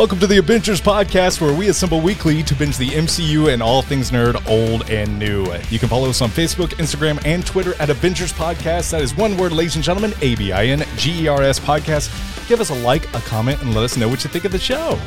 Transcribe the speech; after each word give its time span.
Welcome 0.00 0.18
to 0.20 0.26
the 0.26 0.38
ABINGERS 0.38 0.80
Podcast, 0.80 1.42
where 1.42 1.52
we 1.52 1.68
assemble 1.68 2.00
weekly 2.00 2.42
to 2.44 2.54
binge 2.54 2.78
the 2.78 2.88
MCU 2.88 3.52
and 3.52 3.62
all 3.62 3.82
things 3.82 4.10
nerd, 4.10 4.42
old 4.48 4.88
and 4.88 5.18
new. 5.18 5.42
You 5.68 5.78
can 5.78 5.90
follow 5.90 6.08
us 6.08 6.22
on 6.22 6.30
Facebook, 6.30 6.68
Instagram, 6.78 7.22
and 7.26 7.44
Twitter 7.44 7.74
at 7.78 7.90
ABINGERS 7.90 8.32
Podcast. 8.32 8.92
That 8.92 9.02
is 9.02 9.14
one 9.14 9.36
word, 9.36 9.52
ladies 9.52 9.74
and 9.74 9.84
gentlemen, 9.84 10.14
A 10.22 10.36
B 10.36 10.52
I 10.52 10.68
N 10.68 10.84
G 10.96 11.24
E 11.24 11.28
R 11.28 11.42
S 11.42 11.60
Podcast. 11.60 12.08
Give 12.48 12.62
us 12.62 12.70
a 12.70 12.74
like, 12.76 13.14
a 13.14 13.20
comment, 13.20 13.60
and 13.60 13.74
let 13.74 13.84
us 13.84 13.98
know 13.98 14.08
what 14.08 14.24
you 14.24 14.30
think 14.30 14.46
of 14.46 14.52
the 14.52 14.58
show. 14.58 14.98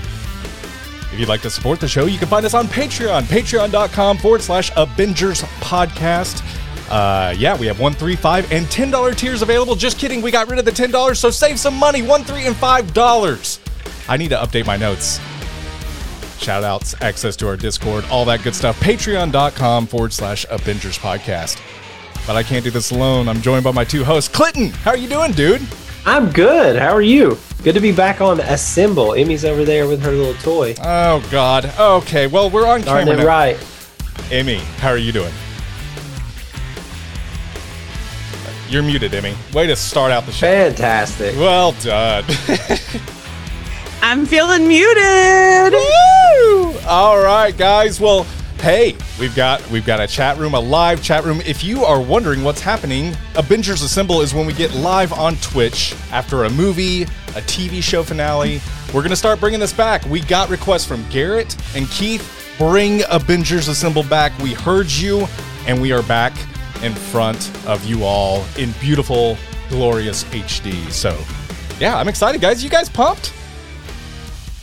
If 1.12 1.15
you'd 1.17 1.27
like 1.27 1.41
to 1.41 1.49
support 1.49 1.79
the 1.79 1.87
show, 1.87 2.05
you 2.05 2.20
can 2.20 2.27
find 2.27 2.45
us 2.45 2.53
on 2.53 2.67
Patreon, 2.67 3.23
patreon.com 3.23 4.20
forward 4.20 4.43
slash 4.43 4.70
ABINGERS 4.73 5.41
Podcast. 5.59 6.43
Uh, 6.91 7.34
yeah, 7.35 7.57
we 7.57 7.65
have 7.65 7.79
one, 7.79 7.93
three, 7.93 8.15
five, 8.15 8.51
and 8.51 8.70
ten 8.70 8.91
dollar 8.91 9.15
tiers 9.15 9.41
available. 9.41 9.73
Just 9.73 9.98
kidding, 9.98 10.21
we 10.21 10.29
got 10.29 10.51
rid 10.51 10.59
of 10.59 10.65
the 10.65 10.71
ten 10.71 10.91
dollars, 10.91 11.17
so 11.17 11.31
save 11.31 11.59
some 11.59 11.73
money. 11.73 12.03
One, 12.03 12.23
three, 12.23 12.45
and 12.45 12.55
five 12.55 12.93
dollars. 12.93 13.59
I 14.07 14.17
need 14.17 14.30
to 14.30 14.35
update 14.38 14.66
my 14.66 14.77
notes. 14.77 15.20
Shout 16.39 16.63
outs, 16.63 16.93
access 17.02 17.35
to 17.38 17.48
our 17.48 17.55
Discord, 17.55 18.03
all 18.12 18.26
that 18.26 18.43
good 18.43 18.53
stuff. 18.55 18.79
Patreon.com 18.81 19.87
forward 19.87 20.12
slash 20.12 20.46
ABINGERS 20.48 20.99
Podcast. 20.99 21.62
But 22.27 22.35
I 22.35 22.43
can't 22.43 22.63
do 22.63 22.71
this 22.71 22.91
alone. 22.91 23.27
I'm 23.29 23.41
joined 23.41 23.63
by 23.63 23.71
my 23.71 23.84
two 23.85 24.04
hosts. 24.04 24.34
Clinton, 24.34 24.70
how 24.70 24.91
are 24.91 24.98
you 24.98 25.07
doing, 25.07 25.31
dude? 25.31 25.62
I'm 26.05 26.31
good. 26.31 26.76
How 26.77 26.91
are 26.93 27.01
you? 27.01 27.37
Good 27.63 27.76
to 27.76 27.79
be 27.79 27.93
back 27.93 28.20
on 28.20 28.41
Assemble. 28.41 29.13
Emmy's 29.13 29.46
over 29.46 29.63
there 29.63 29.87
with 29.87 30.01
her 30.04 30.12
little 30.12 30.34
toy. 30.41 30.76
Oh 30.84 31.26
God. 31.31 31.71
Okay. 31.79 32.27
Well, 32.27 32.49
we're 32.49 32.68
on 32.68 32.81
Starting 32.81 33.07
camera 33.07 33.21
it 33.21 33.26
now. 33.26 33.29
right. 33.29 33.68
Emmy, 34.31 34.57
how 34.79 34.90
are 34.90 34.98
you 34.98 35.13
doing? 35.13 35.34
You're 38.70 38.84
muted, 38.84 39.13
Emmy. 39.13 39.35
Way 39.54 39.68
to 39.68 39.76
start 39.77 40.12
out 40.12 40.26
the 40.26 40.31
show. 40.34 40.48
Fantastic. 40.48 41.35
Well 41.37 41.74
done. 41.74 42.26
I'm 44.05 44.26
feeling 44.26 44.68
muted. 44.68 45.71
Woo! 45.71 46.77
All 46.85 47.23
right, 47.23 47.55
guys. 47.57 48.01
Well, 48.01 48.26
hey, 48.59 48.98
we've 49.18 49.34
got 49.34 49.68
we've 49.71 49.85
got 49.85 50.01
a 50.01 50.07
chat 50.07 50.37
room, 50.37 50.55
a 50.55 50.59
live 50.59 51.01
chat 51.01 51.23
room. 51.23 51.40
If 51.46 51.63
you 51.63 51.85
are 51.85 52.01
wondering 52.01 52.43
what's 52.43 52.59
happening, 52.59 53.13
ABINGERS 53.35 53.81
Assemble 53.81 54.20
is 54.20 54.34
when 54.34 54.46
we 54.46 54.51
get 54.51 54.74
live 54.74 55.13
on 55.13 55.37
Twitch 55.37 55.96
after 56.12 56.43
a 56.43 56.49
movie, 56.49 57.04
a 57.04 57.41
TV 57.48 57.81
show 57.81 58.04
finale. 58.04 58.59
We're 58.93 59.04
gonna 59.04 59.15
start 59.15 59.40
bringing 59.40 59.62
this 59.62 59.71
back. 59.71 60.04
We 60.07 60.20
got 60.20 60.49
requests 60.49 60.85
from 60.85 61.07
Garrett 61.09 61.55
and 61.74 61.90
Keith. 61.90 62.29
Bring 62.57 63.04
ABINGERS 63.04 63.70
Assemble 63.70 64.03
back. 64.03 64.38
We 64.40 64.53
heard 64.53 64.91
you, 64.91 65.29
and 65.66 65.81
we 65.81 65.94
are 65.94 66.03
back 66.03 66.34
in 66.84 66.94
front 66.94 67.50
of 67.66 67.85
you 67.85 68.03
all 68.03 68.44
in 68.57 68.74
beautiful, 68.81 69.38
glorious 69.69 70.25
HD. 70.25 70.91
So, 70.91 71.18
yeah, 71.79 71.97
I'm 71.97 72.09
excited, 72.09 72.41
guys. 72.41 72.62
You 72.66 72.69
guys 72.69 72.90
pumped? 72.90 73.31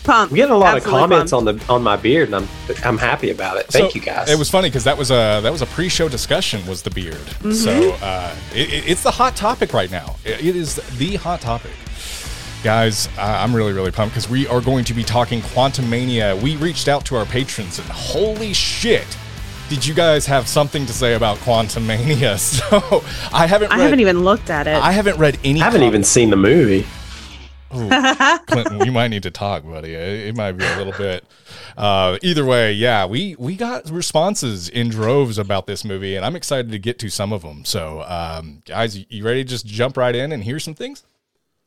Pumped. 0.05 0.33
I'm 0.33 0.37
getting 0.37 0.53
a 0.53 0.57
lot 0.57 0.77
Absolutely 0.77 1.03
of 1.05 1.11
comments 1.11 1.31
pumped. 1.33 1.49
on 1.49 1.57
the 1.59 1.73
on 1.73 1.83
my 1.83 1.97
beard, 1.97 2.29
and 2.33 2.37
I'm 2.37 2.49
I'm 2.85 2.99
happy 2.99 3.31
about 3.31 3.59
it. 3.59 3.67
Thank 3.67 3.93
So, 3.93 3.95
you 3.99 4.01
guys. 4.05 4.31
It 4.31 4.39
was 4.39 4.49
funny 4.51 4.69
because 4.69 4.85
that 4.85 4.97
was 4.97 5.11
a 5.11 5.41
that 5.43 5.53
was 5.53 5.63
a 5.63 5.67
pre-show 5.67 6.09
discussion. 6.09 6.67
Was 6.67 6.83
the 6.83 6.91
beard? 6.91 7.21
So 7.55 7.93
uh, 8.03 8.35
it, 8.55 8.73
it- 8.73 8.89
it's 8.91 9.03
the 9.03 9.11
hot 9.11 9.37
topic 9.37 9.73
right 9.75 9.91
now. 9.91 10.17
It- 10.25 10.45
it 10.45 10.57
is 10.57 10.77
the 10.99 11.17
hot 11.17 11.41
topic, 11.41 11.73
guys. 12.65 13.09
Uh, 13.19 13.23
I'm 13.23 13.55
really 13.55 13.73
really 13.73 13.91
pumped 13.91 14.15
because 14.15 14.29
we 14.29 14.47
are 14.47 14.61
going 14.61 14.85
to 14.85 14.95
be 14.95 15.05
talking 15.05 15.41
Quantumania. 15.43 16.41
We 16.41 16.57
reached 16.57 16.89
out 16.89 17.05
to 17.07 17.17
our 17.17 17.27
patrons 17.27 17.79
and 17.79 17.89
holy 17.89 18.53
shit. 18.55 19.07
Did 19.69 19.87
you 19.87 19.95
guys 19.95 20.27
have 20.27 20.49
something 20.49 20.85
to 20.87 20.93
say 20.93 21.15
about 21.15 21.37
Quantumania? 21.39 22.39
So 22.41 23.05
I 23.33 23.47
haven't. 23.47 23.71
I 23.71 23.77
read, 23.77 23.83
haven't 23.85 24.01
even 24.01 24.25
looked 24.25 24.51
at 24.51 24.67
it. 24.67 24.77
I 24.83 24.91
haven't 24.93 25.19
read 25.19 25.39
any. 25.45 25.61
I 25.61 25.65
haven't 25.65 25.81
com- 25.83 25.89
even 25.89 26.05
seen 26.05 26.31
the 26.31 26.37
movie. 26.37 26.87
Clinton, 27.71 28.85
you 28.85 28.93
might 28.93 29.09
need 29.09 29.23
to 29.23 29.31
talk, 29.31 29.65
buddy. 29.65 29.95
It, 29.95 30.29
it 30.29 30.37
might 30.37 30.53
be 30.53 30.65
a 30.65 30.77
little 30.77 30.93
bit. 30.93 31.25
Uh, 31.77 32.19
either 32.23 32.45
way, 32.45 32.73
yeah, 32.73 33.07
we 33.07 33.37
we 33.39 33.55
got 33.55 33.89
responses 33.91 34.69
in 34.69 34.89
droves 34.89 35.39
about 35.39 35.67
this 35.67 35.85
movie, 35.85 36.17
and 36.17 36.27
I'm 36.27 36.37
excited 36.37 36.71
to 36.73 36.79
get 36.79 36.99
to 36.99 37.11
some 37.11 37.33
of 37.33 37.43
them. 37.43 37.65
So, 37.65 38.03
um, 38.03 38.63
guys, 38.67 39.05
you 39.09 39.25
ready 39.25 39.45
to 39.45 39.49
just 39.49 39.67
jump 39.67 39.97
right 39.97 40.15
in 40.15 40.33
and 40.33 40.43
hear 40.43 40.59
some 40.59 40.75
things? 40.75 41.05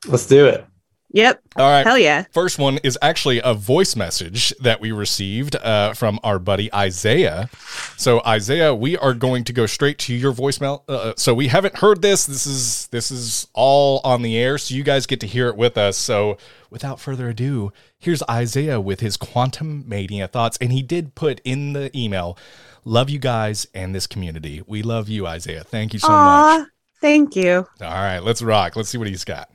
Let's 0.05 0.27
do 0.27 0.45
it. 0.45 0.65
Yep. 1.13 1.43
All 1.57 1.69
right. 1.69 1.85
Hell 1.85 1.97
yeah. 1.99 2.25
First 2.31 2.57
one 2.57 2.79
is 2.79 2.97
actually 2.99 3.39
a 3.43 3.53
voice 3.53 3.95
message 3.95 4.49
that 4.59 4.81
we 4.81 4.91
received 4.91 5.55
uh, 5.55 5.93
from 5.93 6.19
our 6.23 6.39
buddy 6.39 6.73
Isaiah. 6.73 7.51
So 7.97 8.19
Isaiah, 8.25 8.73
we 8.73 8.97
are 8.97 9.13
going 9.13 9.43
to 9.43 9.53
go 9.53 9.67
straight 9.67 9.99
to 9.99 10.13
your 10.15 10.33
voicemail. 10.33 10.81
Uh, 10.89 11.13
so 11.15 11.35
we 11.35 11.49
haven't 11.49 11.77
heard 11.77 12.01
this. 12.01 12.25
This 12.25 12.47
is 12.47 12.87
this 12.87 13.11
is 13.11 13.47
all 13.53 14.01
on 14.03 14.23
the 14.23 14.35
air, 14.35 14.57
so 14.57 14.73
you 14.73 14.83
guys 14.83 15.05
get 15.05 15.19
to 15.19 15.27
hear 15.27 15.49
it 15.49 15.55
with 15.55 15.77
us. 15.77 15.97
So 15.97 16.39
without 16.71 16.99
further 16.99 17.29
ado, 17.29 17.71
here's 17.99 18.23
Isaiah 18.23 18.81
with 18.81 18.99
his 18.99 19.15
Quantumania 19.15 20.27
thoughts, 20.27 20.57
and 20.59 20.71
he 20.71 20.81
did 20.81 21.13
put 21.13 21.41
in 21.43 21.73
the 21.73 21.95
email, 21.95 22.39
"Love 22.85 23.11
you 23.11 23.19
guys 23.19 23.67
and 23.75 23.93
this 23.93 24.07
community. 24.07 24.63
We 24.65 24.81
love 24.81 25.09
you, 25.09 25.27
Isaiah. 25.27 25.63
Thank 25.63 25.93
you 25.93 25.99
so 25.99 26.07
Aw, 26.09 26.57
much." 26.57 26.69
thank 27.01 27.35
you. 27.35 27.67
All 27.81 27.87
right, 27.87 28.19
let's 28.19 28.41
rock. 28.41 28.75
Let's 28.75 28.89
see 28.89 28.97
what 28.97 29.07
he's 29.07 29.25
got. 29.25 29.52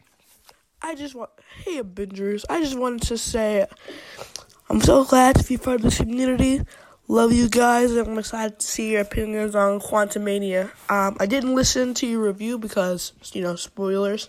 I 0.81 0.94
just 0.94 1.15
want, 1.15 1.31
hey 1.65 1.81
ABINGERS, 1.81 2.44
I 2.49 2.61
just 2.61 2.78
wanted 2.78 3.03
to 3.03 3.19
say 3.19 3.66
I'm 4.71 4.81
so 4.81 5.05
glad 5.05 5.37
to 5.37 5.44
be 5.44 5.56
part 5.56 5.77
of 5.77 5.83
this 5.83 5.99
community. 5.99 6.62
Love 7.09 7.33
you 7.33 7.49
guys, 7.49 7.91
and 7.93 8.06
I'm 8.06 8.19
excited 8.19 8.61
to 8.61 8.66
see 8.66 8.93
your 8.93 9.00
opinions 9.00 9.55
on 9.55 9.81
Quantumania. 9.81 10.71
Um, 10.88 11.17
I 11.19 11.27
didn't 11.27 11.55
listen 11.55 11.94
to 11.94 12.06
your 12.06 12.21
review 12.21 12.59
because, 12.59 13.12
you 13.33 13.43
know, 13.43 13.56
spoilers, 13.56 14.28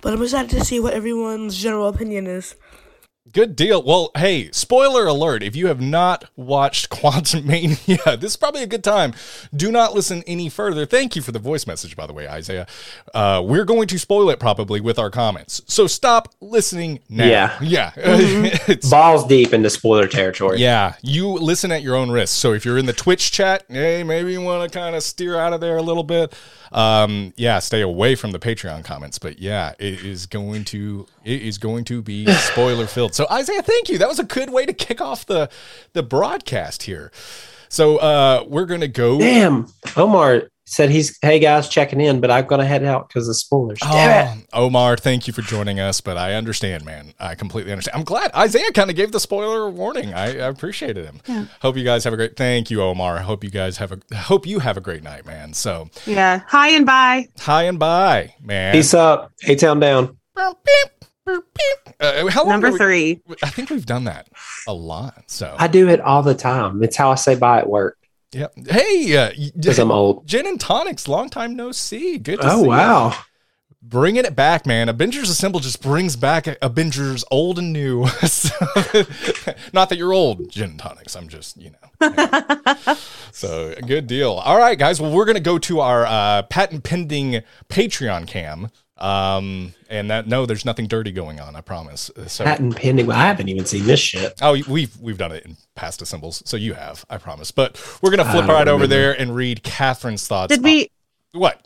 but 0.00 0.12
I'm 0.12 0.22
excited 0.22 0.50
to 0.50 0.64
see 0.64 0.78
what 0.78 0.94
everyone's 0.94 1.56
general 1.56 1.88
opinion 1.88 2.26
is. 2.26 2.54
Good 3.32 3.56
deal. 3.56 3.82
Well, 3.82 4.10
hey, 4.16 4.50
spoiler 4.52 5.06
alert. 5.06 5.42
If 5.42 5.54
you 5.56 5.66
have 5.66 5.80
not 5.80 6.24
watched 6.36 6.88
Quantumania, 6.90 8.18
this 8.20 8.32
is 8.32 8.36
probably 8.36 8.62
a 8.62 8.66
good 8.66 8.84
time. 8.84 9.12
Do 9.54 9.70
not 9.70 9.94
listen 9.94 10.22
any 10.26 10.48
further. 10.48 10.86
Thank 10.86 11.16
you 11.16 11.22
for 11.22 11.32
the 11.32 11.38
voice 11.38 11.66
message, 11.66 11.96
by 11.96 12.06
the 12.06 12.12
way, 12.12 12.28
Isaiah. 12.28 12.66
Uh, 13.12 13.42
we're 13.44 13.64
going 13.64 13.86
to 13.88 13.98
spoil 13.98 14.30
it 14.30 14.38
probably 14.40 14.80
with 14.80 14.98
our 14.98 15.10
comments. 15.10 15.60
So 15.66 15.86
stop 15.86 16.34
listening 16.40 17.00
now. 17.08 17.26
Yeah. 17.26 17.58
Yeah. 17.62 17.92
It's- 18.68 18.88
Balls 18.90 19.26
deep 19.26 19.52
into 19.52 19.70
spoiler 19.70 20.06
territory. 20.06 20.58
yeah. 20.58 20.94
You 21.02 21.28
listen 21.28 21.70
at 21.72 21.82
your 21.82 21.96
own 21.96 22.10
risk. 22.10 22.34
So 22.38 22.52
if 22.52 22.64
you're 22.64 22.78
in 22.78 22.86
the 22.86 22.92
Twitch 22.92 23.30
chat, 23.32 23.64
hey, 23.68 24.02
maybe 24.04 24.32
you 24.32 24.40
want 24.40 24.70
to 24.70 24.78
kind 24.78 24.94
of 24.96 25.02
steer 25.02 25.38
out 25.38 25.52
of 25.52 25.60
there 25.60 25.76
a 25.76 25.82
little 25.82 26.02
bit. 26.02 26.34
Um, 26.72 27.32
yeah, 27.36 27.58
stay 27.58 27.80
away 27.80 28.14
from 28.14 28.32
the 28.32 28.38
Patreon 28.38 28.84
comments. 28.84 29.18
But 29.18 29.38
yeah, 29.38 29.72
it 29.78 30.04
is 30.04 30.26
going 30.26 30.64
to 30.66 31.06
it 31.24 31.42
is 31.42 31.58
going 31.58 31.84
to 31.86 32.02
be 32.02 32.26
spoiler 32.32 32.86
filled. 32.86 33.14
So 33.14 33.26
Isaiah, 33.30 33.62
thank 33.62 33.88
you. 33.88 33.98
That 33.98 34.08
was 34.08 34.18
a 34.18 34.24
good 34.24 34.50
way 34.50 34.66
to 34.66 34.72
kick 34.72 35.00
off 35.00 35.26
the 35.26 35.50
the 35.92 36.02
broadcast 36.02 36.82
here. 36.84 37.10
So 37.68 37.98
uh 37.98 38.44
we're 38.46 38.66
gonna 38.66 38.88
go 38.88 39.18
Damn. 39.18 39.66
Omar 39.96 40.50
said 40.68 40.90
he's 40.90 41.18
hey 41.22 41.38
guys 41.38 41.68
checking 41.68 42.00
in, 42.00 42.20
but 42.20 42.30
I'm 42.30 42.46
gonna 42.46 42.64
head 42.66 42.84
out 42.84 43.08
because 43.08 43.28
of 43.28 43.36
spoilers. 43.36 43.78
Damn 43.80 44.38
it. 44.38 44.46
Oh, 44.52 44.66
Omar, 44.66 44.96
thank 44.96 45.26
you 45.26 45.32
for 45.32 45.42
joining 45.42 45.80
us, 45.80 46.00
but 46.00 46.16
I 46.16 46.34
understand, 46.34 46.84
man. 46.84 47.14
I 47.18 47.34
completely 47.34 47.72
understand. 47.72 47.96
I'm 47.98 48.04
glad 48.04 48.32
Isaiah 48.34 48.70
kind 48.72 48.90
of 48.90 48.96
gave 48.96 49.12
the 49.12 49.20
spoiler 49.20 49.68
warning. 49.70 50.14
I, 50.14 50.26
I 50.26 50.48
appreciated 50.48 51.04
him. 51.06 51.48
Hope 51.62 51.76
you 51.76 51.84
guys 51.84 52.04
have 52.04 52.12
a 52.12 52.16
great. 52.16 52.36
Thank 52.36 52.70
you, 52.70 52.82
Omar. 52.82 53.16
I 53.18 53.22
hope 53.22 53.42
you 53.44 53.50
guys 53.50 53.78
have 53.78 53.92
a. 53.92 54.14
Hope 54.16 54.46
you 54.46 54.58
have 54.60 54.76
a 54.76 54.80
great 54.80 55.02
night, 55.02 55.24
man. 55.26 55.52
So 55.54 55.88
Yeah. 56.06 56.42
Hi 56.48 56.68
and 56.70 56.84
bye. 56.86 57.26
hi 57.38 57.64
and 57.64 57.78
bye, 57.78 58.34
man. 58.42 58.74
Peace 58.74 58.94
up. 58.94 59.32
A 59.46 59.54
town 59.56 59.80
down. 59.80 60.16
Uh, 62.00 62.28
how 62.30 62.42
long 62.44 62.52
Number 62.52 62.68
have 62.68 62.74
we- 62.74 62.78
three. 62.78 63.20
I 63.42 63.50
think 63.50 63.68
we've 63.70 63.84
done 63.84 64.04
that 64.04 64.28
a 64.66 64.72
lot. 64.72 65.24
So 65.26 65.54
I 65.58 65.66
do 65.68 65.88
it 65.88 66.00
all 66.00 66.22
the 66.22 66.34
time. 66.34 66.82
It's 66.82 66.96
how 66.96 67.10
I 67.10 67.16
say 67.16 67.34
bye 67.34 67.58
at 67.58 67.68
work 67.68 67.97
yeah. 68.32 68.48
Hey, 68.68 69.16
uh, 69.16 69.30
y- 69.38 69.50
because 69.56 69.78
I'm 69.78 69.90
old. 69.90 70.26
Gin 70.26 70.46
and 70.46 70.60
tonics. 70.60 71.08
Long 71.08 71.28
time 71.30 71.56
no 71.56 71.72
see. 71.72 72.18
Good 72.18 72.40
to 72.40 72.46
Oh 72.50 72.56
see 72.58 72.62
you. 72.64 72.68
wow. 72.68 73.14
bringing 73.82 74.24
it 74.24 74.36
back, 74.36 74.66
man. 74.66 74.88
ABINGERS 74.88 75.30
Assemble 75.30 75.60
just 75.60 75.80
brings 75.82 76.14
back 76.16 76.46
Avengers 76.62 77.24
old 77.30 77.58
and 77.58 77.72
new. 77.72 78.06
So- 78.26 78.54
not 79.72 79.88
that 79.88 79.96
you're 79.96 80.12
old, 80.12 80.50
gin 80.50 80.70
and 80.70 80.78
tonics. 80.78 81.16
I'm 81.16 81.28
just, 81.28 81.56
you 81.56 81.70
know. 81.70 81.78
so 83.32 83.74
good 83.86 84.06
deal. 84.06 84.32
All 84.32 84.58
right, 84.58 84.78
guys. 84.78 85.00
Well, 85.00 85.12
we're 85.12 85.24
gonna 85.24 85.40
go 85.40 85.58
to 85.58 85.80
our 85.80 86.04
uh, 86.06 86.42
patent 86.42 86.84
pending 86.84 87.42
Patreon 87.68 88.26
cam. 88.26 88.68
Um, 89.00 89.74
and 89.88 90.10
that 90.10 90.26
no, 90.26 90.44
there's 90.46 90.64
nothing 90.64 90.86
dirty 90.88 91.12
going 91.12 91.38
on. 91.40 91.54
I 91.56 91.60
promise. 91.60 92.10
So. 92.26 92.44
Patent 92.44 92.76
pending. 92.76 93.10
I 93.10 93.26
haven't 93.26 93.48
even 93.48 93.64
seen 93.64 93.84
this 93.84 94.00
shit. 94.00 94.34
Oh, 94.42 94.56
we've 94.68 94.96
we've 95.00 95.18
done 95.18 95.32
it 95.32 95.44
in 95.44 95.56
past 95.76 96.02
assembles, 96.02 96.42
so 96.44 96.56
you 96.56 96.74
have, 96.74 97.04
I 97.08 97.18
promise. 97.18 97.50
But 97.52 97.80
we're 98.02 98.10
gonna 98.10 98.24
flip 98.24 98.46
don't 98.46 98.54
right 98.56 98.66
over 98.68 98.86
there 98.86 99.18
and 99.18 99.34
read 99.36 99.62
Catherine's 99.62 100.26
thoughts. 100.26 100.52
Did 100.54 100.64
we 100.64 100.90
on- 101.34 101.40
what? 101.40 101.64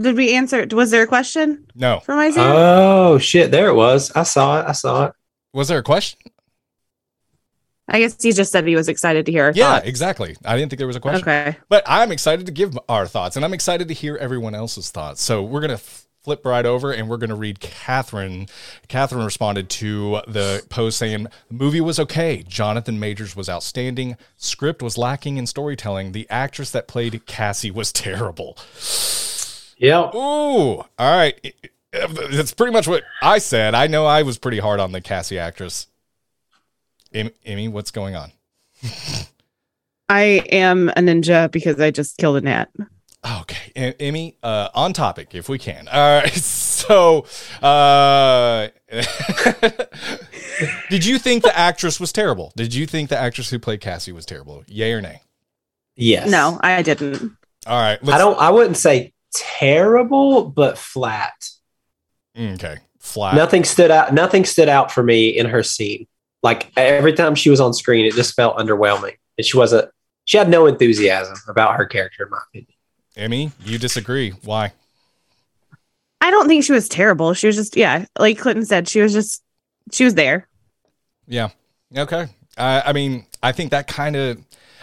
did 0.00 0.16
we 0.16 0.34
answer 0.34 0.66
was 0.72 0.90
there 0.90 1.04
a 1.04 1.06
question 1.06 1.66
No. 1.74 2.00
from 2.00 2.18
Isaiah? 2.18 2.52
Oh 2.54 3.18
shit! 3.18 3.50
There 3.50 3.68
it 3.68 3.74
was. 3.74 4.10
I 4.12 4.24
saw 4.24 4.60
it. 4.60 4.66
I 4.68 4.72
saw 4.72 5.06
it. 5.06 5.12
Was 5.52 5.68
there 5.68 5.78
a 5.78 5.82
question? 5.84 6.18
I 7.86 8.00
guess 8.00 8.20
he 8.22 8.32
just 8.32 8.50
said 8.50 8.66
he 8.66 8.76
was 8.76 8.88
excited 8.88 9.26
to 9.26 9.32
hear 9.32 9.44
our 9.44 9.52
Yeah, 9.54 9.74
thoughts. 9.74 9.86
exactly. 9.86 10.36
I 10.44 10.56
didn't 10.56 10.70
think 10.70 10.78
there 10.78 10.86
was 10.86 10.96
a 10.96 11.00
question. 11.00 11.22
Okay. 11.22 11.56
But 11.68 11.84
I'm 11.86 12.12
excited 12.12 12.46
to 12.46 12.52
give 12.52 12.78
our 12.88 13.06
thoughts, 13.06 13.36
and 13.36 13.44
I'm 13.44 13.52
excited 13.52 13.88
to 13.88 13.94
hear 13.94 14.16
everyone 14.16 14.54
else's 14.54 14.90
thoughts. 14.90 15.22
So 15.22 15.42
we're 15.42 15.60
gonna 15.60 15.74
f- 15.74 16.03
flip 16.24 16.44
right 16.44 16.64
over 16.64 16.90
and 16.90 17.08
we're 17.08 17.18
going 17.18 17.30
to 17.30 17.36
read 17.36 17.60
Catherine. 17.60 18.48
Catherine 18.88 19.24
responded 19.24 19.68
to 19.70 20.22
the 20.26 20.64
post 20.70 20.98
saying, 20.98 21.28
The 21.48 21.54
movie 21.54 21.82
was 21.82 22.00
okay. 22.00 22.42
Jonathan 22.48 22.98
Majors 22.98 23.36
was 23.36 23.48
outstanding. 23.48 24.16
Script 24.36 24.82
was 24.82 24.98
lacking 24.98 25.36
in 25.36 25.46
storytelling. 25.46 26.12
The 26.12 26.26
actress 26.30 26.70
that 26.70 26.88
played 26.88 27.26
Cassie 27.26 27.70
was 27.70 27.92
terrible. 27.92 28.56
Yep. 29.78 30.14
Ooh, 30.14 30.18
all 30.18 30.88
right. 30.98 31.54
That's 31.92 32.54
pretty 32.54 32.72
much 32.72 32.88
what 32.88 33.04
I 33.22 33.38
said. 33.38 33.74
I 33.74 33.86
know 33.86 34.06
I 34.06 34.22
was 34.22 34.38
pretty 34.38 34.58
hard 34.58 34.80
on 34.80 34.92
the 34.92 35.00
Cassie 35.00 35.38
actress. 35.38 35.86
Em- 37.12 37.30
Emmy, 37.44 37.68
what's 37.68 37.90
going 37.92 38.16
on? 38.16 38.32
I 40.08 40.22
am 40.50 40.88
a 40.90 40.94
ninja 40.94 41.50
because 41.50 41.80
I 41.80 41.90
just 41.90 42.18
killed 42.18 42.36
a 42.36 42.40
gnat. 42.40 42.70
Okay, 43.24 43.94
Emmy, 43.98 44.36
uh, 44.42 44.68
on 44.74 44.92
topic 44.92 45.34
if 45.34 45.48
we 45.48 45.58
can. 45.58 45.88
All 45.88 46.20
right, 46.20 46.32
so 46.34 47.24
uh, 47.62 48.68
did 50.90 51.06
you 51.06 51.18
think 51.18 51.42
the 51.42 51.56
actress 51.56 51.98
was 51.98 52.12
terrible? 52.12 52.52
Did 52.54 52.74
you 52.74 52.86
think 52.86 53.08
the 53.08 53.18
actress 53.18 53.48
who 53.50 53.58
played 53.58 53.80
Cassie 53.80 54.12
was 54.12 54.26
terrible? 54.26 54.62
Yay 54.66 54.92
or 54.92 55.00
nay? 55.00 55.22
Yes. 55.96 56.30
No, 56.30 56.60
I 56.62 56.82
didn't. 56.82 57.36
All 57.66 57.80
right, 57.80 57.98
I 58.06 58.18
don't. 58.18 58.38
I 58.38 58.50
wouldn't 58.50 58.76
say 58.76 59.14
terrible, 59.34 60.44
but 60.44 60.76
flat. 60.76 61.48
Okay, 62.38 62.76
flat. 62.98 63.36
Nothing 63.36 63.64
stood 63.64 63.90
out. 63.90 64.12
Nothing 64.12 64.44
stood 64.44 64.68
out 64.68 64.92
for 64.92 65.02
me 65.02 65.28
in 65.28 65.46
her 65.46 65.62
scene. 65.62 66.06
Like 66.42 66.70
every 66.76 67.14
time 67.14 67.34
she 67.34 67.48
was 67.48 67.60
on 67.60 67.72
screen, 67.72 68.04
it 68.04 68.12
just 68.12 68.34
felt 68.34 68.58
underwhelming, 68.58 69.14
and 69.38 69.46
she 69.46 69.56
wasn't. 69.56 69.90
She 70.26 70.36
had 70.36 70.50
no 70.50 70.66
enthusiasm 70.66 71.36
about 71.48 71.76
her 71.76 71.86
character, 71.86 72.24
in 72.24 72.30
my 72.30 72.38
opinion. 72.48 72.73
Emmy, 73.16 73.52
you 73.64 73.78
disagree? 73.78 74.30
Why? 74.44 74.72
I 76.20 76.30
don't 76.30 76.48
think 76.48 76.64
she 76.64 76.72
was 76.72 76.88
terrible. 76.88 77.34
She 77.34 77.46
was 77.46 77.56
just, 77.56 77.76
yeah, 77.76 78.06
like 78.18 78.38
Clinton 78.38 78.64
said, 78.64 78.88
she 78.88 79.00
was 79.00 79.12
just, 79.12 79.42
she 79.92 80.04
was 80.04 80.14
there. 80.14 80.48
Yeah. 81.26 81.50
Okay. 81.96 82.26
I 82.56 82.82
I 82.86 82.92
mean, 82.92 83.26
I 83.42 83.52
think 83.52 83.70
that 83.70 83.86
kind 83.86 84.16
of, 84.16 84.38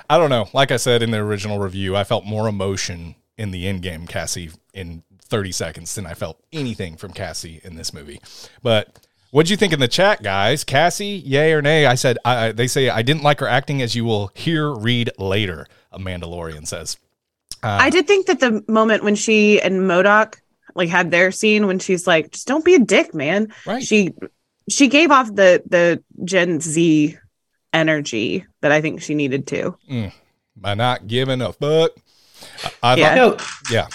I 0.09 0.17
don't 0.17 0.29
know. 0.29 0.47
Like 0.53 0.71
I 0.71 0.77
said 0.77 1.01
in 1.01 1.11
the 1.11 1.17
original 1.17 1.59
review, 1.59 1.95
I 1.95 2.03
felt 2.03 2.25
more 2.25 2.47
emotion 2.47 3.15
in 3.37 3.51
the 3.51 3.67
end 3.67 3.81
game 3.81 4.05
Cassie 4.07 4.51
in 4.73 5.03
30 5.23 5.51
seconds 5.51 5.95
than 5.95 6.05
I 6.05 6.13
felt 6.13 6.41
anything 6.53 6.95
from 6.97 7.13
Cassie 7.13 7.59
in 7.63 7.75
this 7.75 7.93
movie. 7.93 8.19
But 8.61 8.99
what'd 9.31 9.49
you 9.49 9.57
think 9.57 9.73
in 9.73 9.79
the 9.79 9.87
chat, 9.87 10.21
guys? 10.21 10.63
Cassie, 10.63 11.21
yay 11.25 11.53
or 11.53 11.61
nay? 11.61 11.85
I 11.85 11.95
said, 11.95 12.17
I, 12.23 12.47
I- 12.47 12.51
they 12.51 12.67
say, 12.67 12.89
I 12.89 13.01
didn't 13.01 13.23
like 13.23 13.39
her 13.39 13.47
acting 13.47 13.81
as 13.81 13.95
you 13.95 14.05
will 14.05 14.29
hear, 14.35 14.71
read 14.71 15.09
later, 15.17 15.65
a 15.91 15.97
Mandalorian 15.99 16.67
says. 16.67 16.97
Uh, 17.63 17.77
I 17.81 17.89
did 17.89 18.07
think 18.07 18.25
that 18.27 18.39
the 18.39 18.63
moment 18.67 19.03
when 19.03 19.15
she 19.15 19.61
and 19.61 19.81
MODOK 19.81 20.35
like 20.75 20.89
had 20.89 21.11
their 21.11 21.31
scene 21.31 21.67
when 21.67 21.79
she's 21.79 22.07
like, 22.07 22.31
just 22.31 22.47
don't 22.47 22.65
be 22.65 22.75
a 22.75 22.79
dick, 22.79 23.13
man. 23.13 23.53
Right. 23.65 23.83
She 23.83 24.13
she 24.69 24.87
gave 24.87 25.11
off 25.11 25.27
the 25.33 25.61
the 25.67 26.03
Gen 26.23 26.59
Z 26.61 27.17
energy 27.73 28.45
that 28.61 28.71
I 28.71 28.81
think 28.81 29.01
she 29.01 29.15
needed 29.15 29.47
to. 29.47 29.77
by 30.55 30.73
not 30.73 31.07
giving 31.07 31.41
a 31.41 31.53
fuck. 31.53 31.91
I, 32.83 32.93
I 32.93 32.95
Yeah. 32.97 33.15
thought, 33.15 33.41
You 33.69 33.75
yeah. 33.75 33.87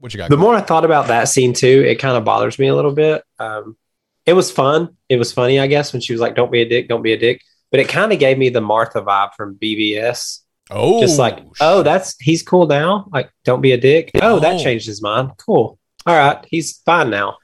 What 0.00 0.14
you 0.14 0.18
got? 0.18 0.30
the 0.30 0.36
more 0.36 0.54
I 0.54 0.60
thought 0.60 0.84
about 0.84 1.08
that 1.08 1.28
scene 1.28 1.52
too, 1.52 1.84
it 1.86 1.96
kind 1.96 2.16
of 2.16 2.24
bothers 2.24 2.58
me 2.58 2.68
a 2.68 2.74
little 2.74 2.92
bit. 2.92 3.24
Um, 3.38 3.76
it 4.26 4.32
was 4.34 4.50
fun. 4.50 4.96
It 5.08 5.16
was 5.16 5.32
funny, 5.32 5.58
I 5.58 5.66
guess, 5.66 5.92
when 5.92 6.00
she 6.02 6.12
was 6.12 6.20
like, 6.20 6.34
"Don't 6.36 6.52
be 6.52 6.62
a 6.62 6.68
dick, 6.68 6.88
don't 6.88 7.02
be 7.02 7.12
a 7.14 7.18
dick." 7.18 7.42
But 7.70 7.80
it 7.80 7.88
kind 7.88 8.12
of 8.12 8.18
gave 8.18 8.38
me 8.38 8.48
the 8.50 8.60
Martha 8.60 9.00
vibe 9.02 9.34
from 9.34 9.56
BVS. 9.56 10.40
Oh, 10.70 11.00
Just 11.00 11.18
like, 11.18 11.38
oh, 11.60 11.82
that's 11.82 12.16
he's 12.20 12.42
cool 12.42 12.66
now. 12.66 13.08
Like, 13.12 13.30
don't 13.44 13.60
be 13.60 13.72
a 13.72 13.78
dick. 13.78 14.10
Oh, 14.22 14.38
that 14.40 14.56
Oh. 14.56 14.62
changed 14.62 14.86
his 14.86 15.02
mind. 15.02 15.30
Cool. 15.38 15.78
All 16.06 16.16
right, 16.16 16.44
he's 16.50 16.78
fine 16.86 17.10
now. 17.10 17.36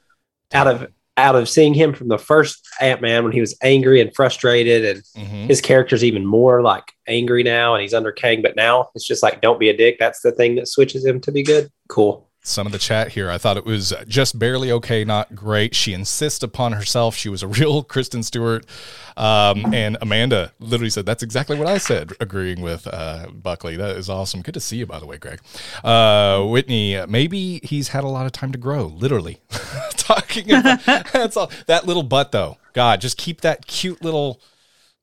Out 0.53 0.67
of 0.67 0.87
out 1.17 1.35
of 1.37 1.47
seeing 1.47 1.73
him 1.73 1.93
from 1.93 2.09
the 2.09 2.17
first 2.17 2.67
Ant 2.81 3.01
Man 3.01 3.23
when 3.23 3.31
he 3.31 3.39
was 3.39 3.57
angry 3.63 4.01
and 4.01 4.13
frustrated, 4.13 4.83
and 4.83 5.03
Mhm. 5.25 5.47
his 5.47 5.61
character's 5.61 6.03
even 6.03 6.25
more 6.25 6.61
like 6.61 6.83
angry 7.07 7.41
now, 7.41 7.73
and 7.73 7.81
he's 7.81 7.93
under 7.93 8.11
Kang. 8.11 8.41
But 8.41 8.57
now 8.57 8.89
it's 8.95 9.07
just 9.07 9.23
like, 9.23 9.39
don't 9.39 9.57
be 9.59 9.69
a 9.69 9.77
dick. 9.77 9.95
That's 9.97 10.19
the 10.19 10.33
thing 10.33 10.55
that 10.55 10.67
switches 10.67 11.05
him 11.05 11.21
to 11.21 11.31
be 11.31 11.41
good. 11.41 11.69
Cool. 11.87 12.27
Some 12.47 12.65
of 12.65 12.71
the 12.71 12.79
chat 12.79 13.09
here. 13.09 13.29
I 13.29 13.37
thought 13.37 13.57
it 13.57 13.65
was 13.65 13.93
just 14.07 14.37
barely 14.37 14.71
okay, 14.71 15.03
not 15.03 15.35
great. 15.35 15.75
She 15.75 15.93
insists 15.93 16.43
upon 16.43 16.73
herself. 16.73 17.15
She 17.15 17.29
was 17.29 17.43
a 17.43 17.47
real 17.47 17.83
Kristen 17.83 18.23
Stewart. 18.23 18.65
Um, 19.17 19.73
and 19.73 19.97
Amanda 20.01 20.51
literally 20.59 20.89
said, 20.89 21.05
That's 21.05 21.23
exactly 21.23 21.57
what 21.57 21.67
I 21.67 21.77
said, 21.77 22.11
agreeing 22.19 22.61
with 22.61 22.87
uh, 22.87 23.27
Buckley. 23.31 23.75
That 23.77 23.95
is 23.95 24.09
awesome. 24.09 24.41
Good 24.41 24.53
to 24.53 24.59
see 24.59 24.77
you, 24.77 24.85
by 24.85 24.99
the 24.99 25.05
way, 25.05 25.17
Greg. 25.17 25.39
Uh, 25.83 26.43
Whitney, 26.45 27.05
maybe 27.07 27.59
he's 27.63 27.89
had 27.89 28.03
a 28.03 28.09
lot 28.09 28.25
of 28.25 28.31
time 28.31 28.51
to 28.51 28.57
grow, 28.57 28.85
literally. 28.85 29.41
Talking 29.91 30.51
about 30.51 30.83
that's 30.85 31.37
all. 31.37 31.51
That 31.67 31.85
little 31.85 32.03
butt, 32.03 32.31
though. 32.31 32.57
God, 32.73 33.01
just 33.01 33.17
keep 33.17 33.41
that 33.41 33.67
cute 33.67 34.03
little. 34.03 34.41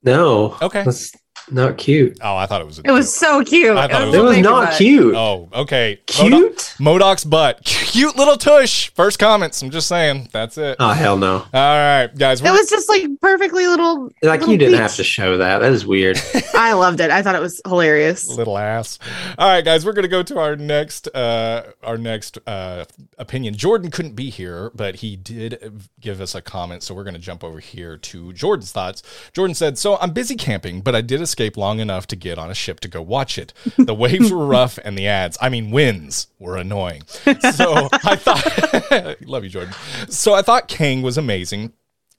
No. 0.03 0.57
Okay. 0.61 0.85
That's 0.85 1.13
not 1.53 1.79
cute. 1.79 2.19
Oh, 2.23 2.37
I 2.37 2.47
thought 2.47 2.61
it 2.61 2.67
was. 2.67 2.79
A 2.79 2.83
It 2.85 2.91
was 2.91 3.15
so 3.15 3.43
cute. 3.45 3.77
I 3.77 3.87
thought 3.89 4.03
it 4.03 4.07
was- 4.07 4.15
It 4.15 4.23
was 4.23 4.39
not 4.39 4.69
butt. 4.71 4.77
cute. 4.79 5.15
Oh, 5.15 5.49
okay. 5.53 6.01
Cute? 6.07 6.75
MODOK's 6.79 7.25
butt. 7.25 7.61
Cute 7.93 8.17
little 8.17 8.37
tush. 8.37 8.89
First 8.95 9.19
comments. 9.19 9.61
I'm 9.61 9.69
just 9.71 9.87
saying. 9.87 10.29
That's 10.33 10.57
it. 10.57 10.77
Oh 10.81 10.93
hell 10.93 11.19
no! 11.19 11.35
All 11.35 11.47
right, 11.53 12.09
guys. 12.17 12.41
It 12.41 12.51
was 12.51 12.71
just 12.71 12.89
like 12.89 13.05
perfectly 13.21 13.67
little. 13.67 14.05
Like 14.23 14.41
little 14.41 14.53
you 14.53 14.57
didn't 14.59 14.73
peach. 14.73 14.81
have 14.81 14.97
to 14.97 15.05
show 15.05 15.37
that. 15.37 15.59
That 15.59 15.73
is 15.73 15.85
weird. 15.87 16.19
I 16.55 16.73
loved 16.73 17.01
it. 17.01 17.11
I 17.11 17.21
thought 17.23 17.35
it 17.35 17.43
was 17.43 17.61
hilarious. 17.67 18.27
little 18.31 18.57
ass. 18.57 18.99
All 19.37 19.47
right, 19.47 19.63
guys, 19.63 19.85
we're 19.85 19.93
gonna 19.93 20.09
go 20.09 20.23
to 20.23 20.39
our 20.39 20.57
next 20.57 21.07
uh 21.15 21.65
our 21.83 21.99
next 21.99 22.39
uh 22.47 22.87
opinion. 23.19 23.55
Jordan 23.57 23.91
couldn't 23.91 24.15
be 24.17 24.31
here, 24.31 24.71
but 24.75 24.97
he 24.97 25.15
did 25.17 25.83
give 26.01 26.23
us 26.23 26.35
a 26.35 26.41
comment, 26.41 26.83
so 26.83 26.95
we're 26.95 27.05
gonna 27.05 27.19
jump 27.19 27.45
over 27.45 27.61
here 27.61 27.99
to 27.99 28.33
Jordan's 28.33 28.73
thoughts. 28.73 29.03
Jordan 29.35 29.55
said, 29.55 29.77
"So 29.77 29.99
I'm 29.99 30.13
busy 30.13 30.35
camping, 30.35 30.81
but 30.81 30.95
I 30.95 31.03
did 31.03 31.21
escape 31.21 31.42
long 31.57 31.81
enough 31.81 32.07
to 32.09 32.17
get 32.17 32.39
on 32.39 32.51
a 32.51 32.55
ship 32.55 32.81
to 32.81 32.89
go 32.89 33.03
watch 33.03 33.39
it. 33.39 33.53
The 33.77 33.95
waves 33.95 34.31
were 34.33 34.47
rough, 34.59 34.79
and 34.85 34.97
the 34.97 35.07
ads, 35.07 35.37
I 35.41 35.49
mean 35.49 35.71
winds, 35.71 36.29
were 36.39 36.57
annoying. 36.57 37.03
So 37.07 37.89
I 38.05 38.17
thought, 38.17 39.17
love 39.27 39.45
you, 39.45 39.51
Jordan. 39.51 39.75
So 40.09 40.35
I 40.35 40.43
thought 40.43 40.69
Kang 40.69 41.03
was 41.03 41.19
amazing." 41.19 41.73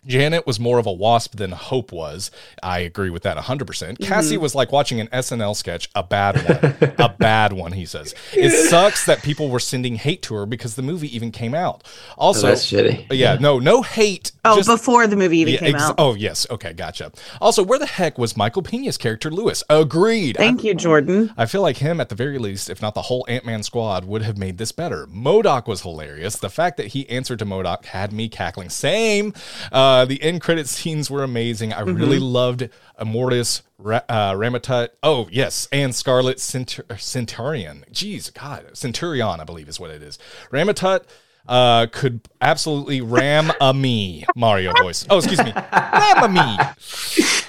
Janet 0.05 0.45
was 0.45 0.59
more 0.59 0.79
of 0.79 0.85
a 0.85 0.91
wasp 0.91 1.35
than 1.37 1.51
Hope 1.51 1.91
was. 1.91 2.31
I 2.61 2.79
agree 2.79 3.09
with 3.09 3.23
that 3.23 3.37
100%. 3.37 3.65
percent 3.65 3.99
Cassie 3.99 4.37
was 4.37 4.53
like 4.55 4.71
watching 4.71 4.99
an 4.99 5.07
SNL 5.07 5.55
sketch, 5.55 5.89
a 5.95 6.03
bad 6.03 6.35
one. 6.37 6.93
a 6.97 7.09
bad 7.19 7.53
one, 7.53 7.71
he 7.71 7.85
says. 7.85 8.13
It 8.33 8.51
sucks 8.69 9.05
that 9.05 9.21
people 9.23 9.49
were 9.49 9.59
sending 9.59 9.95
hate 9.95 10.21
to 10.23 10.35
her 10.35 10.45
because 10.45 10.75
the 10.75 10.81
movie 10.81 11.13
even 11.15 11.31
came 11.31 11.53
out. 11.55 11.83
Also, 12.17 12.47
Oh, 12.47 12.49
that's 12.49 12.65
shitty. 12.69 13.07
yeah, 13.11 13.37
no, 13.39 13.59
no 13.59 13.81
hate. 13.81 14.31
Oh, 14.45 14.57
just- 14.57 14.67
before 14.69 15.07
the 15.07 15.15
movie 15.15 15.39
even 15.39 15.53
yeah, 15.53 15.59
came 15.59 15.75
ex- 15.75 15.83
out. 15.83 15.95
Oh, 15.97 16.15
yes. 16.15 16.45
Okay, 16.49 16.73
gotcha. 16.73 17.11
Also, 17.39 17.63
where 17.63 17.79
the 17.79 17.85
heck 17.85 18.17
was 18.17 18.35
Michael 18.35 18.61
Pena's 18.63 18.97
character, 18.97 19.31
Luis? 19.31 19.63
Agreed. 19.69 20.35
Thank 20.37 20.63
you, 20.63 20.73
Jordan. 20.73 21.33
I 21.37 21.45
feel 21.45 21.61
like 21.61 21.77
him, 21.77 22.01
at 22.01 22.09
the 22.09 22.15
very 22.15 22.37
least, 22.39 22.69
if 22.69 22.81
not 22.81 22.93
the 22.95 23.03
whole 23.03 23.25
Ant 23.29 23.45
Man 23.45 23.63
squad, 23.63 24.05
would 24.05 24.21
have 24.23 24.37
made 24.37 24.57
this 24.57 24.71
better. 24.71 25.07
MODOK 25.07 25.67
was 25.67 25.81
hilarious. 25.81 26.35
The 26.37 26.49
fact 26.49 26.77
that 26.77 26.87
he 26.87 27.07
answered 27.09 27.39
to 27.39 27.45
MODOK 27.45 27.85
had 27.85 28.11
me 28.11 28.27
cackling. 28.27 28.69
Same. 28.69 29.33
Uh, 29.71 29.92
the 30.05 30.21
end 30.21 30.41
credit 30.41 30.67
scenes 30.67 31.09
were 31.09 31.23
amazing. 31.23 31.73
I 31.73 31.81
really 31.81 32.19
loved 32.19 32.69
Immortus, 32.99 33.61
Ra- 33.77 34.01
uh, 34.09 34.33
Rama-Tut. 34.37 34.97
Oh, 35.03 35.27
yes. 35.31 35.67
And 35.71 35.93
Scarlet 35.95 36.37
Centur- 36.37 36.99
Centurion. 36.99 37.85
Jeez, 37.91 38.33
God. 38.33 38.65
Centurion, 38.73 39.39
I 39.39 39.43
believe 39.43 39.67
is 39.69 39.79
what 39.79 39.91
it 39.91 40.01
is. 40.01 40.17
Rama-Tut. 40.51 41.05
Uh, 41.45 41.87
could 41.87 42.21
absolutely 42.39 43.01
ram 43.01 43.51
a 43.59 43.73
me, 43.73 44.23
Mario 44.33 44.71
voice. 44.81 45.05
Oh, 45.09 45.17
excuse 45.17 45.43
me, 45.43 45.51
ram 45.53 46.23
a 46.23 46.29
me. 46.29 46.57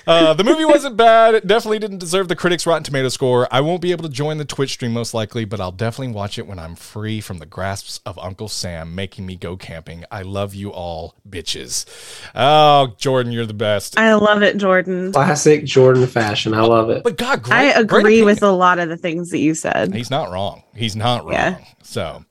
Uh, 0.07 0.35
the 0.35 0.43
movie 0.43 0.65
wasn't 0.65 0.97
bad. 0.97 1.35
It 1.35 1.47
definitely 1.47 1.79
didn't 1.79 1.99
deserve 1.99 2.27
the 2.29 2.35
critics' 2.37 2.67
Rotten 2.67 2.83
Tomato 2.83 3.09
score. 3.09 3.47
I 3.53 3.61
won't 3.61 3.81
be 3.81 3.93
able 3.93 4.03
to 4.03 4.11
join 4.11 4.39
the 4.39 4.45
Twitch 4.45 4.73
stream 4.73 4.93
most 4.93 5.15
likely, 5.15 5.45
but 5.45 5.61
I'll 5.61 5.73
definitely 5.73 6.13
watch 6.13 6.39
it 6.39 6.47
when 6.47 6.59
I'm 6.59 6.75
free 6.75 7.21
from 7.21 7.39
the 7.39 7.47
grasps 7.47 8.01
of 8.05 8.19
Uncle 8.19 8.49
Sam 8.49 8.95
making 8.97 9.27
me 9.27 9.37
go 9.37 9.57
camping. 9.57 10.05
I 10.11 10.23
love 10.23 10.55
you 10.55 10.73
all, 10.73 11.15
bitches. 11.29 11.87
Oh, 12.35 12.95
Jordan, 12.99 13.33
you're 13.33 13.47
the 13.47 13.55
best. 13.55 13.97
I 13.97 14.15
love 14.15 14.43
it, 14.43 14.57
Jordan. 14.57 15.13
Classic 15.13 15.65
Jordan 15.65 16.07
fashion. 16.09 16.53
I 16.53 16.63
love 16.63 16.91
it. 16.91 17.05
But 17.05 17.17
God, 17.17 17.43
great, 17.45 17.75
I 17.75 17.83
great 17.85 18.01
agree 18.01 18.23
with 18.23 18.43
a 18.43 18.51
lot 18.51 18.81
of 18.81 18.89
the 18.89 18.97
things 18.97 19.31
that 19.31 19.39
you 19.39 19.55
said. 19.55 19.95
He's 19.95 20.11
not 20.11 20.33
wrong. 20.33 20.65
He's 20.75 20.97
not 20.97 21.25
wrong. 21.25 21.33
Yeah. 21.33 21.59
So. 21.83 22.25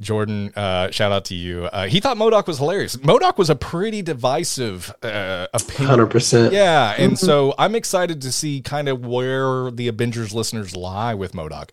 Jordan, 0.00 0.52
uh, 0.54 0.90
shout 0.90 1.10
out 1.12 1.24
to 1.26 1.34
you. 1.34 1.64
Uh, 1.66 1.86
he 1.86 2.00
thought 2.00 2.16
MODOK 2.16 2.46
was 2.46 2.58
hilarious. 2.58 2.96
MODOK 2.96 3.38
was 3.38 3.48
a 3.48 3.54
pretty 3.56 4.02
divisive 4.02 4.94
uh, 5.02 5.46
opinion. 5.54 5.86
Hundred 5.88 6.06
percent. 6.08 6.52
Yeah, 6.52 6.94
and 6.98 7.18
so 7.18 7.54
I'm 7.58 7.74
excited 7.74 8.20
to 8.22 8.32
see 8.32 8.60
kind 8.60 8.88
of 8.88 9.06
where 9.06 9.70
the 9.70 9.88
ABINGERS 9.90 10.34
listeners 10.34 10.76
lie 10.76 11.14
with 11.14 11.32
MODOK. 11.32 11.70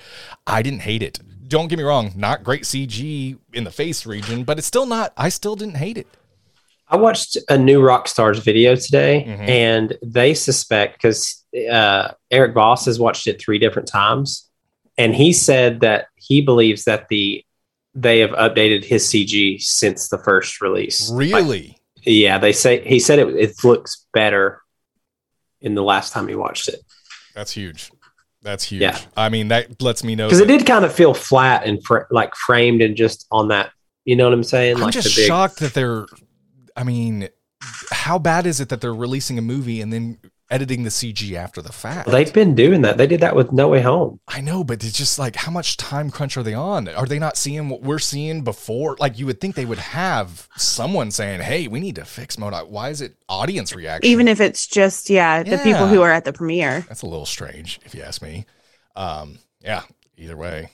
I 0.47 0.61
didn't 0.61 0.81
hate 0.81 1.03
it. 1.03 1.19
Don't 1.47 1.67
get 1.67 1.77
me 1.77 1.83
wrong, 1.83 2.13
not 2.15 2.43
great 2.43 2.63
CG 2.63 3.37
in 3.53 3.63
the 3.65 3.71
face 3.71 4.05
region, 4.05 4.43
but 4.43 4.57
it's 4.57 4.67
still 4.67 4.85
not. 4.85 5.11
I 5.17 5.29
still 5.29 5.55
didn't 5.55 5.75
hate 5.75 5.97
it. 5.97 6.07
I 6.87 6.95
watched 6.95 7.37
a 7.49 7.57
new 7.57 7.81
Rockstar's 7.81 8.39
video 8.39 8.75
today, 8.75 9.25
Mhm. 9.27 9.49
and 9.49 9.97
they 10.01 10.33
suspect 10.33 11.01
because 11.01 11.43
uh, 11.71 12.11
Erik 12.31 12.53
Voss 12.53 12.85
has 12.85 12.99
watched 12.99 13.27
it 13.27 13.41
three 13.41 13.59
different 13.59 13.87
times, 13.87 14.49
and 14.97 15.13
he 15.13 15.33
said 15.33 15.81
that 15.81 16.07
he 16.15 16.41
believes 16.41 16.85
that 16.85 17.09
the 17.09 17.43
they 17.95 18.19
have 18.19 18.31
updated 18.31 18.83
his 18.83 19.05
CG 19.05 19.61
since 19.61 20.09
the 20.09 20.17
first 20.17 20.61
release. 20.61 21.09
Like, 21.09 21.33
Really? 21.33 21.77
yeah, 22.03 22.37
they 22.39 22.53
say 22.53 22.83
he 22.87 22.99
said 22.99 23.19
it 23.19 23.27
it 23.35 23.63
looks 23.63 24.05
better 24.13 24.61
in 25.61 25.75
the 25.75 25.83
last 25.83 26.11
time 26.13 26.27
he 26.27 26.35
watched 26.35 26.67
it 26.67 26.79
That's 27.35 27.51
huge. 27.51 27.91
That's 28.41 28.65
huge. 28.65 28.81
Yeah. 28.81 28.99
I 29.15 29.29
mean, 29.29 29.47
that 29.47 29.81
lets 29.81 30.03
me 30.03 30.15
know. 30.15 30.27
because 30.27 30.41
it 30.41 30.47
did 30.49 30.65
kind 30.65 30.83
of 30.83 30.93
feel 30.93 31.13
flat 31.13 31.65
and 31.65 31.81
fr- 31.85 31.99
like 32.11 32.35
framed 32.35 32.81
and 32.81 32.97
just 32.97 33.25
on 33.31 33.47
that. 33.49 33.71
You 34.03 34.17
know 34.17 34.25
what 34.25 34.33
I'm 34.33 34.43
saying? 34.43 34.75
I'm 34.75 34.81
like 34.81 34.93
just 34.93 35.15
the 35.15 35.21
big. 35.21 35.27
shocked 35.27 35.59
that 35.59 35.73
they're. 35.73 36.05
I 36.75 36.83
mean, 36.83 37.29
how 37.91 38.19
bad 38.19 38.45
is 38.45 38.59
it 38.59 38.67
that 38.67 38.81
they're 38.81 38.93
releasing 38.93 39.37
a 39.37 39.41
movie 39.41 39.79
and 39.79 39.93
then 39.93 40.17
editing 40.53 40.83
the 40.83 40.89
CG 40.89 41.33
after 41.33 41.61
the 41.61 41.71
fact? 41.71 42.09
They've 42.09 42.31
been 42.31 42.53
doing 42.53 42.81
that. 42.81 42.97
They 42.97 43.07
did 43.07 43.21
that 43.21 43.35
with 43.35 43.51
No 43.51 43.69
Way 43.69 43.81
Home. 43.81 44.19
I 44.27 44.41
know, 44.41 44.63
but 44.63 44.83
it's 44.83 44.97
just 44.97 45.17
like 45.17 45.35
how 45.35 45.51
much 45.51 45.77
time 45.77 46.09
crunch 46.09 46.37
are 46.37 46.43
they 46.43 46.53
on? 46.53 46.87
Are 46.87 47.05
they 47.05 47.19
not 47.19 47.37
seeing 47.37 47.69
what 47.69 47.81
we're 47.81 47.99
seeing 47.99 48.43
before? 48.43 48.95
Like 48.99 49.17
you 49.17 49.25
would 49.25 49.41
think 49.41 49.55
they 49.55 49.65
would 49.65 49.79
have 49.79 50.47
someone 50.55 51.11
saying, 51.11 51.41
"Hey, 51.41 51.67
we 51.67 51.79
need 51.79 51.95
to 51.95 52.05
fix 52.05 52.35
MODOK." 52.35 52.69
Why 52.69 52.89
is 52.89 53.01
it 53.01 53.15
audience 53.27 53.73
reaction? 53.75 54.09
Even 54.09 54.27
if 54.27 54.39
it's 54.39 54.67
just 54.67 55.09
yeah, 55.09 55.43
the 55.43 55.57
people 55.57 55.87
who 55.87 56.01
are 56.01 56.11
at 56.11 56.25
the 56.25 56.33
premiere. 56.33 56.85
that's 56.87 57.01
a 57.01 57.07
little 57.07 57.25
strange, 57.25 57.79
if 57.85 57.95
you 57.95 58.03
ask 58.03 58.21
me. 58.21 58.45
Um, 58.95 59.39
yeah. 59.61 59.83
Either 60.15 60.37
way, 60.37 60.69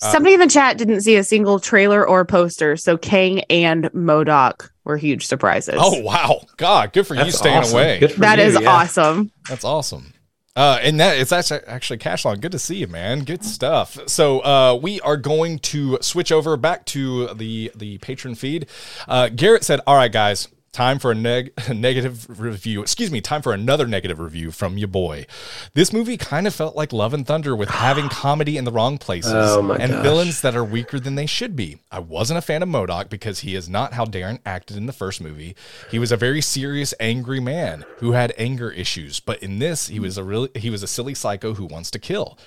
Somebody 0.00 0.34
in 0.34 0.40
the 0.40 0.46
chat 0.46 0.78
didn't 0.78 1.00
see 1.00 1.16
a 1.16 1.24
single 1.24 1.58
trailer 1.58 2.06
or 2.06 2.24
poster, 2.24 2.76
so 2.76 2.96
Kang 2.96 3.40
and 3.50 3.84
MODOK 3.86 4.70
were 4.88 4.96
huge 4.96 5.26
surprises. 5.26 5.76
Oh 5.78 6.00
wow, 6.00 6.40
God, 6.56 6.92
good 6.92 7.06
for 7.06 7.14
you 7.14 7.30
staying 7.30 7.58
awesome. 7.58 7.78
away. 7.78 8.00
Good 8.00 8.12
for 8.12 8.20
that 8.20 8.38
you, 8.38 8.44
is 8.46 8.58
yeah. 8.60 8.68
awesome. 8.68 9.30
That's 9.48 9.64
awesome. 9.64 10.14
Uh, 10.56 10.80
and 10.82 10.98
that 10.98 11.16
it's 11.16 11.30
actually 11.30 11.60
actually 11.68 11.98
Cashlon. 11.98 12.40
Good 12.40 12.50
to 12.50 12.58
see 12.58 12.76
you, 12.76 12.88
man. 12.88 13.22
Good 13.22 13.44
stuff. 13.44 13.96
So 14.08 14.40
uh, 14.40 14.74
we 14.82 15.00
are 15.02 15.16
going 15.16 15.60
to 15.60 15.98
switch 16.00 16.32
over 16.32 16.56
back 16.56 16.84
to 16.86 17.32
the 17.34 17.70
the 17.76 17.98
patron 17.98 18.34
feed. 18.34 18.66
Uh, 19.06 19.28
Garrett 19.28 19.62
said, 19.62 19.80
"All 19.86 19.94
right, 19.94 20.10
guys." 20.10 20.48
Time 20.70 20.98
for 20.98 21.10
a 21.10 21.14
neg- 21.14 21.52
negative 21.74 22.26
review. 22.40 22.82
Excuse 22.82 23.10
me, 23.10 23.20
time 23.20 23.40
for 23.42 23.52
another 23.54 23.86
negative 23.86 24.20
review 24.20 24.50
from 24.50 24.76
your 24.78 24.88
boy. 24.88 25.26
This 25.74 25.92
movie 25.92 26.16
kind 26.16 26.46
of 26.46 26.54
felt 26.54 26.76
like 26.76 26.92
Love 26.92 27.14
and 27.14 27.26
Thunder 27.26 27.56
with 27.56 27.70
having 27.86 28.08
comedy 28.08 28.56
in 28.58 28.64
the 28.64 28.70
wrong 28.70 28.98
places 28.98 29.32
Oh 29.34 29.72
and 29.72 29.90
gosh. 29.92 30.02
villains 30.02 30.40
that 30.42 30.54
are 30.54 30.64
weaker 30.64 31.00
than 31.00 31.14
they 31.14 31.26
should 31.26 31.56
be. 31.56 31.78
I 31.90 32.00
wasn't 32.00 32.38
a 32.38 32.42
fan 32.42 32.62
of 32.62 32.68
MODOK 32.68 33.08
because 33.08 33.40
he 33.40 33.54
is 33.54 33.68
not 33.68 33.94
how 33.94 34.04
Darren 34.04 34.40
acted 34.44 34.76
in 34.76 34.86
the 34.86 34.92
first 34.92 35.20
movie. 35.22 35.56
He 35.90 35.98
was 35.98 36.12
a 36.12 36.16
very 36.16 36.42
serious, 36.42 36.92
angry 37.00 37.40
man 37.40 37.84
who 37.96 38.12
had 38.12 38.34
anger 38.36 38.70
issues, 38.70 39.20
but 39.20 39.42
in 39.42 39.58
this, 39.58 39.88
he 39.88 39.98
was 39.98 40.18
a 40.18 40.22
really 40.24 40.50
he 40.54 40.68
was 40.70 40.82
a 40.82 40.86
silly 40.86 41.14
psycho 41.14 41.54
who 41.54 41.64
wants 41.66 41.90
to 41.92 41.98
kill. 41.98 42.38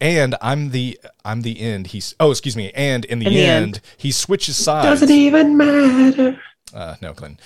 And 0.00 0.34
I'm 0.42 0.70
the 0.70 0.98
I'm 1.24 1.40
the 1.42 1.60
end. 1.60 1.88
He's 1.88 2.14
oh 2.20 2.30
excuse 2.30 2.56
me. 2.56 2.70
And 2.74 3.04
in 3.06 3.20
the, 3.20 3.26
In 3.26 3.32
the 3.32 3.44
end, 3.44 3.64
end. 3.76 3.80
he 3.96 4.10
switches 4.12 4.56
sides. 4.62 5.00
Doesn't 5.00 5.10
even 5.16 5.56
matter. 5.56 6.38
Uh, 6.74 6.96
no, 7.02 7.12
Glenn. 7.12 7.38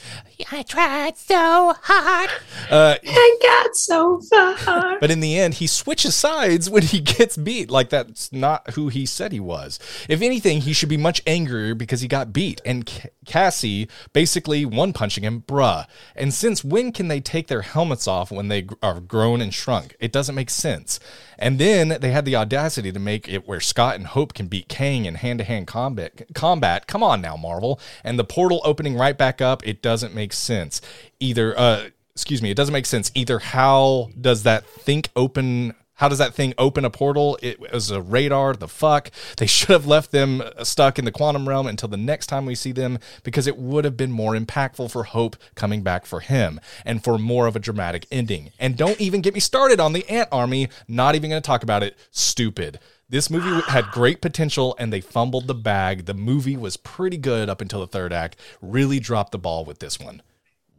I 0.52 0.62
tried 0.62 1.16
so 1.16 1.75
hard. 1.83 2.31
Uh, 2.71 2.97
I 3.02 3.38
got 3.43 3.75
so 3.75 4.21
far. 4.21 4.99
But 5.00 5.11
in 5.11 5.21
the 5.21 5.38
end, 5.38 5.55
he 5.55 5.66
switches 5.66 6.14
sides 6.14 6.69
when 6.69 6.83
he 6.83 7.00
gets 7.00 7.37
beat. 7.37 7.71
Like 7.71 7.88
that's 7.88 8.33
not 8.33 8.71
who 8.75 8.88
he 8.88 9.07
said 9.07 9.33
he 9.33 9.40
was. 9.40 9.78
If 10.09 10.21
anything, 10.21 10.61
he 10.61 10.73
should 10.75 10.88
be 10.88 10.99
much 10.99 11.23
angrier 11.26 11.75
because 11.75 12.02
he 12.02 12.09
got 12.09 12.33
beat. 12.33 12.61
And 12.66 12.88
C- 12.88 13.09
Cassie 13.25 13.88
basically 14.12 14.64
one 14.66 14.93
punching 14.93 15.25
him, 15.25 15.43
bruh. 15.43 15.87
And 16.14 16.35
since 16.35 16.62
when 16.62 16.93
can 16.93 17.09
they 17.09 17.21
take 17.21 17.47
their 17.47 17.62
helmets 17.62 18.07
off 18.07 18.31
when 18.31 18.49
they 18.49 18.62
gr- 18.62 18.75
are 18.83 19.00
grown 19.00 19.40
and 19.40 19.55
shrunk? 19.55 19.97
It 20.00 20.12
doesn't 20.12 20.35
make 20.35 20.50
sense. 20.50 21.00
And 21.38 21.59
then 21.59 21.99
they 22.00 22.11
had 22.11 22.25
the 22.25 22.37
audacity 22.37 22.93
to 22.93 22.99
make 22.99 23.28
it 23.28 23.47
where 23.47 23.61
Scott 23.61 23.97
and 23.97 24.07
Hope 24.07 24.33
can 24.33 24.47
beat 24.47 24.69
Kang 24.69 25.05
in 25.05 25.16
hand 25.16 25.38
to 25.38 25.45
hand 25.45 25.66
combat. 25.66 26.26
Combat. 26.35 26.87
Come 26.87 27.02
on 27.02 27.21
now, 27.21 27.37
Marvel. 27.37 27.78
And 28.02 28.19
the 28.19 28.25
portal 28.25 28.62
opening 28.64 28.97
right 28.97 29.16
back 29.16 29.40
up. 29.40 29.66
It 29.66 29.83
doesn't 29.83 30.14
make 30.14 30.25
sense 30.33 30.80
either. 31.21 31.59
Uh, 31.59 31.88
excuse 32.14 32.40
me, 32.40 32.50
it 32.50 32.56
doesn't 32.56 32.73
make 32.73 32.87
sense 32.87 33.11
either. 33.14 33.38
How 33.38 34.11
does 34.18 34.42
that 34.45 34.66
think 34.66 35.11
open? 35.14 35.75
How 35.95 36.09
does 36.09 36.18
that 36.18 36.35
thing 36.35 36.52
open 36.59 36.85
a 36.85 36.90
portal? 36.90 37.38
It 37.42 37.59
was 37.59 37.90
a 37.90 38.02
radar. 38.02 38.54
The 38.54 38.68
fuck? 38.68 39.11
They 39.37 39.47
should 39.47 39.71
have 39.71 39.87
left 39.87 40.12
them 40.12 40.42
stuck 40.62 40.99
in 40.99 41.04
the 41.04 41.12
quantum 41.12 41.49
realm 41.49 41.66
until 41.66 41.88
the 41.88 41.97
next 41.97 42.26
time 42.26 42.47
we 42.47 42.54
see 42.54 42.73
them 42.73 42.99
because 43.23 43.47
it 43.47 43.56
would 43.56 43.85
have 43.85 43.97
been 43.97 44.12
more 44.12 44.35
impactful 44.35 44.90
for 44.90 45.04
Hope 45.04 45.37
coming 45.54 45.83
back 45.83 46.06
for 46.06 46.21
him 46.21 46.61
and 46.85 47.02
for 47.02 47.18
more 47.18 47.47
of 47.47 47.56
a 47.56 47.61
dramatic 47.61 48.06
ending. 48.11 48.50
And 48.59 48.76
don't 48.76 49.00
even 49.00 49.21
get 49.21 49.35
me 49.35 49.40
started 49.40 49.80
on 49.80 49.92
the 49.92 50.09
Ant 50.09 50.28
Army. 50.33 50.68
Not 50.88 51.14
even 51.14 51.30
going 51.30 51.42
to 51.42 51.47
talk 51.47 51.62
about 51.62 51.83
it. 51.83 51.97
Stupid. 52.11 52.78
This 53.08 53.30
movie 53.30 53.62
had 53.68 53.86
great 53.92 54.20
potential 54.20 54.75
and 54.78 54.92
they 54.92 55.00
fumbled 55.00 55.46
the 55.46 55.54
bag. 55.54 56.06
The 56.06 56.14
movie 56.14 56.56
was 56.56 56.76
pretty 56.76 57.16
good 57.16 57.48
up 57.48 57.60
until 57.60 57.80
the 57.80 57.86
third 57.86 58.12
act. 58.12 58.36
Really 58.60 58.98
dropped 58.98 59.30
the 59.32 59.38
ball 59.38 59.64
with 59.64 59.78
this 59.78 60.00
one. 60.00 60.22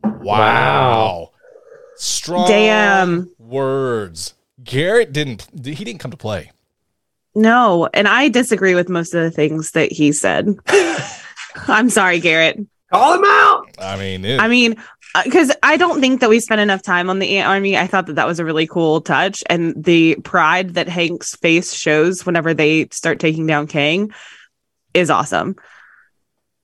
Wow. 0.03 0.12
Wow. 0.22 1.31
Strong 1.96 2.50
Damn. 2.50 3.31
words. 3.39 4.34
Garrett 4.63 5.13
didn't 5.13 5.48
he 5.63 5.84
didn't 5.84 6.00
come 6.00 6.12
to 6.12 6.17
play. 6.17 6.51
No, 7.34 7.88
and 7.93 8.07
I 8.07 8.29
disagree 8.29 8.75
with 8.75 8.89
most 8.89 9.13
of 9.13 9.22
the 9.22 9.31
things 9.31 9.72
that 9.72 9.91
he 9.91 10.12
said. 10.12 10.55
I'm 11.67 11.89
sorry, 11.89 12.19
Garrett. 12.19 12.60
Call 12.91 13.15
him 13.15 13.24
out. 13.25 13.69
I 13.79 13.98
mean, 13.98 14.25
it, 14.25 14.39
I 14.39 14.48
mean, 14.48 14.75
because 15.24 15.52
I 15.64 15.78
don't 15.78 16.00
think 16.00 16.22
that 16.22 16.30
we 16.30 16.40
spent 16.40 16.62
enough 16.62 16.82
time 16.84 17.10
on 17.10 17.20
the 17.20 17.38
Ant 17.38 17.48
Army. 17.48 17.78
I 17.78 17.88
thought 17.88 18.06
that 18.08 18.16
that 18.16 18.28
was 18.28 18.40
a 18.40 18.46
really 18.46 18.68
cool 18.68 19.02
touch, 19.02 19.44
and 19.50 19.74
the 19.84 20.16
pride 20.24 20.76
that 20.76 20.88
Hank's 20.88 21.36
face 21.36 21.74
shows 21.74 22.26
whenever 22.26 22.54
they 22.54 22.88
start 22.92 23.20
taking 23.20 23.48
down 23.48 23.68
Kang 23.68 24.12
is 24.94 25.10
awesome. 25.10 25.56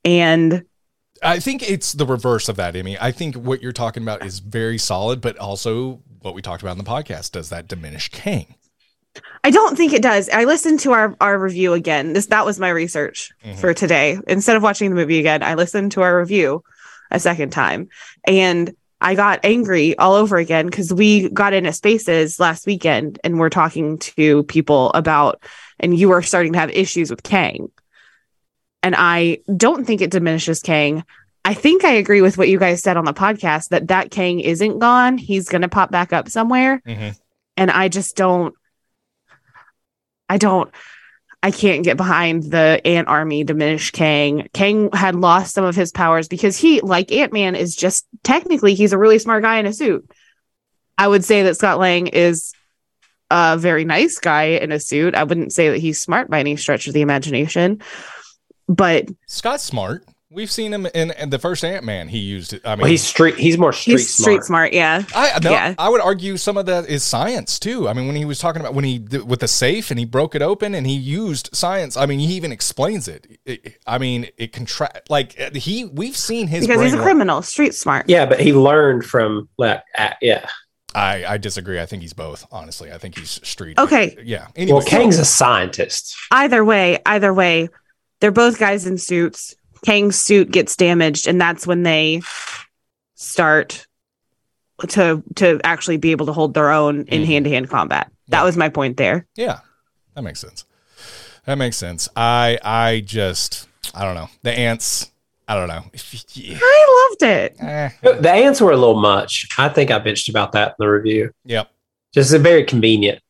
And 0.04 0.64
I 1.22 1.40
think 1.40 1.68
it's 1.68 1.92
the 1.92 2.06
reverse 2.06 2.48
of 2.48 2.56
that, 2.56 2.76
Amy. 2.76 2.98
I 3.00 3.10
think 3.12 3.36
what 3.36 3.62
you're 3.62 3.72
talking 3.72 4.02
about 4.02 4.24
is 4.24 4.40
very 4.40 4.78
solid, 4.78 5.20
but 5.20 5.38
also 5.38 6.02
what 6.20 6.34
we 6.34 6.42
talked 6.42 6.62
about 6.62 6.72
in 6.72 6.78
the 6.78 6.90
podcast. 6.90 7.32
Does 7.32 7.48
that 7.50 7.68
diminish 7.68 8.08
Kang? 8.10 8.54
I 9.44 9.50
don't 9.50 9.76
think 9.76 9.92
it 9.92 10.02
does. 10.02 10.28
I 10.28 10.44
listened 10.44 10.80
to 10.80 10.92
our 10.92 11.14
our 11.20 11.38
review 11.38 11.72
again. 11.72 12.14
This 12.14 12.26
that 12.26 12.44
was 12.44 12.58
my 12.58 12.68
research 12.70 13.30
Mhm. 13.44 13.56
for 13.58 13.72
today. 13.72 14.18
Instead 14.26 14.56
of 14.56 14.62
watching 14.62 14.90
the 14.90 14.96
movie 14.96 15.20
again, 15.20 15.42
I 15.42 15.54
listened 15.54 15.92
to 15.92 16.02
our 16.02 16.18
review 16.18 16.62
a 17.14 17.18
second 17.20 17.50
time, 17.50 17.88
and 18.26 18.74
I 19.00 19.14
got 19.14 19.40
angry 19.44 19.96
all 19.98 20.14
over 20.14 20.36
again 20.36 20.66
because 20.66 20.92
we 20.92 21.28
got 21.28 21.52
into 21.52 21.72
spaces 21.72 22.40
last 22.40 22.66
weekend 22.66 23.18
and 23.22 23.38
we're 23.38 23.50
talking 23.50 23.98
to 23.98 24.44
people 24.44 24.90
about, 24.94 25.42
and 25.78 25.98
you 25.98 26.08
were 26.08 26.22
starting 26.22 26.52
to 26.54 26.58
have 26.58 26.70
issues 26.70 27.10
with 27.10 27.22
Kang, 27.22 27.70
and 28.82 28.94
I 28.96 29.38
don't 29.56 29.84
think 29.86 30.00
it 30.00 30.10
diminishes 30.10 30.60
Kang. 30.60 31.04
I 31.44 31.52
think 31.52 31.84
I 31.84 31.92
agree 31.92 32.22
with 32.22 32.38
what 32.38 32.48
you 32.48 32.58
guys 32.58 32.80
said 32.80 32.96
on 32.96 33.04
the 33.04 33.12
podcast 33.12 33.68
that 33.68 33.88
that 33.88 34.10
Kang 34.10 34.40
isn't 34.40 34.78
gone. 34.78 35.18
He's 35.18 35.48
going 35.50 35.60
to 35.60 35.68
pop 35.68 35.90
back 35.90 36.12
up 36.12 36.28
somewhere 36.30 36.80
Mm-hmm. 36.86 37.10
and 37.58 37.70
I 37.70 37.88
just 37.88 38.16
don't 38.16 38.54
I 40.28 40.38
don't 40.38 40.70
I 41.44 41.50
can't 41.50 41.84
get 41.84 41.98
behind 41.98 42.44
the 42.44 42.80
Ant 42.86 43.06
Army 43.06 43.44
diminish 43.44 43.90
Kang. 43.90 44.48
Kang 44.54 44.88
had 44.94 45.14
lost 45.14 45.52
some 45.52 45.66
of 45.66 45.76
his 45.76 45.92
powers 45.92 46.26
because 46.26 46.56
he, 46.56 46.80
like 46.80 47.12
Ant 47.12 47.34
Man, 47.34 47.54
is 47.54 47.76
just 47.76 48.06
technically 48.22 48.72
he's 48.74 48.94
a 48.94 48.98
really 48.98 49.18
smart 49.18 49.42
guy 49.42 49.58
in 49.58 49.66
a 49.66 49.72
suit. 49.74 50.10
I 50.96 51.06
would 51.06 51.22
say 51.22 51.42
that 51.42 51.58
Scott 51.58 51.78
Lang 51.78 52.06
is 52.06 52.54
a 53.30 53.58
very 53.58 53.84
nice 53.84 54.18
guy 54.20 54.44
in 54.44 54.72
a 54.72 54.80
suit. 54.80 55.14
I 55.14 55.24
wouldn't 55.24 55.52
say 55.52 55.68
that 55.68 55.76
he's 55.76 56.00
smart 56.00 56.30
by 56.30 56.40
any 56.40 56.56
stretch 56.56 56.86
of 56.86 56.94
the 56.94 57.02
imagination, 57.02 57.82
but 58.66 59.10
Scott's 59.26 59.64
smart. 59.64 60.02
We've 60.34 60.50
seen 60.50 60.72
him 60.74 60.86
in, 60.86 61.12
in 61.12 61.30
the 61.30 61.38
first 61.38 61.64
Ant 61.64 61.84
Man. 61.84 62.08
He 62.08 62.18
used 62.18 62.52
it. 62.52 62.62
I 62.64 62.70
mean, 62.74 62.80
Well, 62.82 62.90
he's 62.90 63.04
street. 63.04 63.36
He's 63.36 63.56
more 63.56 63.72
street 63.72 63.92
he's 63.94 64.14
smart. 64.14 64.24
street 64.24 64.42
smart. 64.44 64.72
Yeah. 64.72 65.04
I 65.14 65.38
no, 65.42 65.50
Yeah. 65.52 65.74
I 65.78 65.88
would 65.88 66.00
argue 66.00 66.36
some 66.36 66.56
of 66.56 66.66
that 66.66 66.88
is 66.88 67.04
science 67.04 67.58
too. 67.60 67.88
I 67.88 67.92
mean, 67.92 68.06
when 68.08 68.16
he 68.16 68.24
was 68.24 68.38
talking 68.40 68.60
about 68.60 68.74
when 68.74 68.84
he 68.84 68.98
with 68.98 69.40
the 69.40 69.48
safe 69.48 69.90
and 69.90 69.98
he 69.98 70.04
broke 70.04 70.34
it 70.34 70.42
open 70.42 70.74
and 70.74 70.86
he 70.86 70.94
used 70.94 71.50
science. 71.52 71.96
I 71.96 72.06
mean, 72.06 72.18
he 72.18 72.34
even 72.34 72.50
explains 72.52 73.06
it. 73.08 73.38
It- 73.46 73.78
I 73.86 73.98
mean, 73.98 74.26
it 74.36 74.52
contract 74.52 75.08
like 75.08 75.32
he. 75.56 75.84
We've 75.84 76.16
seen 76.16 76.48
his 76.48 76.66
Because 76.66 76.82
he's 76.82 76.92
a 76.92 76.96
brain 76.96 77.04
work. 77.06 77.12
criminal, 77.12 77.42
street 77.42 77.74
smart. 77.74 78.06
Yeah, 78.08 78.26
but 78.26 78.40
he 78.40 78.52
learned 78.52 79.04
from 79.04 79.48
like, 79.56 79.82
uh, 79.96 80.10
yeah. 80.20 80.48
I 80.96 81.24
I 81.26 81.38
disagree. 81.38 81.80
I 81.80 81.86
think 81.86 82.02
he's 82.02 82.12
both. 82.12 82.46
Honestly, 82.50 82.90
I 82.92 82.98
think 82.98 83.18
he's 83.18 83.40
street. 83.46 83.78
Okay. 83.78 84.16
Yeah. 84.24 84.48
Anyway, 84.56 84.78
Well, 84.78 84.86
Kang's 84.86 85.18
a 85.18 85.24
scientist. 85.24 86.14
either 86.30 86.64
way, 86.64 86.98
either 87.06 87.32
way, 87.34 87.68
they're 88.20 88.30
both 88.32 88.58
guys 88.58 88.86
in 88.86 88.98
suits. 88.98 89.54
Kang's 89.84 90.18
suit 90.18 90.50
gets 90.50 90.76
damaged, 90.76 91.26
and 91.26 91.40
that's 91.40 91.66
when 91.66 91.82
they 91.82 92.22
start 93.14 93.86
to 94.88 95.22
to 95.36 95.60
actually 95.64 95.96
be 95.96 96.10
able 96.10 96.26
to 96.26 96.32
hold 96.32 96.54
their 96.54 96.70
own 96.70 97.04
in 97.06 97.24
hand 97.24 97.44
to 97.44 97.50
hand 97.50 97.68
combat. 97.70 98.10
That 98.28 98.40
Yeah. 98.40 98.44
was 98.44 98.56
my 98.56 98.68
point 98.68 98.96
there. 98.96 99.26
Yeah, 99.36 99.60
that 100.14 100.22
makes 100.22 100.40
sense. 100.40 100.64
That 101.46 101.56
makes 101.58 101.76
sense. 101.76 102.08
I 102.16 102.58
I 102.62 103.02
just 103.04 103.68
I 103.94 104.04
don't 104.04 104.14
know 104.14 104.28
the 104.42 104.52
ants. 104.52 105.10
I 105.46 105.54
don't 105.56 105.68
know. 105.68 105.84
Yeah. 106.32 106.58
I 106.62 107.08
loved 107.10 107.22
it. 107.22 107.56
Eh, 107.60 107.90
The 108.02 108.30
ants 108.32 108.60
were 108.62 108.72
a 108.72 108.76
little 108.76 108.98
much. 108.98 109.46
I 109.58 109.68
think 109.68 109.90
I 109.90 110.00
bitched 110.00 110.30
about 110.30 110.52
that 110.52 110.68
in 110.70 110.74
the 110.78 110.86
review. 110.88 111.32
yep. 111.44 111.70
Just 112.14 112.32
a 112.32 112.38
very 112.38 112.64
convenient. 112.64 113.20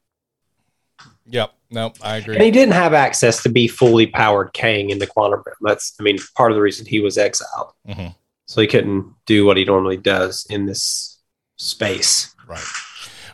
Yep. 1.35 1.53
No, 1.71 1.93
I 2.01 2.19
agree. 2.19 2.37
And 2.37 2.45
he 2.45 2.53
didn't 2.53 2.75
have 2.75 2.95
access 2.95 3.43
to 3.43 3.49
be 3.49 3.67
fully 3.67 4.07
powered 4.07 4.53
Kang 4.53 4.91
in 4.91 5.01
the 5.01 5.07
quantum 5.07 5.43
realm. 5.45 5.57
That's, 5.63 5.93
I 5.99 6.05
mean, 6.05 6.19
part 6.37 6.53
of 6.53 6.57
the 6.57 6.63
reason 6.63 6.87
he 6.87 7.01
was 7.01 7.19
exiled. 7.19 7.73
Mhm. 7.89 8.15
So 8.47 8.61
he 8.61 8.69
couldn't 8.69 9.13
do 9.27 9.45
what 9.45 9.57
he 9.57 9.65
normally 9.65 9.97
does 9.97 10.47
in 10.49 10.67
this 10.67 11.19
space. 11.57 12.33
Right. 12.47 12.63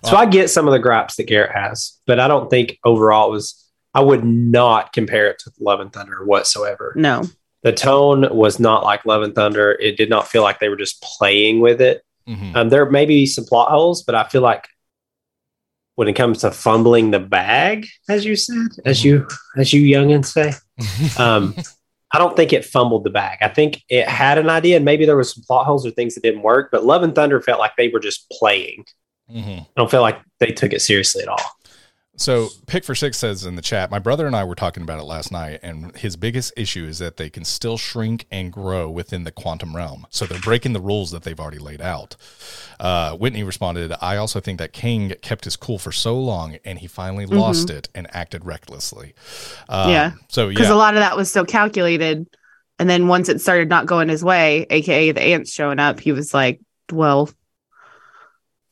So 0.04 0.16
I 0.16 0.24
get 0.24 0.48
some 0.48 0.66
of 0.66 0.72
the 0.72 0.78
gripes 0.78 1.16
that 1.16 1.24
Garrett 1.24 1.54
has, 1.54 1.98
but 2.06 2.18
I 2.18 2.26
don't 2.26 2.48
think 2.48 2.78
overall 2.84 3.28
it 3.28 3.32
was. 3.32 3.54
I 3.92 4.00
would 4.00 4.24
not 4.24 4.92
compare 4.92 5.26
it 5.26 5.40
to 5.40 5.50
Love 5.58 5.80
and 5.80 5.92
Thunder 5.92 6.24
whatsoever. 6.24 6.94
No. 6.96 7.24
The 7.64 7.72
tone 7.72 8.26
was 8.34 8.58
not 8.60 8.84
like 8.84 9.04
Love 9.04 9.22
and 9.22 9.34
Thunder. 9.34 9.72
It 9.72 9.96
did 9.98 10.08
not 10.08 10.28
feel 10.28 10.42
like 10.42 10.60
they 10.60 10.68
were 10.70 10.76
just 10.76 11.02
playing 11.02 11.60
with 11.60 11.82
it. 11.82 12.02
Mhm. 12.28 12.54
Um, 12.56 12.68
there 12.70 12.88
may 12.88 13.04
be 13.04 13.26
some 13.26 13.44
plot 13.44 13.68
holes, 13.68 14.02
but 14.04 14.14
I 14.14 14.24
feel 14.24 14.42
like 14.42 14.68
when 16.00 16.08
it 16.08 16.14
comes 16.14 16.38
to 16.38 16.50
fumbling 16.50 17.10
the 17.10 17.20
bag, 17.20 17.86
as 18.08 18.24
you 18.24 18.34
said, 18.34 18.68
as 18.86 19.04
you 19.04 19.28
as 19.58 19.70
you 19.74 19.82
youngins 19.82 20.24
say, 20.32 20.54
um, 21.22 21.54
I 22.10 22.16
don't 22.16 22.34
think 22.34 22.54
it 22.54 22.64
fumbled 22.64 23.04
the 23.04 23.10
bag. 23.10 23.36
I 23.42 23.48
think 23.48 23.82
it 23.90 24.08
had 24.08 24.38
an 24.38 24.48
idea, 24.48 24.76
and 24.76 24.84
maybe 24.86 25.04
there 25.04 25.18
was 25.18 25.34
some 25.34 25.44
plot 25.46 25.66
holes 25.66 25.86
or 25.86 25.90
things 25.90 26.14
that 26.14 26.22
didn't 26.22 26.40
work. 26.40 26.70
But 26.72 26.86
Love 26.86 27.02
and 27.02 27.14
Thunder 27.14 27.38
felt 27.42 27.58
like 27.58 27.76
they 27.76 27.88
were 27.88 28.00
just 28.00 28.30
playing. 28.30 28.86
Mhm. 29.30 29.60
I 29.60 29.66
don't 29.76 29.90
feel 29.90 30.00
like 30.00 30.18
they 30.38 30.52
took 30.52 30.72
it 30.72 30.80
seriously 30.80 31.22
at 31.22 31.28
all. 31.28 31.44
So, 32.20 32.50
Pick 32.66 32.84
for 32.84 32.94
Six 32.94 33.16
says 33.16 33.46
in 33.46 33.56
the 33.56 33.62
chat, 33.62 33.90
my 33.90 33.98
brother 33.98 34.26
and 34.26 34.36
I 34.36 34.44
were 34.44 34.54
talking 34.54 34.82
about 34.82 34.98
it 35.00 35.04
last 35.04 35.32
night, 35.32 35.60
and 35.62 35.96
his 35.96 36.16
biggest 36.16 36.52
issue 36.54 36.84
is 36.84 36.98
that 36.98 37.16
they 37.16 37.30
can 37.30 37.46
still 37.46 37.78
shrink 37.78 38.26
and 38.30 38.52
grow 38.52 38.90
within 38.90 39.24
the 39.24 39.32
quantum 39.32 39.74
realm. 39.74 40.06
So 40.10 40.26
they're 40.26 40.38
breaking 40.38 40.74
the 40.74 40.82
rules 40.82 41.12
that 41.12 41.22
they've 41.22 41.40
already 41.40 41.58
laid 41.58 41.80
out. 41.80 42.16
Uh, 42.78 43.16
Whitney 43.16 43.42
responded, 43.42 43.94
I 44.02 44.18
also 44.18 44.38
think 44.38 44.58
that 44.58 44.74
Kang 44.74 45.14
kept 45.22 45.44
his 45.44 45.56
cool 45.56 45.78
for 45.78 45.92
so 45.92 46.20
long, 46.20 46.58
and 46.62 46.80
he 46.80 46.86
finally 46.86 47.24
lost 47.24 47.70
it 47.70 47.88
and 47.94 48.06
acted 48.14 48.44
recklessly. 48.44 49.14
Um, 49.70 49.88
Yeah. 49.88 50.12
So 50.28 50.50
Because 50.50 50.68
yeah, 50.68 50.74
a 50.74 50.76
lot 50.76 50.92
of 50.96 51.00
that 51.00 51.16
was 51.16 51.32
so 51.32 51.46
calculated. 51.46 52.26
And 52.78 52.90
then 52.90 53.08
once 53.08 53.30
it 53.30 53.40
started 53.40 53.70
not 53.70 53.86
going 53.86 54.10
his 54.10 54.22
way, 54.22 54.66
aka 54.68 55.10
the 55.12 55.22
ants 55.22 55.50
showing 55.50 55.78
up, 55.78 55.98
he 56.00 56.12
was 56.12 56.34
like, 56.34 56.60
Well, 56.92 57.30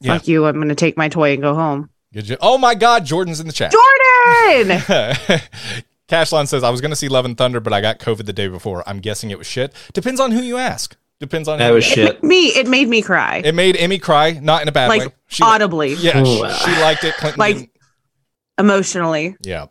Yeah. 0.02 0.18
fuck 0.18 0.28
you. 0.28 0.44
I'm 0.44 0.56
going 0.56 0.68
to 0.68 0.74
take 0.74 0.98
my 0.98 1.08
toy 1.08 1.32
and 1.32 1.40
go 1.40 1.54
home. 1.54 1.88
Good 2.12 2.24
jo- 2.24 2.36
oh 2.40 2.56
my 2.58 2.74
God, 2.74 3.04
Jordan's 3.04 3.40
in 3.40 3.46
the 3.46 3.52
chat. 3.52 3.72
Jordan! 3.72 4.78
Cashline 6.08 6.48
says, 6.48 6.64
I 6.64 6.70
was 6.70 6.80
going 6.80 6.90
to 6.90 6.96
see 6.96 7.08
Love 7.08 7.26
and 7.26 7.36
Thunder, 7.36 7.60
but 7.60 7.72
I 7.74 7.80
got 7.82 7.98
COVID 7.98 8.24
the 8.24 8.32
day 8.32 8.48
before. 8.48 8.82
I'm 8.88 9.00
guessing 9.00 9.30
it 9.30 9.36
was 9.36 9.46
shit. 9.46 9.74
Depends 9.92 10.18
on 10.20 10.30
who 10.32 10.40
you 10.40 10.56
ask. 10.56 10.96
Depends 11.20 11.48
on 11.48 11.58
That 11.58 11.68
who 11.68 11.74
was 11.74 11.84
shit. 11.84 12.22
me, 12.22 12.46
it 12.46 12.66
made 12.66 12.88
me 12.88 13.02
cry. 13.02 13.42
It 13.44 13.54
made 13.54 13.76
Emmy 13.76 13.98
cry, 13.98 14.38
not 14.40 14.62
in 14.62 14.68
a 14.68 14.72
bad 14.72 14.88
like 14.88 15.00
way. 15.02 15.08
She 15.26 15.42
li- 15.42 15.50
audibly, 15.50 15.94
yeah, 15.94 16.22
she, 16.22 16.30
Ooh. 16.42 16.48
she 16.50 16.80
liked 16.80 17.04
it. 17.04 17.14
Clinton 17.16 17.38
Like- 17.38 17.56
didn't. 17.56 17.70
emotionally. 18.58 19.36
Yeah. 19.42 19.66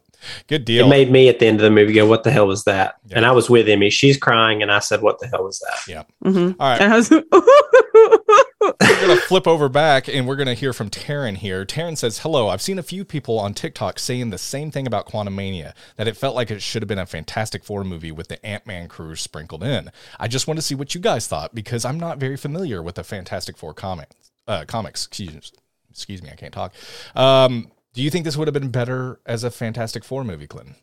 Good 0.47 0.65
deal. 0.65 0.85
It 0.85 0.89
made 0.89 1.09
me 1.11 1.29
at 1.29 1.39
the 1.39 1.47
end 1.47 1.57
of 1.59 1.63
the 1.63 1.69
movie 1.71 1.93
go, 1.93 2.05
"What 2.05 2.23
the 2.23 2.31
hell 2.31 2.47
was 2.47 2.63
that?" 2.65 2.95
Yeah. 3.05 3.17
And 3.17 3.25
I 3.25 3.31
was 3.31 3.49
with 3.49 3.69
Emmy. 3.69 3.89
She's 3.91 4.17
crying, 4.17 4.61
and 4.61 4.71
I 4.71 4.79
said, 4.79 5.01
"What 5.01 5.19
the 5.19 5.27
hell 5.27 5.43
was 5.43 5.59
that?" 5.59 5.87
yeah. 5.87 6.03
hmm 6.23 6.51
All 6.59 6.69
right. 6.71 6.81
And 6.81 6.91
I 6.91 6.95
was, 6.97 7.07
we're 8.61 8.73
going 8.79 9.17
to 9.17 9.23
flip 9.23 9.47
over 9.47 9.69
back 9.69 10.07
and 10.07 10.27
we're 10.27 10.35
going 10.35 10.47
to 10.47 10.53
hear 10.53 10.73
from 10.73 10.89
Taryn 10.89 11.37
here. 11.37 11.65
Taryn 11.65 11.97
says, 11.97 12.19
Hello, 12.19 12.49
I've 12.49 12.61
seen 12.61 12.79
a 12.79 12.83
few 12.83 13.05
people 13.05 13.39
on 13.39 13.53
TikTok 13.53 13.99
saying 13.99 14.29
the 14.29 14.37
same 14.37 14.71
thing 14.71 14.87
about 14.87 15.07
Quantumania, 15.07 15.73
that 15.95 16.07
it 16.07 16.17
felt 16.17 16.35
like 16.35 16.49
it 16.49 16.61
should 16.61 16.81
have 16.81 16.87
been 16.87 16.97
a 16.97 17.05
Fantastic 17.05 17.63
Four 17.63 17.83
movie 17.83 18.11
with 18.11 18.27
the 18.27 18.43
Ant 18.45 18.65
Man 18.65 18.87
crew 18.87 19.15
sprinkled 19.15 19.63
in. 19.63 19.91
I 20.19 20.27
just 20.27 20.47
want 20.47 20.57
to 20.57 20.63
see 20.63 20.75
what 20.75 20.95
you 20.95 21.01
guys 21.01 21.27
thought 21.27 21.53
because 21.53 21.85
I'm 21.85 21.99
not 21.99 22.17
very 22.17 22.37
familiar 22.37 22.81
with 22.81 22.95
the 22.95 23.03
Fantastic 23.03 23.57
Four 23.57 23.73
comics. 23.73 24.15
Uh, 24.47 24.63
comics, 24.65 25.05
excuse, 25.05 25.51
excuse 25.89 26.23
me, 26.23 26.29
I 26.31 26.35
can't 26.35 26.53
talk. 26.53 26.73
Um, 27.15 27.71
do 27.93 28.01
you 28.01 28.09
think 28.09 28.25
this 28.25 28.37
would 28.37 28.47
have 28.47 28.53
been 28.53 28.69
better 28.69 29.19
as 29.25 29.43
a 29.43 29.51
Fantastic 29.51 30.03
Four 30.03 30.23
movie, 30.23 30.47
Clinton? 30.47 30.75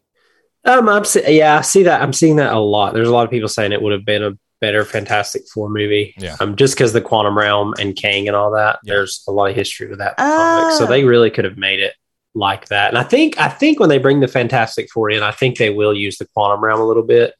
Um, 0.64 0.88
I'm 0.88 1.04
yeah, 1.26 1.58
I 1.58 1.60
see 1.60 1.82
that. 1.82 2.02
I'm 2.02 2.12
seeing 2.12 2.36
that 2.36 2.52
a 2.52 2.58
lot. 2.58 2.94
There's 2.94 3.08
a 3.08 3.12
lot 3.12 3.24
of 3.24 3.30
people 3.30 3.48
saying 3.48 3.72
it 3.72 3.82
would 3.82 3.92
have 3.92 4.04
been 4.04 4.22
a 4.22 4.32
better 4.64 4.82
Fantastic 4.86 5.42
Four 5.52 5.68
movie. 5.68 6.14
Yeah. 6.16 6.36
Um, 6.40 6.56
just 6.56 6.74
because 6.74 6.94
the 6.94 7.02
quantum 7.02 7.36
realm 7.36 7.74
and 7.78 7.94
Kang 7.94 8.28
and 8.28 8.34
all 8.34 8.50
that. 8.52 8.78
Yeah. 8.82 8.94
There's 8.94 9.22
a 9.28 9.30
lot 9.30 9.50
of 9.50 9.56
history 9.56 9.88
with 9.88 9.98
that 9.98 10.16
comic, 10.16 10.78
so 10.78 10.86
they 10.86 11.04
really 11.04 11.30
could 11.30 11.44
have 11.44 11.58
made 11.58 11.80
it 11.80 11.92
like 12.34 12.68
that. 12.68 12.88
And 12.88 12.96
I 12.98 13.02
think 13.02 13.38
I 13.38 13.48
think 13.48 13.78
when 13.78 13.90
they 13.90 13.98
bring 13.98 14.20
the 14.20 14.28
Fantastic 14.28 14.90
Four 14.90 15.10
in, 15.10 15.22
I 15.22 15.32
think 15.32 15.58
they 15.58 15.68
will 15.68 15.92
use 15.92 16.16
the 16.16 16.26
quantum 16.28 16.64
realm 16.64 16.80
a 16.80 16.86
little 16.86 17.02
bit 17.02 17.34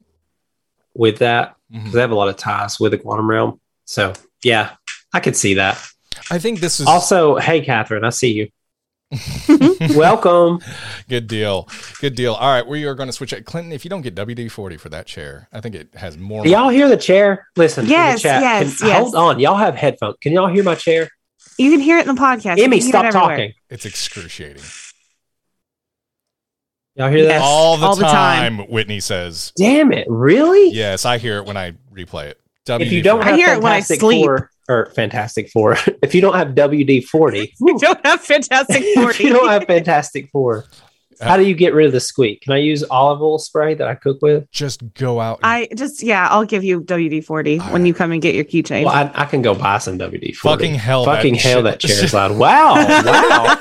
with 0.95 1.19
that 1.19 1.57
because 1.71 1.93
they 1.93 2.01
have 2.01 2.11
a 2.11 2.15
lot 2.15 2.29
of 2.29 2.37
ties 2.37 2.79
with 2.79 2.93
the 2.93 2.99
quantum 2.99 3.29
realm. 3.29 3.59
So 3.87 4.13
yeah, 4.43 4.73
I 5.15 5.21
could 5.21 5.37
see 5.37 5.55
that. 5.55 5.83
I 6.31 6.39
think 6.39 6.61
this 6.61 6.79
is 6.79 6.87
Also, 6.87 7.37
hey 7.37 7.63
Catherine, 7.63 8.05
I 8.05 8.11
see 8.11 8.33
you. 8.33 8.49
Welcome. 9.97 10.61
Good 11.09 11.27
deal. 11.27 11.69
Good 12.01 12.15
deal. 12.15 12.35
All 12.35 12.51
right, 12.51 12.67
we 12.67 12.85
are 12.85 12.95
going 12.95 13.09
to 13.09 13.13
switch 13.13 13.33
it. 13.33 13.45
Clinton, 13.45 13.73
if 13.73 13.85
you 13.85 13.89
don't 13.89 14.03
get 14.03 14.15
WD 14.15 14.51
40 14.51 14.77
for 14.77 14.89
that 14.91 15.07
chair, 15.07 15.49
I 15.53 15.61
think 15.61 15.75
it 15.75 15.95
has 15.95 16.17
more. 16.19 16.45
Do 16.45 16.51
y'all 16.51 16.69
hear 16.69 16.89
the 16.89 16.97
chair? 16.97 17.47
Listen, 17.57 17.85
in 17.85 17.91
Yes, 17.91 18.23
the 18.23 18.29
chat. 18.29 18.43
yes, 18.43 18.79
Can- 18.79 18.89
yes. 18.89 18.99
Hold 19.03 19.15
on, 19.15 19.41
y'all 19.41 19.57
have 19.57 19.75
headphones. 19.75 20.17
Can 20.21 20.33
y'all 20.33 20.49
hear 20.49 20.63
my 20.65 20.75
chair? 20.75 21.09
you 21.59 21.71
can 21.71 21.81
hear 21.81 21.99
it 21.99 22.07
in 22.09 22.15
the 22.15 22.21
podcast. 22.21 22.59
Emmy, 22.59 22.81
stop 22.81 23.05
it 23.07 23.13
talking. 23.13 23.53
It's 23.71 23.87
excruciating. 23.87 24.63
Y'all 26.97 27.11
hear 27.11 27.23
that? 27.25 27.29
Yes. 27.35 27.43
All 27.45 27.77
the 27.77 27.87
all 27.87 27.97
the 27.97 28.03
time, 28.05 28.59
time. 28.59 28.67
Whitney 28.69 29.01
says. 29.01 29.53
Damn 29.57 29.93
it! 29.93 30.07
Really? 30.09 30.71
Yes, 30.71 31.05
I 31.05 31.19
hear 31.19 31.39
it 31.39 31.45
when 31.45 31.57
I 31.57 31.73
replay 31.93 32.27
it. 32.27 32.41
If 32.69 32.93
you 32.93 33.03
don't 33.03 33.23
I 33.23 33.37
hear 33.37 33.53
it 33.55 33.61
when 33.63 33.73
I 33.73 33.81
sleep. 33.81 34.25
Four 34.27 34.51
or 34.69 34.87
Fantastic 34.95 35.51
Four, 35.51 35.77
if 36.03 36.15
you 36.15 36.21
don't 36.21 36.35
have 36.35 36.49
WD 36.49 37.05
forty, 37.05 37.55
You 37.61 37.79
don't 37.79 38.05
have 38.07 38.21
Fantastic 38.21 38.83
if 38.85 38.95
Forty. 38.95 39.25
you 39.25 39.33
don't 39.33 39.49
have 39.49 39.65
Fantastic 39.65 40.31
Four, 40.31 40.65
how 41.21 41.37
do 41.37 41.45
you 41.45 41.55
get 41.55 41.75
rid 41.75 41.87
of 41.87 41.93
the 41.93 42.01
squeak? 42.01 42.41
Can 42.43 42.53
I 42.55 42.57
use 42.59 42.83
olive 42.91 43.23
oil 43.23 43.39
spray 43.39 43.75
that 43.75 43.87
I 43.87 43.95
cook 43.95 44.19
with? 44.21 44.51
just 44.51 44.83
go 44.95 45.21
out. 45.21 45.39
and 45.43 45.47
I 45.47 45.69
just 45.77 46.03
yeah, 46.03 46.27
I'll 46.29 46.45
give 46.45 46.65
you 46.65 46.81
WD 46.81 47.25
forty 47.25 47.59
All 47.61 47.67
when 47.73 47.83
right. 47.83 47.87
you 47.89 47.95
come 47.95 48.11
and 48.13 48.21
get 48.21 48.35
your 48.35 48.45
keychain. 48.45 48.85
Well, 48.85 48.95
I, 48.95 49.11
I 49.15 49.25
can 49.27 49.41
go 49.41 49.55
buy 49.55 49.79
some 49.79 49.99
WD 49.99 50.35
forty. 50.35 50.65
Fucking 50.65 50.75
hell, 50.75 51.05
that 51.05 51.17
Fucking 51.17 51.35
hell! 51.37 51.57
shit- 51.59 51.65
That 51.65 51.81
chair 51.81 52.05
is 52.05 52.13
loud. 52.15 52.37
Wow! 52.37 52.75
Wow! 52.75 53.61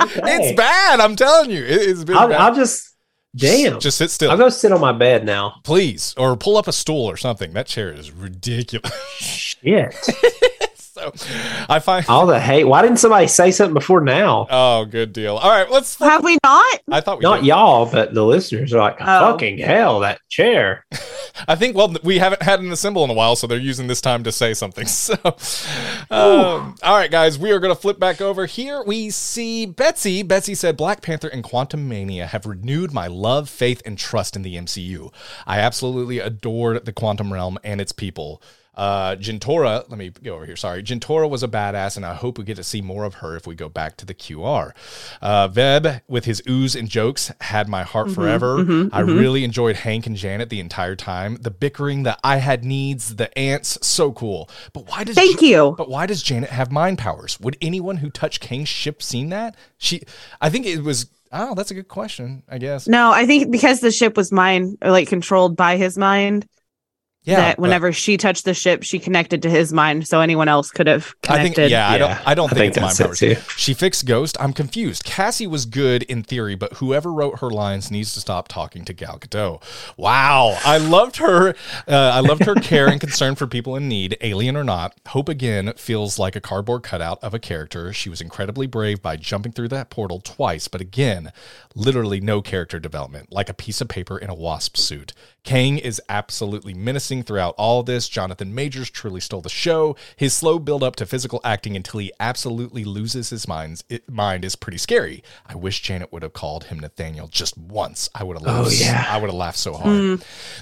It's 0.00 0.56
bad. 0.56 1.00
I'm 1.00 1.14
telling 1.16 1.50
you. 1.50 1.62
It, 1.62 1.88
has 1.88 2.04
been 2.04 2.16
I'll, 2.16 2.28
bad. 2.28 2.40
I'll 2.40 2.54
just 2.54 2.94
damn. 3.36 3.78
Just 3.80 3.98
sit 3.98 4.10
still. 4.10 4.30
I'll 4.30 4.36
go 4.36 4.48
sit 4.48 4.72
on 4.72 4.80
my 4.80 4.92
bed 4.92 5.24
now. 5.24 5.54
please. 5.64 6.14
Or 6.16 6.36
pull 6.36 6.56
up 6.56 6.66
a 6.68 6.72
stool 6.72 7.04
or 7.08 7.16
something. 7.16 7.52
That 7.52 7.66
chair 7.66 7.92
is 7.92 8.10
ridiculous. 8.12 9.51
Shit. 9.62 9.94
so 10.74 11.12
I 11.68 11.78
find. 11.78 12.04
All 12.08 12.26
the 12.26 12.38
hate. 12.40 12.64
Why 12.64 12.82
didn't 12.82 12.98
somebody 12.98 13.26
say 13.26 13.50
something 13.50 13.74
before 13.74 14.00
now? 14.00 14.46
Oh, 14.50 14.84
good 14.84 15.12
deal. 15.12 15.36
All 15.36 15.50
right, 15.50 15.70
let's. 15.70 15.96
have 15.98 16.22
we 16.24 16.38
not? 16.44 16.80
I 16.90 17.00
thought 17.00 17.18
we 17.18 17.22
Not 17.22 17.40
did. 17.40 17.46
y'all, 17.46 17.86
but 17.90 18.12
the 18.14 18.24
listeners 18.24 18.72
are 18.74 18.78
like, 18.80 18.96
Oh. 19.00 19.32
fucking 19.32 19.58
hell, 19.58 20.00
that 20.00 20.20
chair. 20.28 20.84
I 21.48 21.54
think, 21.56 21.74
well, 21.74 21.94
we 22.04 22.18
haven't 22.18 22.42
had 22.42 22.60
an 22.60 22.70
assemble 22.70 23.04
in 23.04 23.10
a 23.10 23.14
while, 23.14 23.36
so 23.36 23.46
they're 23.46 23.58
using 23.58 23.86
this 23.86 24.02
time 24.02 24.22
to 24.24 24.32
say 24.32 24.52
something. 24.54 24.86
So, 25.02 25.14
um, 26.10 26.74
all 26.82 26.94
right, 26.96 27.10
guys, 27.10 27.38
we 27.38 27.50
are 27.52 27.58
going 27.58 27.74
to 27.74 27.80
flip 27.80 27.98
back 27.98 28.20
over 28.20 28.46
here. 28.46 28.82
We 28.86 29.10
see 29.10 29.66
Betsy. 29.66 30.22
Betsy 30.22 30.54
said, 30.54 30.76
Black 30.76 31.00
Panther 31.02 31.28
and 31.28 31.42
Quantumania 31.42 32.26
have 32.26 32.44
renewed 32.46 32.92
my 32.92 33.06
love, 33.06 33.48
faith, 33.48 33.80
and 33.84 33.96
trust 33.98 34.36
in 34.36 34.42
the 34.42 34.56
MCU. 34.56 35.12
I 35.46 35.58
absolutely 35.58 36.18
adored 36.18 36.84
the 36.84 36.92
Quantum 36.92 37.32
Realm 37.32 37.58
and 37.64 37.80
its 37.80 37.92
people. 37.92 38.42
Uh, 38.74 39.16
Jentorra, 39.16 39.84
let 39.90 39.98
me 39.98 40.10
go 40.22 40.34
over 40.34 40.46
here. 40.46 40.56
Sorry. 40.56 40.82
Jentorra 40.82 41.28
was 41.28 41.42
a 41.42 41.48
badass, 41.48 41.96
and 41.96 42.06
I 42.06 42.14
hope 42.14 42.38
we 42.38 42.44
get 42.44 42.56
to 42.56 42.64
see 42.64 42.80
more 42.80 43.04
of 43.04 43.14
her 43.16 43.36
if 43.36 43.46
we 43.46 43.54
go 43.54 43.68
back 43.68 43.96
to 43.98 44.06
the 44.06 44.14
QR. 44.14 44.72
Uh, 45.20 45.48
Veb, 45.48 46.00
with 46.08 46.24
his 46.24 46.42
ooze 46.48 46.74
and 46.74 46.88
jokes, 46.88 47.30
had 47.42 47.68
my 47.68 47.82
heart 47.82 48.10
forever. 48.10 48.88
I 48.92 49.00
really 49.00 49.44
enjoyed 49.44 49.76
Hank 49.76 50.06
and 50.06 50.16
Janet 50.16 50.48
the 50.48 50.60
entire 50.60 50.96
time. 50.96 51.36
The 51.40 51.50
bickering, 51.50 52.04
the 52.04 52.16
I 52.24 52.36
had 52.38 52.64
needs, 52.64 53.16
the 53.16 53.36
ants, 53.38 53.78
so 53.86 54.10
cool. 54.12 54.48
But 54.72 54.88
why 54.88 55.04
does 55.04 55.16
Thank 55.16 55.42
Ja- 55.42 55.48
you. 55.48 55.74
But 55.76 55.90
why 55.90 56.06
does 56.06 56.22
Janet 56.22 56.50
have 56.50 56.72
mind 56.72 56.98
powers? 56.98 57.38
Would 57.40 57.58
anyone 57.60 57.98
who 57.98 58.08
touched 58.08 58.40
Kang's 58.40 58.68
ship 58.70 59.02
seen 59.02 59.28
that? 59.30 59.54
She, 59.76 60.02
I 60.40 60.48
think 60.48 60.64
it 60.66 60.82
was. 60.82 61.10
Oh, 61.30 61.54
that's 61.54 61.70
a 61.70 61.74
good 61.74 61.88
question. 61.88 62.42
I 62.48 62.58
guess. 62.58 62.86
No, 62.86 63.10
I 63.12 63.26
think 63.26 63.50
because 63.50 63.80
the 63.80 63.90
ship 63.90 64.16
was 64.16 64.32
mine, 64.32 64.76
or 64.82 64.90
like 64.90 65.08
controlled 65.08 65.56
by 65.56 65.76
his 65.76 65.96
mind, 65.98 66.46
Yeah. 67.24 67.36
that 67.36 67.56
but 67.56 67.62
whenever 67.62 67.92
she 67.92 68.16
touched 68.16 68.44
the 68.44 68.52
ship, 68.54 68.82
she 68.82 68.98
connected 68.98 69.42
to 69.42 69.50
his 69.50 69.72
mind, 69.72 70.08
so 70.08 70.20
anyone 70.20 70.48
else 70.48 70.70
could 70.70 70.88
have 70.88 71.14
I 71.24 71.36
connected. 71.36 71.54
think. 71.56 71.70
Yeah, 71.70 71.88
I 71.88 71.98
don't. 71.98 72.10
Yeah, 72.10 72.22
I 72.26 72.34
don't 72.34 72.46
I 72.52 72.54
think, 72.54 72.58
think 72.58 72.70
it's 72.72 72.80
mind 72.98 73.10
that's 73.10 73.20
powers. 73.20 73.22
it. 73.22 73.42
She 73.56 73.74
fixed 73.74 74.06
Ghost. 74.06 74.36
I'm 74.40 74.52
confused. 74.52 75.04
Cassie 75.04 75.46
was 75.46 75.64
good 75.64 76.02
in 76.04 76.22
theory, 76.24 76.56
but 76.56 76.74
whoever 76.74 77.12
wrote 77.12 77.38
her 77.38 77.48
lines 77.50 77.90
needs 77.90 78.12
to 78.14 78.20
stop 78.20 78.48
talking 78.48 78.84
to 78.86 78.92
Gal 78.92 79.18
Gadot. 79.18 79.62
Wow, 79.96 80.58
I 80.64 80.78
loved 80.78 81.18
her. 81.18 81.50
Uh, 81.86 82.10
I 82.14 82.20
loved 82.20 82.44
her 82.44 82.54
care 82.56 82.88
and 82.88 83.00
concern 83.00 83.34
for 83.36 83.46
people 83.46 83.76
in 83.76 83.88
need, 83.88 84.16
alien 84.20 84.56
or 84.56 84.64
not. 84.64 84.94
Hope 85.08 85.28
again 85.28 85.72
feels 85.76 86.18
like 86.18 86.34
a 86.34 86.40
cardboard 86.40 86.82
cutout 86.82 87.18
of 87.22 87.34
a 87.34 87.38
character. 87.38 87.92
She 87.92 88.08
was 88.08 88.20
incredibly 88.20 88.66
brave 88.66 89.00
by 89.00 89.16
jumping 89.16 89.52
through 89.52 89.68
that 89.68 89.90
portal 89.90 90.20
twice, 90.20 90.66
but 90.66 90.80
again, 90.80 91.32
literally 91.74 92.20
no 92.20 92.42
character 92.42 92.80
development, 92.80 93.32
like 93.32 93.48
a 93.48 93.54
piece 93.54 93.80
of 93.80 93.88
paper 93.88 94.18
in 94.18 94.28
a 94.28 94.34
wasp 94.34 94.76
suit. 94.76 95.12
Kang 95.44 95.78
is 95.78 96.00
absolutely 96.08 96.72
menacing 96.72 97.24
throughout 97.24 97.54
all 97.58 97.80
of 97.80 97.86
this. 97.86 98.08
Jonathan 98.08 98.54
Majors 98.54 98.90
truly 98.90 99.20
stole 99.20 99.40
the 99.40 99.48
show. 99.48 99.96
His 100.16 100.34
slow 100.34 100.58
build 100.58 100.82
up 100.82 100.94
to 100.96 101.06
physical 101.06 101.40
acting 101.44 101.74
until 101.74 102.00
he 102.00 102.12
absolutely 102.20 102.84
loses 102.84 103.30
his 103.30 103.48
mind's, 103.48 103.82
it, 103.88 104.08
mind 104.08 104.44
is 104.44 104.54
pretty 104.54 104.78
scary. 104.78 105.22
I 105.46 105.56
wish 105.56 105.82
Janet 105.82 106.12
would 106.12 106.22
have 106.22 106.32
called 106.32 106.64
him 106.64 106.78
Nathaniel 106.78 107.26
just 107.26 107.58
once. 107.58 108.08
I 108.14 108.22
would 108.22 108.38
have 108.38 108.46
oh, 108.46 108.62
laughed. 108.62 108.68
Oh, 108.68 108.84
yeah. 108.84 109.06
I 109.08 109.18
would 109.18 109.30
have 109.30 109.34
laughed 109.34 109.58
so 109.58 109.74
hard. 109.74 110.00
Hmm. 110.00 110.14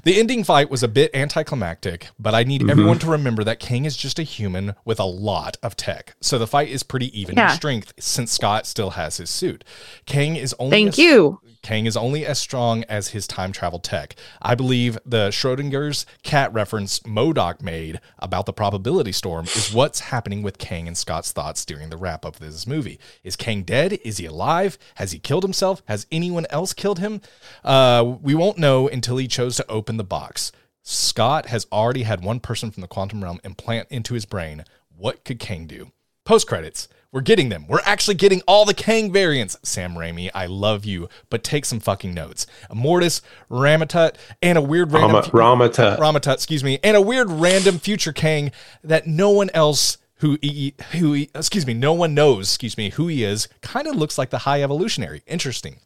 The 0.05 0.19
ending 0.19 0.45
fight 0.45 0.71
was 0.71 0.83
a 0.83 0.89
bit 0.89 1.15
anticlimactic, 1.15 2.09
but 2.19 2.35
I 2.35 2.45
need 2.45 2.63
mm-hmm. 2.63 2.71
everyone 2.71 2.99
to 3.01 3.11
remember 3.11 3.45
that 3.45 3.61
Kang 3.61 3.85
is 3.85 3.97
just 3.97 4.19
a 4.19 4.23
human 4.23 4.75
with 4.85 4.99
a 4.99 5.05
lot 5.05 5.59
of 5.63 5.77
tech. 5.77 6.15
So 6.21 6.39
the 6.39 6.47
fight 6.47 6.69
is 6.69 6.83
pretty 6.83 7.19
even 7.19 7.39
in 7.39 7.51
strength 7.51 7.93
since 7.99 8.33
Scott 8.33 8.67
still 8.67 8.91
has 8.91 9.19
his 9.19 9.29
suit. 9.29 9.65
Kang 10.07 10.37
is 10.37 10.55
only 10.59 10.71
Thank 10.71 10.99
a- 10.99 11.03
you. 11.03 11.41
Kang 11.63 11.87
is 11.87 11.97
only 11.97 12.25
as 12.25 12.39
strong 12.39 12.85
as 12.85 13.09
his 13.09 13.27
time 13.27 13.53
travel 13.53 13.79
tech. 13.79 14.17
I 14.41 14.55
believe 14.55 14.99
the 15.05 15.29
Schrodinger's 15.29 16.07
cat 16.23 16.53
reference 16.53 17.01
MODOK 17.01 17.61
made 17.63 18.01
about 18.19 18.47
the 18.47 18.53
probability 18.53 19.13
storm 19.13 19.45
is 19.45 19.73
what's 19.73 20.01
happening 20.01 20.43
with 20.43 20.59
Kang 20.59 20.87
and 20.87 20.97
Scott's 20.97 21.33
thoughts 21.33 21.65
during 21.65 21.91
the 21.91 21.97
wrap 21.97 22.25
up 22.25 22.35
of 22.35 22.41
this 22.41 22.67
movie. 22.67 22.99
Is 23.23 23.37
Kang 23.37 23.63
dead? 23.63 23.99
Is 24.05 24.17
he 24.17 24.27
alive? 24.27 24.79
Has 24.97 25.13
he 25.13 25.19
killed 25.19 25.43
himself? 25.43 25.83
Has 25.87 26.07
anyone 26.11 26.47
else 26.51 26.73
killed 26.73 26.99
him? 26.99 27.21
Uh, 27.63 28.17
we 28.23 28.35
won't 28.35 28.59
know 28.59 28.89
until 28.89 29.19
he 29.19 29.29
chose 29.29 29.57
to 29.57 29.71
open 29.71 29.97
the 29.97 30.05
box. 30.05 30.53
Scott 30.83 31.47
has 31.47 31.67
already 31.71 32.05
had 32.05 32.25
one 32.25 32.41
person 32.41 32.71
from 32.71 32.81
the 32.81 32.89
quantum 32.89 33.23
realm 33.23 33.39
implant 33.45 33.89
into 33.91 34.15
his 34.15 34.25
brain. 34.25 34.65
What 34.97 35.25
could 35.25 35.39
Kang 35.39 35.67
do? 35.67 35.93
Post 36.25 36.47
credits. 36.47 36.89
We're 37.13 37.23
getting 37.23 37.49
them. 37.49 37.67
We're 37.67 37.81
actually 37.85 38.15
getting 38.15 38.41
all 38.47 38.65
the 38.65 38.75
Kang 38.75 39.13
variants. 39.13 39.57
Sam 39.65 39.95
Raimi, 39.95 40.31
I 40.33 40.47
love 40.47 40.85
you, 40.85 41.09
but 41.29 41.43
take 41.43 41.65
some 41.65 41.81
fucking 41.81 42.15
notes. 42.15 42.47
Immortus, 42.71 43.21
Rama-Tut, 43.49 44.17
and 44.41 44.57
a 44.57 44.63
weird 44.63 44.93
random 44.93 45.15
Rama, 45.17 45.31
Rama-Tut. 45.33 45.99
Rama-Tut, 45.99 46.35
excuse 46.35 46.63
me, 46.63 46.79
and 46.85 46.97
a 46.97 47.01
weird 47.01 47.29
random 47.29 47.79
future 47.79 48.13
Kang 48.13 48.53
that 48.85 49.09
no 49.09 49.31
one 49.31 49.51
else 49.55 49.99
who 50.17 50.39
he, 50.41 50.75
who 50.93 51.15
he, 51.15 51.31
excuse 51.35 51.67
me, 51.67 51.75
no 51.75 51.93
one 51.95 52.15
knows, 52.15 52.49
excuse 52.49 52.77
me, 52.77 52.91
who 52.91 53.09
he 53.09 53.25
is. 53.25 53.49
Kind 53.61 53.89
of 53.89 53.97
looks 53.97 54.17
like 54.17 54.31
the 54.31 54.39
High 54.39 54.63
Evolutionary. 54.63 55.23
Interesting. 55.27 55.79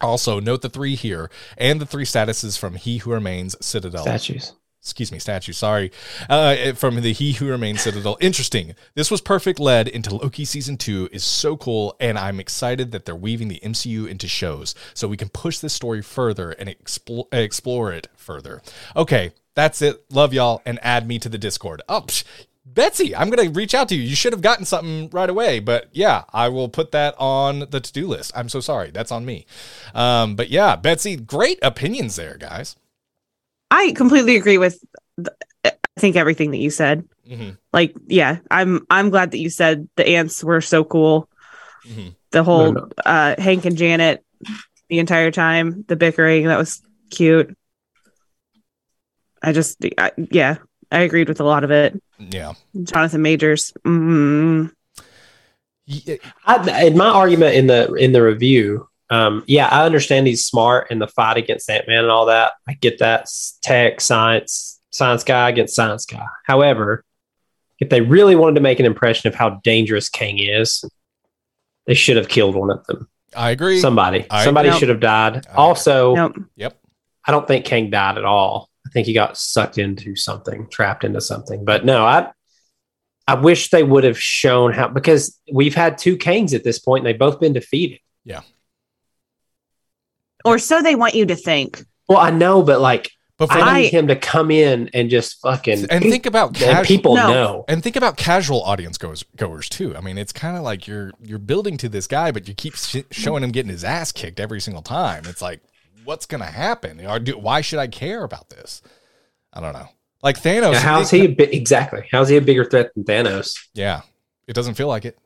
Also, 0.00 0.40
note 0.40 0.62
the 0.62 0.68
three 0.68 0.94
here 0.94 1.30
and 1.58 1.80
the 1.80 1.86
three 1.86 2.04
statuses 2.04 2.58
from 2.58 2.76
He 2.76 2.98
Who 2.98 3.12
Remains 3.12 3.54
Citadel 3.60 4.02
Statues. 4.02 4.54
Excuse 4.82 5.12
me, 5.12 5.18
statue, 5.20 5.52
sorry, 5.52 5.92
uh, 6.28 6.72
from 6.72 7.00
the 7.00 7.12
He 7.12 7.34
Who 7.34 7.46
Remains 7.46 7.82
Citadel. 7.82 8.16
Interesting. 8.20 8.74
This 8.94 9.12
was 9.12 9.20
perfect 9.20 9.60
led 9.60 9.86
into 9.86 10.16
Loki 10.16 10.44
season 10.44 10.76
two 10.76 11.08
is 11.12 11.22
so 11.22 11.56
cool, 11.56 11.94
and 12.00 12.18
I'm 12.18 12.40
excited 12.40 12.90
that 12.90 13.04
they're 13.04 13.14
weaving 13.14 13.46
the 13.46 13.60
MCU 13.62 14.08
into 14.08 14.26
shows 14.26 14.74
so 14.92 15.06
we 15.06 15.16
can 15.16 15.28
push 15.28 15.58
this 15.58 15.72
story 15.72 16.02
further 16.02 16.50
and 16.50 16.68
explore 16.68 17.28
explore 17.30 17.92
it 17.92 18.08
further. 18.16 18.60
Okay, 18.96 19.30
that's 19.54 19.82
it. 19.82 20.04
Love 20.10 20.34
y'all, 20.34 20.60
and 20.66 20.80
add 20.82 21.06
me 21.06 21.20
to 21.20 21.28
the 21.28 21.38
Discord. 21.38 21.80
Oh. 21.88 22.02
psh, 22.02 22.24
Betsy, 22.64 23.14
I'm 23.14 23.28
going 23.28 23.46
to 23.48 23.52
reach 23.52 23.74
out 23.74 23.88
to 23.88 23.96
you. 23.96 24.02
You 24.02 24.14
should 24.14 24.32
have 24.32 24.40
gotten 24.40 24.64
something 24.64 25.10
right 25.10 25.28
away, 25.28 25.58
but 25.58 25.88
yeah, 25.92 26.24
I 26.32 26.48
will 26.48 26.68
put 26.68 26.92
that 26.92 27.14
on 27.18 27.66
the 27.70 27.80
to 27.80 27.92
do 27.92 28.06
list. 28.06 28.32
I'm 28.36 28.48
so 28.48 28.60
sorry. 28.60 28.90
That's 28.92 29.10
on 29.10 29.24
me. 29.24 29.46
Um, 29.94 30.36
but 30.36 30.48
yeah, 30.48 30.76
Betsy, 30.76 31.16
great 31.16 31.58
opinions 31.60 32.14
there, 32.16 32.36
guys. 32.38 32.76
I 33.72 33.92
completely 33.92 34.36
agree 34.36 34.58
with 34.58 34.78
I 35.64 35.72
think 35.98 36.16
everything 36.16 36.50
that 36.52 36.58
you 36.58 36.70
said. 36.70 37.04
Mhm. 37.28 37.56
Like, 37.72 37.94
yeah, 38.06 38.38
I'm 38.50 38.86
I'm 38.90 39.10
glad 39.10 39.30
that 39.32 39.38
you 39.38 39.50
said 39.50 39.88
the 39.96 40.06
ants 40.06 40.42
were 40.44 40.60
so 40.60 40.84
cool. 40.84 41.28
Mhm. 41.86 42.14
The 42.30 42.42
whole 42.44 42.72
No, 42.72 42.80
no. 42.80 42.88
uh 43.04 43.34
Hank 43.40 43.64
and 43.64 43.76
Janet 43.76 44.24
the 44.88 44.98
entire 44.98 45.30
time, 45.30 45.84
the 45.88 45.96
bickering, 45.96 46.46
that 46.46 46.58
was 46.58 46.82
cute. 47.10 47.56
I 49.42 49.52
just 49.52 49.78
I, 49.98 50.12
yeah, 50.30 50.56
I 50.90 51.00
agreed 51.00 51.28
with 51.28 51.40
a 51.40 51.44
lot 51.44 51.64
of 51.64 51.70
it. 51.70 52.00
Yeah. 52.18 52.52
Jonathan 52.82 53.22
Majors. 53.22 53.72
Mm, 53.86 54.70
Ye- 55.86 56.18
I, 56.46 56.86
in 56.86 56.96
my 56.96 57.08
argument 57.08 57.54
in 57.54 57.66
the 57.66 57.92
in 57.94 58.12
the 58.12 58.22
review, 58.22 58.88
um, 59.12 59.44
yeah, 59.46 59.68
I 59.68 59.84
understand 59.84 60.26
he's 60.26 60.44
smart 60.46 60.90
in 60.90 60.98
the 60.98 61.06
fight 61.06 61.36
against 61.36 61.68
Ant 61.68 61.86
Man 61.86 61.98
and 62.04 62.10
all 62.10 62.26
that. 62.26 62.52
I 62.66 62.74
get 62.74 62.98
that 63.00 63.26
tech, 63.62 64.00
science, 64.00 64.80
science 64.90 65.22
guy 65.22 65.48
against 65.50 65.74
science 65.76 66.06
guy. 66.06 66.24
However, 66.46 67.04
if 67.78 67.88
they 67.90 68.00
really 68.00 68.36
wanted 68.36 68.54
to 68.54 68.60
make 68.62 68.80
an 68.80 68.86
impression 68.86 69.28
of 69.28 69.34
how 69.34 69.60
dangerous 69.64 70.08
Kang 70.08 70.38
is, 70.38 70.84
they 71.86 71.94
should 71.94 72.16
have 72.16 72.28
killed 72.28 72.54
one 72.54 72.70
of 72.70 72.86
them. 72.86 73.08
I 73.36 73.50
agree. 73.50 73.80
Somebody, 73.80 74.26
I 74.30 74.44
somebody 74.44 74.68
agree. 74.68 74.80
should 74.80 74.88
have 74.88 75.00
died. 75.00 75.46
I- 75.46 75.54
Also, 75.54 76.14
nope. 76.14 76.36
Yep. 76.56 76.78
I 77.26 77.32
don't 77.32 77.46
think 77.46 77.64
Kang 77.64 77.90
died 77.90 78.18
at 78.18 78.24
all. 78.24 78.68
I 78.86 78.90
think 78.90 79.06
he 79.06 79.12
got 79.12 79.36
sucked 79.36 79.78
into 79.78 80.16
something, 80.16 80.68
trapped 80.70 81.04
into 81.04 81.20
something. 81.20 81.64
But 81.64 81.84
no, 81.84 82.04
I 82.04 82.30
I 83.28 83.34
wish 83.34 83.70
they 83.70 83.82
would 83.84 84.04
have 84.04 84.18
shown 84.20 84.72
how 84.72 84.88
because 84.88 85.38
we've 85.52 85.74
had 85.74 85.98
two 85.98 86.16
Kangs 86.16 86.54
at 86.54 86.64
this 86.64 86.78
point 86.78 87.00
and 87.00 87.06
they've 87.06 87.18
both 87.18 87.40
been 87.40 87.52
defeated. 87.52 88.00
Or 90.44 90.58
so 90.58 90.82
they 90.82 90.94
want 90.94 91.14
you 91.14 91.26
to 91.26 91.36
think. 91.36 91.82
Well, 92.08 92.18
I 92.18 92.30
know, 92.30 92.62
but 92.62 92.80
like 92.80 93.10
But 93.38 93.48
for 93.50 93.58
I 93.58 93.60
I- 93.60 93.80
need 93.82 93.88
him 93.90 94.08
to 94.08 94.16
come 94.16 94.50
in 94.50 94.90
and 94.94 95.08
just 95.10 95.40
fucking 95.40 95.86
and 95.90 96.02
think 96.02 96.26
about 96.26 96.48
and 96.48 96.56
casual 96.56 96.84
people 96.84 97.16
No. 97.16 97.32
know. 97.32 97.64
and 97.68 97.82
think 97.82 97.96
about 97.96 98.16
casual 98.16 98.62
audience 98.62 98.98
goers 98.98 99.24
goers 99.36 99.68
too. 99.68 99.96
I 99.96 100.00
mean, 100.00 100.18
it's 100.18 100.32
kind 100.32 100.56
of 100.56 100.62
like 100.62 100.86
you're 100.86 101.12
you're 101.22 101.38
building 101.38 101.76
to 101.78 101.88
this 101.88 102.06
guy, 102.06 102.30
but 102.32 102.46
you 102.48 102.54
keep 102.54 102.74
sh- 102.76 102.96
showing 103.10 103.42
him 103.42 103.50
getting 103.50 103.70
his 103.70 103.84
ass 103.84 104.12
kicked 104.12 104.38
every 104.40 104.60
single 104.60 104.82
time. 104.82 105.24
It's 105.26 105.42
like, 105.42 105.60
what's 106.04 106.26
gonna 106.26 106.44
happen? 106.46 107.04
Or 107.06 107.18
do, 107.18 107.38
why 107.38 107.60
should 107.62 107.78
I 107.78 107.86
care 107.86 108.24
about 108.24 108.50
this? 108.50 108.82
I 109.52 109.60
don't 109.60 109.72
know. 109.72 109.88
Like 110.22 110.40
Thanos. 110.40 110.72
Now, 110.72 110.78
how's 110.80 111.10
he 111.10 111.24
a 111.24 111.26
bi- 111.28 111.44
exactly? 111.44 112.06
How's 112.12 112.28
he 112.28 112.36
a 112.36 112.40
bigger 112.40 112.64
threat 112.64 112.92
than 112.94 113.04
Thanos? 113.04 113.54
Yeah, 113.74 114.02
it 114.46 114.52
doesn't 114.52 114.74
feel 114.74 114.88
like 114.88 115.04
it. 115.04 115.18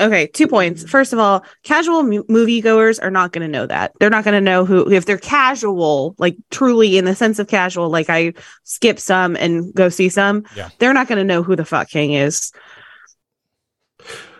Okay, 0.00 0.26
two 0.26 0.48
points. 0.48 0.82
First 0.88 1.12
of 1.12 1.18
all, 1.18 1.44
casual 1.62 2.02
mu- 2.02 2.24
moviegoers 2.24 2.98
are 3.00 3.10
not 3.10 3.30
going 3.32 3.46
to 3.46 3.52
know 3.52 3.66
that. 3.66 3.92
They're 4.00 4.10
not 4.10 4.24
going 4.24 4.34
to 4.34 4.40
know 4.40 4.64
who, 4.64 4.90
if 4.90 5.04
they're 5.06 5.18
casual, 5.18 6.16
like 6.18 6.36
truly 6.50 6.96
in 6.98 7.04
the 7.04 7.14
sense 7.14 7.38
of 7.38 7.46
casual, 7.46 7.88
like 7.88 8.10
I 8.10 8.32
skip 8.64 8.98
some 8.98 9.36
and 9.36 9.72
go 9.74 9.88
see 9.90 10.08
some, 10.08 10.44
Yeah. 10.56 10.70
they're 10.78 10.94
not 10.94 11.06
going 11.08 11.18
to 11.18 11.24
know 11.24 11.42
who 11.42 11.54
the 11.54 11.64
fuck 11.64 11.88
Kang 11.90 12.12
is. 12.12 12.52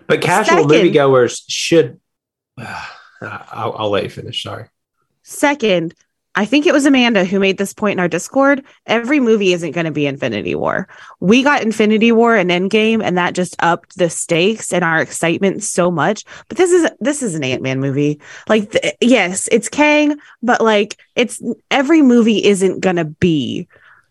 But 0.09 0.21
casual 0.21 0.69
Second- 0.69 0.71
moviegoers 0.71 1.43
should. 1.49 2.01
I'll, 2.59 3.75
I'll 3.79 3.91
let 3.91 4.03
you 4.05 4.11
finish. 4.11 4.43
Sorry. 4.43 4.67
Second, 5.23 5.95
I 6.35 6.47
think 6.47 6.67
it 6.67 6.73
was 6.73 6.87
Amanda 6.87 7.25
who 7.27 7.39
made 7.39 7.59
this 7.59 7.75
point 7.75 7.93
in 7.95 8.01
our 8.01 8.09
Discord. 8.09 8.65
Every 8.87 9.21
movie 9.21 9.53
isn't 9.53 9.73
going 9.73 9.85
to 9.85 9.91
be 9.91 10.07
Infinity 10.07 10.55
War. 10.55 10.89
We 11.21 11.43
got 11.43 11.63
Infinity 11.63 12.11
War 12.11 12.37
and 12.37 12.51
Endgame, 12.51 13.03
and 13.05 13.19
that 13.19 13.35
just 13.35 13.55
upped 13.59 13.99
the 13.99 14.09
stakes 14.09 14.73
and 14.73 14.83
our 14.83 15.01
excitement 15.03 15.63
so 15.63 15.91
much. 15.91 16.25
But 16.49 16.57
this 16.57 16.73
is 16.73 16.91
this 17.01 17.23
is 17.23 17.35
an 17.35 17.45
Ant 17.45 17.63
Man 17.63 17.81
movie. 17.81 18.19
Like, 18.49 18.71
th- 18.71 18.95
yes, 19.01 19.49
it's 19.53 19.69
Kang, 19.69 20.17
but 20.43 20.63
like, 20.63 20.97
it's 21.17 21.43
every 21.71 22.01
movie 22.01 22.43
isn't 22.45 22.81
going 22.81 22.97
to 22.97 23.05
be 23.05 23.69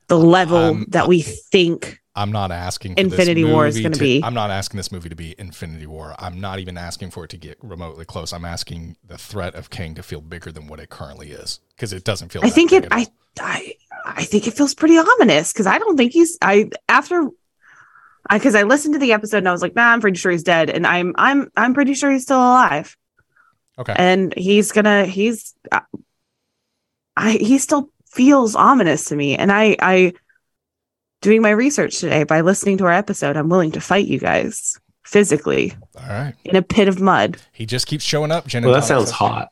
the 0.07 0.19
level 0.19 0.57
I'm- 0.57 0.85
that 0.89 1.07
we 1.07 1.21
think. 1.21 2.00
I'm 2.15 2.31
not 2.31 2.51
asking 2.51 2.95
for 2.95 3.01
Infinity 3.01 3.43
this 3.43 3.51
War 3.51 3.67
is 3.67 3.79
gonna 3.79 3.95
be. 3.95 4.21
I'm 4.23 4.33
not 4.33 4.51
asking 4.51 4.77
this 4.77 4.91
movie 4.91 5.07
to 5.09 5.15
be 5.15 5.33
Infinity 5.37 5.87
War. 5.87 6.13
I'm 6.19 6.41
not 6.41 6.59
even 6.59 6.77
asking 6.77 7.11
for 7.11 7.23
it 7.23 7.29
to 7.29 7.37
get 7.37 7.57
remotely 7.61 8.03
close. 8.03 8.33
I'm 8.33 8.43
asking 8.43 8.97
the 9.05 9.17
threat 9.17 9.55
of 9.55 9.69
Kang 9.69 9.95
to 9.95 10.03
feel 10.03 10.19
bigger 10.19 10.51
than 10.51 10.67
what 10.67 10.79
it 10.81 10.89
currently 10.89 11.31
is 11.31 11.61
because 11.75 11.93
it 11.93 12.03
doesn't 12.03 12.29
feel. 12.29 12.43
I 12.43 12.49
think 12.49 12.73
it. 12.73 12.87
I 12.91 13.07
I 13.39 13.73
I 14.05 14.23
think 14.25 14.47
it 14.47 14.53
feels 14.55 14.73
pretty 14.73 14.97
ominous 14.97 15.53
because 15.53 15.67
I 15.67 15.77
don't 15.77 15.95
think 15.95 16.11
he's. 16.11 16.37
I 16.41 16.69
after. 16.89 17.29
I 18.29 18.37
because 18.37 18.55
I 18.55 18.63
listened 18.63 18.95
to 18.95 18.99
the 18.99 19.13
episode 19.13 19.37
and 19.37 19.49
I 19.49 19.53
was 19.53 19.61
like, 19.61 19.75
nah, 19.75 19.91
I'm 19.91 20.01
pretty 20.01 20.17
sure 20.17 20.31
he's 20.31 20.43
dead, 20.43 20.69
and 20.69 20.85
I'm 20.85 21.13
I'm 21.17 21.49
I'm 21.55 21.73
pretty 21.73 21.93
sure 21.93 22.11
he's 22.11 22.23
still 22.23 22.39
alive, 22.39 22.97
okay. 23.79 23.95
and 23.97 24.33
he's 24.37 24.71
gonna 24.73 25.05
he's. 25.05 25.55
uh, 25.71 25.79
I 27.15 27.31
he 27.31 27.57
still 27.57 27.89
feels 28.05 28.55
ominous 28.55 29.05
to 29.05 29.15
me, 29.15 29.37
and 29.37 29.49
I 29.49 29.77
I. 29.79 30.13
Doing 31.21 31.41
my 31.43 31.51
research 31.51 31.99
today 31.99 32.23
by 32.23 32.41
listening 32.41 32.77
to 32.79 32.85
our 32.85 32.91
episode, 32.91 33.37
I'm 33.37 33.47
willing 33.47 33.71
to 33.73 33.81
fight 33.81 34.07
you 34.07 34.17
guys 34.17 34.79
physically 35.05 35.73
All 35.95 36.07
right. 36.09 36.33
in 36.45 36.55
a 36.55 36.63
pit 36.63 36.87
of 36.87 36.99
mud. 36.99 37.37
He 37.53 37.67
just 37.67 37.85
keeps 37.85 38.03
showing 38.03 38.31
up. 38.31 38.47
Jen 38.47 38.63
Well, 38.63 38.73
that 38.73 38.85
sounds 38.85 39.11
Donna- 39.11 39.33
hot. 39.33 39.49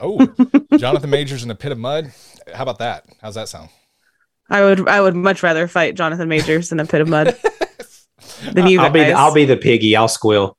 Oh, 0.00 0.26
Jonathan 0.78 1.10
Majors 1.10 1.44
in 1.44 1.50
a 1.50 1.54
pit 1.54 1.72
of 1.72 1.78
mud. 1.78 2.12
How 2.54 2.62
about 2.62 2.78
that? 2.78 3.04
How's 3.20 3.34
that 3.34 3.48
sound? 3.50 3.68
I 4.48 4.62
would 4.62 4.88
I 4.88 5.00
would 5.02 5.14
much 5.14 5.42
rather 5.42 5.68
fight 5.68 5.94
Jonathan 5.94 6.26
Majors 6.28 6.72
in 6.72 6.80
a 6.80 6.86
pit 6.86 7.02
of 7.02 7.08
mud 7.08 7.36
than 8.52 8.66
you 8.66 8.80
I'll 8.80 8.86
guys. 8.86 8.92
be 8.94 9.00
the, 9.04 9.12
I'll 9.12 9.34
be 9.34 9.44
the 9.44 9.56
piggy. 9.58 9.94
I'll 9.96 10.08
squeal. 10.08 10.56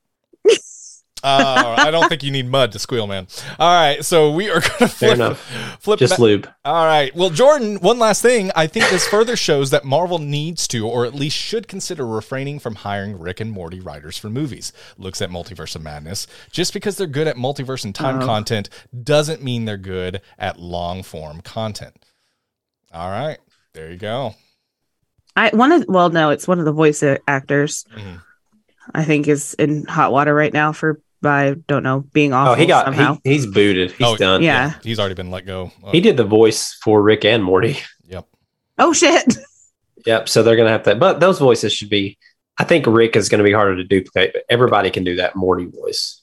Uh, 1.24 1.76
I 1.78 1.92
don't 1.92 2.10
think 2.10 2.24
you 2.24 2.32
need 2.32 2.50
mud 2.50 2.72
to 2.72 2.80
squeal, 2.80 3.06
man. 3.08 3.28
All 3.60 3.74
right, 3.74 4.04
so 4.04 4.32
we 4.32 4.50
are 4.50 4.60
going 4.62 4.78
to 4.80 4.88
flip, 4.88 5.14
enough. 5.16 5.78
flip 5.80 6.00
Just 6.00 6.14
back- 6.14 6.20
lube. 6.20 6.50
All 6.66 6.86
right. 6.86 7.16
Well, 7.16 7.30
Jordan, 7.30 7.76
one 7.78 8.00
last 8.00 8.22
thing. 8.22 8.52
I 8.56 8.68
think 8.68 8.90
this 8.90 9.08
further 9.08 9.36
shows 9.36 9.70
that 9.72 9.86
Marvel 9.86 10.18
needs 10.20 10.68
to, 10.70 10.88
or 10.88 11.06
at 11.06 11.14
least 11.14 11.38
should 11.38 11.68
consider 11.68 12.06
refraining 12.08 12.60
from 12.60 12.76
hiring 12.76 13.20
Rick 13.20 13.40
and 13.40 13.52
Morty 13.52 13.80
writers 13.80 14.18
for 14.18 14.30
movies. 14.30 14.74
Looks 14.98 15.22
at 15.22 15.30
Multiverse 15.30 15.76
of 15.76 15.84
Madness. 15.84 16.28
Just 16.52 16.74
because 16.74 16.98
they're 16.98 17.08
good 17.08 17.28
at 17.28 17.36
multiverse 17.36 17.86
and 17.86 17.94
time 17.94 18.22
Oh. 18.22 18.26
content 18.26 18.70
doesn't 19.04 19.44
mean 19.44 19.66
they're 19.66 19.78
good 19.78 20.22
at 20.40 20.60
long 20.60 21.04
form 21.04 21.42
content. 21.42 21.96
All 22.94 23.10
right. 23.10 23.38
There 23.74 23.90
you 23.92 23.98
go. 23.98 24.36
I 25.36 25.50
one 25.52 25.72
of 25.72 25.86
well, 25.88 26.10
no, 26.10 26.30
it's 26.32 26.48
one 26.48 26.60
of 26.60 26.66
the 26.66 26.74
voice 26.74 27.02
a- 27.04 27.20
actors. 27.28 27.86
Mhm. 27.96 28.22
I 28.94 29.06
think 29.06 29.28
is 29.28 29.54
in 29.54 29.86
hot 29.86 30.12
water 30.12 30.34
right 30.36 30.52
now 30.52 30.72
for 30.74 31.00
I 31.24 31.56
don't 31.68 31.84
know 31.84 32.02
being 32.14 32.34
awful 32.34 32.54
Oh, 32.54 32.56
he 32.56 32.66
got 32.66 32.86
somehow. 32.86 33.18
he, 33.24 33.32
he's 33.34 33.46
booted. 33.46 33.92
He's 33.92 34.08
Oh, 34.08 34.18
done. 34.18 34.42
yeah. 34.42 34.74
He's 34.84 35.00
already 35.00 35.16
been 35.16 35.30
let 35.32 35.46
go. 35.46 35.72
Uh, 35.84 35.92
He 35.92 36.02
did 36.02 36.18
the 36.18 36.24
voice 36.24 36.74
for 36.84 37.02
Rick 37.02 37.26
and 37.26 37.44
Morty. 37.44 37.78
Yep. 38.08 38.28
oh 38.80 38.94
shit! 38.94 39.38
Yep. 40.06 40.30
So 40.30 40.42
they're 40.42 40.56
gonna 40.56 40.70
have 40.70 40.82
to, 40.84 40.96
but 40.96 41.20
those 41.20 41.38
voices 41.38 41.72
should 41.74 41.90
be. 41.90 42.18
I 42.58 42.64
think 42.64 42.88
Rick 42.88 43.16
is 43.16 43.30
gonna 43.30 43.44
be 43.44 43.52
harder 43.54 43.76
to 43.76 43.84
duplicate, 43.84 44.34
but 44.34 44.44
everybody 44.50 44.90
can 44.90 45.04
do 45.04 45.18
that 45.18 45.36
Morty 45.36 45.66
voice. 45.66 46.22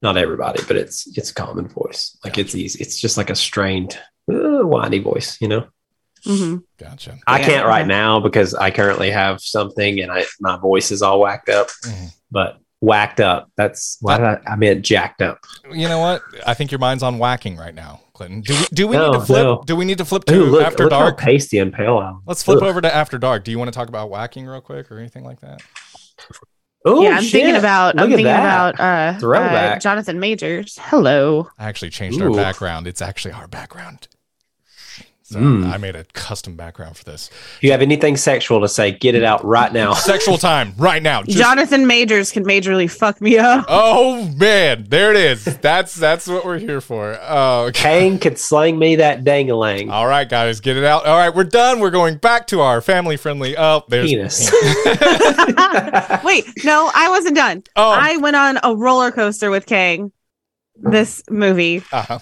Not 0.00 0.16
everybody, 0.16 0.62
but 0.66 0.76
it's 0.76 1.06
it's 1.16 1.30
a 1.30 1.34
common 1.34 1.68
voice. 1.68 2.16
Like 2.24 2.38
it's 2.38 2.54
easy. 2.54 2.80
It's 2.82 3.00
just 3.00 3.16
like 3.16 3.30
a 3.30 3.34
strained, 3.36 3.98
uh, 4.32 4.60
whiny 4.66 4.98
voice. 4.98 5.40
You 5.40 5.48
know. 5.48 5.66
hmm 6.24 6.56
Gotcha. 6.78 7.18
I 7.26 7.40
Yeah. 7.40 7.46
can't 7.46 7.66
right 7.66 7.86
now 7.86 8.20
because 8.20 8.54
I 8.54 8.70
currently 8.70 9.10
have 9.10 9.40
something 9.40 10.00
and 10.00 10.10
I 10.12 10.24
my 10.40 10.56
voice 10.56 10.90
is 10.92 11.02
all 11.02 11.20
whacked 11.20 11.48
up. 11.48 11.68
Mhm. 11.84 12.14
But 12.30 12.58
whacked 12.82 13.20
up. 13.20 13.50
That's 13.56 13.96
why 14.00 14.16
I, 14.16 14.40
I 14.52 14.56
meant 14.56 14.84
jacked 14.84 15.22
up. 15.22 15.38
You 15.72 15.88
know 15.88 16.00
what? 16.00 16.20
I 16.46 16.52
think 16.52 16.70
your 16.72 16.80
mind's 16.80 17.02
on 17.02 17.18
whacking 17.18 17.56
right 17.56 17.74
now, 17.74 18.00
Clinton. 18.12 18.40
Do 18.42 18.54
we, 18.54 18.64
do 18.74 18.88
we 18.88 18.96
No, 18.96 19.12
need 19.12 19.20
to 19.20 19.24
flip? 19.24 19.42
no. 19.44 19.62
Do 19.64 19.76
we 19.76 19.84
need 19.84 19.98
to 19.98 20.04
flip 20.04 20.24
to 20.24 20.34
Ooh, 20.34 20.44
look, 20.46 20.62
After 20.64 20.82
look 20.84 20.90
Dark? 20.90 21.20
how 21.20 21.26
pasty 21.26 21.58
and 21.58 21.72
pale 21.72 21.98
I 21.98 22.08
am. 22.08 22.22
Let's 22.26 22.42
flip 22.42 22.58
Ugh. 22.58 22.64
over 22.64 22.80
to 22.80 22.94
After 22.94 23.18
Dark. 23.18 23.44
Do 23.44 23.50
you 23.52 23.58
want 23.58 23.68
to 23.72 23.76
talk 23.76 23.88
about 23.88 24.10
whacking 24.10 24.46
real 24.46 24.60
quick 24.60 24.90
or 24.90 24.98
anything 24.98 25.24
like 25.24 25.40
that? 25.40 25.62
Oh, 26.84 27.00
yeah, 27.02 27.10
I'm 27.18 27.22
thinking 27.22 27.54
about. 27.54 27.94
Look 27.94 28.02
I'm 28.04 28.08
thinking 28.10 28.26
that. 28.26 28.74
about 28.74 28.80
uh, 28.80 29.18
Throwback. 29.20 29.76
uh, 29.76 29.78
Jonathan 29.78 30.18
Majors. 30.18 30.76
Hello. 30.82 31.48
I 31.56 31.68
actually 31.68 31.90
changed 31.90 32.20
our 32.20 32.30
background. 32.32 32.88
It's 32.88 33.00
actually 33.00 33.32
our 33.34 33.46
background. 33.46 34.08
So 35.32 35.38
Mm. 35.40 35.72
I 35.72 35.78
made 35.78 35.96
a 35.96 36.04
custom 36.12 36.56
background 36.56 36.96
for 36.96 37.04
this. 37.04 37.30
If 37.56 37.62
you 37.62 37.72
have 37.72 37.80
anything 37.82 38.16
sexual 38.16 38.60
to 38.60 38.68
say, 38.68 38.92
get 38.92 39.14
it 39.14 39.24
out 39.24 39.42
right 39.44 39.72
now. 39.72 39.94
Sexual 40.12 40.36
time 40.38 40.74
right 40.76 41.02
now. 41.02 41.22
Just- 41.22 41.38
Jonathan 41.38 41.86
Majors 41.86 42.30
can 42.30 42.44
majorly 42.44 42.90
fuck 42.90 43.20
me 43.20 43.38
up. 43.38 43.64
Oh 43.68 44.28
man, 44.36 44.84
there 44.88 45.10
it 45.10 45.16
is. 45.16 45.44
That's 45.44 45.94
that's 45.94 46.26
what 46.26 46.44
we're 46.44 46.58
here 46.58 46.80
for. 46.80 47.18
Oh, 47.22 47.64
okay. 47.68 47.80
Kang 47.82 48.18
could 48.18 48.38
sling 48.38 48.78
me 48.78 48.96
that 48.96 49.24
dangalang. 49.24 49.90
All 49.90 50.06
right, 50.06 50.28
guys, 50.28 50.60
get 50.60 50.76
it 50.76 50.84
out. 50.84 51.06
All 51.06 51.16
right, 51.16 51.34
we're 51.34 51.44
done. 51.44 51.80
We're 51.80 51.90
going 51.90 52.16
back 52.16 52.46
to 52.48 52.60
our 52.60 52.80
family 52.80 53.16
friendly. 53.16 53.56
Oh, 53.56 53.84
there's 53.88 54.10
Penis. 54.10 54.50
Wait, 56.24 56.44
no, 56.64 56.90
I 56.94 57.06
wasn't 57.08 57.36
done. 57.36 57.62
Oh, 57.76 57.90
I 57.90 58.16
went 58.18 58.36
on 58.36 58.58
a 58.62 58.74
roller 58.76 59.10
coaster 59.10 59.50
with 59.50 59.66
Kang. 59.66 60.12
This 60.76 61.22
movie 61.30 61.82
uh-huh. 61.92 62.18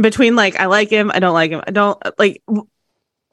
Between 0.00 0.36
like 0.36 0.58
I 0.58 0.66
like 0.66 0.90
him, 0.90 1.10
I 1.12 1.18
don't 1.20 1.34
like 1.34 1.50
him, 1.50 1.62
I 1.66 1.70
don't 1.70 2.00
like 2.18 2.42
w- 2.46 2.66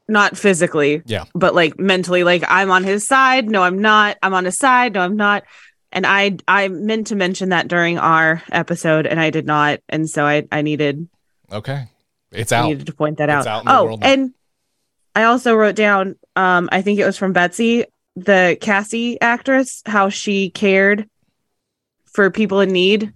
not 0.07 0.37
physically, 0.37 1.01
Yeah. 1.05 1.25
but 1.35 1.53
like 1.53 1.79
mentally. 1.79 2.23
Like 2.23 2.43
I'm 2.47 2.71
on 2.71 2.83
his 2.83 3.07
side, 3.07 3.49
no, 3.49 3.61
I'm 3.61 3.79
not. 3.79 4.17
I'm 4.23 4.33
on 4.33 4.45
his 4.45 4.57
side, 4.57 4.93
no, 4.93 5.01
I'm 5.01 5.15
not. 5.15 5.43
And 5.91 6.05
I 6.05 6.37
I 6.47 6.67
meant 6.67 7.07
to 7.07 7.15
mention 7.15 7.49
that 7.49 7.67
during 7.67 7.97
our 7.97 8.43
episode, 8.51 9.07
and 9.07 9.19
I 9.19 9.29
did 9.29 9.45
not, 9.45 9.79
and 9.89 10.09
so 10.09 10.25
I 10.25 10.47
I 10.51 10.61
needed 10.61 11.07
okay. 11.51 11.87
It's 12.31 12.51
I 12.51 12.67
needed 12.67 12.85
to 12.87 12.93
point 12.93 13.17
that 13.17 13.29
It's 13.29 13.47
out. 13.47 13.47
out 13.47 13.59
in 13.61 13.65
the 13.65 13.77
oh, 13.77 13.83
world 13.85 13.99
and 14.03 14.33
I 15.15 15.23
also 15.23 15.55
wrote 15.55 15.75
down, 15.75 16.15
um, 16.35 16.69
I 16.71 16.83
think 16.83 16.99
it 16.99 17.05
was 17.05 17.17
from 17.17 17.33
Betsy, 17.33 17.85
the 18.15 18.55
Cassie 18.61 19.19
actress, 19.19 19.81
how 19.85 20.09
she 20.09 20.51
cared 20.51 21.09
for 22.05 22.29
people 22.29 22.59
in 22.59 22.69
need, 22.71 23.11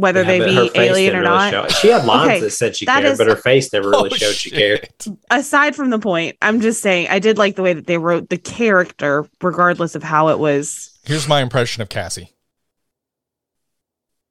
whether 0.00 0.22
Yeah, 0.22 0.26
they 0.28 0.38
but 0.40 0.72
be 0.72 0.78
alien 0.80 1.12
didn't 1.12 1.16
or 1.16 1.20
really 1.30 1.50
not. 1.50 1.50
show. 1.50 1.68
She 1.80 1.88
had 1.88 2.04
lines 2.04 2.28
Okay, 2.30 2.40
that 2.40 2.50
said 2.50 2.76
she 2.76 2.86
that 2.86 3.00
cared, 3.00 3.12
is- 3.12 3.18
but 3.18 3.26
her 3.28 3.36
face 3.36 3.72
never 3.72 3.90
really 3.90 4.10
Oh, 4.12 4.16
showed 4.16 4.34
she 4.34 4.50
cared. 4.50 4.88
Aside 5.30 5.76
from 5.76 5.90
the 5.90 5.98
point, 5.98 6.36
I'm 6.42 6.60
just 6.60 6.82
saying 6.82 7.08
I 7.10 7.18
did 7.18 7.38
like 7.38 7.56
the 7.56 7.62
way 7.62 7.72
that 7.74 7.86
they 7.86 7.98
wrote 7.98 8.28
the 8.28 8.38
character, 8.38 9.26
regardless 9.42 9.94
of 9.94 10.02
how 10.02 10.28
it 10.28 10.38
was. 10.38 10.98
Here's 11.04 11.28
my 11.28 11.40
impression 11.42 11.82
of 11.82 11.88
Cassie. 11.88 12.32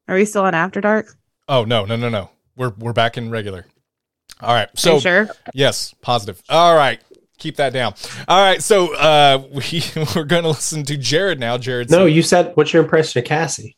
Are 0.08 0.16
we 0.16 0.26
still 0.26 0.44
on 0.44 0.56
After 0.56 0.82
Dark? 0.82 1.16
Oh 1.48 1.64
no, 1.66 1.86
no, 1.86 1.96
no, 1.96 2.10
no. 2.10 2.30
We're 2.56 2.74
we're 2.78 2.94
back 2.94 3.18
in 3.18 3.30
regular. 3.30 3.66
All 4.42 4.54
right. 4.54 4.68
Are 4.68 4.72
So 4.78 4.96
you 4.96 5.00
sure? 5.02 5.30
yes, 5.54 5.94
positive. 6.02 6.42
All 6.50 6.76
right. 6.76 7.00
Keep 7.38 7.56
that 7.58 7.74
down. 7.74 7.94
All 8.28 8.42
right. 8.42 8.62
So 8.62 8.94
uh 8.96 9.44
we 9.52 9.84
we're 10.16 10.24
gonna 10.26 10.48
listen 10.50 10.84
to 10.86 10.98
Jared 10.98 11.40
now. 11.40 11.58
Jared 11.58 11.90
No, 11.90 12.06
said- 12.06 12.14
you 12.14 12.22
said, 12.22 12.52
what's 12.56 12.74
your 12.74 12.84
impression 12.84 13.20
of 13.20 13.26
Cassie? 13.26 13.78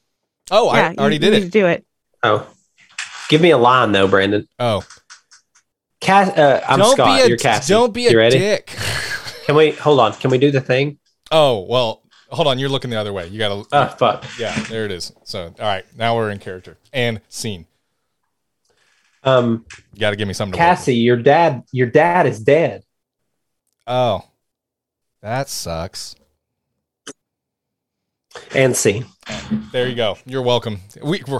Oh, 0.51 0.67
I 0.69 0.91
you- 0.91 0.97
already 0.97 1.15
you 1.15 1.19
did 1.19 1.31
need 1.33 1.37
it. 1.37 1.45
to 1.45 1.49
do 1.49 1.65
it. 1.67 1.85
Oh, 2.23 2.47
give 3.29 3.41
me 3.41 3.51
a 3.51 3.57
line 3.57 3.91
though, 3.91 4.07
Brandon. 4.07 4.47
Oh. 4.59 4.83
Cass, 6.01 6.29
uh, 6.37 6.63
I'm 6.67 6.79
don't 6.79 6.93
Scott. 6.93 7.17
be 7.19 7.23
a, 7.23 7.27
You're 7.29 7.37
Cassie. 7.37 7.73
Don't 7.73 7.93
be 7.93 8.07
a 8.07 8.11
you 8.11 8.17
ready? 8.17 8.37
dick. 8.39 8.67
Can 9.45 9.55
we 9.55 9.71
hold 9.71 9.99
on? 9.99 10.13
Can 10.13 10.29
we 10.31 10.37
do 10.37 10.51
the 10.51 10.61
thing? 10.61 10.97
Oh, 11.31 11.61
well, 11.61 12.01
hold 12.29 12.47
on. 12.47 12.59
You're 12.59 12.69
looking 12.69 12.89
the 12.89 12.97
other 12.99 13.13
way. 13.13 13.27
You 13.27 13.37
gotta 13.39 13.63
Oh 13.71 13.87
fuck. 13.97 14.25
Yeah, 14.37 14.53
there 14.63 14.85
it 14.85 14.91
is. 14.91 15.13
So 15.23 15.45
all 15.59 15.65
right, 15.65 15.85
now 15.97 16.15
we're 16.15 16.29
in 16.31 16.39
character 16.39 16.77
and 16.91 17.21
scene. 17.29 17.65
Um, 19.23 19.65
You 19.93 19.99
gotta 19.99 20.15
give 20.15 20.27
me 20.27 20.33
something 20.33 20.53
to. 20.53 20.57
Cassie, 20.57 20.95
your 20.95 21.17
dad, 21.17 21.63
your 21.71 21.87
dad 21.87 22.25
is 22.25 22.39
dead. 22.39 22.83
Oh. 23.85 24.23
That 25.21 25.47
sucks. 25.49 26.15
And 28.55 28.75
scene. 28.75 29.05
There 29.71 29.87
you 29.87 29.95
go. 29.95 30.17
You're 30.25 30.41
welcome. 30.41 30.79
We 31.03 31.23
we're, 31.27 31.39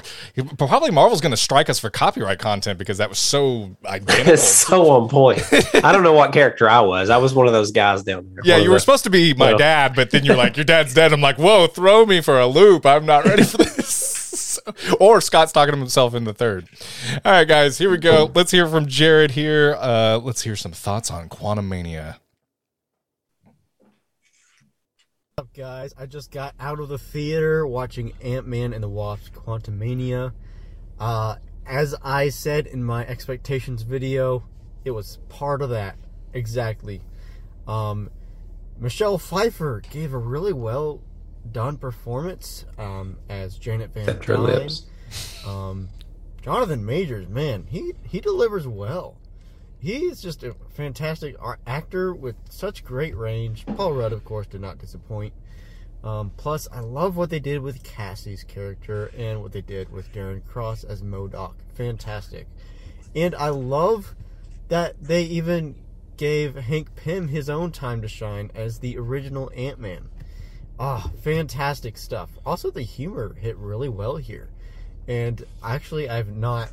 probably 0.58 0.92
Marvel's 0.92 1.22
going 1.22 1.32
to 1.32 1.38
strike 1.38 1.70
us 1.70 1.80
for 1.80 1.90
copyright 1.90 2.40
content 2.40 2.80
because 2.80 2.98
that 3.00 3.10
was 3.10 3.20
so 3.20 3.76
identical. 3.86 4.34
It's 4.34 4.44
so 4.68 4.90
on 4.92 5.10
point. 5.10 5.42
I 5.84 5.92
don't 5.92 6.04
know 6.04 6.14
what 6.14 6.32
character 6.34 6.70
I 6.70 6.82
was. 6.82 7.10
I 7.10 7.18
was 7.18 7.34
one 7.34 7.48
of 7.48 7.54
those 7.54 7.72
guys 7.72 8.04
down 8.04 8.30
there. 8.34 8.42
yeah, 8.46 8.58
you 8.58 8.70
were 8.70 8.76
the- 8.76 8.80
supposed 8.82 9.04
to 9.06 9.10
be 9.10 9.34
my 9.34 9.50
Well. 9.50 9.58
dad, 9.58 9.94
but 9.96 10.12
then 10.12 10.24
you're 10.26 10.36
like, 10.38 10.56
your 10.58 10.64
dad's 10.66 10.94
dead. 10.94 11.14
I'm 11.14 11.22
like, 11.22 11.38
whoa, 11.38 11.68
throw 11.68 12.06
me 12.06 12.22
for 12.22 12.40
a 12.40 12.48
loop. 12.48 12.86
I'm 12.86 13.06
not 13.06 13.26
ready 13.26 13.44
for 13.44 13.58
this. 13.58 14.60
or 15.00 15.22
Scott's 15.22 15.52
talking 15.52 15.74
to 15.74 15.80
himself 15.80 16.14
in 16.14 16.24
the 16.24 16.34
third. 16.34 16.68
All 17.26 17.32
right, 17.32 17.48
guys, 17.48 17.78
here 17.78 17.90
we 17.90 17.98
go. 17.98 18.32
Let's 18.34 18.52
hear 18.52 18.68
from 18.68 18.86
Jared 18.86 19.32
here. 19.32 19.76
Uh, 19.80 20.18
let's 20.18 20.42
hear 20.44 20.56
some 20.56 20.72
thoughts 20.72 21.10
on 21.12 21.30
Quantumania. 21.30 22.18
Up, 25.42 25.52
guys? 25.56 25.92
I 25.98 26.06
just 26.06 26.30
got 26.30 26.54
out 26.60 26.80
of 26.80 26.88
the 26.90 27.00
theater 27.00 27.66
watching 27.66 28.14
Ant 28.22 28.48
Man 28.48 28.74
and 28.74 28.84
the 28.84 28.88
Wasp 28.88 29.34
Quantumania. 29.34 30.34
Uh, 31.00 31.38
as 31.66 31.96
I 32.04 32.30
said 32.30 32.68
in 32.68 32.84
my 32.84 33.08
expectations 33.08 33.82
video, 33.82 34.44
it 34.86 34.92
was 34.92 35.18
part 35.30 35.64
of 35.64 35.72
that. 35.72 35.98
Exactly. 36.32 37.02
Um, 37.68 38.12
Michelle 38.80 39.18
Pfeiffer 39.18 39.82
gave 39.90 40.14
a 40.14 40.20
really 40.20 40.54
well 40.54 41.02
done 41.52 41.78
performance 41.78 42.66
um, 42.78 43.18
as 43.28 43.58
Janet 43.58 43.96
Van 43.96 44.20
Dyne. 44.20 44.70
Um, 45.44 45.90
Jonathan 46.44 46.86
Majors, 46.86 47.28
man, 47.28 47.66
he 47.68 47.94
he 48.08 48.20
delivers 48.20 48.68
well. 48.68 49.18
He's 49.82 50.22
just 50.22 50.44
a 50.44 50.56
fantastic 50.70 51.36
actor 51.66 52.14
with 52.14 52.36
such 52.50 52.84
great 52.84 53.18
range. 53.18 53.66
Paul 53.66 53.94
Rudd, 53.94 54.14
of 54.14 54.24
course, 54.24 54.46
did 54.46 54.62
not 54.62 54.78
disappoint. 54.78 55.34
Um, 56.04 56.32
plus, 56.38 56.68
I 56.72 56.82
love 56.82 57.18
what 57.18 57.32
they 57.32 57.40
did 57.40 57.62
with 57.62 57.84
Cassie's 57.84 58.44
character 58.44 59.12
and 59.18 59.42
what 59.42 59.54
they 59.54 59.62
did 59.62 59.92
with 59.92 60.14
Darren 60.14 60.46
Cross 60.46 60.84
as 60.84 61.02
MODOK. 61.02 61.54
Fantastic. 61.74 62.46
And 63.16 63.34
I 63.34 63.50
love 63.50 64.14
that 64.68 65.02
they 65.02 65.24
even 65.24 65.76
gave 66.16 66.56
Hank 66.56 66.96
Pym 66.96 67.30
his 67.30 67.50
own 67.50 67.72
time 67.72 68.04
to 68.04 68.08
shine 68.08 68.52
as 68.54 68.80
the 68.80 69.00
original 69.00 69.52
Ant 69.56 69.80
Man. 69.80 70.10
Ah, 70.80 71.12
fantastic 71.24 71.98
stuff. 71.98 72.30
Also, 72.46 72.70
the 72.70 72.84
humor 72.84 73.34
hit 73.34 73.58
really 73.58 73.90
well 73.90 74.18
here. 74.18 74.50
And 75.08 75.44
actually, 75.64 76.08
I've 76.08 76.36
not 76.36 76.70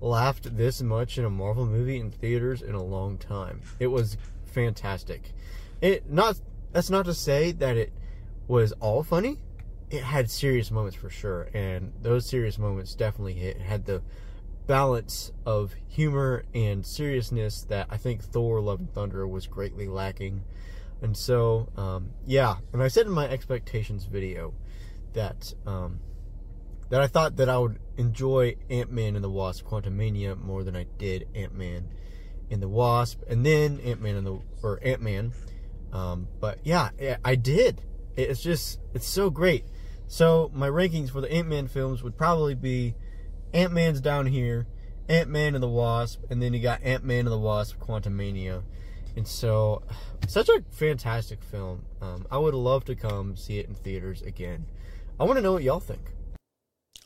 laughed 0.00 0.56
this 0.56 0.82
much 0.82 1.18
in 1.18 1.24
a 1.24 1.30
Marvel 1.30 1.66
movie 1.66 1.98
in 1.98 2.10
theaters 2.10 2.62
in 2.62 2.74
a 2.74 2.82
long 2.82 3.18
time. 3.18 3.60
It 3.78 3.88
was 3.88 4.16
fantastic. 4.44 5.32
It 5.80 6.10
not 6.10 6.40
that's 6.72 6.90
not 6.90 7.04
to 7.06 7.14
say 7.14 7.52
that 7.52 7.76
it 7.76 7.92
was 8.48 8.72
all 8.80 9.02
funny. 9.02 9.38
It 9.90 10.02
had 10.02 10.30
serious 10.30 10.70
moments 10.70 10.96
for 10.96 11.10
sure, 11.10 11.48
and 11.54 11.92
those 12.02 12.26
serious 12.26 12.58
moments 12.58 12.94
definitely 12.94 13.34
hit 13.34 13.60
had 13.60 13.86
the 13.86 14.02
balance 14.66 15.30
of 15.44 15.74
humor 15.88 16.44
and 16.54 16.84
seriousness 16.84 17.62
that 17.64 17.86
I 17.90 17.96
think 17.96 18.22
Thor: 18.22 18.60
Love 18.60 18.80
and 18.80 18.92
Thunder 18.92 19.26
was 19.26 19.46
greatly 19.46 19.88
lacking. 19.88 20.42
And 21.02 21.16
so, 21.16 21.68
um, 21.76 22.10
yeah, 22.24 22.56
and 22.72 22.82
I 22.82 22.88
said 22.88 23.06
in 23.06 23.12
my 23.12 23.28
expectations 23.28 24.04
video 24.04 24.54
that 25.12 25.52
um, 25.66 26.00
that 26.94 27.00
I 27.00 27.08
thought 27.08 27.38
that 27.38 27.48
I 27.48 27.58
would 27.58 27.80
enjoy 27.96 28.54
Ant 28.70 28.92
Man 28.92 29.16
and 29.16 29.24
the 29.24 29.28
Wasp: 29.28 29.66
Quantumania 29.66 30.40
more 30.40 30.62
than 30.62 30.76
I 30.76 30.86
did 30.96 31.26
Ant 31.34 31.52
Man 31.52 31.88
and 32.52 32.62
the 32.62 32.68
Wasp, 32.68 33.20
and 33.28 33.44
then 33.44 33.80
Ant 33.80 34.00
Man 34.00 34.14
and 34.14 34.24
the 34.24 34.38
or 34.62 34.78
Ant 34.80 35.02
Man. 35.02 35.32
Um, 35.92 36.28
but 36.38 36.60
yeah, 36.62 36.90
I 37.24 37.34
did. 37.34 37.82
It's 38.16 38.40
just 38.40 38.78
it's 38.94 39.08
so 39.08 39.28
great. 39.28 39.64
So 40.06 40.52
my 40.54 40.68
rankings 40.68 41.10
for 41.10 41.20
the 41.20 41.32
Ant 41.32 41.48
Man 41.48 41.66
films 41.66 42.04
would 42.04 42.16
probably 42.16 42.54
be 42.54 42.94
Ant 43.52 43.72
Man's 43.72 44.00
down 44.00 44.26
here, 44.26 44.68
Ant 45.08 45.28
Man 45.28 45.56
and 45.56 45.64
the 45.64 45.68
Wasp, 45.68 46.22
and 46.30 46.40
then 46.40 46.54
you 46.54 46.60
got 46.60 46.80
Ant 46.84 47.02
Man 47.02 47.26
and 47.26 47.32
the 47.32 47.38
Wasp: 47.40 47.76
Quantumania. 47.80 48.62
And 49.16 49.26
so, 49.26 49.82
such 50.28 50.48
a 50.48 50.62
fantastic 50.70 51.42
film. 51.42 51.86
Um, 52.00 52.24
I 52.30 52.38
would 52.38 52.54
love 52.54 52.84
to 52.84 52.94
come 52.94 53.34
see 53.34 53.58
it 53.58 53.66
in 53.66 53.74
theaters 53.74 54.22
again. 54.22 54.66
I 55.18 55.24
want 55.24 55.38
to 55.38 55.42
know 55.42 55.54
what 55.54 55.64
y'all 55.64 55.80
think. 55.80 56.13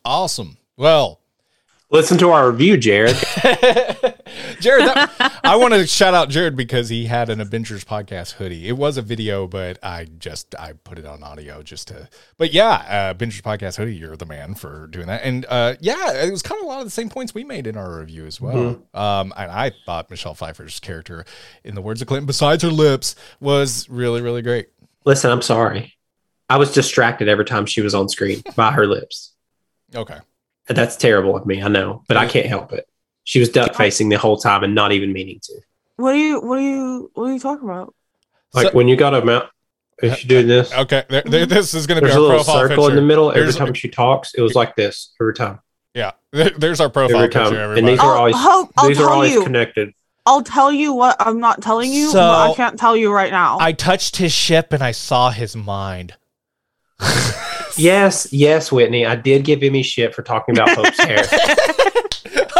Awesome. 0.09 0.57
Well, 0.79 1.21
Listen 1.91 2.17
to 2.17 2.31
our 2.31 2.51
review, 2.51 2.79
Jared. 2.79 3.17
Jared, 4.61 4.87
that, 4.87 5.41
I 5.45 5.57
want 5.57 5.75
to 5.75 5.87
shout 5.87 6.15
out 6.15 6.31
Jared 6.31 6.57
because 6.57 6.89
he 6.89 7.05
had 7.05 7.29
an 7.29 7.41
ABINGERS 7.41 7.85
podcast 7.85 8.33
hoodie. 8.33 8.69
It 8.69 8.79
was 8.79 8.97
a 8.97 9.03
video, 9.03 9.47
but 9.47 9.79
I 9.83 10.07
just 10.19 10.55
I 10.59 10.73
put 10.73 10.99
it 10.99 11.05
on 11.05 11.23
audio 11.23 11.63
just 11.63 11.89
to. 11.89 12.09
But 12.39 12.55
yeah, 12.55 12.71
uh, 12.71 13.15
ABINGERS 13.15 13.43
podcast 13.43 13.77
hoodie. 13.77 13.97
You're 13.97 14.17
the 14.17 14.25
man 14.25 14.55
for 14.55 14.87
doing 14.87 15.09
that. 15.09 15.25
And 15.25 15.45
uh, 15.47 15.75
yeah, 15.81 16.25
it 16.25 16.31
was 16.31 16.41
kind 16.41 16.59
of 16.59 16.65
a 16.65 16.69
lot 16.69 16.79
of 16.79 16.87
the 16.87 16.91
same 16.91 17.11
points 17.11 17.35
we 17.35 17.45
made 17.45 17.67
in 17.67 17.77
our 17.77 17.99
review 17.99 18.25
as 18.25 18.41
well. 18.41 18.83
Um, 18.95 19.35
and 19.37 19.51
I 19.51 19.73
thought 19.85 20.09
Michelle 20.09 20.35
Pfeiffer's 20.35 20.81
character, 20.81 21.27
in 21.65 21.75
the 21.75 21.83
words 21.83 22.01
of 22.01 22.09
Clinton, 22.09 22.27
besides 22.27 22.63
her 22.63 22.71
lips, 22.71 23.15
was 23.41 23.87
really 23.91 24.23
really 24.23 24.41
great. 24.41 24.69
Listen, 25.05 25.31
I'm 25.31 25.43
sorry. 25.43 25.95
I 26.49 26.57
was 26.57 26.73
distracted 26.73 27.29
every 27.29 27.45
time 27.45 27.67
she 27.67 27.83
was 27.83 27.95
on 27.95 28.09
screen 28.09 28.43
by 28.57 28.73
her 28.73 28.87
lips. 28.87 29.35
Okay. 29.95 30.19
That's 30.69 30.97
terrible 30.97 31.37
of 31.37 31.47
me, 31.47 31.63
I 31.63 31.69
know, 31.69 32.03
but 32.09 32.17
I 32.17 32.27
can't 32.27 32.47
help 32.47 32.73
it. 32.73 32.87
She 33.25 33.41
was 33.41 33.49
duck 33.49 33.75
facing 33.75 34.09
the 34.11 34.19
whole 34.19 34.37
time 34.37 34.65
and 34.65 34.75
not 34.75 34.93
even 34.93 35.13
meaning 35.13 35.41
to. 35.45 35.55
What 35.97 36.15
are 36.15 36.19
you? 36.19 36.41
What 36.41 36.59
are 36.59 36.63
you? 36.63 37.11
What 37.15 37.25
are 37.25 37.33
you 37.33 37.39
talking 37.41 37.65
about? 37.69 37.95
Like 38.55 38.69
So- 38.69 38.73
when 38.73 38.87
you 38.89 38.97
got 38.97 39.15
a 39.15 39.25
mount, 39.25 39.49
if 40.03 40.23
you're 40.25 40.29
doing 40.29 40.47
this, 40.49 40.73
Okay. 40.73 41.05
There, 41.09 41.23
there- 41.23 41.47
this 41.47 41.75
is 41.75 41.87
going 41.87 41.97
to 41.97 42.03
be 42.03 42.07
there's 42.09 42.17
our 42.17 42.23
a 42.23 42.27
little 42.27 42.45
profile 42.45 42.69
circle 42.69 42.89
in 42.89 42.97
the 42.97 43.03
middle. 43.03 43.31
Every 43.31 43.43
Here's- 43.43 43.57
time 43.57 43.73
she 43.75 43.89
talks, 43.89 44.35
it 44.35 44.43
was 44.43 44.55
like 44.55 44.77
this 44.77 45.13
every 45.21 45.35
time. 45.35 45.61
Yeah. 45.95 46.13
There's 46.33 46.81
our 46.81 46.89
profile 46.91 47.17
Every 47.17 47.29
picture. 47.29 47.39
time. 47.45 47.55
Everybody. 47.55 47.79
And 47.81 47.89
these 47.89 47.99
are 47.99 48.13
I'll- 48.13 48.19
always 48.19 48.35
I'll- 48.37 48.71
I'll 48.77 48.89
these 48.89 49.01
are 49.01 49.11
always 49.11 49.33
you. 49.33 49.43
connected. 49.43 49.93
I'll 50.27 50.43
tell 50.43 50.71
you 50.71 50.93
what 50.93 51.17
I'm 51.19 51.41
not 51.41 51.63
telling 51.63 51.91
you. 51.91 52.09
So- 52.11 52.19
but 52.19 52.51
I 52.51 52.55
can't 52.55 52.79
tell 52.79 52.95
you 52.97 53.11
right 53.13 53.33
now. 53.33 53.57
I 53.61 53.73
touched 53.73 54.17
his 54.17 54.33
ship 54.33 54.73
and 54.73 54.83
I 54.83 54.93
saw 54.93 55.31
his 55.31 55.57
mind. 55.57 56.15
Yes, 57.79 58.33
yes, 58.33 58.71
Whitney. 58.73 59.07
I 59.07 59.17
did 59.17 59.45
give 59.45 59.63
Emmy 59.63 59.83
shit 59.83 60.15
for 60.15 60.23
talking 60.23 60.57
about 60.57 60.71
Hope's 60.71 60.99
hair. 60.99 61.25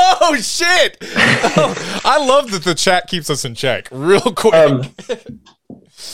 Oh 0.01 0.37
shit! 0.37 0.99
Oh, 1.03 2.01
I 2.05 2.25
love 2.25 2.51
that 2.51 2.65
the 2.65 2.75
chat 2.75 3.07
keeps 3.07 3.31
us 3.31 3.45
in 3.45 3.55
check 3.55 3.89
real 3.91 4.21
quick. 4.21 4.55
Um, 4.55 4.83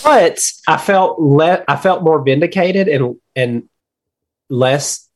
but 0.02 0.40
I 0.68 0.76
felt 0.76 1.20
le- 1.20 1.64
I 1.66 1.76
felt 1.76 2.02
more 2.02 2.22
vindicated 2.22 2.88
and 2.88 3.16
and 3.34 3.68
less 4.48 5.08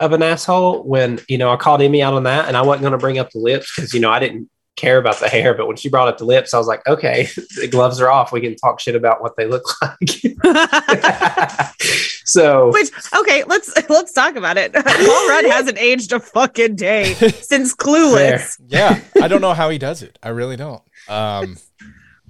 of 0.00 0.12
an 0.12 0.22
asshole 0.22 0.82
when 0.82 1.20
you 1.28 1.38
know 1.38 1.50
I 1.50 1.56
called 1.56 1.82
Emmy 1.82 2.02
out 2.02 2.14
on 2.14 2.24
that, 2.24 2.48
and 2.48 2.56
I 2.56 2.62
wasn't 2.62 2.82
going 2.82 2.92
to 2.92 2.98
bring 2.98 3.18
up 3.18 3.30
the 3.30 3.38
lips 3.38 3.72
because 3.74 3.94
you 3.94 4.00
know 4.00 4.10
I 4.10 4.18
didn't 4.18 4.50
care 4.76 4.98
about 4.98 5.20
the 5.20 5.28
hair, 5.28 5.54
but 5.54 5.66
when 5.66 5.76
she 5.76 5.88
brought 5.88 6.08
up 6.08 6.18
the 6.18 6.24
lips, 6.24 6.54
I 6.54 6.58
was 6.58 6.66
like, 6.66 6.86
okay, 6.86 7.28
the 7.60 7.68
gloves 7.68 8.00
are 8.00 8.10
off. 8.10 8.32
We 8.32 8.40
can 8.40 8.56
talk 8.56 8.80
shit 8.80 8.94
about 8.94 9.20
what 9.20 9.36
they 9.36 9.46
look 9.46 9.64
like. 9.82 10.10
so 12.24 12.72
Which 12.72 12.90
okay, 13.14 13.44
let's 13.44 13.72
let's 13.88 14.12
talk 14.12 14.36
about 14.36 14.56
it. 14.56 14.72
Paul 14.72 15.28
Rudd 15.28 15.44
hasn't 15.46 15.78
aged 15.78 16.12
a 16.12 16.20
fucking 16.20 16.76
day 16.76 17.14
since 17.14 17.74
Clueless. 17.74 18.60
yeah, 18.66 19.00
I 19.20 19.28
don't 19.28 19.40
know 19.40 19.54
how 19.54 19.70
he 19.70 19.78
does 19.78 20.02
it. 20.02 20.18
I 20.22 20.30
really 20.30 20.56
don't. 20.56 20.82
Um, 21.08 21.56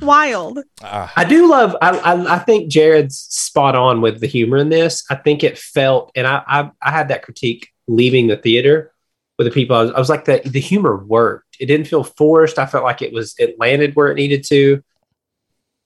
Wild. 0.01 0.61
ah, 0.83 1.13
I 1.15 1.25
do 1.25 1.49
love. 1.51 1.77
I, 1.83 1.91
I 1.99 2.37
I 2.37 2.39
think 2.39 2.71
Jared's 2.71 3.19
spot 3.19 3.75
on 3.77 4.01
with 4.01 4.21
the 4.21 4.27
humor 4.27 4.57
in 4.57 4.71
this. 4.71 5.05
I 5.11 5.15
think 5.17 5.45
it 5.45 5.59
felt, 5.59 6.11
and 6.15 6.27
I 6.27 6.43
I, 6.47 6.71
I 6.81 6.91
had 6.91 7.09
that 7.09 7.23
critique 7.23 7.69
leaving 7.87 8.29
the 8.29 8.37
theater 8.37 8.93
with 9.41 9.47
the 9.47 9.51
people. 9.51 9.75
I 9.75 9.83
was, 9.85 9.91
I 9.93 9.99
was 9.99 10.09
like 10.11 10.27
the 10.27 10.43
the 10.45 10.61
humor 10.61 10.99
worked. 10.99 11.57
It 11.59 11.65
didn't 11.65 11.87
feel 11.87 12.05
forced. 12.05 12.59
I 12.59 12.67
felt 12.67 12.85
like 12.85 13.01
it 13.01 13.11
was 13.11 13.35
it 13.39 13.59
landed 13.59 13.97
where 13.97 14.09
it 14.09 14.17
needed 14.17 14.45
to. 14.49 14.83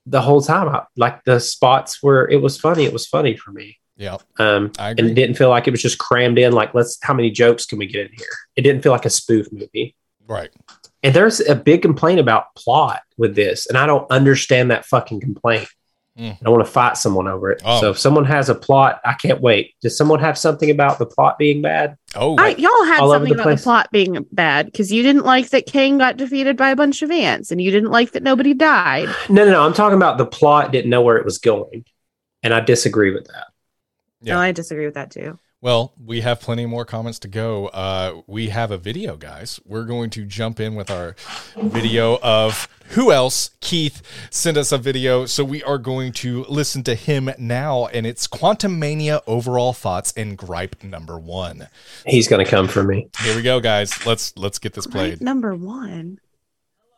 The 0.07 0.21
whole 0.21 0.43
time, 0.43 0.69
I, 0.69 0.83
like 0.97 1.23
the 1.23 1.39
spots 1.39 2.03
where 2.03 2.29
it 2.29 2.43
was 2.43 2.59
funny, 2.59 2.83
it 2.85 2.93
was 2.93 3.07
funny 3.07 3.37
for 3.37 3.53
me. 3.53 3.79
yeah, 3.97 4.17
Um, 4.41 4.73
I 4.77 4.91
and 4.91 5.03
it 5.03 5.15
didn't 5.15 5.37
feel 5.37 5.51
like 5.51 5.69
it 5.69 5.71
was 5.71 5.81
just 5.81 5.99
crammed 5.99 6.37
in. 6.37 6.53
Like, 6.53 6.75
let's 6.75 6.99
how 7.01 7.15
many 7.15 7.31
jokes 7.31 7.65
can 7.65 7.79
we 7.79 7.87
get 7.87 8.07
in 8.07 8.13
here? 8.13 8.27
It 8.57 8.63
didn't 8.63 8.83
feel 8.83 8.91
like 8.91 9.05
a 9.07 9.11
spoof 9.11 9.47
movie. 9.53 9.95
right. 10.27 10.51
And 11.05 11.15
there's 11.15 11.39
a 11.39 11.55
big 11.55 11.83
complaint 11.83 12.19
about 12.19 12.53
plot 12.57 13.03
with 13.17 13.37
this, 13.37 13.67
and 13.69 13.79
I 13.79 13.87
don't 13.87 14.11
understand 14.11 14.73
that 14.73 14.85
fucking 14.85 15.21
complaint. 15.21 15.69
Mm. 16.19 16.39
I 16.47 16.49
want 16.49 16.65
to 16.65 16.71
fight 16.71 16.97
someone 16.97 17.27
over 17.27 17.51
it. 17.51 17.61
Oh. 17.65 17.81
So 17.81 17.91
if 17.91 17.99
someone 17.99 18.25
has 18.25 18.49
a 18.49 18.55
plot, 18.55 19.01
I 19.05 19.15
can't 19.15 19.41
wait. 19.41 19.75
Does 19.81 19.97
someone 19.97 20.21
have 20.21 20.39
something 20.39 20.71
about 20.71 20.99
the 20.99 21.07
plot 21.07 21.39
being 21.39 21.61
bad? 21.61 21.97
Oh, 22.15 22.37
I, 22.39 22.51
y'all 22.51 22.85
had 22.85 23.01
something 23.01 23.31
the 23.31 23.35
about 23.35 23.43
place. 23.43 23.61
the 23.61 23.65
plot 23.65 23.89
being 23.91 24.25
bad 24.31 24.67
because 24.67 24.93
you 24.93 25.03
didn't 25.03 25.25
like 25.25 25.51
that 25.51 25.67
Kang 25.67 25.99
got 25.99 26.17
defeated 26.17 26.57
by 26.57 26.71
a 26.71 26.77
bunch 26.77 27.03
of 27.03 27.11
ants, 27.11 27.51
and 27.51 27.61
you 27.61 27.73
didn't 27.73 27.91
like 27.91 28.13
that 28.13 28.23
nobody 28.23 28.55
died. 28.55 29.09
No, 29.29 29.45
no, 29.45 29.53
no. 29.53 29.63
I'm 29.63 29.73
talking 29.73 29.97
about 29.97 30.19
the 30.19 30.27
plot 30.27 30.71
didn't 30.71 30.91
know 30.91 31.03
where 31.03 31.17
it 31.17 31.25
was 31.25 31.39
going, 31.39 31.85
and 32.43 32.55
I 32.55 32.61
disagree 32.61 33.13
with 33.13 33.27
that. 33.27 33.47
Yeah. 34.21 34.35
No, 34.35 34.41
I 34.41 34.53
disagree 34.53 34.85
with 34.85 34.95
that 34.95 35.11
too. 35.11 35.39
Well, 35.65 35.95
we 35.99 36.21
have 36.21 36.43
plenty 36.43 36.67
more 36.67 36.85
comments 36.85 37.19
to 37.21 37.29
go. 37.29 37.69
Uh, 37.69 38.21
we 38.27 38.51
have 38.51 38.71
a 38.71 38.77
video, 38.77 39.17
guys. 39.17 39.59
We're 39.65 39.87
going 39.87 40.11
to 40.11 40.27
jump 40.27 40.61
in 40.61 40.75
with 40.75 40.91
our 40.91 41.17
video 41.57 42.19
of 42.23 42.69
who 42.89 43.11
else? 43.11 43.49
Keith 43.61 44.03
sent 44.29 44.59
us 44.59 44.73
a 44.73 44.77
video, 44.77 45.25
so 45.25 45.43
we 45.43 45.63
are 45.63 45.79
going 45.79 46.13
to 46.13 46.45
listen 46.51 46.83
to 46.83 46.95
him 46.95 47.31
now, 47.39 47.87
and 47.87 48.07
it's 48.07 48.29
Quantumania 48.29 49.23
overall 49.27 49.73
thoughts 49.73 50.13
and 50.19 50.37
gripe 50.37 50.85
number 50.85 51.19
one. 51.19 51.69
He's 52.07 52.29
going 52.29 52.45
to 52.45 52.51
come 52.51 52.69
for 52.69 52.83
me. 52.83 53.09
Here 53.23 53.35
we 53.35 53.41
go, 53.41 53.59
guys. 53.59 54.05
Let's 54.05 54.37
let's 54.37 54.59
get 54.59 54.75
this 54.75 54.87
Right, 54.89 54.93
played. 54.93 55.23
number 55.23 55.55
one. 55.55 56.21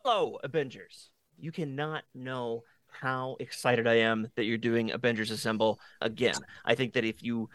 Hello, 0.03 0.41
ABINGERS. 0.43 1.11
You 1.39 1.53
cannot 1.53 2.03
know 2.17 2.65
how 3.01 3.37
excited 3.41 3.87
I 3.87 3.99
am 3.99 4.29
that 4.37 4.45
you're 4.45 4.59
doing 4.59 4.91
ABINGERS 4.91 5.31
Assemble 5.31 5.79
again. 6.01 6.35
I 6.65 6.75
think 6.75 6.95
that 6.95 7.05
if 7.05 7.23
you, 7.23 7.49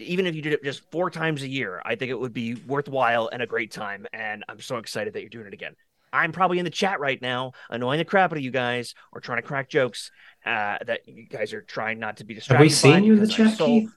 even 0.00 0.26
if 0.26 0.34
you 0.34 0.42
did 0.42 0.52
it 0.52 0.64
just 0.64 0.90
four 0.90 1.10
times 1.10 1.42
a 1.42 1.48
year, 1.48 1.82
I 1.84 1.94
think 1.94 2.10
it 2.10 2.18
would 2.18 2.32
be 2.32 2.54
worthwhile 2.54 3.28
and 3.32 3.42
a 3.42 3.46
great 3.46 3.70
time. 3.70 4.06
And 4.12 4.44
I'm 4.48 4.60
so 4.60 4.76
excited 4.76 5.14
that 5.14 5.20
you're 5.20 5.30
doing 5.30 5.46
it 5.46 5.54
again. 5.54 5.74
I'm 6.12 6.32
probably 6.32 6.58
in 6.58 6.64
the 6.64 6.70
chat 6.70 7.00
right 7.00 7.20
now, 7.20 7.52
annoying 7.68 7.98
the 7.98 8.04
crap 8.04 8.32
out 8.32 8.38
of 8.38 8.44
you 8.44 8.50
guys 8.50 8.94
or 9.12 9.20
trying 9.20 9.38
to 9.38 9.42
crack 9.42 9.68
jokes 9.68 10.10
uh, 10.44 10.78
that 10.86 11.06
you 11.06 11.26
guys 11.26 11.52
are 11.52 11.62
trying 11.62 11.98
not 11.98 12.18
to 12.18 12.24
be 12.24 12.34
distracted. 12.34 12.64
Have 12.64 12.66
we 12.66 12.70
seen 12.70 13.04
you 13.04 13.14
in 13.14 13.20
the 13.20 13.26
chat, 13.26 13.56
so 13.56 13.66
Keith? 13.66 13.90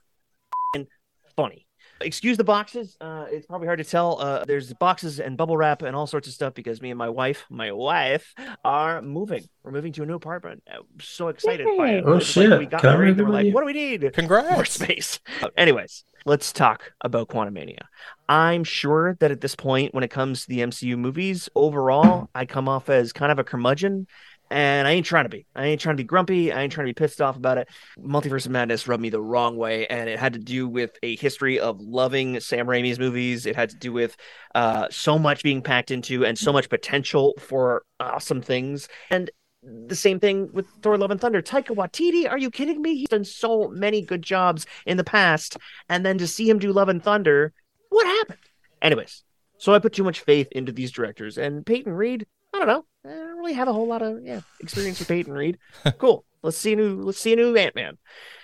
funny. 1.35 1.68
Excuse 2.01 2.37
the 2.37 2.43
boxes. 2.43 2.95
Uh, 3.01 3.25
it's 3.29 3.45
probably 3.45 3.67
hard 3.67 3.79
to 3.79 3.83
tell. 3.85 4.19
Uh, 4.21 4.45
there's 4.45 4.73
boxes 4.73 5.19
and 5.19 5.35
bubble 5.37 5.57
wrap 5.57 5.81
and 5.81 5.95
all 5.95 6.07
sorts 6.07 6.27
of 6.27 6.33
stuff 6.33 6.53
because 6.53 6.81
me 6.81 6.91
and 6.91 6.97
my 6.97 7.09
wife, 7.09 7.45
my 7.49 7.71
wife, 7.71 8.33
are 8.63 9.01
moving. 9.01 9.43
We're 9.63 9.71
moving 9.71 9.91
to 9.93 10.03
a 10.03 10.05
new 10.05 10.15
apartment. 10.15 10.63
I'm 10.71 10.83
so 11.01 11.27
excited 11.27 11.67
by 11.77 11.89
it. 11.91 12.03
Oh, 12.05 12.17
It's 12.17 12.35
like 12.37 12.47
shit. 12.49 12.59
we 12.59 12.65
got 12.65 12.81
Can 12.81 12.89
I 12.91 12.93
married. 12.93 13.17
move 13.17 13.19
and 13.19 13.27
We're 13.27 13.33
like, 13.43 13.53
what 13.53 13.61
do 13.61 13.65
we 13.67 13.73
need? 13.73 14.11
Congrats! 14.13 14.45
More 14.45 14.63
Congrats. 14.63 14.71
space. 14.73 15.19
Anyways, 15.57 16.05
let's 16.25 16.53
talk 16.53 16.93
about 17.01 17.27
Quantumania. 17.29 17.79
I'm 18.27 18.63
sure 18.63 19.17
that 19.19 19.31
at 19.31 19.41
this 19.41 19.55
point, 19.55 19.93
when 19.93 20.03
it 20.03 20.09
comes 20.11 20.43
to 20.43 20.47
the 20.49 20.59
MCU 20.59 20.97
movies, 20.97 21.49
overall, 21.55 22.29
I 22.33 22.45
come 22.45 22.69
off 22.69 22.89
as 22.89 23.11
kind 23.11 23.31
of 23.31 23.39
a 23.39 23.43
curmudgeon. 23.43 24.07
And 24.51 24.87
I 24.87 24.91
ain't 24.91 25.05
trying 25.05 25.25
to 25.25 25.29
be. 25.29 25.45
I 25.55 25.67
ain't 25.67 25.79
trying 25.79 25.95
to 25.95 26.03
be 26.03 26.07
grumpy. 26.07 26.51
I 26.51 26.63
ain't 26.63 26.73
trying 26.73 26.87
to 26.87 26.93
be 26.93 26.97
pissed 26.97 27.21
off 27.21 27.37
about 27.37 27.59
it. 27.59 27.69
Multiverse 27.99 28.45
of 28.45 28.51
Madness 28.51 28.87
rubbed 28.87 29.01
me 29.01 29.09
the 29.09 29.21
wrong 29.21 29.57
way, 29.57 29.85
and 29.87 30.09
it 30.09 30.17
had 30.17 30.33
to 30.33 30.39
do 30.39 30.67
with 30.67 30.97
a 31.03 31.15
history 31.17 31.59
of 31.59 31.79
loving 31.79 32.39
Sam 32.39 32.65
Raimi's 32.65 32.97
movies. 32.97 33.45
It 33.45 33.55
had 33.55 33.69
to 33.69 33.75
do 33.75 33.93
with 33.93 34.17
uh, 34.55 34.87
so 34.89 35.19
much 35.19 35.43
being 35.43 35.61
packed 35.61 35.91
into 35.91 36.25
and 36.25 36.37
so 36.37 36.51
much 36.51 36.69
potential 36.69 37.35
for 37.39 37.83
awesome 37.99 38.41
things. 38.41 38.87
And 39.11 39.29
the 39.61 39.95
same 39.95 40.19
thing 40.19 40.49
with 40.51 40.67
Thor: 40.81 40.97
Love 40.97 41.11
and 41.11 41.21
Thunder. 41.21 41.41
Taika 41.41 41.75
Waititi, 41.75 42.29
are 42.29 42.37
you 42.37 42.49
kidding 42.49 42.81
me? 42.81 42.95
He's 42.95 43.09
done 43.09 43.25
so 43.25 43.67
many 43.67 44.01
good 44.01 44.23
jobs 44.23 44.65
in 44.85 44.97
the 44.97 45.03
past, 45.03 45.57
and 45.89 46.05
then 46.05 46.17
to 46.17 46.27
see 46.27 46.49
him 46.49 46.59
do 46.59 46.73
Love 46.73 46.89
and 46.89 47.03
Thunder, 47.03 47.53
what 47.89 48.07
happened? 48.07 48.39
Anyways, 48.81 49.23
so 49.57 49.73
I 49.73 49.79
put 49.79 49.93
too 49.93 50.03
much 50.03 50.21
faith 50.21 50.47
into 50.53 50.71
these 50.71 50.91
directors, 50.91 51.37
and 51.37 51.65
Peyton 51.65 51.93
Reed. 51.93 52.25
I 52.53 52.57
don't 52.57 52.67
know. 52.67 52.85
Don't 53.03 53.28
really 53.39 53.53
have 53.53 53.67
a 53.67 53.73
whole 53.73 53.87
lot 53.87 54.01
of 54.01 54.23
yeah 54.23 54.41
experience 54.59 54.99
with 54.99 55.07
Peyton 55.07 55.33
Reed. 55.33 55.57
cool. 55.97 56.25
Let's 56.41 56.57
see 56.57 56.73
a 56.73 56.75
new. 56.75 57.01
Let's 57.01 57.19
see 57.19 57.33
a 57.33 57.35
new 57.35 57.55
Ant 57.55 57.75
Man. 57.75 57.97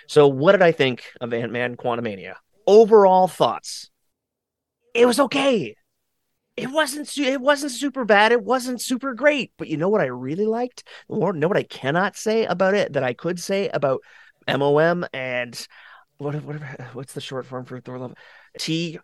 So, 0.08 0.28
what 0.28 0.52
did 0.52 0.62
I 0.62 0.72
think 0.72 1.04
of 1.20 1.32
Ant 1.32 1.52
Man 1.52 1.76
Quantumania? 1.76 2.34
Overall 2.66 3.28
thoughts. 3.28 3.90
It 4.94 5.06
was 5.06 5.20
okay. 5.20 5.76
It 6.56 6.70
wasn't. 6.70 7.08
su- 7.08 7.22
It 7.24 7.40
wasn't 7.40 7.72
super 7.72 8.04
bad. 8.04 8.32
It 8.32 8.42
wasn't 8.42 8.80
super 8.80 9.14
great. 9.14 9.52
But 9.58 9.68
you 9.68 9.76
know 9.76 9.88
what 9.88 10.00
I 10.00 10.06
really 10.06 10.46
liked? 10.46 10.84
Or 11.08 11.32
know 11.32 11.48
what 11.48 11.56
I 11.56 11.62
cannot 11.62 12.16
say 12.16 12.44
about 12.44 12.74
it 12.74 12.94
that 12.94 13.04
I 13.04 13.12
could 13.12 13.38
say 13.38 13.68
about 13.68 14.00
MOM 14.48 15.06
and 15.12 15.66
what? 16.18 16.34
What? 16.44 16.60
What's 16.94 17.12
the 17.12 17.20
short 17.20 17.46
form 17.46 17.64
for 17.64 17.80
Thor 17.80 17.98
Love? 17.98 18.14
T 18.58 18.98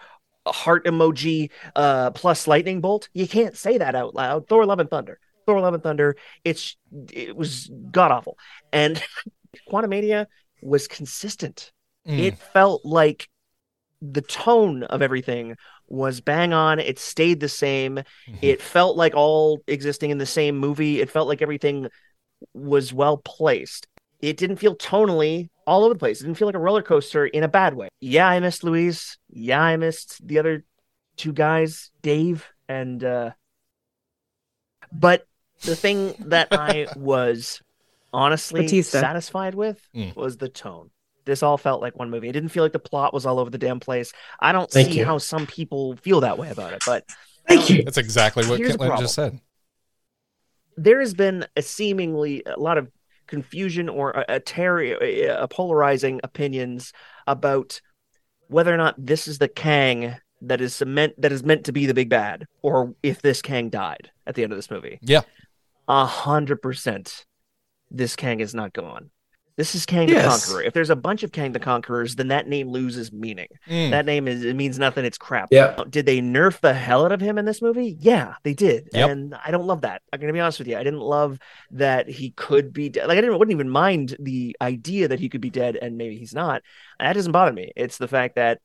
heart 0.45 0.85
emoji 0.87 1.51
uh 1.77 2.11
plus 2.11 2.47
lightning 2.49 2.81
bolt. 2.81 3.09
You 3.13 3.29
can't 3.29 3.57
say 3.57 3.79
that 3.79 3.95
out 3.95 4.15
loud. 4.15 4.49
Thor 4.49 4.67
Love 4.67 4.81
and 4.81 4.91
Thunder. 4.91 5.19
Thor 5.47 5.61
Love 5.61 5.75
and 5.75 5.83
Thunder. 5.83 6.17
It's 6.45 6.77
it 7.13 7.37
was 7.37 7.71
god 7.91 8.13
awful. 8.13 8.39
And 8.73 9.03
Quantumania 9.71 10.27
was 10.63 10.89
consistent. 10.89 11.73
Mm. 12.07 12.19
It 12.19 12.39
felt 12.39 12.85
like 12.85 13.29
the 14.01 14.23
tone 14.23 14.83
of 14.85 15.03
everything 15.03 15.57
was 15.89 16.21
bang 16.21 16.53
on. 16.53 16.81
It 16.81 16.99
stayed 16.99 17.41
the 17.41 17.49
same. 17.49 17.97
Mhm. 17.97 18.39
It 18.41 18.63
felt 18.63 18.97
like 18.97 19.15
all 19.15 19.63
existing 19.67 20.11
in 20.11 20.19
the 20.19 20.27
same 20.27 20.57
movie. 20.59 21.01
It 21.01 21.11
felt 21.11 21.29
like 21.29 21.43
everything 21.43 21.89
was 22.55 22.93
well 22.93 23.19
placed. 23.19 23.87
It 24.21 24.37
didn't 24.37 24.57
feel 24.57 24.77
tonally 24.77 25.51
all 25.67 25.85
over 25.85 25.95
the 25.95 25.99
place. 25.99 26.21
It 26.21 26.25
didn't 26.25 26.39
feel 26.39 26.49
like 26.49 26.55
a 26.55 26.61
roller 26.61 26.83
coaster 26.83 27.27
in 27.27 27.43
a 27.45 27.49
bad 27.49 27.75
way. 27.75 27.89
Yeah, 28.01 28.29
I 28.29 28.41
missed 28.41 28.65
Luis. 28.65 29.19
Yeah, 29.31 29.61
I 29.61 29.77
missed 29.77 30.27
the 30.27 30.39
other 30.39 30.65
two 31.17 31.33
guys, 31.33 31.91
Dave 32.01 32.47
and 32.69 33.05
uh 33.05 33.31
but 34.93 35.27
the 35.63 35.77
thing 35.77 36.15
that 36.27 36.49
I 36.53 36.87
was 36.97 37.63
honestly 38.13 38.63
Batista. 38.63 39.01
satisfied 39.01 39.55
with 39.55 39.81
Mm. 39.95 40.15
was 40.17 40.37
the 40.37 40.49
tone. 40.49 40.91
This 41.25 41.43
all 41.43 41.57
felt 41.57 41.81
like 41.81 41.97
one 41.99 42.11
movie. 42.11 42.29
It 42.29 42.33
didn't 42.33 42.49
feel 42.51 42.65
like 42.65 42.73
the 42.73 42.79
plot 42.81 43.15
was 43.15 43.27
all 43.27 43.39
over 43.39 43.49
the 43.51 43.59
damn 43.59 43.79
place. 43.81 44.13
I 44.41 44.51
don't 44.53 44.71
Thank 44.71 44.89
see 44.93 44.99
you. 44.99 45.05
how 45.05 45.19
some 45.19 45.47
people 45.47 45.97
feel 45.97 46.21
that 46.21 46.37
way 46.39 46.51
about 46.51 46.73
it, 46.73 46.83
but 46.85 47.05
Thank 47.49 47.71
you. 47.71 47.83
That's 47.85 47.97
exactly 47.99 48.47
what 48.47 48.59
Here's 48.59 48.73
the 48.73 48.79
Caitlin 48.79 48.99
just 48.99 49.15
said. 49.15 49.41
there 50.77 51.01
has 51.01 51.15
been 51.15 51.47
a 51.57 51.63
seemingly 51.63 52.43
a 52.47 52.59
lot 52.59 52.79
of 52.79 52.91
confusion 53.27 53.89
or 53.89 54.11
a, 54.11 54.25
a, 54.37 54.41
terri- 54.41 55.01
a, 55.01 55.43
a 55.45 55.49
polarizing 55.49 56.21
opinions 56.25 56.93
about 57.27 57.81
whether 58.49 58.73
or 58.73 58.77
not 58.77 58.95
this 58.99 59.27
is 59.27 59.39
the 59.39 59.49
Kang 59.49 60.17
that 60.43 60.61
is 60.61 60.83
meant 60.85 61.19
that 61.21 61.31
is 61.33 61.45
meant 61.45 61.65
to 61.67 61.73
be 61.73 61.87
the 61.87 61.95
big 61.95 62.09
bad, 62.09 62.47
or 62.63 62.95
if 63.03 63.23
this 63.23 63.41
Kang 63.43 63.71
died 63.71 64.11
at 64.27 64.35
the 64.35 64.43
end 64.43 64.53
of 64.53 64.59
this 64.59 64.71
movie. 64.71 64.99
Yeah. 65.01 65.21
A 65.89 66.07
hundred 66.07 66.63
percent, 66.63 67.25
this 67.91 68.17
Kang 68.17 68.41
is 68.41 68.55
not 68.55 68.73
gone. 68.73 69.11
This 69.57 69.75
is 69.75 69.85
Kang 69.85 70.09
Yes. 70.09 70.23
the 70.23 70.47
Conqueror. 70.47 70.63
If 70.67 70.73
there's 70.73 70.89
a 70.89 70.97
bunch 70.97 71.23
of 71.23 71.31
Kang 71.31 71.53
the 71.53 71.61
Conquerors, 71.61 72.17
then 72.17 72.29
that 72.29 72.49
name 72.49 72.69
loses 72.69 73.13
meaning. 73.13 73.49
Mm. 73.69 73.91
That 73.91 74.07
name 74.07 74.27
is 74.27 74.45
it 74.45 74.57
means 74.57 74.79
nothing. 74.79 75.05
It's 75.05 75.19
crap. 75.19 75.49
Yeah. 75.51 75.77
Did 75.91 76.07
they 76.07 76.21
nerf 76.21 76.61
the 76.61 76.73
hell 76.73 77.05
out 77.05 77.13
of 77.13 77.21
him 77.21 77.37
in 77.37 77.45
this 77.45 77.61
movie? 77.61 77.97
Yeah, 78.01 78.35
they 78.45 78.55
did. 78.55 78.89
Yep. 78.95 79.11
And 79.11 79.35
I 79.45 79.51
don't 79.51 79.67
love 79.67 79.83
that. 79.83 80.01
I'm 80.11 80.21
gonna 80.21 80.33
be 80.33 80.41
honest 80.41 80.59
with 80.59 80.69
you. 80.69 80.77
I 80.79 80.85
didn't 80.85 81.01
love 81.01 81.39
that 81.73 82.09
he 82.09 82.31
could 82.31 82.73
be 82.73 82.89
dead. 82.89 83.09
Like 83.09 83.19
I 83.19 83.21
didn't 83.21 83.39
wouldn't 83.39 83.55
even 83.55 83.69
mind 83.69 84.17
the 84.19 84.57
idea 84.63 85.09
that 85.09 85.21
he 85.21 85.29
could 85.29 85.43
be 85.43 85.51
dead 85.51 85.77
and 85.77 85.99
maybe 85.99 86.17
he's 86.17 86.35
not. 86.35 86.63
That 86.99 87.13
doesn't 87.13 87.33
bother 87.33 87.53
me. 87.53 87.73
It's 87.77 87.99
the 87.99 88.09
fact 88.09 88.37
that 88.37 88.61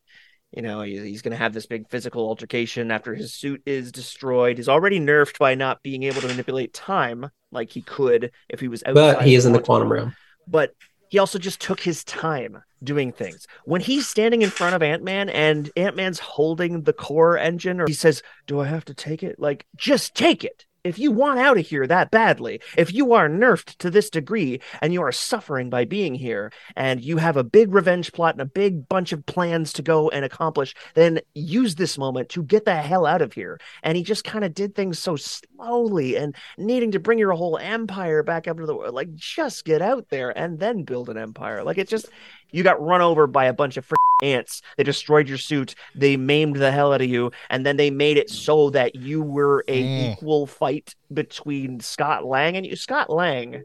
you 0.52 0.62
know 0.62 0.82
he's 0.82 1.22
going 1.22 1.32
to 1.32 1.38
have 1.38 1.54
this 1.54 1.66
big 1.66 1.90
physical 1.90 2.28
altercation 2.28 2.92
after 2.92 3.14
his 3.14 3.34
suit 3.34 3.62
is 3.66 3.92
destroyed. 3.92 4.58
He's 4.58 4.70
already 4.70 5.00
nerfed 5.00 5.38
by 5.38 5.56
not 5.56 5.84
being 5.84 6.04
able 6.04 6.22
to 6.22 6.28
manipulate 6.28 6.74
time 6.74 7.30
like 7.52 7.72
he 7.72 7.82
could 7.82 8.32
if 8.50 8.60
he 8.60 8.68
was 8.68 8.84
outside. 8.84 9.16
But 9.16 9.24
he 9.24 9.36
is 9.36 9.46
in 9.46 9.54
the 9.54 9.62
quantum 9.62 9.92
realm. 9.92 10.16
but 10.48 10.74
he 11.10 11.20
also 11.20 11.40
just 11.40 11.62
took 11.62 11.80
his 11.80 12.04
time 12.04 12.62
doing 12.84 13.12
things. 13.12 13.48
When 13.64 13.82
he's 13.82 14.08
standing 14.08 14.42
in 14.42 14.50
front 14.50 14.76
of 14.76 14.84
Ant 14.84 15.04
Man 15.04 15.30
and 15.30 15.72
Ant 15.78 15.96
Man's 15.96 16.20
holding 16.20 16.84
the 16.84 16.94
core 16.94 17.38
engine, 17.38 17.80
or 17.80 17.88
he 17.88 17.94
says, 17.94 18.22
Do 18.46 18.60
I 18.60 18.68
have 18.68 18.86
to 18.86 18.94
take 18.94 19.24
it? 19.24 19.40
Like, 19.40 19.66
just 19.76 20.16
take 20.16 20.44
it. 20.44 20.66
If 20.88 20.98
you 20.98 21.12
want 21.12 21.40
out 21.40 21.58
of 21.58 21.68
here 21.68 21.86
that 21.86 22.12
badly, 22.12 22.62
if 22.78 22.94
you 22.94 23.14
are 23.14 23.28
nerfed 23.28 23.78
to 23.80 23.90
this 23.90 24.10
degree 24.10 24.62
and 24.82 24.94
you 24.94 25.02
are 25.02 25.12
suffering 25.12 25.70
by 25.70 25.84
being 25.86 26.16
here, 26.16 26.52
and 26.76 27.02
you 27.04 27.18
have 27.18 27.36
a 27.36 27.44
big 27.44 27.74
revenge 27.74 28.14
plot 28.14 28.36
and 28.36 28.42
a 28.42 28.46
big 28.46 28.88
bunch 28.88 29.12
of 29.12 29.26
plans 29.26 29.74
to 29.74 29.82
go 29.82 30.10
and 30.10 30.24
accomplish, 30.24 30.74
then 30.94 31.20
use 31.34 31.76
this 31.76 31.98
moment 31.98 32.30
to 32.30 32.44
get 32.44 32.64
the 32.66 32.76
hell 32.76 33.06
out 33.06 33.22
of 33.22 33.34
here. 33.34 33.60
And 33.84 33.98
he 33.98 34.04
just 34.04 34.24
kind 34.24 34.46
of 34.46 34.54
did 34.54 34.76
things 34.76 34.98
so 34.98 35.18
slowly 35.18 36.16
and 36.16 36.36
needing 36.58 36.92
to 36.92 37.00
bring 37.00 37.20
your 37.20 37.34
whole 37.34 37.58
empire 37.58 38.24
back 38.24 38.48
up 38.48 38.58
to 38.58 38.66
the 38.66 38.76
world. 38.76 38.96
Like, 38.96 39.14
just 39.16 39.66
get 39.66 39.82
out 39.82 40.10
there 40.10 40.36
and 40.38 40.60
then 40.60 40.84
build 40.84 41.10
an 41.10 41.18
empire. 41.18 41.64
Like, 41.64 41.78
it 41.78 41.90
just, 41.90 42.08
you 42.52 42.64
got 42.64 42.82
run 42.82 43.02
over 43.02 43.28
by 43.28 43.46
a 43.46 43.54
bunch 43.54 43.76
of 43.76 43.86
frick 43.86 44.00
ants. 44.24 44.62
They 44.78 44.84
destroyed 44.84 45.28
your 45.30 45.38
suit. 45.38 45.76
They 45.96 46.18
maimed 46.18 46.56
the 46.56 46.72
hell 46.72 46.94
out 46.94 47.02
of 47.02 47.08
you. 47.10 47.32
And 47.50 47.66
then 47.66 47.78
they 47.78 47.90
made 47.90 48.18
it 48.18 48.30
so 48.30 48.70
that 48.72 48.96
you 48.96 49.22
were 49.22 49.64
a 49.68 49.84
Mm. 49.84 50.12
equal 50.14 50.48
fight 50.48 50.96
between 51.14 51.80
Scott 51.80 52.26
Lang 52.26 52.56
and 52.58 52.66
you. 52.66 52.76
Scott 52.76 53.10
Lang 53.10 53.64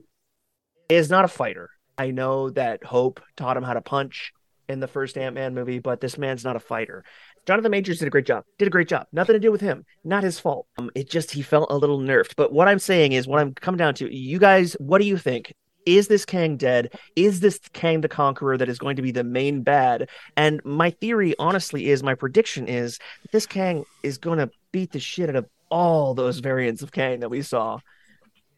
is 0.89 1.11
not 1.11 1.25
a 1.25 1.29
fighter. 1.29 1.71
I 1.99 2.11
know 2.11 2.51
that 2.51 2.85
Hope 2.85 3.21
taught 3.37 3.57
him 3.57 3.63
how 3.63 3.75
to 3.75 3.81
punch 3.81 4.33
in 4.69 4.81
the 4.81 4.89
first 4.89 5.19
Ant 5.19 5.35
Man 5.35 5.55
movie, 5.55 5.79
but 5.79 6.01
this 6.01 6.17
man's 6.19 6.45
not 6.45 6.57
a 6.57 6.61
fighter. 6.61 7.05
Jonathan 7.47 7.71
Majors 7.73 7.99
did 7.99 8.07
a 8.07 8.11
great 8.11 8.25
job. 8.27 8.45
Did 8.59 8.69
a 8.69 8.71
great 8.71 8.89
job. 8.89 9.07
Nothing 9.13 9.35
to 9.35 9.41
do 9.41 9.51
with 9.51 9.61
him. 9.61 9.85
Not 10.05 10.23
his 10.23 10.39
fault. 10.39 10.67
Um, 10.79 10.91
it 10.95 11.11
just 11.11 11.33
he 11.33 11.43
felt 11.43 11.71
a 11.71 11.77
little 11.77 11.99
nerfed. 11.99 12.35
But 12.37 12.53
what 12.53 12.69
I'm 12.69 12.79
saying 12.79 13.13
is, 13.13 13.27
what 13.27 13.41
I'm 13.41 13.53
coming 13.55 13.79
down 13.79 13.95
to, 13.95 14.15
you 14.15 14.39
guys, 14.39 14.75
what 14.79 15.01
do 15.01 15.07
you 15.07 15.17
think? 15.17 15.53
Is 15.87 16.09
this 16.09 16.25
Kang 16.25 16.57
dead? 16.57 16.93
Is 17.17 17.41
this 17.41 17.59
Kang 17.73 18.01
the 18.01 18.09
Conqueror 18.09 18.57
that 18.57 18.69
is 18.69 18.79
going 18.79 18.97
to 18.97 19.03
be 19.03 19.11
the 19.11 19.25
main 19.25 19.63
bad? 19.63 20.09
And 20.37 20.61
my 20.65 20.91
theory, 20.91 21.35
honestly, 21.39 21.89
is 21.91 22.03
my 22.03 22.15
prediction 22.15 22.69
is 22.69 22.99
this 23.33 23.47
Kang 23.47 23.85
is 24.03 24.19
going 24.19 24.39
to 24.39 24.51
beat 24.71 24.93
the 24.93 25.01
shit 25.01 25.29
out 25.29 25.37
of 25.37 25.47
all 25.71 26.15
those 26.15 26.39
variants 26.39 26.83
of 26.83 26.93
Kang 26.93 27.21
that 27.21 27.31
we 27.31 27.43
saw 27.43 27.79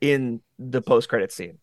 in 0.01 0.41
the 0.59 0.83
post-credit 0.83 1.33
scene. 1.33 1.59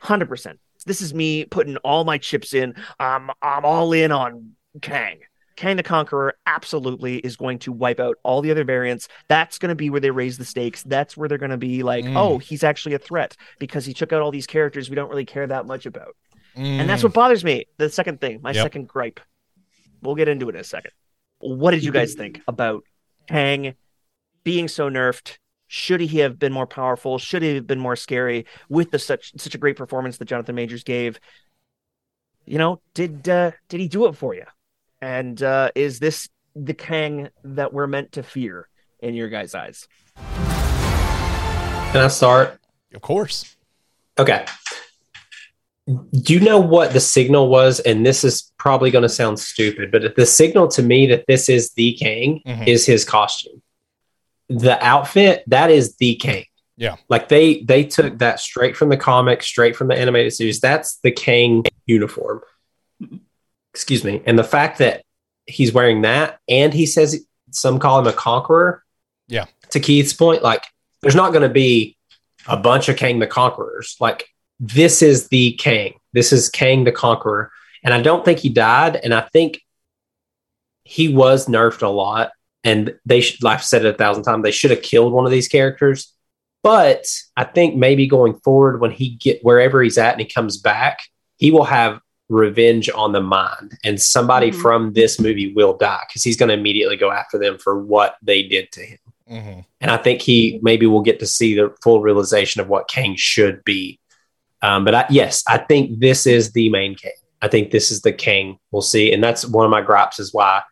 Hundred 0.00 0.28
percent. 0.28 0.58
This 0.86 1.00
is 1.00 1.12
me 1.12 1.44
putting 1.44 1.76
all 1.78 2.04
my 2.04 2.18
chips 2.18 2.54
in. 2.54 2.74
I'm 3.00 3.30
I'm 3.42 3.64
all 3.64 3.92
in 3.92 4.12
on 4.12 4.52
Kang. 4.80 5.18
Kang 5.58 5.76
the 5.76 5.82
Conqueror 5.82 6.34
absolutely 6.46 7.16
is 7.18 7.34
going 7.36 7.58
to 7.58 7.72
wipe 7.72 7.98
out 7.98 8.16
all 8.22 8.40
the 8.42 8.50
other 8.52 8.62
variants. 8.62 9.08
That's 9.26 9.58
going 9.58 9.70
to 9.70 9.74
be 9.74 9.90
where 9.90 10.00
they 10.00 10.12
raise 10.12 10.38
the 10.38 10.44
stakes. 10.44 10.84
That's 10.84 11.16
where 11.16 11.28
they're 11.28 11.36
going 11.36 11.50
to 11.50 11.56
be 11.56 11.82
like, 11.82 12.04
Mm. 12.04 12.16
oh, 12.16 12.38
he's 12.38 12.62
actually 12.62 12.94
a 12.94 12.98
threat 13.00 13.36
because 13.58 13.84
he 13.84 13.92
took 13.92 14.12
out 14.12 14.22
all 14.22 14.30
these 14.30 14.46
characters 14.46 14.88
we 14.88 14.94
don't 14.94 15.10
really 15.10 15.24
care 15.24 15.48
that 15.48 15.66
much 15.66 15.84
about. 15.84 16.14
And 16.54 16.88
that's 16.88 17.00
Mm. 17.02 17.06
what 17.06 17.12
bothers 17.14 17.42
me. 17.42 17.66
The 17.76 17.90
second 17.90 18.20
thing, 18.20 18.38
my 18.40 18.52
Yep. 18.52 18.62
second 18.62 18.86
gripe. 18.88 19.18
We'll 20.00 20.14
get 20.14 20.28
into 20.28 20.48
it 20.48 20.54
in 20.54 20.60
a 20.60 20.64
second. 20.64 20.92
What 21.40 21.72
did 21.72 21.82
you 21.82 21.90
guys 21.90 22.14
think 22.14 22.40
about 22.46 22.84
Kang 23.26 23.74
being 24.44 24.68
so 24.68 24.88
nerfed? 24.88 25.38
Should 25.66 26.00
he 26.00 26.18
have 26.18 26.38
been 26.38 26.52
more 26.52 26.68
powerful? 26.68 27.18
Should 27.18 27.42
he 27.42 27.56
have 27.56 27.66
been 27.66 27.80
more 27.80 27.96
scary 27.96 28.46
with 28.68 28.92
the 28.92 29.00
such 29.00 29.32
such 29.38 29.56
a 29.56 29.58
great 29.58 29.76
performance 29.76 30.18
that 30.18 30.26
Jonathan 30.26 30.54
Majors 30.54 30.84
gave? 30.84 31.18
You 32.46 32.58
know, 32.58 32.80
did 32.94 33.28
uh, 33.28 33.50
did 33.68 33.80
he 33.80 33.88
do 33.88 34.06
it 34.06 34.12
for 34.16 34.34
you? 34.36 34.44
And 35.00 35.42
uh, 35.42 35.70
is 35.74 35.98
this 35.98 36.28
the 36.54 36.74
Kang 36.74 37.28
that 37.44 37.72
we're 37.72 37.86
meant 37.86 38.12
to 38.12 38.22
fear 38.22 38.68
in 39.00 39.14
your 39.14 39.28
guys' 39.28 39.54
eyes? 39.54 39.86
Can 40.16 42.02
I 42.04 42.08
start? 42.08 42.58
Of 42.94 43.00
course. 43.00 43.56
Okay. 44.18 44.44
Do 45.86 46.34
you 46.34 46.40
know 46.40 46.58
what 46.58 46.92
the 46.92 47.00
signal 47.00 47.48
was? 47.48 47.80
And 47.80 48.04
this 48.04 48.22
is 48.24 48.52
probably 48.58 48.90
going 48.90 49.02
to 49.04 49.08
sound 49.08 49.38
stupid, 49.38 49.90
but 49.90 50.16
the 50.16 50.26
signal 50.26 50.68
to 50.68 50.82
me 50.82 51.06
that 51.06 51.24
this 51.28 51.48
is 51.48 51.72
the 51.74 51.94
Kang 51.94 52.42
Mhm. 52.46 52.66
is 52.68 52.84
his 52.84 53.04
costume. 53.04 53.62
The 54.50 54.82
outfit 54.84 55.44
that 55.46 55.70
is 55.70 55.96
the 55.96 56.16
Kang. 56.16 56.44
Yeah. 56.76 56.96
Like 57.08 57.28
they 57.28 57.62
they 57.62 57.84
took 57.84 58.18
that 58.18 58.38
straight 58.40 58.76
from 58.76 58.88
the 58.90 58.96
comic, 58.96 59.42
straight 59.42 59.76
from 59.76 59.88
the 59.88 59.96
animated 59.98 60.32
series. 60.34 60.60
That's 60.60 60.98
the 61.02 61.10
Kang 61.10 61.64
uniform. 61.86 62.42
Excuse 63.78 64.02
me. 64.02 64.20
And 64.26 64.36
the 64.36 64.42
fact 64.42 64.78
that 64.78 65.04
he's 65.46 65.72
wearing 65.72 66.02
that 66.02 66.40
and 66.48 66.74
he 66.74 66.84
says 66.84 67.24
some 67.52 67.78
call 67.78 68.00
him 68.00 68.08
a 68.08 68.12
conqueror. 68.12 68.82
Yeah. 69.28 69.44
To 69.70 69.78
Keith's 69.78 70.12
point, 70.12 70.42
like 70.42 70.64
there's 71.00 71.14
not 71.14 71.30
going 71.30 71.42
to 71.42 71.48
be 71.48 71.96
a 72.48 72.56
bunch 72.56 72.88
of 72.88 72.96
Kang 72.96 73.20
the 73.20 73.28
Conquerors. 73.28 73.96
Like 74.00 74.26
this 74.58 75.00
is 75.00 75.28
the 75.28 75.52
Kang. 75.52 75.94
This 76.12 76.32
is 76.32 76.48
Kang 76.48 76.82
the 76.82 76.90
Conqueror. 76.90 77.52
And 77.84 77.94
I 77.94 78.02
don't 78.02 78.24
think 78.24 78.40
he 78.40 78.48
died. 78.48 78.96
And 78.96 79.14
I 79.14 79.20
think 79.32 79.60
he 80.82 81.14
was 81.14 81.46
nerfed 81.46 81.82
a 81.82 81.88
lot. 81.88 82.32
And 82.64 82.96
they 83.06 83.20
should, 83.20 83.44
like 83.44 83.58
I've 83.58 83.64
said 83.64 83.84
it 83.84 83.94
a 83.94 83.96
thousand 83.96 84.24
times, 84.24 84.42
they 84.42 84.50
should 84.50 84.72
have 84.72 84.82
killed 84.82 85.12
one 85.12 85.24
of 85.24 85.30
these 85.30 85.46
characters. 85.46 86.12
But 86.64 87.06
I 87.36 87.44
think 87.44 87.76
maybe 87.76 88.08
going 88.08 88.34
forward, 88.40 88.80
when 88.80 88.90
he 88.90 89.10
get 89.10 89.44
wherever 89.44 89.80
he's 89.80 89.98
at 89.98 90.14
and 90.14 90.20
he 90.20 90.26
comes 90.26 90.56
back, 90.56 90.98
he 91.36 91.52
will 91.52 91.62
have 91.62 92.00
revenge 92.28 92.90
on 92.90 93.12
the 93.12 93.20
mind. 93.20 93.78
And 93.84 94.00
somebody 94.00 94.50
Mhm. 94.50 94.60
from 94.60 94.92
this 94.92 95.18
movie 95.18 95.52
will 95.54 95.76
die 95.76 96.04
because 96.08 96.22
he's 96.22 96.36
going 96.36 96.50
to 96.50 96.54
immediately 96.54 96.96
go 96.96 97.10
after 97.10 97.38
them 97.38 97.58
for 97.58 97.82
what 97.82 98.16
they 98.22 98.42
did 98.42 98.70
to 98.72 98.80
him. 98.80 98.98
Mhm. 99.30 99.64
And 99.80 99.90
I 99.90 99.96
think 99.96 100.20
he 100.22 100.58
maybe 100.62 100.86
will 100.86 101.02
get 101.02 101.20
to 101.20 101.26
see 101.26 101.54
the 101.54 101.74
full 101.82 102.00
realization 102.00 102.60
of 102.60 102.68
what 102.68 102.88
Kang 102.88 103.14
should 103.16 103.64
be. 103.64 103.98
Um, 104.60 104.84
but 104.84 104.94
I, 104.94 105.06
yes, 105.10 105.42
I 105.46 105.58
think 105.58 106.00
this 106.00 106.26
is 106.26 106.52
the 106.52 106.68
main 106.68 106.94
Kang. 106.96 107.12
I 107.40 107.48
think 107.48 107.70
this 107.70 107.90
is 107.90 108.02
the 108.02 108.12
Kang 108.12 108.58
we'll 108.72 108.82
see. 108.82 109.12
And 109.12 109.22
that's 109.22 109.46
one 109.46 109.64
of 109.64 109.70
my 109.70 109.80
gripes 109.82 110.18
is 110.18 110.34
why, 110.34 110.62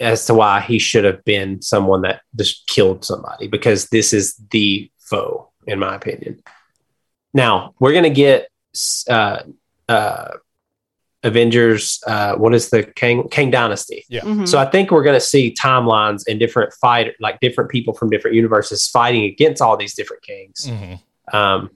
as 0.00 0.26
to 0.26 0.34
why 0.34 0.60
he 0.60 0.78
should 0.78 1.04
have 1.04 1.24
been 1.24 1.60
someone 1.60 2.02
that 2.02 2.22
just 2.36 2.66
killed 2.68 3.04
somebody 3.04 3.48
because 3.48 3.88
this 3.88 4.12
is 4.12 4.34
the 4.50 4.90
foe, 4.98 5.50
in 5.66 5.78
my 5.78 5.94
opinion. 5.94 6.42
Now, 7.34 7.74
we're 7.78 7.92
going 7.92 8.04
to 8.04 8.10
get 8.10 8.48
uh, 9.10 9.42
uh, 9.88 10.28
Avengers. 11.24 12.00
Uh, 12.06 12.34
what 12.36 12.54
is 12.54 12.70
the 12.70 12.84
Kang, 12.84 13.28
Kang 13.28 13.50
Dynasty? 13.50 14.04
Mhm. 14.10 14.46
So 14.46 14.58
I 14.58 14.66
think 14.66 14.90
we're 14.90 15.02
going 15.02 15.16
to 15.16 15.20
see 15.20 15.52
timelines 15.52 16.22
and 16.28 16.38
different 16.38 16.72
fight, 16.74 17.14
like 17.20 17.40
different 17.40 17.70
people 17.70 17.92
from 17.94 18.08
different 18.10 18.36
universes 18.36 18.86
fighting 18.88 19.24
against 19.24 19.60
all 19.60 19.76
these 19.76 19.94
different 19.94 20.22
Kangs. 20.22 20.68
Mhm. 20.68 21.34
Um, 21.34 21.70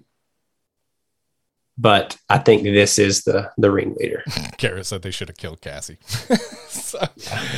but 1.78 2.16
I 2.28 2.38
think 2.38 2.62
this 2.62 2.98
is 2.98 3.24
the 3.24 3.50
the 3.58 3.70
ringleader. 3.70 4.22
Garrett 4.58 4.86
said 4.86 5.02
they 5.02 5.10
should 5.10 5.28
have 5.28 5.36
killed 5.38 5.60
Cassie. 5.60 5.98
So, 6.72 6.98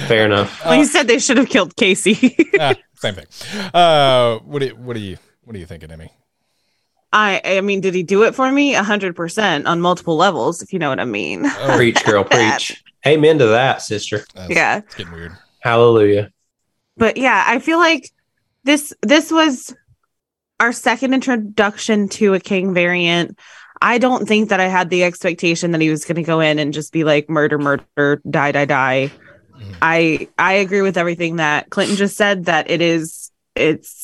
Fair 0.07 0.27
enough. 0.27 0.65
well, 0.65 0.77
you 0.77 0.85
said 0.85 1.09
they 1.09 1.19
should 1.19 1.39
have 1.39 1.49
killed 1.49 1.75
Casey. 1.75 2.37
ah, 2.61 2.75
same 2.95 3.15
thing. 3.15 3.27
Uh, 3.73 4.39
what 4.39 4.61
do 4.61 4.67
you, 4.67 4.77
what 4.77 4.95
do 4.95 5.01
you 5.01 5.17
what 5.43 5.57
are 5.57 5.59
you 5.59 5.67
thinking, 5.67 5.91
Emmy? 5.91 6.11
I 7.15 7.41
I 7.45 7.61
mean, 7.63 7.81
did 7.81 7.95
he 7.95 8.03
do 8.03 8.25
it 8.25 8.35
for 8.35 8.51
me? 8.51 8.75
A 8.75 8.83
hundred 8.83 9.15
percent 9.17 9.67
on 9.67 9.81
multiple 9.81 10.17
levels, 10.17 10.61
if 10.63 10.73
you 10.73 10.79
know 10.79 10.91
what 10.91 11.01
I 11.01 11.05
mean. 11.07 11.47
Oh, 11.47 11.73
Preach, 11.77 12.05
girl, 12.05 12.25
preach. 12.25 12.83
Amen 13.07 13.39
to 13.39 13.47
that, 13.47 13.81
sister. 13.83 14.25
that's- 14.35 14.51
Yeah. 14.51 14.79
It's 14.79 14.95
getting 14.97 15.13
weird. 15.13 15.33
Hallelujah. 15.61 16.31
But 16.97 17.17
yeah, 17.17 17.43
I 17.47 17.59
feel 17.61 17.79
like 17.79 18.11
this 18.65 18.93
this 19.03 19.31
was 19.31 19.75
our 20.61 20.73
second 20.73 21.15
introduction 21.15 22.09
to 22.09 22.35
a 22.35 22.41
Kang 22.41 22.75
variant. 22.75 23.39
I 23.83 23.99
don't 23.99 24.27
think 24.27 24.49
that 24.49 24.61
I 24.61 24.67
had 24.69 24.89
the 24.91 25.05
expectation 25.05 25.73
that 25.73 25.81
he 25.81 25.91
was 25.91 26.05
going 26.05 26.17
to 26.17 26.23
go 26.23 26.41
in 26.41 26.59
and 26.59 26.73
just 26.73 26.93
be 26.93 27.05
like 27.05 27.29
murder, 27.29 27.59
murder, 27.59 28.21
die, 28.29 28.53
die, 28.53 28.65
die. 28.65 29.13
Mhm. 29.57 29.77
I 29.83 30.29
I 30.39 30.55
agree 30.55 30.81
with 30.83 30.97
everything 30.97 31.37
that 31.37 31.71
Clinton 31.71 31.97
just 31.97 32.17
said. 32.17 32.47
That 32.47 32.71
it 32.71 32.81
is 32.81 33.31
it's 33.55 34.04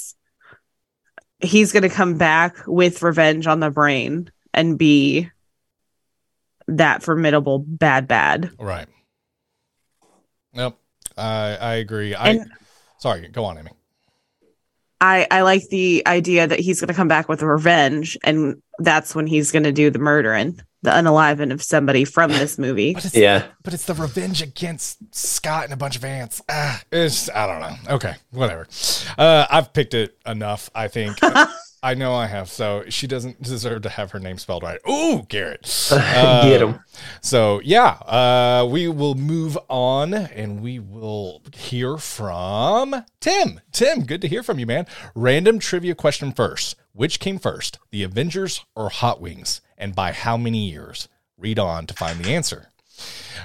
he's 1.42 1.72
going 1.72 1.82
to 1.82 1.88
come 1.88 2.16
back 2.18 2.56
with 2.66 3.02
revenge 3.02 3.46
on 3.46 3.60
the 3.60 3.70
brain 3.70 4.30
and 4.52 4.78
be 4.78 5.30
that 6.68 7.02
formidable 7.02 7.58
bad 7.58 8.06
bad. 8.06 8.50
Right. 8.58 8.88
Yep. 10.54 10.76
I 11.16 11.56
I 11.56 11.74
agree. 11.74 12.14
I 12.14 12.30
And- 12.30 12.52
sorry. 12.98 13.28
Go 13.28 13.44
on, 13.44 13.58
Amy. 13.58 13.70
I 15.00 15.26
I 15.30 15.42
like 15.42 15.68
the 15.68 16.02
idea 16.06 16.46
that 16.46 16.60
he's 16.60 16.80
going 16.80 16.88
to 16.88 16.94
come 16.94 17.08
back 17.08 17.28
with 17.28 17.42
revenge, 17.42 18.18
and 18.24 18.60
that's 18.78 19.14
when 19.14 19.26
he's 19.26 19.50
going 19.52 19.62
to 19.62 19.72
do 19.72 19.90
the 19.90 19.98
murdering, 19.98 20.60
the 20.82 20.90
unaliving 20.90 21.52
of 21.52 21.62
somebody 21.62 22.04
from 22.04 22.30
this 22.30 22.58
movie. 22.58 22.92
But 22.94 23.04
it's 23.06 23.16
Yeah. 23.16 23.46
but 23.62 23.72
it's 23.74 23.84
the 23.86 23.94
revenge 23.94 24.42
against 24.42 24.98
Scott 25.14 25.64
and 25.64 25.72
a 25.72 25.76
bunch 25.76 25.96
of 25.96 26.04
ants. 26.04 26.42
Ah, 26.48 26.82
it's 26.92 27.30
I 27.30 27.46
don't 27.46 27.60
know. 27.60 27.94
Okay, 27.94 28.14
whatever. 28.30 28.66
Uh, 29.16 29.46
I've 29.50 29.72
picked 29.72 29.94
it 29.94 30.16
enough. 30.26 30.68
I 30.74 30.88
think. 30.88 31.18
I 31.82 31.94
know 31.94 32.14
I 32.14 32.26
have. 32.26 32.50
So 32.50 32.84
she 32.88 33.06
doesn't 33.06 33.42
deserve 33.42 33.82
to 33.82 33.88
have 33.88 34.10
her 34.10 34.18
name 34.18 34.38
spelled 34.38 34.62
right. 34.62 34.80
Ooh, 34.88 35.24
Garrett. 35.28 35.88
Uh, 35.90 36.42
Get 36.48 36.62
him. 36.62 36.80
So 37.22 37.60
yeah, 37.64 37.98
uh, 38.06 38.66
we 38.70 38.88
will 38.88 39.14
move 39.14 39.56
on 39.68 40.12
and 40.12 40.60
we 40.60 40.78
will 40.78 41.42
hear 41.54 41.96
from 41.96 43.04
Tim. 43.20 43.60
Tim, 43.72 44.04
good 44.04 44.20
to 44.22 44.28
hear 44.28 44.42
from 44.42 44.58
you, 44.58 44.66
man. 44.66 44.86
Random 45.14 45.58
trivia 45.58 45.94
question 45.94 46.32
first. 46.32 46.76
Which 46.92 47.20
came 47.20 47.38
first, 47.38 47.78
the 47.90 48.02
Avengers 48.02 48.64
or 48.74 48.90
Hot 48.90 49.20
Wings? 49.20 49.60
And 49.78 49.94
by 49.94 50.12
how 50.12 50.36
many 50.36 50.68
years? 50.68 51.08
Read 51.38 51.58
on 51.58 51.86
to 51.86 51.94
find 51.94 52.18
the 52.18 52.34
answer. 52.34 52.68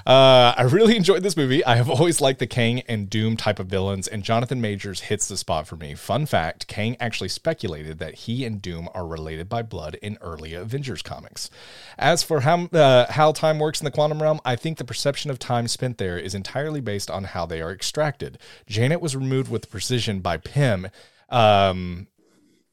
Uh, 0.06 0.53
I 0.58 0.64
really 0.64 0.95
enjoyed 0.97 1.24
this 1.24 1.38
movie. 1.38 1.64
I 1.66 1.76
have 1.76 1.89
always 1.89 2.22
liked 2.22 2.39
the 2.39 2.47
Kang 2.47 2.82
and 2.82 3.10
Doom 3.10 3.38
type 3.38 3.60
of 3.60 3.68
villains, 3.68 4.08
and 4.08 4.24
Jonathan 4.24 4.62
Majors 4.62 5.01
hits 5.01 5.28
the 5.28 5.38
spot 5.38 5.68
for 5.68 5.76
me. 5.76 5.95
Fun 5.95 6.26
fact 6.26 6.68
Kang 6.68 6.95
actually 6.99 7.30
speculated 7.30 7.99
that 7.99 8.16
he 8.16 8.45
and 8.45 8.62
Doom 8.62 8.89
are 8.93 9.08
related 9.08 9.49
by 9.49 9.62
blood 9.62 9.95
in 10.01 10.18
early 10.22 10.53
Avengers 10.53 11.01
comics. 11.01 11.49
As 11.97 12.24
for 12.24 12.41
how, 12.41 12.66
uh, 12.66 13.12
how 13.12 13.32
time 13.32 13.60
works 13.60 13.82
in 13.82 13.86
the 13.86 13.91
quantum 13.91 14.22
realm, 14.22 14.39
I 14.45 14.56
think 14.56 14.78
the 14.78 14.86
perception 14.86 15.32
of 15.32 15.39
time 15.39 15.68
spent 15.68 15.97
there 15.97 16.18
is 16.18 16.36
entirely 16.36 16.82
based 16.82 17.10
on 17.10 17.26
how 17.26 17.45
they 17.45 17.62
are 17.62 17.72
extracted. 17.72 18.38
Janet 18.68 19.01
was 19.01 19.16
removed 19.16 19.49
with 19.49 19.70
precision 19.70 20.20
by 20.20 20.38
Pym. 20.38 20.88
Um, 21.30 22.08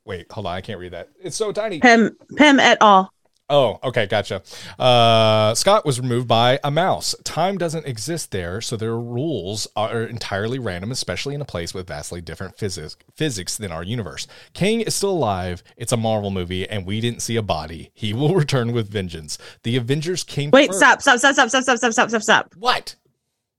wait, 0.04 0.30
hold 0.30 0.46
on. 0.46 0.54
I 0.54 0.60
can't 0.60 0.80
read 0.80 0.92
that. 0.92 1.08
It's 1.22 1.36
so 1.36 1.52
tiny. 1.52 1.80
Pym, 1.80 2.16
Pym 2.36 2.60
et 2.60 2.78
al. 2.80 3.12
Oh, 3.50 3.78
okay, 3.84 4.06
gotcha. 4.06 4.42
Uh, 4.78 5.54
Scott 5.54 5.84
was 5.84 6.00
removed 6.00 6.26
by 6.26 6.58
a 6.64 6.70
mouse. 6.70 7.14
Time 7.24 7.58
doesn't 7.58 7.86
exist 7.86 8.30
there, 8.30 8.60
so 8.62 8.76
their 8.76 8.96
rules 8.96 9.66
are 9.76 10.04
entirely 10.04 10.58
random, 10.58 10.90
especially 10.90 11.34
in 11.34 11.40
a 11.42 11.44
place 11.44 11.74
with 11.74 11.86
vastly 11.86 12.20
different 12.22 12.56
physics 12.56 12.96
physics 13.14 13.56
than 13.58 13.70
our 13.70 13.82
universe. 13.82 14.26
Kang 14.54 14.80
is 14.80 14.94
still 14.94 15.10
alive. 15.10 15.62
It's 15.76 15.92
a 15.92 15.96
Marvel 15.98 16.30
movie, 16.30 16.66
and 16.68 16.86
we 16.86 17.00
didn't 17.00 17.20
see 17.20 17.36
a 17.36 17.42
body. 17.42 17.90
He 17.92 18.14
will 18.14 18.34
return 18.34 18.72
with 18.72 18.88
vengeance. 18.88 19.36
The 19.64 19.76
Avengers 19.76 20.24
came. 20.24 20.50
Wait, 20.50 20.68
first- 20.68 20.78
stop, 20.78 21.02
stop, 21.02 21.18
stop, 21.18 21.34
stop, 21.34 21.48
stop, 21.50 21.62
stop, 21.62 21.76
stop, 21.78 21.92
stop, 21.92 22.08
stop, 22.08 22.22
stop. 22.22 22.54
What? 22.56 22.94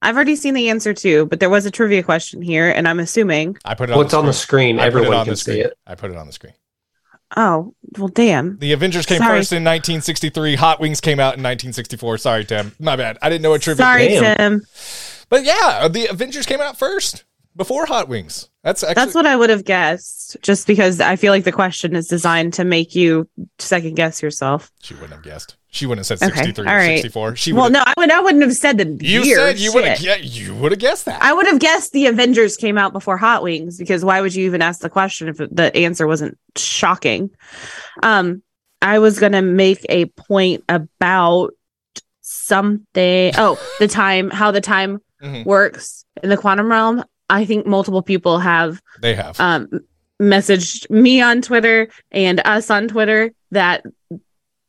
I've 0.02 0.16
already 0.16 0.36
seen 0.36 0.54
the 0.54 0.68
answer 0.68 0.92
too, 0.92 1.26
but 1.26 1.40
there 1.40 1.48
was 1.48 1.66
a 1.66 1.70
trivia 1.70 2.02
question 2.02 2.42
here, 2.42 2.68
and 2.68 2.88
I'm 2.88 3.00
assuming. 3.00 3.56
I 3.64 3.74
put 3.74 3.88
it 3.90 3.92
on. 3.92 3.98
What's 3.98 4.10
the 4.10 4.18
on 4.18 4.26
the 4.26 4.32
screen. 4.32 4.76
screen? 4.76 4.80
I 4.80 4.90
put 4.90 4.96
it 4.96 4.98
Everyone 5.06 5.18
on 5.18 5.24
can 5.26 5.32
the 5.32 5.36
see 5.36 5.60
it. 5.60 5.78
I 5.86 5.94
put 5.94 6.10
it 6.10 6.16
on 6.16 6.26
the 6.26 6.32
screen. 6.32 6.52
Oh, 7.36 7.74
well, 7.98 8.08
damn. 8.08 8.58
The 8.58 8.72
Avengers 8.72 9.06
came 9.06 9.18
Sorry. 9.18 9.38
first 9.40 9.52
in 9.52 9.64
1963. 9.64 10.56
Hot 10.56 10.80
Wings 10.80 11.00
came 11.00 11.18
out 11.18 11.34
in 11.36 11.42
1964. 11.42 12.18
Sorry, 12.18 12.44
Tim. 12.44 12.72
My 12.78 12.96
bad. 12.96 13.18
I 13.22 13.28
didn't 13.28 13.42
know 13.42 13.50
what 13.50 13.62
trivia. 13.62 13.84
Sorry, 13.84 14.08
Damn. 14.08 14.36
Tim. 14.36 14.66
But 15.28 15.44
yeah, 15.44 15.88
the 15.88 16.06
Avengers 16.06 16.46
came 16.46 16.60
out 16.60 16.78
first 16.78 17.24
before 17.56 17.86
Hot 17.86 18.08
Wings. 18.08 18.48
That's 18.64 18.82
actually 18.82 18.94
That's 18.94 19.14
what 19.14 19.26
I 19.26 19.36
would 19.36 19.50
have 19.50 19.64
guessed, 19.64 20.36
just 20.40 20.66
because 20.66 20.98
I 20.98 21.16
feel 21.16 21.32
like 21.32 21.44
the 21.44 21.52
question 21.52 21.94
is 21.94 22.08
designed 22.08 22.54
to 22.54 22.64
make 22.64 22.94
you 22.94 23.28
second 23.58 23.94
guess 23.94 24.22
yourself. 24.22 24.72
she 24.82 24.94
wouldn't 24.94 25.12
have 25.12 25.22
guessed. 25.22 25.56
She 25.70 25.84
wouldn't 25.86 26.06
have 26.08 26.18
said 26.18 26.28
Okay, 26.30 26.36
63 26.44 26.66
all 26.66 26.72
or 26.72 26.76
right. 26.76 26.96
64. 27.02 27.36
She 27.36 27.52
Well, 27.52 27.68
no, 27.68 27.82
I 27.84 27.92
would. 27.98 28.10
I 28.10 28.20
wouldn't 28.20 28.42
have 28.42 28.54
said 28.54 28.78
the 28.78 28.86
You 29.06 29.22
year. 29.22 29.36
said 29.36 29.58
you 29.58 29.72
would 29.74 29.84
have 29.84 30.00
yeah, 30.00 30.16
you 30.16 30.54
would 30.54 30.72
have 30.72 30.78
guessed 30.78 31.04
that. 31.04 31.20
I 31.20 31.32
would 31.34 31.46
have 31.46 31.58
guessed 31.58 31.92
the 31.92 32.06
Avengers 32.06 32.56
came 32.56 32.78
out 32.78 32.92
before 32.94 33.16
Hot 33.18 33.42
Wings 33.42 33.76
because 33.76 34.02
why 34.04 34.20
would 34.22 34.34
you 34.34 34.46
even 34.46 34.62
ask 34.62 34.80
the 34.80 34.88
question 34.88 35.28
if 35.28 35.36
the 35.36 35.70
answer 35.76 36.06
wasn't 36.06 36.38
shocking? 36.56 37.30
Um, 38.02 38.42
I 38.80 38.98
was 39.00 39.18
gonna 39.18 39.42
make 39.42 39.84
a 39.90 40.06
point 40.06 40.64
about 40.68 41.50
something. 42.20 43.32
Oh, 43.36 43.58
the 43.78 43.88
time, 43.88 44.30
how 44.30 44.50
the 44.50 44.60
time 44.60 45.00
Mhm. 45.22 45.44
works 45.44 46.04
in 46.22 46.30
the 46.30 46.36
quantum 46.36 46.70
realm. 46.70 47.04
I 47.30 47.44
think 47.44 47.66
multiple 47.66 48.02
people 48.02 48.38
have 48.38 48.80
They 49.00 49.14
have. 49.14 49.38
um 49.40 49.68
messaged 50.22 50.88
me 50.90 51.20
on 51.20 51.42
Twitter 51.42 51.88
and 52.12 52.40
us 52.44 52.70
on 52.70 52.88
Twitter 52.88 53.32
that 53.50 53.84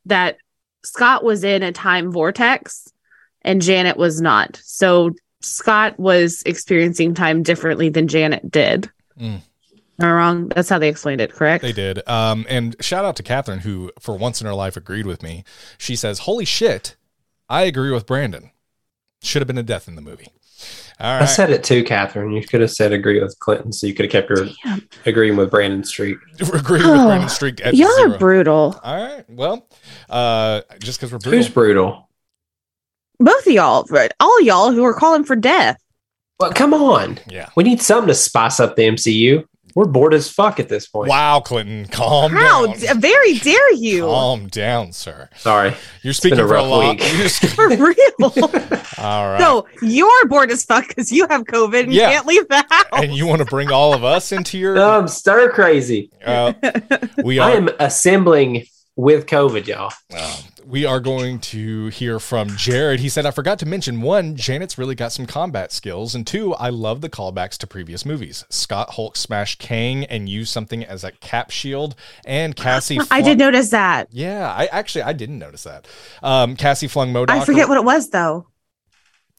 that 0.05 0.37
Scott 0.83 1.23
was 1.23 1.43
in 1.43 1.63
a 1.63 1.71
time 1.71 2.11
vortex 2.11 2.91
and 3.41 3.61
Janet 3.61 3.97
was 3.97 4.21
not. 4.21 4.59
So 4.63 5.11
Scott 5.41 5.99
was 5.99 6.41
experiencing 6.45 7.13
time 7.13 7.43
differently 7.43 7.89
than 7.89 8.07
Janet 8.07 8.49
did. 8.49 8.89
Mm. 9.19 9.41
Am 9.99 10.07
I 10.07 10.11
wrong? 10.11 10.47
That's 10.49 10.67
how 10.67 10.79
they 10.79 10.89
explained 10.89 11.21
it, 11.21 11.31
correct? 11.31 11.61
They 11.61 11.71
did. 11.71 12.07
Um, 12.09 12.45
and 12.49 12.75
shout 12.81 13.05
out 13.05 13.15
to 13.17 13.23
Catherine, 13.23 13.59
who 13.59 13.91
for 13.99 14.17
once 14.17 14.41
in 14.41 14.47
her 14.47 14.53
life 14.53 14.75
agreed 14.75 15.05
with 15.05 15.23
me. 15.23 15.43
She 15.77 15.95
says, 15.95 16.19
Holy 16.19 16.43
shit, 16.45 16.95
I 17.49 17.63
agree 17.63 17.91
with 17.91 18.05
Brandon. 18.05 18.51
Should 19.21 19.41
have 19.41 19.47
been 19.47 19.57
a 19.57 19.63
death 19.63 19.87
in 19.87 19.95
the 19.95 20.01
movie. 20.01 20.27
All 20.99 21.21
I 21.21 21.25
said 21.25 21.49
it 21.49 21.63
too, 21.63 21.83
Catherine. 21.83 22.31
You 22.31 22.41
could 22.45 22.61
have 22.61 22.71
said 22.71 22.93
agree 22.93 23.21
with 23.21 23.37
Clinton, 23.39 23.73
so 23.73 23.85
you 23.85 23.93
could 23.93 24.05
have 24.05 24.11
kept 24.11 24.29
your 24.29 24.47
Damn. 24.63 24.87
agreeing 25.05 25.35
with 25.35 25.51
Brandon 25.51 25.83
Street. 25.83 26.17
agree 26.39 26.79
with 26.79 26.87
Oh, 26.87 27.07
Brandon 27.07 27.27
Streak 27.29 27.65
at 27.65 27.75
Y'all 27.75 27.91
zero. 27.95 28.13
are 28.13 28.17
brutal. 28.17 28.79
All 28.81 28.95
right. 29.03 29.29
Well, 29.29 29.67
uh, 30.09 30.61
just 30.79 30.99
because 30.99 31.11
we're 31.11 31.19
brutal. 31.19 31.37
Who's 31.39 31.49
brutal? 31.49 32.09
Both 33.19 33.45
of 33.47 33.53
y'all, 33.53 33.85
right? 33.89 34.11
all 34.19 34.41
y'all 34.41 34.71
who 34.71 34.83
are 34.85 34.93
calling 34.93 35.23
for 35.25 35.35
death. 35.35 35.77
Well, 36.39 36.51
come 36.53 36.73
on. 36.73 37.19
Yeah. 37.29 37.49
We 37.55 37.63
need 37.63 37.81
something 37.81 38.07
to 38.09 38.13
spice 38.13 38.59
up 38.59 38.75
the 38.75 38.83
MCU. 38.83 39.45
We're 39.75 39.85
bored 39.85 40.13
as 40.13 40.31
fuck 40.31 40.61
at 40.61 40.69
this 40.69 40.87
point. 40.87 41.09
Wow, 41.09 41.41
Clinton, 41.41 41.85
calm 41.87 42.31
How 42.31 42.65
down. 42.65 42.77
d- 42.79 42.87
very 42.95 43.33
dare 43.39 43.73
you? 43.73 44.03
Calm 44.05 44.47
down, 44.47 44.93
sir. 44.93 45.27
Sorry. 45.35 45.73
You're 46.01 46.13
speaking 46.13 46.37
been 46.37 46.45
a 46.45 46.47
for 46.47 46.53
a 46.55 46.57
rough 46.59 46.69
lot. 46.69 46.89
week. 47.01 47.13
You're 47.17 47.27
sp- 47.27 47.51
For 47.55 47.67
real. 47.67 47.95
All 48.97 49.27
right. 49.27 49.37
No, 49.37 49.65
you're 49.81 50.27
bored 50.27 50.49
as 50.49 50.63
fuck 50.63 50.87
because 50.87 51.11
you 51.11 51.27
have 51.29 51.41
COVID 51.43 51.83
and 51.83 51.93
Yeah. 51.93 52.11
can't 52.13 52.25
leave 52.25 52.47
the 52.47 52.63
house. 52.69 52.85
and 52.93 53.13
you 53.13 53.27
want 53.27 53.39
to 53.39 53.45
bring 53.45 53.69
all 53.69 53.93
of 53.93 54.05
us 54.05 54.31
into 54.31 54.57
your. 54.57 54.79
Um, 54.79 55.07
stir 55.09 55.51
crazy. 55.51 56.09
Uh, 56.25 56.53
we 57.23 57.39
I 57.41 57.51
am 57.51 57.69
assembling 57.79 58.65
with 58.95 59.25
COVID, 59.25 59.67
y'all. 59.67 59.91
uh, 60.15 60.37
we 60.67 60.85
are 60.85 60.99
going 60.99 61.39
to 61.39 61.87
hear 61.87 62.19
from 62.19 62.49
Jared. 62.57 62.99
He 62.99 63.09
said, 63.09 63.25
I 63.25 63.31
forgot 63.31 63.59
to 63.59 63.65
mention 63.65 64.01
one, 64.01 64.35
Janet's 64.35 64.77
really 64.77 64.95
got 64.95 65.11
some 65.11 65.25
combat 65.25 65.71
skills. 65.71 66.15
And 66.15 66.25
two, 66.25 66.53
I 66.55 66.69
love 66.69 67.01
the 67.01 67.09
callbacks 67.09 67.57
to 67.59 67.67
previous 67.67 68.05
movies. 68.05 68.45
Scott 68.49 68.91
Hulk 68.91 69.15
smashed 69.15 69.59
Kang 69.59 70.05
and 70.05 70.27
used 70.27 70.51
something 70.51 70.83
as 70.83 71.03
a 71.03 71.11
cap 71.11 71.51
shield. 71.51 71.95
And 72.25 72.55
Cassie. 72.55 72.99
I 73.11 73.21
did 73.21 73.37
notice 73.37 73.69
that. 73.69 74.07
Yeah, 74.11 74.51
I 74.51 74.65
actually 74.65 75.03
I 75.03 75.13
didn't 75.13 75.39
notice 75.39 75.63
that. 75.63 75.87
Um, 76.23 76.55
Cassie 76.55 76.87
flung 76.87 77.13
MODOK. 77.13 77.29
I 77.29 77.45
forget 77.45 77.69
what 77.69 77.77
it 77.77 77.83
was 77.83 78.09
though. 78.09 78.47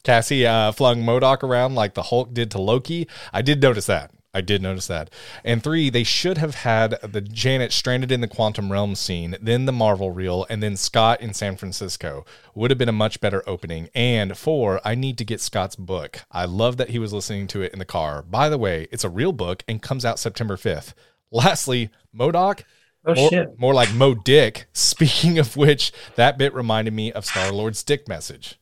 Cassie 0.03 0.47
uh, 0.47 0.71
flung 0.71 1.03
MODOK 1.03 1.43
around 1.43 1.75
like 1.75 1.93
the 1.93 2.03
Hulk 2.03 2.33
did 2.33 2.51
to 2.51 2.61
Loki. 2.61 3.07
I 3.33 3.41
did 3.41 3.61
notice 3.61 3.87
that. 3.87 4.11
I 4.33 4.41
did 4.41 4.61
notice 4.61 4.87
that. 4.87 5.09
And 5.43 5.63
three, 5.63 5.89
they 5.89 6.03
should 6.03 6.37
have 6.37 6.55
had 6.55 6.99
the 7.01 7.21
Janet 7.21 7.71
stranded 7.71 8.11
in 8.11 8.21
the 8.21 8.27
quantum 8.27 8.71
realm 8.71 8.93
scene, 8.95 9.35
then 9.41 9.65
the 9.65 9.71
Marvel 9.71 10.11
reel, 10.11 10.45
and 10.49 10.61
then 10.61 10.77
Scott 10.77 11.21
in 11.21 11.33
San 11.33 11.55
Francisco. 11.55 12.25
Would 12.53 12.71
have 12.71 12.77
been 12.77 12.89
a 12.89 12.93
much 12.93 13.19
better 13.19 13.43
opening. 13.47 13.89
And 13.95 14.37
four, 14.37 14.81
I 14.85 14.95
need 14.95 15.17
to 15.17 15.25
get 15.25 15.41
Scott's 15.41 15.75
book. 15.75 16.21
I 16.31 16.45
love 16.45 16.77
that 16.77 16.89
he 16.89 16.99
was 16.99 17.13
listening 17.13 17.47
to 17.47 17.61
it 17.61 17.73
in 17.73 17.79
the 17.79 17.85
car. 17.85 18.21
By 18.21 18.49
the 18.49 18.57
way, 18.57 18.87
it's 18.91 19.03
a 19.03 19.09
real 19.09 19.31
book 19.31 19.63
and 19.67 19.81
comes 19.81 20.05
out 20.05 20.19
September 20.19 20.55
5th. 20.55 20.93
Lastly, 21.31 21.89
MODOK. 22.15 22.63
Oh, 23.05 23.15
more, 23.15 23.29
shit. 23.29 23.59
more 23.59 23.73
like 23.73 23.93
Mo 23.93 24.13
Dick. 24.13 24.67
Speaking 24.73 25.39
of 25.39 25.55
which, 25.55 25.93
that 26.15 26.37
bit 26.37 26.53
reminded 26.53 26.93
me 26.93 27.11
of 27.11 27.25
Star 27.25 27.51
Lord's 27.51 27.83
dick 27.83 28.07
message. 28.07 28.59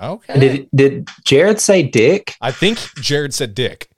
Okay. 0.00 0.38
Did 0.38 0.68
did 0.74 1.08
Jared 1.24 1.60
say 1.60 1.82
dick 1.82 2.34
I 2.40 2.50
think 2.50 2.78
Jared 2.96 3.34
said 3.34 3.54
dick. 3.54 3.88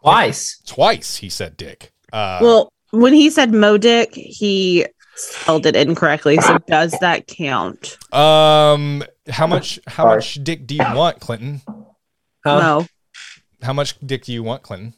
Twice? 0.00 0.60
Twice 0.66 1.16
he 1.16 1.28
said 1.28 1.56
dick. 1.56 1.92
Uh, 2.12 2.38
well, 2.42 2.72
when 2.90 3.12
he 3.12 3.30
said 3.30 3.52
Modic, 3.52 4.14
he 4.14 4.86
spelled 5.14 5.66
it 5.66 5.76
incorrectly. 5.76 6.38
So 6.38 6.58
does 6.66 6.92
that 7.00 7.26
count? 7.26 7.96
Um, 8.12 9.04
how 9.28 9.46
much? 9.46 9.78
How 9.86 10.04
Sorry. 10.04 10.16
much 10.16 10.34
dick 10.42 10.66
do 10.66 10.74
you 10.74 10.84
want, 10.94 11.20
Clinton? 11.20 11.62
Huh? 12.44 12.60
Mo. 12.60 12.86
How 13.62 13.72
much 13.72 13.98
dick 14.04 14.24
do 14.24 14.32
you 14.32 14.42
want, 14.42 14.62
Clinton? 14.62 14.94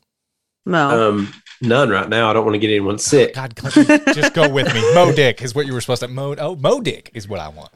Mo. 0.64 1.08
Um, 1.10 1.32
none 1.60 1.90
right 1.90 2.08
now. 2.08 2.30
I 2.30 2.32
don't 2.32 2.44
want 2.44 2.54
to 2.54 2.58
get 2.60 2.68
anyone 2.70 2.96
sick. 2.98 3.34
God, 3.34 3.56
Clinton, 3.56 4.00
just 4.14 4.32
go 4.32 4.48
with 4.48 4.72
me. 4.72 4.80
Mo 4.94 5.12
Dick 5.12 5.42
is 5.42 5.54
what 5.56 5.66
you 5.66 5.72
were 5.72 5.80
supposed 5.80 6.02
to. 6.02 6.08
Mo. 6.08 6.36
Oh, 6.38 6.54
Mo 6.54 6.80
Dick 6.80 7.10
is 7.14 7.26
what 7.28 7.40
I 7.40 7.48
want. 7.48 7.72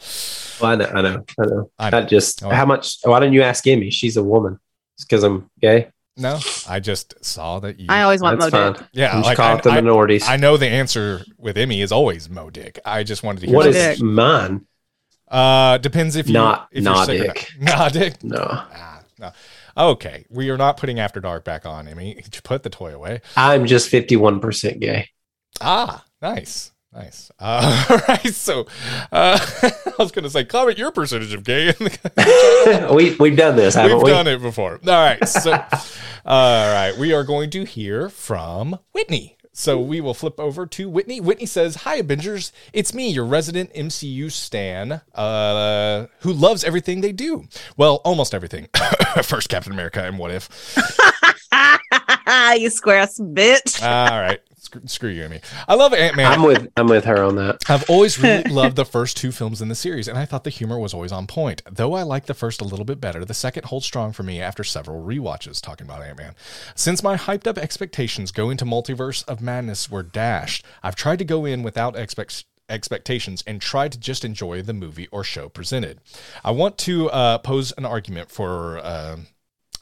Well, 0.60 0.70
I 0.70 0.76
know, 0.76 0.86
I 0.86 1.02
know, 1.02 1.24
I 1.40 1.44
know. 1.46 1.70
I 1.80 1.86
I 1.88 1.90
know. 1.90 2.02
just 2.06 2.44
Oh. 2.44 2.48
how 2.50 2.64
much? 2.64 2.98
Why 3.02 3.18
didn't 3.18 3.34
you 3.34 3.42
ask 3.42 3.66
Emmy? 3.66 3.90
She's 3.90 4.16
a 4.16 4.22
woman. 4.22 4.58
It's 4.94 5.04
because 5.04 5.24
I'm 5.24 5.50
gay. 5.60 5.88
No, 6.16 6.38
I 6.68 6.80
just 6.80 7.22
saw 7.24 7.58
that 7.60 7.78
you. 7.78 7.86
I 7.90 8.02
always 8.02 8.22
want 8.22 8.40
That's 8.40 8.52
Mo 8.52 8.58
fine. 8.58 8.72
Dick. 8.72 8.88
yeah, 8.92 9.10
I'm 9.10 9.18
just 9.18 9.26
like 9.26 9.36
caught 9.36 9.58
I, 9.58 9.60
the 9.62 9.70
I, 9.70 9.74
minorities. 9.76 10.26
I 10.26 10.36
know 10.36 10.56
the 10.56 10.66
answer 10.68 11.22
with 11.36 11.58
Emmy 11.58 11.82
is 11.82 11.92
always 11.92 12.30
Mo 12.30 12.48
Dick. 12.50 12.78
I 12.84 13.02
just 13.02 13.22
wanted 13.22 13.40
to 13.40 13.46
hear. 13.48 13.56
what 13.56 13.64
Mo 13.66 13.70
is 13.70 13.98
Dick. 13.98 14.00
mine? 14.02 14.66
Uh, 15.28 15.76
depends 15.78 16.16
if 16.16 16.28
you 16.28 16.34
Not- 16.34 16.68
if 16.70 16.84
nah 16.84 16.96
you're 16.98 17.04
sick 17.06 17.20
or 17.20 17.24
dick. 17.34 17.50
not. 17.60 17.78
Nah, 17.78 17.88
dick. 17.88 18.24
No, 18.24 18.46
Ah, 18.48 19.02
no. 19.18 19.32
Okay, 19.76 20.24
we 20.30 20.48
are 20.50 20.56
not 20.56 20.76
putting 20.78 21.00
After 21.00 21.20
Dark 21.20 21.44
back 21.44 21.66
on, 21.66 21.86
Emmy. 21.88 22.22
Put 22.44 22.62
the 22.62 22.70
toy 22.70 22.94
away. 22.94 23.20
I'm 23.36 23.66
just 23.66 23.88
51 23.90 24.40
percent 24.40 24.80
gay. 24.80 25.10
Ah, 25.60 26.02
nice, 26.22 26.70
nice. 26.96 27.30
Uh, 27.38 27.86
all 27.90 27.96
right, 28.08 28.34
so 28.34 28.66
uh, 29.12 29.38
I 29.62 29.92
was 29.98 30.12
going 30.12 30.24
to 30.24 30.30
say, 30.30 30.44
comment 30.44 30.78
your 30.78 30.90
percentage 30.90 31.32
of 31.34 31.44
gay. 31.44 31.68
In 31.68 31.74
the 31.78 32.92
we 32.96 33.14
we've 33.16 33.36
done 33.36 33.56
this, 33.56 33.74
haven't 33.74 33.96
We've 33.98 34.04
we? 34.04 34.10
done 34.10 34.26
it 34.26 34.40
before. 34.42 34.74
All 34.86 34.92
right, 34.92 35.26
so 35.28 35.52
all 36.24 36.72
right, 36.72 36.96
we 36.98 37.12
are 37.12 37.24
going 37.24 37.50
to 37.50 37.64
hear 37.64 38.08
from 38.08 38.78
Whitney. 38.92 39.34
So 39.52 39.80
we 39.80 40.02
will 40.02 40.12
flip 40.12 40.38
over 40.38 40.66
to 40.66 40.86
Whitney. 40.86 41.18
Whitney 41.18 41.46
says, 41.46 41.76
"Hi, 41.76 41.96
ABINGERS. 42.02 42.52
It's 42.74 42.92
me, 42.92 43.08
your 43.10 43.24
resident 43.24 43.72
MCU 43.72 44.30
stan, 44.30 45.00
uh, 45.14 46.08
who 46.20 46.32
loves 46.34 46.62
everything 46.62 47.00
they 47.00 47.12
do. 47.12 47.44
Well, 47.74 48.02
almost 48.04 48.34
everything. 48.34 48.68
First 49.22 49.48
Captain 49.48 49.72
America 49.72 50.04
and 50.04 50.18
What 50.18 50.30
If. 50.30 50.50
you 52.58 52.68
square 52.68 52.98
ass 52.98 53.18
bitch. 53.18 53.82
All 53.82 54.20
right, 54.20 54.40
screw, 54.76 54.88
screw 54.88 55.10
you, 55.10 55.24
Amy. 55.24 55.40
I 55.68 55.74
love 55.74 55.94
Ant 55.94 56.16
Man. 56.16 56.32
I'm 56.32 56.42
with 56.42 56.68
I'm 56.76 56.86
with 56.88 57.04
her 57.04 57.22
on 57.22 57.36
that. 57.36 57.68
I've 57.68 57.88
always 57.88 58.18
really 58.18 58.42
loved 58.50 58.76
the 58.76 58.84
first 58.84 59.16
two 59.16 59.32
films 59.32 59.62
in 59.62 59.68
the 59.68 59.74
series, 59.74 60.08
and 60.08 60.18
I 60.18 60.24
thought 60.24 60.44
the 60.44 60.50
humor 60.50 60.78
was 60.78 60.94
always 60.94 61.12
on 61.12 61.26
point. 61.26 61.62
Though 61.70 61.94
I 61.94 62.02
like 62.02 62.26
the 62.26 62.34
first 62.34 62.60
a 62.60 62.64
little 62.64 62.84
bit 62.84 63.00
better, 63.00 63.24
the 63.24 63.34
second 63.34 63.66
holds 63.66 63.86
strong 63.86 64.12
for 64.12 64.22
me 64.22 64.40
after 64.40 64.64
several 64.64 65.04
rewatches, 65.04 65.60
talking 65.60 65.86
about 65.86 66.02
Ant 66.02 66.18
Man. 66.18 66.34
Since 66.74 67.02
my 67.02 67.16
hyped 67.16 67.46
up 67.46 67.58
expectations 67.58 68.32
going 68.32 68.56
to 68.58 68.64
Multiverse 68.64 69.26
of 69.28 69.40
Madness 69.40 69.90
were 69.90 70.02
dashed, 70.02 70.64
I've 70.82 70.96
tried 70.96 71.18
to 71.20 71.24
go 71.24 71.44
in 71.44 71.62
without 71.62 71.96
expect- 71.96 72.44
expectations 72.68 73.42
and 73.46 73.60
try 73.60 73.88
to 73.88 73.98
just 73.98 74.24
enjoy 74.24 74.62
the 74.62 74.74
movie 74.74 75.08
or 75.12 75.24
show 75.24 75.48
presented. 75.48 76.00
I 76.44 76.50
want 76.50 76.78
to 76.78 77.10
uh, 77.10 77.38
pose 77.38 77.72
an 77.72 77.84
argument 77.84 78.30
for. 78.30 78.78
Uh, 78.78 79.16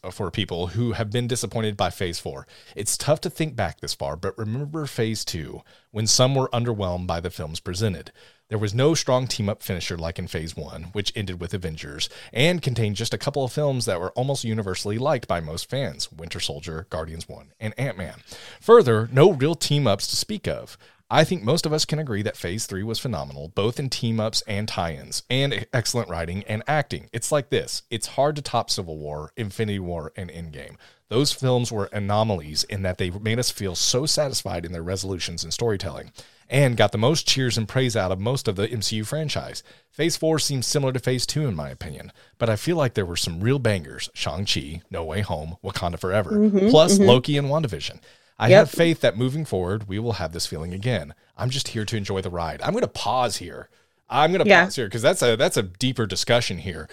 Uh, 0.05 0.11
for 0.11 0.30
people 0.30 0.68
who 0.68 0.92
have 0.92 1.11
been 1.11 1.26
disappointed 1.26 1.78
by 1.78 1.88
phase 1.88 2.18
four. 2.18 2.46
It's 2.76 2.98
tough 2.98 3.22
to 3.22 3.30
think 3.30 3.57
back 3.57 3.80
this 3.80 3.94
far, 3.94 4.16
but 4.16 4.36
remember 4.36 4.84
phase 4.84 5.24
two, 5.24 5.62
when 5.92 6.07
some 6.07 6.34
were 6.34 6.50
underwhelmed 6.50 7.07
by 7.07 7.20
the 7.20 7.30
films 7.30 7.59
presented. 7.59 8.12
There 8.48 8.59
was 8.59 8.74
no 8.74 8.94
strong 8.94 9.26
team 9.26 9.48
up 9.48 9.62
finisher 9.62 9.96
like 9.96 10.18
in 10.18 10.26
phase 10.26 10.55
one, 10.55 10.84
which 10.92 11.12
ended 11.16 11.40
with 11.40 11.55
Avengers, 11.55 12.11
and 12.34 12.61
contained 12.61 12.96
just 12.96 13.14
a 13.14 13.18
couple 13.18 13.44
of 13.44 13.52
films 13.52 13.86
that 13.86 13.98
were 13.98 14.12
almost 14.12 14.44
universally 14.44 14.98
liked 14.98 15.26
by 15.26 15.40
most 15.40 15.70
fans 15.70 16.12
Winter 16.12 16.40
Soldier, 16.40 16.86
Guardians 16.90 17.26
1, 17.26 17.52
and 17.59 17.72
Ant 17.78 17.96
Man. 17.96 18.16
Further, 18.61 19.09
no 19.11 19.32
real 19.32 19.55
team 19.55 19.86
ups 19.86 20.07
to 20.09 20.16
speak 20.16 20.46
of. 20.46 20.76
I 21.11 21.24
think 21.24 21.42
most 21.42 21.66
of 21.66 21.72
us 21.72 21.84
can 21.84 21.98
agree 21.98 22.22
that 22.22 22.36
Phase 22.36 22.66
3 22.66 22.82
was 22.82 22.98
phenomenal, 22.98 23.48
both 23.48 23.78
in 23.78 23.90
team 23.90 24.18
ups 24.18 24.42
and 24.46 24.66
tie 24.66 24.94
ins, 24.94 25.22
and 25.28 25.66
excellent 25.72 26.09
writing 26.09 26.44
and 26.44 26.62
acting. 26.66 27.11
It's 27.12 27.30
like 27.30 27.50
this 27.50 27.82
it's 27.90 28.09
hard 28.09 28.36
to 28.36 28.42
top 28.42 28.70
Civil 28.70 28.98
War, 28.98 29.32
Infinity 29.36 29.78
War, 29.78 30.12
and 30.16 30.30
Endgame. 30.30 30.76
Those 31.09 31.32
films 31.32 31.70
were 31.70 31.90
anomalies 31.92 32.64
in 32.64 32.82
that 32.82 32.98
they 32.98 33.11
made 33.11 33.38
us 33.38 33.50
feel 33.50 33.74
so 33.74 34.07
satisfied 34.07 34.64
in 34.64 34.72
their 34.72 34.82
resolutions 34.82 35.44
and 35.44 35.52
storytelling, 35.52 36.11
and 36.48 36.76
got 36.76 36.92
the 36.92 36.98
most 36.98 37.28
cheers 37.28 37.59
and 37.59 37.68
praise 37.68 37.94
out 37.94 38.11
of 38.11 38.18
most 38.18 38.48
of 38.48 38.57
the 38.57 38.66
MCU 38.66 39.07
franchise. 39.07 39.62
Phase 39.90 40.16
4 40.16 40.38
seems 40.38 40.66
similar 40.66 40.92
to 40.92 40.98
Phase 40.98 41.26
2, 41.26 41.46
in 41.46 41.55
my 41.55 41.68
opinion, 41.68 42.12
but 42.38 42.48
I 42.48 42.57
feel 42.57 42.76
like 42.76 42.94
there 42.94 43.07
were 43.07 43.16
some 43.16 43.40
real 43.40 43.59
bangers 43.59 44.09
Shang-Chi, 44.14 44.80
No 44.90 45.05
Way 45.05 45.20
Home, 45.20 45.57
Wakanda 45.62 45.98
Forever, 45.98 46.32
mm-hmm, 46.32 46.70
plus 46.70 46.94
mm-hmm. 46.94 47.05
Loki 47.05 47.36
and 47.36 47.48
WandaVision. 47.48 48.00
I 48.39 48.49
Yep. 48.49 48.59
have 48.59 48.70
faith 48.70 49.01
that 49.01 49.16
moving 49.16 49.45
forward, 49.45 49.89
we 49.89 49.99
will 49.99 50.14
have 50.14 50.32
this 50.32 50.47
feeling 50.47 50.74
again. 50.74 51.14
I'm 51.37 51.51
just 51.51 51.68
here 51.68 51.85
to 51.85 51.97
enjoy 51.97 52.20
the 52.20 52.30
ride. 52.30 52.61
I'm 52.62 52.72
going 52.72 52.82
to 52.82 52.89
pause 52.89 53.37
here. 53.37 53.68
I'm 54.11 54.32
going 54.32 54.43
to 54.45 54.49
Yeah. 54.49 54.64
pause 54.64 54.76
here 54.76 54.87
because 54.87 55.03
that's 55.03 55.22
a 55.22 55.37
that's 55.37 55.57
a 55.57 55.62
deeper 55.62 56.07
discussion 56.07 56.59
here. 56.59 56.89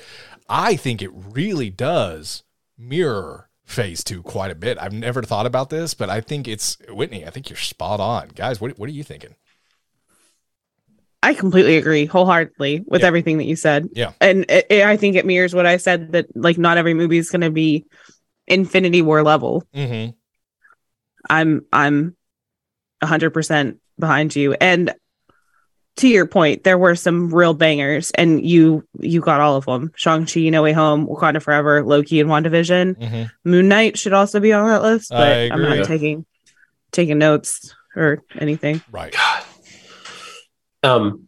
I 0.48 0.76
think 0.76 1.02
it 1.02 1.12
really 1.14 1.70
does 1.70 2.44
mirror 2.78 3.50
phase 3.66 4.04
two 4.04 4.22
quite 4.22 4.52
a 4.52 4.56
bit. 4.56 4.78
I've 4.80 4.94
never 4.94 5.22
thought 5.24 5.46
about 5.46 5.70
this, 5.70 5.94
but 5.94 6.10
I 6.10 6.22
think 6.22 6.48
it's 6.48 6.78
Whitney. 6.90 7.26
I 7.26 7.30
think 7.30 7.50
you're 7.50 7.58
spot 7.58 8.00
on, 8.00 8.30
guys. 8.36 8.62
What 8.62 8.78
what 8.78 8.88
are 8.90 8.94
you 8.94 9.04
thinking? 9.04 9.36
I 11.24 11.34
completely 11.36 11.78
agree 11.78 12.06
wholeheartedly 12.06 12.84
with 12.88 13.02
Yeah. 13.02 13.08
everything 13.08 13.38
that 13.38 13.44
you 13.46 13.56
said. 13.56 13.90
Yeah. 13.94 14.14
And 14.20 14.46
it, 14.50 14.66
it- 14.70 14.84
I 14.86 14.98
think 14.98 15.16
it 15.16 15.26
mirrors 15.26 15.54
what 15.54 15.66
I 15.68 15.78
said 15.78 16.14
that 16.14 16.26
like 16.36 16.58
not 16.58 16.78
every 16.78 16.94
movie 16.94 17.18
is 17.18 17.30
going 17.30 17.42
to 17.42 17.52
be 17.52 17.86
Infinity 18.48 19.02
War 19.04 19.22
level. 19.24 19.64
Mm-hmm. 19.76 20.12
I'm 21.30 21.66
I'm 21.72 22.16
100% 23.04 23.78
behind 24.00 24.36
you 24.36 24.54
and 24.54 24.94
to 25.98 26.08
your 26.08 26.26
point 26.26 26.64
there 26.64 26.78
were 26.78 26.96
some 26.96 27.34
real 27.34 27.54
bangers 27.54 28.12
and 28.12 28.46
you 28.46 28.84
you 29.00 29.22
got 29.22 29.42
all 29.42 29.56
of 29.58 29.66
them. 29.66 29.92
Shang-Chi, 29.96 30.50
No 30.50 30.64
Way 30.64 30.74
Home, 30.74 31.08
Wakanda 31.08 31.42
Forever, 31.42 31.84
Loki 31.84 32.20
and 32.20 32.30
WandaVision. 32.30 32.98
Mm-hmm. 32.98 33.50
Moon 33.50 33.68
Knight 33.68 33.98
should 33.98 34.14
also 34.14 34.40
be 34.40 34.54
on 34.54 34.68
that 34.68 34.82
list, 34.82 35.10
but 35.10 35.28
I 35.28 35.46
I'm 35.46 35.64
agree. 35.64 35.78
not 35.78 35.86
taking 35.86 36.26
taking 36.92 37.18
notes 37.18 37.76
or 37.96 38.24
anything. 38.40 38.82
Right. 38.92 39.14
God. 39.14 39.44
Um, 40.84 41.28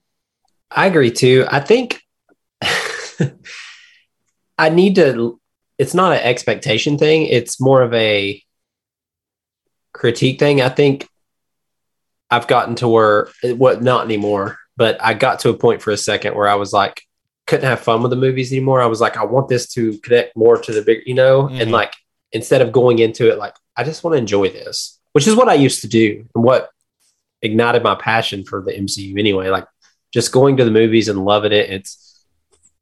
I 0.71 0.87
agree 0.87 1.11
too. 1.11 1.45
I 1.49 1.59
think 1.59 2.01
I 4.57 4.69
need 4.69 4.95
to. 4.95 5.39
It's 5.77 5.93
not 5.93 6.13
an 6.13 6.19
expectation 6.19 6.97
thing. 6.97 7.27
It's 7.27 7.59
more 7.59 7.81
of 7.81 7.93
a 7.93 8.41
critique 9.93 10.39
thing. 10.39 10.61
I 10.61 10.69
think 10.69 11.07
I've 12.29 12.47
gotten 12.47 12.75
to 12.75 12.87
where 12.87 13.29
what 13.43 13.81
not 13.83 14.05
anymore, 14.05 14.57
but 14.75 14.97
I 15.01 15.13
got 15.13 15.39
to 15.39 15.49
a 15.49 15.53
point 15.57 15.81
for 15.81 15.91
a 15.91 15.97
second 15.97 16.35
where 16.35 16.47
I 16.47 16.55
was 16.55 16.73
like, 16.73 17.01
couldn't 17.45 17.65
have 17.65 17.79
fun 17.81 18.01
with 18.01 18.09
the 18.09 18.15
movies 18.17 18.51
anymore. 18.51 18.81
I 18.81 18.85
was 18.87 19.01
like, 19.01 19.17
I 19.17 19.25
want 19.25 19.49
this 19.49 19.67
to 19.73 19.97
connect 19.99 20.35
more 20.35 20.57
to 20.57 20.71
the 20.71 20.81
big, 20.81 21.01
you 21.05 21.13
know, 21.13 21.43
Mhm. 21.43 21.61
and 21.61 21.71
like 21.71 21.93
instead 22.31 22.61
of 22.61 22.71
going 22.71 22.99
into 22.99 23.29
it 23.31 23.37
like 23.37 23.53
I 23.77 23.83
just 23.83 24.03
want 24.03 24.13
to 24.13 24.17
enjoy 24.19 24.49
this, 24.49 24.99
which 25.11 25.27
is 25.27 25.35
what 25.35 25.49
I 25.49 25.53
used 25.55 25.81
to 25.81 25.87
do 25.87 26.25
and 26.33 26.43
what 26.43 26.69
ignited 27.41 27.83
my 27.83 27.95
passion 27.95 28.43
for 28.45 28.61
the 28.61 28.71
MCU 28.71 29.17
anyway. 29.19 29.49
Like 29.49 29.65
just 30.13 30.31
going 30.31 30.57
to 30.57 30.65
the 30.65 30.71
movies 30.71 31.09
and 31.09 31.23
loving 31.25 31.51
it. 31.51 31.69
It's 31.69 32.25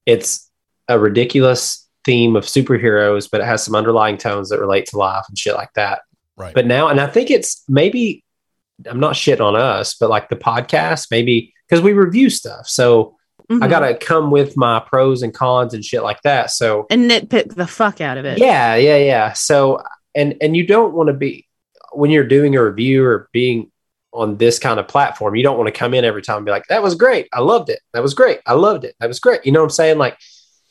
it's 0.06 0.50
a 0.88 0.98
ridiculous 1.00 1.88
theme 2.06 2.36
of 2.36 2.44
superheroes, 2.46 3.30
but 3.32 3.42
it 3.42 3.46
has 3.46 3.64
some 3.64 3.76
underlying 3.76 4.18
tones 4.18 4.50
that 4.50 4.60
relate 4.60 4.86
to 4.88 4.98
life 4.98 5.24
and 5.30 5.38
shit 5.38 5.54
like 5.56 5.72
that. 5.76 6.02
Right. 6.42 6.54
But 6.54 6.66
now, 6.66 6.88
and 6.88 7.00
I 7.00 7.08
think 7.08 7.30
it's 7.32 7.64
maybe 7.70 8.24
I'm 8.90 9.00
not 9.00 9.14
shitting 9.14 9.42
on 9.42 9.56
us, 9.56 9.96
but 10.00 10.10
like 10.10 10.30
the 10.30 10.36
podcast, 10.36 11.08
maybe 11.12 11.54
because 11.70 11.82
we 11.84 11.94
review 11.94 12.30
stuff. 12.30 12.68
So 12.68 13.16
I 13.50 13.54
Mhm. 13.54 13.70
gotta 13.70 13.96
come 13.96 14.32
with 14.32 14.56
my 14.58 14.80
pros 14.80 15.22
and 15.24 15.34
cons 15.34 15.74
and 15.74 15.84
shit 15.86 16.04
like 16.04 16.22
that. 16.24 16.52
So 16.52 16.88
and 16.90 17.10
nitpick 17.10 17.56
the 17.56 17.68
fuck 17.68 18.02
out 18.02 18.18
of 18.18 18.26
it. 18.26 18.38
yeah, 18.40 18.76
yeah, 18.76 18.98
yeah. 18.98 19.34
So 19.34 19.82
and 20.16 20.36
and 20.42 20.56
you 20.58 20.66
don't 20.66 20.94
want 20.94 21.08
to 21.08 21.14
be 21.14 21.48
when 21.94 22.10
you're 22.12 22.24
doing 22.28 22.56
a 22.56 22.64
review 22.64 23.06
or 23.06 23.30
being 23.34 23.70
on 24.14 24.38
this 24.38 24.60
kind 24.60 24.80
of 24.80 24.88
platform, 24.88 25.36
you 25.36 25.44
don't 25.44 25.58
want 25.58 25.68
to 25.68 25.78
come 25.78 25.94
in 25.94 26.04
every 26.04 26.22
time 26.22 26.38
and 26.38 26.46
be 26.46 26.52
like, 26.52 26.68
that 26.68 26.84
was 26.84 26.96
great. 26.96 27.28
I 27.34 27.40
loved 27.42 27.70
it. 27.70 27.80
That 27.94 28.02
was 28.04 28.14
great. 28.14 28.40
I 28.46 28.54
loved 28.54 28.84
it. 28.84 28.96
That 29.00 29.08
was 29.08 29.20
great. 29.20 29.46
You 29.46 29.52
know 29.54 29.60
what 29.60 29.66
I'm 29.66 29.70
saying? 29.72 29.98
Like 29.98 30.18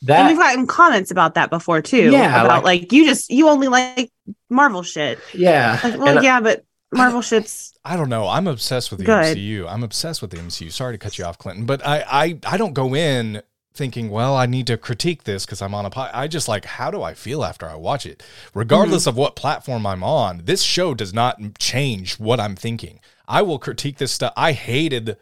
And 0.09 0.29
we've 0.29 0.39
gotten 0.39 0.67
comments 0.67 1.11
about 1.11 1.35
that 1.35 1.51
before 1.51 1.83
too. 1.83 2.11
Yeah, 2.11 2.45
About 2.45 2.65
like- 2.65 2.83
like, 2.83 2.93
you 2.93 3.05
just 3.05 3.31
you 3.31 3.49
only 3.49 3.69
like 3.69 4.11
Marvel 4.49 4.83
shit. 4.83 5.19
yeah. 5.35 5.79
Like, 5.83 5.99
well, 5.99 6.09
And 6.09 6.19
I- 6.21 6.23
yeah, 6.23 6.41
but 6.41 6.65
Marvel 6.93 7.23
shit's 7.23 7.73
I 7.85 7.97
don't 7.97 8.09
know. 8.09 8.29
I'm 8.29 8.47
obsessed 8.47 8.91
with 8.91 9.01
the 9.01 9.07
Good. 9.07 9.37
MCU. 9.37 9.67
I'm 9.69 9.83
obsessed 9.83 10.21
with 10.21 10.31
the 10.33 10.37
MCU. 10.37 10.71
Sorry 10.71 10.95
to 10.95 10.99
cut 10.99 11.19
you 11.19 11.25
off, 11.25 11.39
Clinton, 11.39 11.65
but 11.65 11.87
I 11.87 12.05
I, 12.09 12.39
I 12.47 12.57
don't 12.57 12.75
go 12.75 12.95
in 12.95 13.43
thinking, 13.73 14.11
well, 14.11 14.37
I 14.37 14.47
need 14.47 14.67
to 14.67 14.77
critique 14.77 15.25
this 15.25 15.47
because 15.47 15.63
I'm 15.63 15.75
on 15.75 15.87
a 15.87 15.91
pod. 15.91 16.11
I 16.13 16.27
just 16.29 16.49
like, 16.49 16.65
how 16.65 16.91
do 16.91 17.03
I 17.03 17.15
feel 17.15 17.45
after 17.45 17.67
I 17.67 17.77
watch 17.77 18.05
it? 18.05 18.23
Regardless 18.53 19.03
mm-hmm. 19.03 19.11
of 19.11 19.17
what 19.17 19.37
platform 19.37 19.87
I'm 19.87 20.03
on, 20.03 20.43
this 20.45 20.63
show 20.63 20.93
does 20.93 21.15
not 21.15 21.39
change 21.59 22.19
what 22.19 22.41
I'm 22.41 22.57
thinking. 22.57 23.01
I 23.29 23.43
will 23.43 23.59
critique 23.59 23.99
this 23.99 24.13
stuff. 24.13 24.33
I 24.37 24.53
hated 24.53 25.17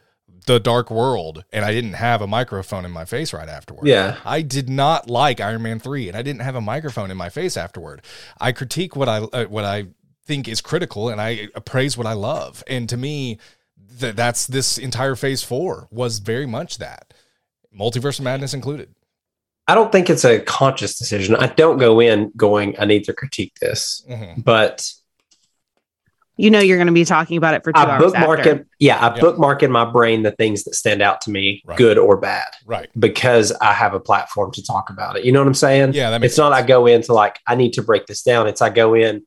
the 0.48 0.58
Dark 0.58 0.90
World, 0.90 1.44
and 1.52 1.62
I 1.64 1.72
didn't 1.72 1.92
have 1.92 2.22
a 2.22 2.26
microphone 2.26 2.84
in 2.86 2.90
my 2.90 3.04
face 3.04 3.32
right 3.34 3.48
afterward. 3.48 3.86
Yeah. 3.86 4.16
I 4.24 4.40
did 4.42 4.68
not 4.68 5.08
like 5.08 5.40
Iron 5.40 5.62
Man 5.62 5.78
three, 5.78 6.08
and 6.08 6.16
I 6.16 6.22
didn't 6.22 6.40
have 6.40 6.54
a 6.56 6.60
microphone 6.60 7.10
in 7.10 7.16
my 7.18 7.28
face 7.28 7.56
afterward. 7.56 8.02
I 8.40 8.52
critique 8.52 8.96
what 8.96 9.08
I 9.08 9.18
uh, 9.18 9.44
what 9.44 9.64
I 9.64 9.88
think 10.24 10.48
is 10.48 10.60
critical, 10.60 11.10
and 11.10 11.20
I 11.20 11.48
appraise 11.54 11.96
what 11.98 12.06
I 12.06 12.14
love. 12.14 12.64
And 12.66 12.88
to 12.88 12.96
me, 12.96 13.38
th- 14.00 14.16
that's 14.16 14.46
this 14.46 14.78
entire 14.78 15.16
phase 15.16 15.42
four 15.42 15.86
was 15.90 16.18
very 16.18 16.46
much 16.46 16.78
that. 16.78 17.12
Multiverse 17.78 18.18
of 18.18 18.24
Madness 18.24 18.54
included. 18.54 18.94
I 19.66 19.74
don't 19.74 19.92
think 19.92 20.08
it's 20.08 20.24
a 20.24 20.40
conscious 20.40 20.98
decision. 20.98 21.36
I 21.36 21.48
don't 21.48 21.76
go 21.76 22.00
in 22.00 22.32
going, 22.36 22.74
I 22.78 22.86
need 22.86 23.04
to 23.04 23.12
critique 23.12 23.52
this, 23.60 24.02
Mhm. 24.08 24.42
but 24.42 24.90
You 26.38 26.50
know, 26.50 26.60
you're 26.60 26.76
going 26.78 26.86
to 26.86 26.92
be 26.92 27.04
talking 27.04 27.36
about 27.36 27.54
it 27.54 27.64
for 27.64 27.72
two 27.72 27.80
I 27.80 27.90
hours 27.90 28.04
bookmark 28.12 28.38
after. 28.40 28.52
it. 28.52 28.66
Yeah, 28.78 28.96
I 28.98 29.12
Yep. 29.12 29.20
bookmark 29.20 29.62
in 29.64 29.70
my 29.72 29.84
brain 29.84 30.22
the 30.22 30.30
things 30.30 30.64
that 30.64 30.74
stand 30.74 31.02
out 31.02 31.20
to 31.22 31.30
me, 31.30 31.62
Right. 31.66 31.76
good 31.76 31.98
or 31.98 32.16
bad, 32.16 32.46
Right. 32.64 32.88
because 32.98 33.52
I 33.60 33.72
have 33.72 33.92
a 33.92 34.00
platform 34.00 34.52
to 34.52 34.62
talk 34.64 34.88
about 34.88 35.16
it. 35.18 35.24
You 35.24 35.32
know 35.32 35.40
what 35.40 35.48
I'm 35.48 35.54
saying? 35.54 35.92
Yeah, 35.94 36.10
that 36.10 36.20
makes 36.20 36.32
it's 36.34 36.38
not 36.38 36.52
I 36.52 36.62
go 36.62 36.86
into 36.86 37.12
like 37.12 37.38
I 37.46 37.56
need 37.56 37.72
to 37.74 37.82
break 37.82 38.06
this 38.06 38.22
down. 38.22 38.46
It's 38.46 38.62
I 38.62 38.70
go 38.70 38.94
in 38.94 39.22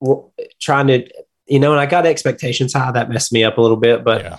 w- 0.00 0.30
trying 0.60 0.86
to, 0.86 1.06
you 1.46 1.58
know, 1.58 1.72
and 1.72 1.80
I 1.80 1.86
got 1.86 2.06
expectations 2.06 2.72
high. 2.74 2.92
That 2.92 3.08
messed 3.10 3.32
me 3.32 3.42
up 3.44 3.58
a 3.58 3.60
little 3.60 3.76
bit. 3.76 4.04
But 4.04 4.22
yeah. 4.22 4.36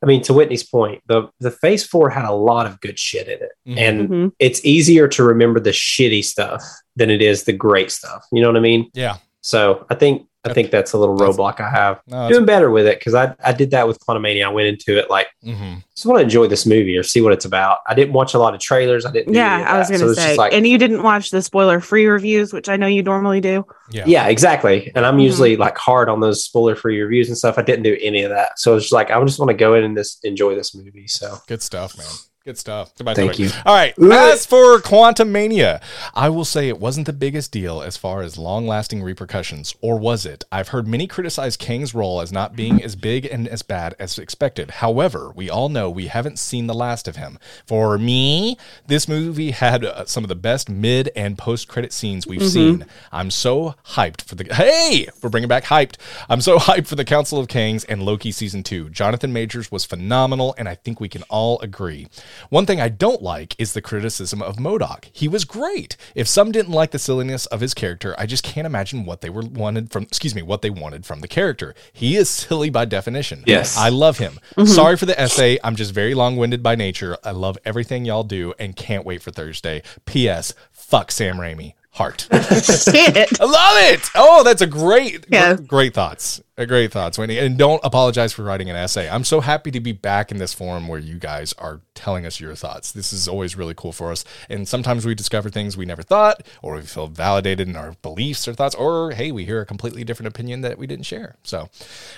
I 0.00 0.06
mean, 0.06 0.22
to 0.22 0.32
Whitney's 0.32 0.62
point, 0.62 1.02
the 1.08 1.28
the 1.40 1.50
Phase 1.50 1.84
Four 1.84 2.08
had 2.10 2.24
a 2.24 2.32
lot 2.32 2.66
of 2.66 2.80
good 2.80 3.00
shit 3.00 3.26
in 3.26 3.40
it, 3.42 3.50
Mhm. 3.68 3.78
and 3.78 4.08
Mhm. 4.08 4.32
it's 4.38 4.64
easier 4.64 5.08
to 5.08 5.24
remember 5.24 5.58
the 5.58 5.70
shitty 5.70 6.24
stuff 6.24 6.62
than 6.94 7.10
it 7.10 7.20
is 7.20 7.42
the 7.44 7.52
great 7.52 7.90
stuff. 7.90 8.24
You 8.30 8.42
know 8.42 8.48
what 8.48 8.56
I 8.56 8.60
mean? 8.60 8.90
Yeah. 8.94 9.16
So 9.40 9.86
I 9.90 9.96
think 9.96 10.26
I 10.50 10.54
think 10.54 10.70
that's 10.70 10.92
a 10.92 10.98
little 10.98 11.16
That's- 11.16 11.36
roadblock 11.36 11.60
I 11.60 11.70
have. 11.70 12.00
No, 12.06 12.28
Doing 12.28 12.44
better 12.46 12.70
with 12.70 12.86
it 12.86 12.98
because 12.98 13.14
I 13.14 13.34
I 13.44 13.52
did 13.52 13.70
that 13.72 13.86
with 13.86 13.98
Quantumania. 14.00 14.44
I 14.44 14.48
went 14.48 14.68
into 14.68 14.98
it 14.98 15.10
like 15.10 15.28
mm-hmm. 15.44 15.78
just 15.94 16.06
want 16.06 16.18
to 16.18 16.22
enjoy 16.22 16.46
this 16.46 16.66
movie 16.66 16.96
or 16.96 17.02
see 17.02 17.20
what 17.20 17.32
it's 17.32 17.44
about. 17.44 17.78
I 17.86 17.94
didn't 17.94 18.12
watch 18.12 18.34
a 18.34 18.38
lot 18.38 18.54
of 18.54 18.60
trailers. 18.60 19.04
I 19.06 19.10
didn't. 19.10 19.34
Yeah, 19.34 19.64
I 19.68 19.78
was 19.78 19.88
going 19.88 20.00
to 20.00 20.10
it's 20.10 20.20
say. 20.20 20.36
like, 20.36 20.52
and 20.52 20.66
you 20.66 20.78
didn't 20.78 21.02
watch 21.02 21.30
the 21.30 21.42
spoiler 21.42 21.80
free 21.80 22.06
reviews, 22.06 22.52
which 22.52 22.68
I 22.68 22.76
know 22.76 22.86
you 22.86 23.02
normally 23.02 23.40
do. 23.40 23.66
Yeah. 23.90 24.04
yeah, 24.06 24.26
exactly. 24.28 24.92
And 24.94 25.06
I'm 25.06 25.16
Mhm. 25.18 25.24
usually 25.24 25.56
like 25.56 25.78
hard 25.78 26.08
on 26.08 26.20
those 26.20 26.44
spoiler 26.44 26.76
free 26.76 27.00
reviews 27.00 27.28
and 27.28 27.36
stuff. 27.38 27.56
I 27.58 27.62
didn't 27.62 27.84
do 27.84 27.96
any 28.00 28.22
of 28.22 28.30
that. 28.30 28.58
So 28.58 28.76
it's 28.76 28.84
just 28.84 28.92
like 28.92 29.10
I 29.10 29.22
just 29.24 29.38
want 29.38 29.48
to 29.50 29.54
go 29.56 29.74
in 29.74 29.84
and 29.84 29.96
just 29.96 30.24
enjoy 30.24 30.54
this 30.54 30.74
movie. 30.74 31.06
So 31.08 31.38
Good 31.46 31.62
stuff, 31.62 31.96
man. 31.96 32.06
Good 32.48 32.56
stuff. 32.56 32.94
Goodbye, 32.96 33.12
Thank 33.12 33.38
you. 33.38 33.50
All 33.66 33.74
right. 33.74 33.92
As 34.10 34.46
for 34.46 34.78
Quantumania, 34.78 35.82
I 36.14 36.30
will 36.30 36.46
say 36.46 36.68
it 36.70 36.80
wasn't 36.80 37.04
the 37.04 37.12
biggest 37.12 37.52
deal 37.52 37.82
as 37.82 37.98
far 37.98 38.22
as 38.22 38.38
long 38.38 38.66
lasting 38.66 39.02
repercussions, 39.02 39.74
or 39.82 39.98
was 39.98 40.24
it? 40.24 40.44
I've 40.50 40.68
heard 40.68 40.88
many 40.88 41.06
criticize 41.06 41.58
Kang's 41.58 41.94
role 41.94 42.22
as 42.22 42.32
not 42.32 42.56
being 42.56 42.82
as 42.82 42.96
big 42.96 43.26
and 43.26 43.46
as 43.46 43.60
bad 43.60 43.94
as 43.98 44.18
expected. 44.18 44.70
However, 44.70 45.30
we 45.36 45.50
all 45.50 45.68
know 45.68 45.90
we 45.90 46.06
haven't 46.06 46.38
seen 46.38 46.68
the 46.68 46.74
last 46.74 47.06
of 47.06 47.16
him. 47.16 47.38
For 47.66 47.98
me, 47.98 48.56
this 48.86 49.08
movie 49.08 49.50
had 49.50 49.84
uh, 49.84 50.06
some 50.06 50.24
of 50.24 50.28
the 50.28 50.34
best 50.34 50.70
mid 50.70 51.10
and 51.14 51.36
post 51.36 51.68
credit 51.68 51.92
scenes 51.92 52.26
we've 52.26 52.46
seen. 52.46 52.86
I'm 53.12 53.30
so 53.30 53.74
hyped 53.88 54.22
for 54.22 54.36
the 54.36 54.54
hey 54.54 55.08
for 55.20 55.28
bringing 55.28 55.48
back 55.48 55.64
hyped. 55.64 55.96
I'm 56.30 56.40
so 56.40 56.56
hyped 56.56 56.86
for 56.86 56.96
the 56.96 57.04
Council 57.04 57.38
of 57.38 57.46
Kangs 57.46 57.84
and 57.90 58.02
Loki 58.02 58.32
season 58.32 58.62
two. 58.62 58.88
Jonathan 58.88 59.34
Majors 59.34 59.70
was 59.70 59.84
phenomenal, 59.84 60.54
and 60.56 60.66
I 60.66 60.76
think 60.76 60.98
we 60.98 61.10
can 61.10 61.24
all 61.24 61.60
agree. 61.60 62.08
One 62.48 62.66
thing 62.66 62.80
I 62.80 62.88
don't 62.88 63.22
like 63.22 63.54
is 63.58 63.72
the 63.72 63.82
criticism 63.82 64.42
of 64.42 64.56
MODOK. 64.56 65.10
He 65.12 65.28
was 65.28 65.44
great. 65.44 65.96
If 66.14 66.28
some 66.28 66.52
didn't 66.52 66.72
like 66.72 66.90
the 66.90 66.98
silliness 66.98 67.46
of 67.46 67.60
his 67.60 67.74
character, 67.74 68.14
I 68.18 68.26
just 68.26 68.44
can't 68.44 68.66
imagine 68.66 69.04
what 69.04 69.20
they 69.20 69.30
were 69.30 69.42
wanted 69.42 69.90
from. 69.90 70.04
Excuse 70.04 70.34
me, 70.34 70.42
what 70.42 70.62
they 70.62 70.70
wanted 70.70 71.06
from 71.06 71.20
the 71.20 71.28
character. 71.28 71.74
He 71.92 72.16
is 72.16 72.28
silly 72.28 72.70
by 72.70 72.84
definition. 72.84 73.44
Yes. 73.46 73.76
I 73.76 73.88
love 73.88 74.18
him. 74.18 74.38
Mm-hmm. 74.56 74.66
Sorry 74.66 74.96
for 74.96 75.06
the 75.06 75.18
essay. 75.20 75.58
I'm 75.62 75.76
just 75.76 75.92
very 75.92 76.14
long 76.14 76.36
winded 76.36 76.62
by 76.62 76.74
nature. 76.74 77.16
I 77.24 77.32
love 77.32 77.58
everything 77.64 78.04
y'all 78.04 78.24
do 78.24 78.54
and 78.58 78.76
can't 78.76 79.04
wait 79.04 79.22
for 79.22 79.30
Thursday. 79.30 79.82
P.S. 80.06 80.54
Fuck 80.72 81.10
Sam 81.10 81.36
Raimi. 81.36 81.74
Heart. 81.92 82.28
Shit. 82.32 83.40
I 83.40 83.44
love 83.44 83.92
it. 83.92 84.08
Oh, 84.14 84.44
that's 84.44 84.62
a 84.62 84.66
great, 84.66 85.26
Yeah. 85.30 85.54
gr- 85.54 85.62
great 85.62 85.94
thoughts. 85.94 86.40
Great 86.56 86.92
thoughts, 86.92 87.18
Wendy. 87.18 87.38
And 87.38 87.56
don't 87.56 87.80
apologize 87.82 88.32
for 88.32 88.42
writing 88.42 88.68
an 88.68 88.76
essay. 88.76 89.08
I'm 89.08 89.24
so 89.24 89.40
happy 89.40 89.70
to 89.70 89.80
be 89.80 89.92
back 89.92 90.30
in 90.30 90.38
this 90.38 90.52
forum 90.52 90.86
where 90.86 90.98
you 90.98 91.16
guys 91.18 91.52
are 91.54 91.80
telling 91.94 92.26
us 92.26 92.40
your 92.40 92.54
thoughts. 92.54 92.92
This 92.92 93.12
is 93.12 93.26
always 93.26 93.56
really 93.56 93.74
cool 93.74 93.92
for 93.92 94.12
us. 94.12 94.24
And 94.48 94.68
sometimes 94.68 95.06
we 95.06 95.14
discover 95.14 95.50
things 95.50 95.76
we 95.76 95.86
never 95.86 96.02
thought, 96.02 96.42
or 96.62 96.74
we 96.76 96.82
feel 96.82 97.06
validated 97.08 97.68
in 97.68 97.74
our 97.76 97.94
beliefs 98.02 98.46
or 98.46 98.54
thoughts, 98.54 98.74
or 98.74 99.12
hey, 99.12 99.32
we 99.32 99.44
hear 99.44 99.60
a 99.60 99.66
completely 99.66 100.04
different 100.04 100.28
opinion 100.28 100.60
that 100.60 100.78
we 100.78 100.86
didn't 100.86 101.06
share. 101.06 101.36
So 101.42 101.68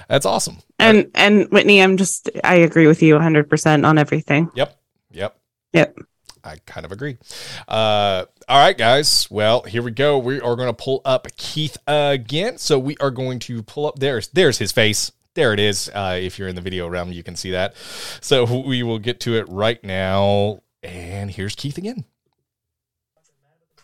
that's 0.08 0.26
awesome. 0.26 0.58
And 0.78 1.10
and 1.14 1.48
Whitney, 1.50 1.82
I'm 1.82 1.96
just 1.96 2.28
I 2.44 2.56
agree 2.56 2.86
with 2.86 3.02
you 3.02 3.14
100% 3.18 3.86
on 3.86 3.98
everything. 3.98 4.50
Yep. 4.54 4.78
Yep. 5.12 5.36
Yep. 5.72 5.96
I 6.44 6.56
kind 6.66 6.86
of 6.86 6.92
agree. 6.92 7.18
Uh, 7.68 8.24
all 8.48 8.58
right, 8.58 8.76
guys. 8.76 9.30
Well, 9.30 9.62
here 9.62 9.82
we 9.82 9.90
go. 9.90 10.18
We 10.18 10.40
are 10.40 10.56
going 10.56 10.68
to 10.68 10.72
pull 10.72 11.02
up 11.04 11.26
Keith 11.36 11.76
again. 11.86 12.58
So 12.58 12.78
we 12.78 12.96
are 12.98 13.10
going 13.10 13.38
to 13.40 13.62
pull 13.62 13.86
up. 13.86 13.98
There's 13.98 14.28
there's 14.28 14.58
his 14.58 14.72
face. 14.72 15.12
There 15.34 15.52
it 15.52 15.60
is. 15.60 15.88
Uh, 15.94 16.18
if 16.20 16.38
you're 16.38 16.48
in 16.48 16.56
the 16.56 16.60
video 16.60 16.88
realm, 16.88 17.12
you 17.12 17.22
can 17.22 17.36
see 17.36 17.52
that. 17.52 17.74
So 18.20 18.44
we 18.44 18.82
will 18.82 18.98
get 18.98 19.20
to 19.20 19.36
it 19.36 19.48
right 19.48 19.82
now. 19.84 20.60
And 20.82 21.30
here's 21.30 21.54
Keith 21.54 21.78
again. 21.78 22.04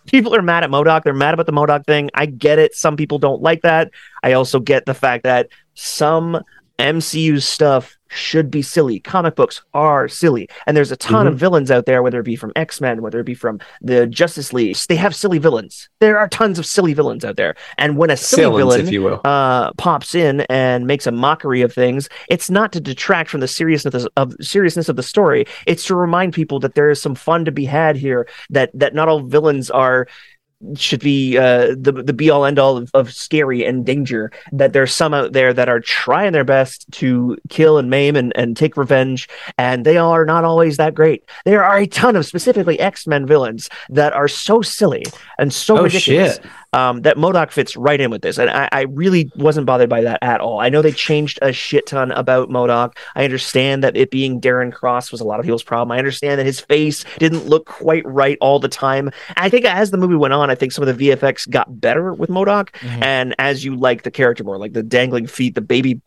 people 0.07 0.35
are 0.35 0.43
mad 0.43 0.65
at 0.65 0.71
MODOK. 0.71 1.05
They're 1.05 1.15
mad 1.15 1.35
about 1.35 1.47
the 1.47 1.53
MODOK 1.53 1.87
thing. 1.87 2.11
I 2.15 2.27
get 2.27 2.59
it. 2.59 2.75
Some 2.75 2.97
people 2.97 3.19
don't 3.19 3.43
like 3.43 3.63
that. 3.63 3.91
I 4.23 4.33
also 4.33 4.61
get 4.61 4.87
the 4.87 4.95
fact 4.95 5.25
that 5.25 5.49
some 5.75 6.43
MCU 6.79 7.41
stuff 7.43 7.97
should 8.09 8.51
be 8.51 8.63
silly. 8.63 9.01
Comic 9.01 9.35
books 9.35 9.63
are 9.75 10.09
silly. 10.09 10.49
And 10.67 10.77
there's 10.77 10.93
a 10.93 10.97
ton 10.97 11.27
of 11.27 11.37
villains 11.39 11.71
out 11.71 11.87
there, 11.87 12.03
whether 12.03 12.21
it 12.21 12.25
be 12.25 12.37
from 12.37 12.53
X 12.55 12.81
Men, 12.81 13.03
whether 13.03 13.19
it 13.19 13.25
be 13.25 13.35
from 13.35 13.59
the 13.81 14.07
Justice 14.07 14.53
League. 14.53 14.77
They 14.89 14.97
have 14.97 15.15
silly 15.15 15.39
villains. 15.39 15.89
There 16.01 16.19
are 16.19 16.29
tons 16.29 16.59
of 16.59 16.67
silly 16.67 16.95
villains 16.95 17.25
out 17.25 17.37
there. 17.37 17.57
And 17.79 17.97
when 17.97 18.11
a 18.11 18.17
silly 18.17 18.43
Sillins, 18.43 18.57
villain 18.57 18.81
if 18.83 18.93
you 18.93 19.03
will. 19.03 19.21
uh, 19.25 19.73
pops 19.73 20.15
in 20.15 20.43
and 20.43 20.87
makes 20.87 21.07
a 21.07 21.13
mockery 21.13 21.63
of 21.63 21.73
things, 21.73 22.09
it's 22.29 22.49
not 22.49 22.73
to 22.73 22.81
detract 22.81 23.31
from 23.31 23.41
the 23.41 23.49
seriousness 23.49 24.07
of 24.17 24.35
seriousness 24.41 24.89
of 24.89 24.97
the 24.97 25.03
story. 25.03 25.47
It's 25.67 25.85
to 25.87 25.97
remind 25.97 26.33
people 26.33 26.61
that 26.61 26.75
there 26.75 26.91
is 26.91 27.03
some 27.03 27.15
fun 27.15 27.45
to 27.47 27.53
be 27.53 27.65
had 27.65 27.97
here. 27.97 28.29
That 28.51 28.71
that 28.75 28.95
not 28.95 29.09
all 29.09 29.21
villains 29.21 29.71
are 29.71 30.07
should 30.77 31.01
be 31.01 31.37
uh, 31.37 31.75
the 31.79 31.93
the 31.93 32.13
be 32.13 32.31
all 32.31 32.45
end 32.45 32.59
all 32.59 32.77
of, 32.77 32.91
of 32.95 33.13
scary 33.13 33.65
and 33.65 33.85
danger. 33.85 34.33
That 34.53 34.73
there's 34.73 34.95
some 34.95 35.13
out 35.15 35.33
there 35.33 35.53
that 35.53 35.69
are 35.69 35.81
trying 35.81 36.33
their 36.33 36.45
best 36.45 36.91
to 36.93 37.37
kill 37.49 37.79
and 37.79 37.91
maim 37.91 38.17
and, 38.17 38.33
and 38.37 38.57
take 38.57 38.77
revenge, 38.77 39.29
and 39.59 39.85
they 39.85 39.99
are 39.99 40.25
not 40.25 40.45
always 40.45 40.77
that 40.79 40.95
great. 40.95 41.25
There 41.45 41.63
are 41.63 41.79
a 41.79 41.87
ton 41.87 42.17
of 42.17 42.27
specifically 42.27 42.81
X 42.81 43.07
Men 43.07 43.27
villains 43.27 43.69
that 43.91 44.13
are 44.13 44.29
so 44.29 44.63
silly 44.63 45.05
and 45.39 45.53
so 45.53 45.79
Oh, 45.79 45.83
ridiculous 45.83 46.37
shit. 46.37 46.47
Um, 46.77 47.01
that 47.03 47.17
MODOK 47.17 47.51
fits 47.53 47.75
right 47.75 48.01
in 48.01 48.11
with 48.11 48.21
this. 48.21 48.39
And 48.39 48.51
I, 48.51 48.69
I 48.71 48.83
really 48.83 49.31
wasn't 49.37 49.67
bothered 49.67 49.89
by 49.89 50.03
that 50.03 50.19
at 50.23 50.41
all. 50.41 50.61
I 50.61 50.69
know 50.69 50.83
they 50.83 50.93
changed 50.93 51.39
a 51.41 51.53
shit 51.53 51.87
ton 51.87 52.13
about 52.13 52.51
MODOK. 52.51 52.97
I 53.15 53.25
understand 53.25 53.83
that 53.83 53.97
it 53.97 54.11
being 54.11 54.41
Darren 54.41 54.71
Cross 54.73 55.11
was 55.11 55.23
a 55.23 55.25
lot 55.25 55.41
of 55.41 55.45
people's 55.45 55.63
problem. 55.63 55.93
I 55.93 55.99
understand 55.99 56.39
that 56.39 56.45
his 56.45 56.61
face 56.61 57.05
didn't 57.19 57.47
look 57.47 57.65
quite 57.65 58.05
right 58.05 58.37
all 58.43 58.59
the 58.59 58.69
time. 58.69 59.11
I 59.37 59.49
think 59.49 59.65
as 59.65 59.91
the 59.91 59.97
movie 59.97 60.17
went 60.17 60.35
on, 60.35 60.51
I 60.51 60.55
think 60.55 60.73
some 60.73 60.87
of 60.87 60.99
the 60.99 61.09
VFX 61.09 61.49
got 61.49 61.81
better 61.81 62.13
with 62.13 62.29
MODOK. 62.29 62.71
Mhm. 62.73 63.03
And 63.03 63.35
as 63.39 63.65
you 63.65 63.75
like 63.75 64.03
the 64.03 64.11
character 64.11 64.45
more, 64.45 64.59
like 64.59 64.75
the 64.75 64.83
dangling 64.83 65.27
feet, 65.27 65.55
the 65.55 65.63
baby 65.63 66.03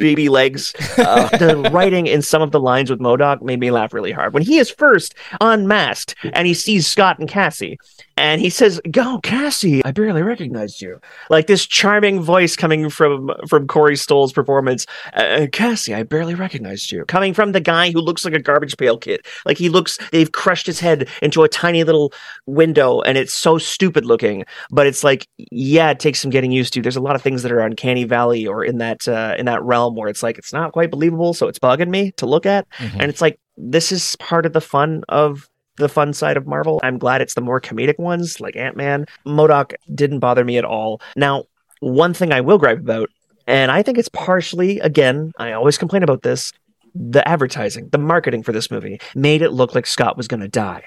baby 0.00 0.28
legs. 0.28 0.74
Uh, 0.98 1.28
the 1.36 1.70
writing 1.72 2.06
in 2.06 2.22
some 2.22 2.42
of 2.42 2.50
the 2.50 2.58
lines 2.58 2.90
with 2.90 2.98
MODOK 2.98 3.42
made 3.42 3.60
me 3.60 3.70
laugh 3.70 3.92
really 3.92 4.10
hard. 4.10 4.32
When 4.34 4.42
he 4.42 4.58
is 4.58 4.70
first 4.70 5.14
unmasked 5.40 6.16
and 6.32 6.46
he 6.46 6.54
sees 6.54 6.86
Scott 6.86 7.18
and 7.18 7.28
Cassie, 7.28 7.78
and 8.20 8.40
he 8.40 8.50
says, 8.50 8.80
"Go, 8.90 9.18
Cassie! 9.22 9.82
I 9.84 9.92
barely 9.92 10.22
recognized 10.22 10.82
you." 10.82 11.00
Like 11.30 11.46
this 11.46 11.66
charming 11.66 12.20
voice 12.20 12.54
coming 12.54 12.90
from 12.90 13.30
from 13.48 13.66
Corey 13.66 13.96
Stoll's 13.96 14.32
performance. 14.32 14.86
Uh, 15.14 15.46
Cassie, 15.50 15.94
I 15.94 16.02
barely 16.02 16.34
recognized 16.34 16.92
you. 16.92 17.04
Coming 17.06 17.32
from 17.34 17.52
the 17.52 17.60
guy 17.60 17.90
who 17.90 18.00
looks 18.00 18.24
like 18.24 18.34
a 18.34 18.38
garbage 18.38 18.76
pail 18.76 18.98
kid. 18.98 19.20
Like 19.46 19.58
he 19.58 19.68
looks, 19.68 19.98
they've 20.12 20.30
crushed 20.30 20.66
his 20.66 20.80
head 20.80 21.08
into 21.22 21.42
a 21.42 21.48
tiny 21.48 21.82
little 21.82 22.12
window, 22.46 23.00
and 23.00 23.16
it's 23.16 23.32
so 23.32 23.58
stupid 23.58 24.04
looking. 24.04 24.44
But 24.70 24.86
it's 24.86 25.02
like, 25.02 25.26
yeah, 25.50 25.90
it 25.90 25.98
takes 25.98 26.20
some 26.20 26.30
getting 26.30 26.52
used 26.52 26.74
to. 26.74 26.82
There's 26.82 26.96
a 26.96 27.00
lot 27.00 27.16
of 27.16 27.22
things 27.22 27.42
that 27.42 27.52
are 27.52 27.60
uncanny 27.60 28.04
valley 28.04 28.46
or 28.46 28.64
in 28.64 28.78
that 28.78 29.08
uh, 29.08 29.34
in 29.38 29.46
that 29.46 29.62
realm 29.62 29.96
where 29.96 30.08
it's 30.10 30.22
like 30.22 30.36
it's 30.38 30.52
not 30.52 30.72
quite 30.72 30.90
believable, 30.90 31.32
so 31.34 31.48
it's 31.48 31.58
bugging 31.58 31.88
me 31.88 32.12
to 32.18 32.26
look 32.26 32.44
at. 32.46 32.68
Mhm. 32.78 33.00
And 33.00 33.02
it's 33.10 33.20
like 33.20 33.40
this 33.56 33.92
is 33.92 34.16
part 34.16 34.46
of 34.46 34.52
the 34.52 34.60
fun 34.60 35.02
of 35.08 35.49
the 35.80 35.88
fun 35.88 36.12
side 36.12 36.36
of 36.36 36.46
Marvel. 36.46 36.80
I'm 36.82 36.98
glad 36.98 37.20
it's 37.20 37.34
the 37.34 37.40
more 37.40 37.60
comedic 37.60 37.98
ones 37.98 38.40
like 38.40 38.56
Ant 38.56 38.76
Man. 38.76 39.06
MODOK 39.26 39.74
didn't 39.94 40.20
bother 40.20 40.44
me 40.44 40.58
at 40.58 40.64
all. 40.64 41.00
Now, 41.16 41.44
one 41.80 42.14
thing 42.14 42.32
I 42.32 42.40
will 42.40 42.58
gripe 42.58 42.78
about, 42.78 43.10
and 43.46 43.70
I 43.70 43.82
think 43.82 43.98
it's 43.98 44.08
partially, 44.08 44.78
again, 44.80 45.32
I 45.38 45.52
always 45.52 45.78
complain 45.78 46.02
about 46.02 46.22
this 46.22 46.52
the 46.94 47.26
advertising, 47.28 47.88
the 47.90 47.98
marketing 47.98 48.42
for 48.42 48.52
this 48.52 48.70
movie 48.70 49.00
made 49.14 49.42
it 49.42 49.52
look 49.52 49.74
like 49.74 49.86
Scott 49.86 50.16
was 50.16 50.28
going 50.28 50.40
to 50.40 50.48
die. 50.48 50.84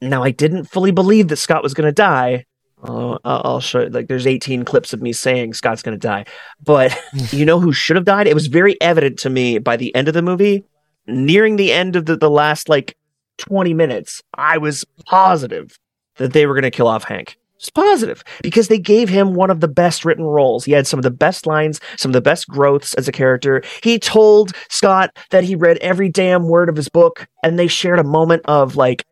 Now, 0.00 0.22
I 0.22 0.30
didn't 0.30 0.64
fully 0.64 0.90
believe 0.90 1.28
that 1.28 1.36
Scott 1.36 1.62
was 1.62 1.74
going 1.74 1.86
to 1.86 1.92
die. 1.92 2.46
Uh, 2.82 3.18
I'll 3.24 3.60
show 3.60 3.80
you, 3.80 3.90
like 3.90 4.08
there's 4.08 4.26
18 4.26 4.64
clips 4.64 4.94
of 4.94 5.02
me 5.02 5.12
saying 5.12 5.52
Scott's 5.52 5.82
going 5.82 5.98
to 5.98 6.06
die, 6.06 6.24
but 6.64 6.96
you 7.30 7.44
know 7.44 7.60
who 7.60 7.72
should 7.72 7.96
have 7.96 8.06
died? 8.06 8.26
It 8.26 8.34
was 8.34 8.46
very 8.46 8.80
evident 8.80 9.18
to 9.20 9.30
me 9.30 9.58
by 9.58 9.76
the 9.76 9.94
end 9.94 10.08
of 10.08 10.14
the 10.14 10.22
movie, 10.22 10.64
nearing 11.06 11.56
the 11.56 11.72
end 11.72 11.94
of 11.96 12.06
the, 12.06 12.16
the 12.16 12.30
last 12.30 12.70
like 12.70 12.96
20 13.40 13.74
minutes. 13.74 14.22
I 14.34 14.58
was 14.58 14.84
positive 15.06 15.78
that 16.16 16.32
they 16.32 16.46
were 16.46 16.54
going 16.54 16.62
to 16.62 16.70
kill 16.70 16.88
off 16.88 17.04
Hank. 17.04 17.36
It's 17.56 17.68
positive 17.68 18.24
because 18.42 18.68
they 18.68 18.78
gave 18.78 19.10
him 19.10 19.34
one 19.34 19.50
of 19.50 19.60
the 19.60 19.68
best 19.68 20.04
written 20.06 20.24
roles. 20.24 20.64
He 20.64 20.72
had 20.72 20.86
some 20.86 20.98
of 20.98 21.02
the 21.02 21.10
best 21.10 21.46
lines, 21.46 21.78
some 21.98 22.08
of 22.08 22.14
the 22.14 22.22
best 22.22 22.48
growths 22.48 22.94
as 22.94 23.06
a 23.06 23.12
character. 23.12 23.62
He 23.82 23.98
told 23.98 24.52
Scott 24.70 25.14
that 25.28 25.44
he 25.44 25.56
read 25.56 25.76
every 25.78 26.08
damn 26.08 26.48
word 26.48 26.70
of 26.70 26.76
his 26.76 26.88
book, 26.88 27.28
and 27.42 27.58
they 27.58 27.66
shared 27.66 27.98
a 27.98 28.04
moment 28.04 28.42
of 28.46 28.76
like 28.76 29.04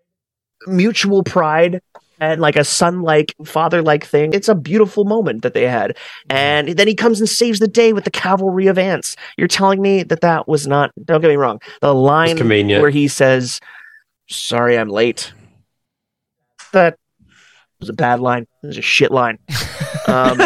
mutual 0.66 1.22
pride 1.22 1.83
and 2.20 2.41
like 2.41 2.57
a 2.57 2.64
son 2.64 3.03
like, 3.03 3.35
father 3.45 3.83
like 3.83 4.05
thing. 4.05 4.33
It's 4.33 4.49
a 4.49 4.55
beautiful 4.55 5.05
moment 5.05 5.43
that 5.43 5.53
they 5.53 5.66
had. 5.66 5.97
And 6.31 6.68
then 6.70 6.89
he 6.89 6.95
comes 6.95 7.20
and 7.20 7.29
saves 7.29 7.59
the 7.59 7.68
day 7.68 7.93
with 7.93 8.05
the 8.05 8.11
cavalry 8.11 8.66
of 8.66 8.79
ants. 8.79 9.14
You're 9.37 9.47
telling 9.47 9.83
me 9.83 10.03
that 10.05 10.22
that 10.22 10.49
was 10.49 10.66
not, 10.66 10.91
don't 11.05 11.20
get 11.20 11.29
me 11.29 11.37
wrong, 11.37 11.61
the 11.81 11.95
line 11.95 12.37
where 12.81 12.91
he 12.91 13.09
says, 13.09 13.61
Sorry, 14.29 14.79
I'm 14.79 14.89
late. 14.89 15.33
That 16.72 16.99
was 17.81 17.89
a 17.89 17.95
bad 17.95 18.20
line. 18.20 18.47
It 18.62 18.66
was 18.66 18.79
a 18.79 18.83
shit 18.83 19.11
line. 19.11 19.39
Um, 20.07 20.41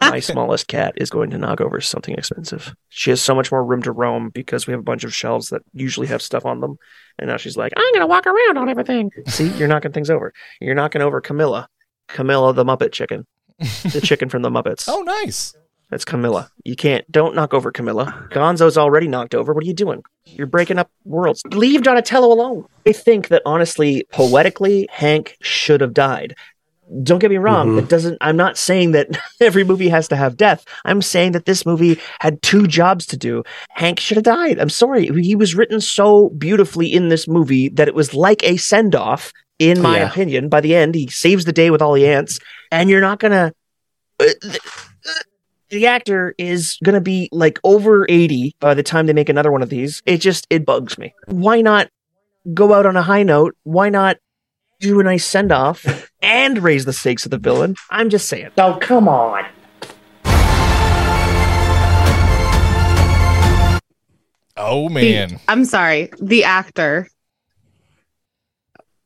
my 0.00 0.18
smallest 0.18 0.66
cat 0.66 0.94
is 0.96 1.08
going 1.08 1.30
to 1.30 1.38
knock 1.38 1.60
over 1.60 1.80
something 1.80 2.16
expensive. 2.16 2.74
She 2.88 3.10
has 3.10 3.22
so 3.22 3.32
much 3.32 3.52
more 3.52 3.64
room 3.64 3.80
to 3.82 3.92
roam 3.92 4.30
because 4.30 4.66
we 4.66 4.72
have 4.72 4.80
a 4.80 4.84
bunch 4.84 5.04
of 5.04 5.14
shelves 5.14 5.50
that 5.50 5.62
usually 5.72 6.08
have 6.08 6.20
stuff 6.20 6.44
on 6.44 6.60
them. 6.60 6.78
And 7.18 7.28
now 7.28 7.36
she's 7.36 7.56
like, 7.56 7.72
I'm 7.76 7.92
going 7.92 8.00
to 8.00 8.08
walk 8.08 8.26
around 8.26 8.58
on 8.58 8.68
everything. 8.68 9.12
See, 9.28 9.48
you're 9.50 9.68
knocking 9.68 9.92
things 9.92 10.10
over. 10.10 10.32
You're 10.60 10.74
knocking 10.74 11.00
over 11.00 11.20
Camilla. 11.20 11.68
Camilla 12.08 12.52
the 12.52 12.64
Muppet 12.64 12.90
chicken. 12.90 13.24
The 13.58 14.00
chicken 14.04 14.28
from 14.28 14.42
the 14.42 14.50
Muppets. 14.50 14.88
Oh, 14.88 15.02
nice. 15.02 15.54
That's 15.94 16.04
Camilla. 16.04 16.50
You 16.64 16.74
can't, 16.74 17.08
don't 17.12 17.36
knock 17.36 17.54
over 17.54 17.70
Camilla. 17.70 18.26
Gonzo's 18.32 18.76
already 18.76 19.06
knocked 19.06 19.32
over. 19.32 19.52
What 19.52 19.62
are 19.62 19.66
you 19.68 19.72
doing? 19.72 20.02
You're 20.26 20.48
breaking 20.48 20.76
up 20.76 20.90
worlds. 21.04 21.40
Leave 21.52 21.82
Donatello 21.84 22.32
alone. 22.34 22.66
I 22.84 22.90
think 22.90 23.28
that 23.28 23.42
honestly, 23.46 24.04
poetically, 24.10 24.88
Hank 24.90 25.36
should 25.40 25.80
have 25.80 25.94
died. 25.94 26.34
Don't 27.04 27.20
get 27.20 27.30
me 27.30 27.36
wrong. 27.36 27.68
Mhm. 27.68 27.78
It 27.78 27.88
doesn't, 27.88 28.18
I'm 28.20 28.36
not 28.36 28.58
saying 28.58 28.90
that 28.90 29.06
every 29.40 29.62
movie 29.62 29.88
has 29.88 30.08
to 30.08 30.16
have 30.16 30.36
death. 30.36 30.64
I'm 30.84 31.00
saying 31.00 31.30
that 31.30 31.44
this 31.44 31.64
movie 31.64 32.00
had 32.18 32.42
two 32.42 32.66
jobs 32.66 33.06
to 33.06 33.16
do. 33.16 33.44
Hank 33.70 34.00
should 34.00 34.16
have 34.16 34.24
died. 34.24 34.58
I'm 34.58 34.70
sorry. 34.70 35.06
He 35.22 35.36
was 35.36 35.54
written 35.54 35.80
so 35.80 36.30
beautifully 36.30 36.92
in 36.92 37.08
this 37.08 37.28
movie 37.28 37.68
that 37.68 37.86
it 37.86 37.94
was 37.94 38.14
like 38.14 38.42
a 38.42 38.56
send 38.56 38.96
off, 38.96 39.32
in 39.60 39.80
my 39.80 39.98
Yeah. 39.98 40.10
opinion. 40.10 40.48
By 40.48 40.60
the 40.60 40.74
end, 40.74 40.96
he 40.96 41.06
saves 41.06 41.44
the 41.44 41.52
day 41.52 41.70
with 41.70 41.80
all 41.80 41.92
the 41.92 42.08
ants, 42.08 42.40
and 42.72 42.90
you're 42.90 43.00
not 43.00 43.20
gonna. 43.20 43.52
uh, 44.18 44.24
th- 44.42 44.58
the 45.74 45.88
actor 45.88 46.36
is 46.38 46.78
going 46.84 46.94
to 46.94 47.00
be 47.00 47.28
like 47.32 47.58
over 47.64 48.06
80 48.08 48.54
by 48.60 48.74
the 48.74 48.82
time 48.84 49.06
they 49.06 49.12
make 49.12 49.28
another 49.28 49.50
one 49.50 49.60
of 49.60 49.68
these. 49.70 50.02
It 50.06 50.18
just, 50.18 50.46
it 50.48 50.64
bugs 50.64 50.96
me. 50.98 51.12
Why 51.26 51.62
not 51.62 51.88
go 52.54 52.72
out 52.72 52.86
on 52.86 52.96
a 52.96 53.02
high 53.02 53.24
note? 53.24 53.56
Why 53.64 53.88
not 53.88 54.18
do 54.78 55.00
a 55.00 55.02
nice 55.02 55.24
send 55.26 55.50
off 55.50 55.84
and 56.22 56.62
raise 56.62 56.84
the 56.84 56.92
stakes 56.92 57.24
of 57.24 57.32
the 57.32 57.38
villain? 57.38 57.74
I'm 57.90 58.08
just 58.08 58.28
saying. 58.28 58.50
Oh, 58.56 58.78
come 58.80 59.08
on. 59.08 59.44
Oh 64.56 64.88
The- 64.88 64.94
man. 64.94 65.40
I'm 65.48 65.64
sorry, 65.64 66.10
the 66.20 66.44
actor. 66.44 67.08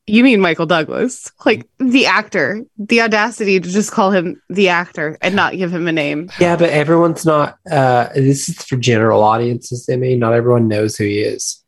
You 0.09 0.25
mean 0.25 0.41
Michael 0.41 0.67
Douglas? 0.67 1.31
Like 1.45 1.69
the 1.79 2.07
actor, 2.07 2.65
the 2.79 3.03
audacity 3.03 3.61
to 3.61 3.69
just 3.69 3.93
call 3.93 4.11
him 4.11 4.41
the 4.49 4.69
actor 4.71 5.19
and 5.21 5.37
not 5.37 5.57
give 5.57 5.73
him 5.73 5.87
a 5.87 5.93
name. 5.93 6.31
Yeah, 6.41 6.57
but 6.57 6.71
everyone's 6.71 7.25
not. 7.25 7.59
Uh, 7.71 8.09
this 8.15 8.49
is 8.49 8.65
for 8.65 8.77
general 8.77 9.23
audiences. 9.23 9.89
I 9.91 9.97
mean, 9.97 10.19
not 10.19 10.33
everyone 10.33 10.69
knows 10.69 10.97
who 10.97 11.05
he 11.05 11.21
is. 11.21 11.63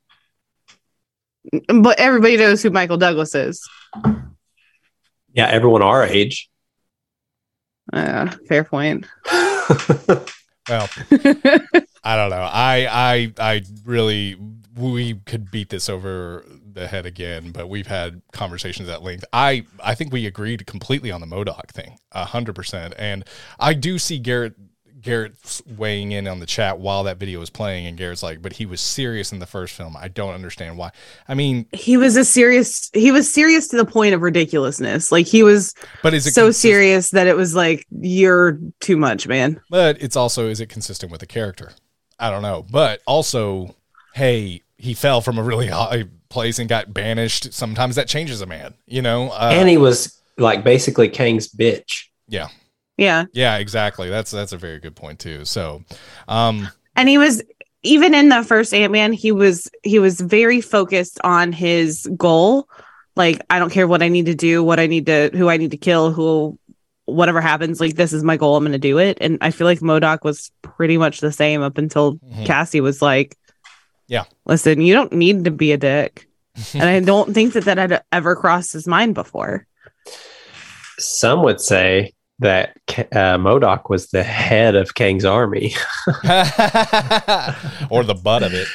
But 1.69 1.99
everybody 1.99 2.37
knows 2.37 2.63
who 2.63 2.71
Michael 2.71 2.99
Douglas 2.99 3.35
is. 3.35 3.69
Yeah, 5.33 5.47
everyone 5.49 5.83
our 5.83 6.05
age. 6.05 6.49
Uh, 7.93 8.31
fair 8.49 8.65
point. 8.65 9.07
Well, 10.71 10.89
I 12.05 12.17
don't 12.17 12.31
know. 12.31 12.49
I 12.49 12.87
I 12.89 13.33
I 13.39 13.63
really 13.85 14.37
we 14.77 15.15
could 15.15 15.51
beat 15.51 15.69
this 15.69 15.89
over 15.89 16.45
the 16.75 16.87
head 16.89 17.07
again, 17.07 17.53
but 17.53 17.69
we've 17.69 17.87
had 17.87 18.23
conversations 18.33 18.89
at 18.89 19.03
length. 19.03 19.25
I 19.33 19.65
I 19.83 19.95
think 19.95 20.13
we 20.13 20.27
agreed 20.27 20.67
completely 20.67 21.11
on 21.11 21.21
the 21.21 21.27
MODOK 21.27 21.71
thing, 21.71 21.99
a 22.13 22.25
hundred 22.25 22.55
percent. 22.55 22.95
And 22.99 23.25
I 23.59 23.75
do 23.75 23.99
see 23.99 24.19
Garrett 24.19 24.55
Garrett's 25.01 25.63
weighing 25.67 26.13
in 26.13 26.29
on 26.29 26.41
the 26.41 26.47
chat 26.47 26.79
while 26.79 27.05
that 27.05 27.17
video 27.17 27.41
was 27.41 27.51
playing, 27.51 27.87
and 27.87 27.97
Garrett's 27.97 28.23
like, 28.23 28.43
"But 28.43 28.55
he 28.55 28.67
was 28.67 28.81
serious 28.81 29.33
in 29.33 29.39
the 29.39 29.47
first 29.47 29.75
film. 29.75 29.97
I 29.97 30.09
don't 30.09 30.35
understand 30.35 30.77
why." 30.77 30.91
I 31.29 31.35
mean, 31.35 31.67
he 31.73 31.97
was 31.97 32.17
a 32.17 32.25
serious. 32.25 32.91
He 32.93 33.11
was 33.11 33.33
serious 33.33 33.69
to 33.69 33.77
the 33.77 33.85
point 33.85 34.15
of 34.15 34.21
ridiculousness. 34.21 35.11
Like 35.11 35.27
he 35.27 35.43
was 35.43 35.75
but 36.03 36.15
is 36.15 36.27
it 36.27 36.35
so 36.35 36.47
consist- 36.47 36.63
serious 36.63 37.11
that 37.11 37.27
it 37.27 37.37
was 37.37 37.55
like 37.55 37.87
you're 37.91 38.59
too 38.81 38.97
much, 38.97 39.27
man. 39.27 39.61
But 39.71 40.01
it's 40.03 40.17
also 40.17 40.49
is 40.49 40.61
it 40.61 40.69
consistent 40.69 41.11
with 41.11 41.21
the 41.21 41.27
character? 41.27 41.73
I 42.19 42.31
don't 42.31 42.43
know. 42.43 42.67
But 42.71 43.01
also, 43.07 43.75
hey, 44.15 44.63
he 44.77 44.95
fell 44.95 45.21
from 45.21 45.39
a 45.39 45.43
really 45.43 45.67
high 45.69 46.05
place 46.31 46.59
and 46.59 46.69
got 46.69 46.95
banished. 46.95 47.53
Sometimes 47.53 47.97
that 47.97 48.09
changes 48.09 48.41
a 48.41 48.47
man, 48.47 48.75
you 48.87 49.03
know. 49.03 49.29
Uh, 49.31 49.51
and 49.53 49.69
he 49.69 49.77
was 49.77 50.19
like 50.39 50.65
basically 50.65 51.09
Kang's 51.09 51.49
bitch. 51.49 52.05
yeah, 52.29 52.49
Yeah, 52.97 53.25
yeah, 53.35 53.59
exactly. 53.59 54.09
That's 54.09 54.31
that's 54.31 54.53
a 54.53 54.57
very 54.59 54.79
good 54.79 54.97
point 54.97 55.19
too. 55.19 55.45
So, 55.45 55.83
um, 56.29 56.69
and 56.97 57.09
he 57.09 57.19
was 57.19 57.43
even 57.83 58.15
in 58.15 58.29
the 58.31 58.43
first 58.43 58.73
Ant 58.73 58.93
Man. 58.93 59.13
He 59.13 59.33
was 59.33 59.69
he 59.83 59.99
was 59.99 60.21
very 60.21 60.61
focused 60.61 61.21
on 61.25 61.53
his 61.53 62.09
goal. 62.17 62.69
Like 63.17 63.41
I 63.51 63.59
don't 63.59 63.71
care 63.71 63.89
what 63.89 64.03
I 64.03 64.09
need 64.09 64.27
to 64.27 64.35
do, 64.35 64.63
what 64.63 64.79
I 64.81 64.87
need 64.87 65.07
to, 65.07 65.31
who 65.35 65.49
I 65.51 65.57
need 65.57 65.73
to 65.73 65.77
kill, 65.77 66.13
who, 66.13 66.59
whatever 67.07 67.41
happens. 67.41 67.81
Like 67.81 67.97
this 67.97 68.13
is 68.13 68.23
my 68.23 68.37
goal. 68.37 68.57
I'm 68.57 68.63
going 68.63 68.73
to 68.73 68.79
do 68.79 68.99
it. 68.99 69.19
And 69.21 69.37
I 69.41 69.51
feel 69.51 69.67
like 69.67 69.81
MODOK 69.81 70.23
was 70.23 70.53
pretty 70.63 70.97
much 70.97 71.21
the 71.21 71.33
same 71.33 71.61
up 71.61 71.77
until 71.77 72.15
Mhm. 72.19 72.47
Cassie 72.47 72.81
was 72.81 73.03
like, 73.03 73.37
Yeah. 74.11 74.25
listen, 74.45 74.83
you 74.83 74.93
don't 74.93 75.13
need 75.13 75.45
to 75.45 75.51
be 75.51 75.73
a 75.73 75.79
dick." 75.79 76.29
and 76.75 76.85
I 76.85 77.01
don't 77.01 77.33
think 77.33 77.55
that 77.55 77.65
that 77.65 77.79
had 77.79 78.03
ever 78.13 78.37
crossed 78.37 78.73
his 78.73 78.87
mind 78.87 79.15
before. 79.15 79.67
Some 80.99 81.43
would 81.45 81.61
say 81.61 82.13
that 82.41 82.77
uh, 82.89 83.37
MODOK 83.39 83.89
was 83.89 84.09
the 84.09 84.23
head 84.23 84.75
of 84.75 84.95
Kang's 84.95 85.25
army. 85.25 85.75
or 87.91 88.03
the 88.03 88.19
butt 88.23 88.43
of 88.43 88.53
it. 88.53 88.67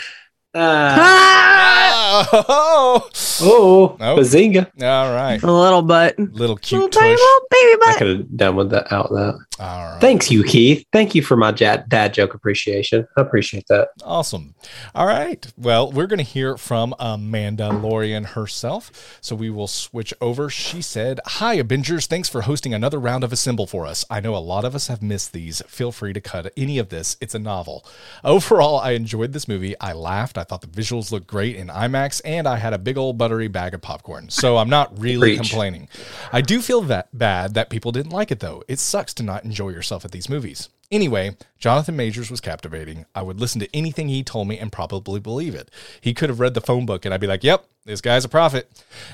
Uh, 0.56 0.96
Ah! 0.98 1.52
Oh, 2.18 3.10
oh, 3.42 3.98
Nope. 4.00 4.20
bazinga! 4.20 4.68
all 4.82 5.14
right, 5.14 5.42
A 5.44 5.52
little 5.52 5.82
butt. 5.82 6.18
little 6.18 6.34
Little 6.38 6.56
cute 6.56 6.92
tiny 6.94 7.10
little 7.12 7.40
baby 7.52 7.76
butt. 7.80 7.90
I 7.90 7.98
could 7.98 8.08
have 8.08 8.38
done 8.38 8.56
with 8.56 8.70
that 8.70 8.90
out 8.94 9.10
that. 9.10 9.38
All 9.60 9.92
right. 9.92 10.02
Thanks 10.02 10.30
you, 10.32 10.44
Keith. 10.44 10.86
Thank 10.94 11.16
you 11.16 11.22
for 11.22 11.36
my 11.38 11.52
dad, 11.52 11.88
dad 11.90 12.14
joke 12.14 12.34
appreciation. 12.34 13.06
I 13.18 13.22
appreciate 13.22 13.66
that. 13.68 13.90
Awesome. 14.04 14.54
All 14.94 15.06
right. 15.06 15.46
Well, 15.58 15.92
we're 15.92 16.08
going 16.08 16.18
to 16.20 16.24
hear 16.26 16.58
from 16.58 16.94
Amanda 17.00 17.70
Lorian 17.72 18.24
herself. 18.26 19.18
So 19.22 19.34
we 19.36 19.50
will 19.50 19.68
switch 19.68 20.14
over. 20.20 20.50
She 20.50 20.82
said, 20.82 21.20
Hi, 21.26 21.56
ABINGERS. 21.58 22.08
Thanks 22.08 22.28
for 22.30 22.42
hosting 22.42 22.74
another 22.74 23.00
round 23.00 23.24
of 23.24 23.32
Assemble 23.32 23.66
for 23.68 23.86
us. 23.86 24.04
I 24.10 24.20
know 24.20 24.36
a 24.36 24.40
lot 24.40 24.66
of 24.66 24.76
us 24.76 24.88
have 24.88 25.02
missed 25.02 25.32
these. 25.34 25.62
Feel 25.68 25.92
free 25.94 26.12
to 26.14 26.22
cut 26.22 26.52
any 26.58 26.78
of 26.78 26.90
this. 26.90 27.16
It's 27.22 27.36
a 27.36 27.40
novel. 27.40 27.86
Overall, 28.26 28.80
I 28.80 28.92
enjoyed 28.92 29.32
this 29.34 29.48
movie. 29.48 29.76
I 29.80 29.94
laughed. 29.94 30.38
I 30.38 30.44
thought 30.46 30.62
the 30.62 30.68
visuals 30.68 31.12
looked 31.12 31.28
great 31.28 31.58
in 31.58 31.68
IMAX, 31.68 32.22
and 32.24 32.48
I 32.48 32.56
had 32.56 32.74
a 32.74 32.78
big 32.78 32.98
old 32.98 33.18
buttery 33.18 33.50
bag 33.50 33.74
of 33.74 33.82
popcorn. 33.82 34.30
So 34.30 34.58
I'm 34.58 34.70
not 34.70 34.98
really 35.00 35.36
Preach. 35.36 35.40
complaining. 35.50 35.90
I 36.32 36.42
do 36.42 36.62
feel 36.62 36.82
that 36.84 37.10
bad 37.18 37.54
that 37.56 37.70
people 37.70 37.92
didn't 37.92 38.12
like 38.14 38.32
it, 38.32 38.40
though. 38.40 38.64
It 38.68 38.80
sucks 38.80 39.14
to 39.16 39.24
not 39.24 39.44
enjoy 39.44 39.70
yourself 39.70 40.06
at 40.06 40.12
these 40.12 40.30
movies. 40.30 40.70
Anyway, 40.92 41.36
Jonathan 41.58 41.96
Majors 41.96 42.30
was 42.30 42.42
captivating. 42.42 43.06
I 43.16 43.22
would 43.24 43.40
listen 43.40 43.60
to 43.62 43.76
anything 43.76 44.08
he 44.08 44.24
told 44.24 44.48
me 44.48 44.60
and 44.60 44.72
probably 44.72 45.20
believe 45.20 45.56
it. 45.56 45.72
He 46.00 46.14
could 46.14 46.30
have 46.30 46.40
read 46.40 46.54
the 46.54 46.62
phone 46.62 46.86
book 46.86 47.06
and 47.06 47.14
I'd 47.14 47.22
be 47.22 47.28
like, 47.28 47.44
yep, 47.44 47.66
this 47.86 48.02
guy's 48.02 48.26
a 48.26 48.30
prophet. 48.30 48.70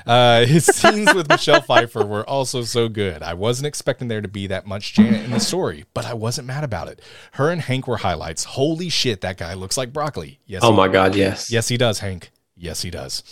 Uh, 0.06 0.44
his 0.46 0.66
scenes 0.66 1.14
with 1.14 1.28
Michelle 1.28 1.62
Pfeiffer 1.62 2.04
were 2.04 2.28
also 2.28 2.62
so 2.62 2.88
good. 2.88 3.22
I 3.22 3.34
wasn't 3.34 3.66
expecting 3.66 4.08
there 4.08 4.20
to 4.20 4.28
be 4.28 4.46
that 4.48 4.66
much 4.66 4.92
Janet 4.94 5.24
in 5.24 5.30
the 5.30 5.40
story, 5.40 5.84
but 5.94 6.04
I 6.04 6.14
wasn't 6.14 6.46
mad 6.46 6.64
about 6.64 6.88
it. 6.88 7.00
Her 7.32 7.50
and 7.50 7.60
Hank 7.60 7.86
were 7.86 7.98
highlights. 7.98 8.44
Holy 8.44 8.88
shit, 8.88 9.22
that 9.22 9.38
guy 9.38 9.54
looks 9.54 9.76
like 9.78 9.92
broccoli. 9.92 10.40
Yes, 10.46 10.62
Oh 10.64 10.72
my 10.72 10.88
God, 10.88 11.14
yes. 11.14 11.50
Yes, 11.50 11.68
he 11.68 11.76
does, 11.76 12.00
Hank. 12.00 12.30
Yes, 12.62 12.82
he 12.82 12.90
does. 12.90 13.24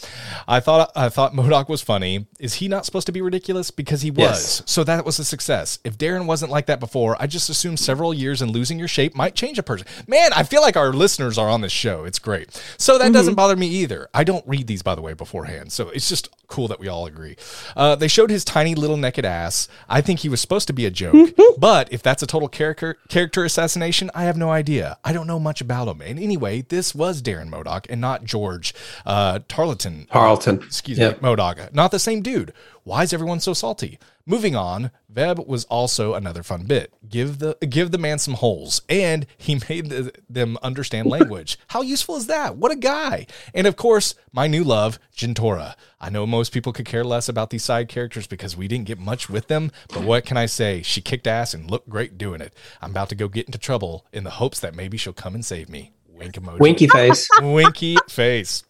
I 0.49 0.59
thought 0.59 0.91
I 0.97 1.09
thought 1.09 1.35
MODOK 1.35 1.68
was 1.68 1.81
funny. 1.81 2.26
Is 2.41 2.55
he 2.55 2.66
not 2.66 2.85
supposed 2.85 3.07
to 3.07 3.12
be 3.12 3.22
ridiculous? 3.22 3.70
Because 3.70 4.03
he 4.03 4.11
was. 4.11 4.18
Yes. 4.18 4.62
So 4.66 4.83
that 4.83 5.05
was 5.05 5.20
a 5.20 5.24
success. 5.24 5.78
If 5.85 5.97
Darren 5.97 6.26
wasn't 6.26 6.51
like 6.51 6.66
that 6.66 6.81
before, 6.81 7.16
I 7.20 7.28
just 7.28 7.49
assume 7.49 7.76
several 7.76 8.12
years 8.12 8.43
and 8.43 8.51
losing 8.51 8.76
your 8.76 8.89
shape 8.89 9.14
might 9.14 9.37
change 9.37 9.57
a 9.57 9.62
person. 9.62 9.87
Man, 10.09 10.33
I 10.33 10.43
feel 10.43 10.62
like 10.62 10.76
our 10.76 10.93
listeners 10.93 11.39
are 11.39 11.49
on 11.49 11.61
this 11.61 11.70
show. 11.70 12.05
It's 12.05 12.18
great. 12.18 12.61
So 12.76 12.99
that 12.99 13.12
doesn't 13.12 13.37
bother 13.37 13.55
me 13.55 13.68
either. 13.68 14.09
I 14.12 14.24
don't 14.24 14.45
read 14.49 14.66
these, 14.66 14.83
by 14.83 14.97
the 14.97 15.01
way, 15.01 15.12
beforehand. 15.14 15.70
So 15.70 15.91
it's 15.91 16.09
just 16.09 16.28
cool 16.49 16.66
that 16.66 16.81
we 16.81 16.89
all 16.89 17.07
agree. 17.07 17.37
Uh, 17.76 17.95
they 17.95 18.09
showed 18.09 18.31
his 18.31 18.45
tiny 18.45 18.74
little 18.74 18.97
naked 18.97 19.24
ass. 19.24 19.68
I 19.89 20.01
think 20.01 20.18
he 20.20 20.28
was 20.28 20.41
supposed 20.41 20.66
to 20.66 20.72
be 20.72 20.87
a 20.87 20.91
joke. 20.91 21.37
but 21.57 21.93
if 21.93 22.03
that's 22.03 22.24
a 22.24 22.26
total 22.26 22.49
character 22.49 22.99
character 23.09 23.45
assassination, 23.45 24.11
I 24.12 24.24
have 24.24 24.37
no 24.37 24.51
idea. 24.51 24.99
I 25.05 25.12
don't 25.12 25.28
know 25.28 25.39
much 25.39 25.61
about 25.61 25.87
him. 25.87 26.01
And 26.01 26.18
anyway, 26.18 26.62
this 26.62 26.97
was 26.97 27.22
Darren 27.22 27.49
MODOK 27.49 27.87
and 27.89 28.01
not 28.01 28.24
George 28.24 28.74
uh, 29.07 29.20
uh, 29.21 29.39
Tarleton. 29.49 30.07
Tarleton. 30.11 30.62
Excuse 30.62 30.99
Yep. 30.99 31.21
me, 31.23 31.29
MODOK. 31.29 31.75
Not 31.75 31.91
the 31.91 31.99
same 31.99 32.23
dude. 32.23 32.53
Why 32.85 33.03
is 33.03 33.12
everyone 33.12 33.41
so 33.41 33.53
salty? 33.53 33.99
Moving 34.27 34.55
on, 34.57 34.91
Veb 35.12 35.47
was 35.47 35.64
also 35.64 36.14
another 36.14 36.43
fun 36.43 36.64
bit. 36.64 36.93
Give 37.09 37.39
the 37.39 37.57
give 37.68 37.91
the 37.91 37.99
man 37.99 38.18
some 38.18 38.35
holes, 38.35 38.81
and 38.89 39.27
he 39.37 39.55
made 39.68 39.91
the, 39.91 40.12
them 40.29 40.57
understand 40.62 41.09
language. 41.09 41.59
How 41.68 41.83
useful 41.83 42.16
is 42.16 42.27
that? 42.29 42.57
What 42.57 42.71
a 42.73 42.77
guy! 42.77 43.27
And 43.53 43.66
of 43.66 43.77
course, 43.77 44.14
my 44.33 44.47
new 44.47 44.62
love, 44.64 44.99
Jentorra. 45.16 45.75
I 46.01 46.11
know 46.11 46.27
most 46.27 46.53
people 46.53 46.73
could 46.73 46.87
care 46.87 47.05
less 47.05 47.29
about 47.29 47.51
these 47.51 47.64
side 47.64 47.89
characters 47.89 48.27
because 48.27 48.57
we 48.57 48.68
didn't 48.68 48.87
get 48.87 48.99
much 48.99 49.29
with 49.29 49.49
them, 49.49 49.71
but 49.89 50.03
what 50.05 50.25
can 50.25 50.37
I 50.37 50.47
say? 50.47 50.83
She 50.83 51.01
kicked 51.01 51.27
ass 51.27 51.53
and 51.53 51.71
looked 51.71 51.89
great 51.89 52.16
doing 52.16 52.41
it. 52.41 52.55
I'm 52.81 52.93
about 52.93 53.09
to 53.11 53.14
go 53.16 53.29
get 53.29 53.47
into 53.47 53.59
trouble 53.59 54.07
in 54.12 54.25
the 54.25 54.31
hopes 54.31 54.61
that 54.61 54.75
maybe 54.75 54.97
she'll 54.97 55.12
come 55.12 55.35
and 55.35 55.45
save 55.45 55.68
me. 55.68 55.93
Wink 56.09 56.35
emoji. 56.35 56.59
Winky 56.61 56.87
face. 56.87 57.29
Winky 57.43 57.97
face. 58.09 58.62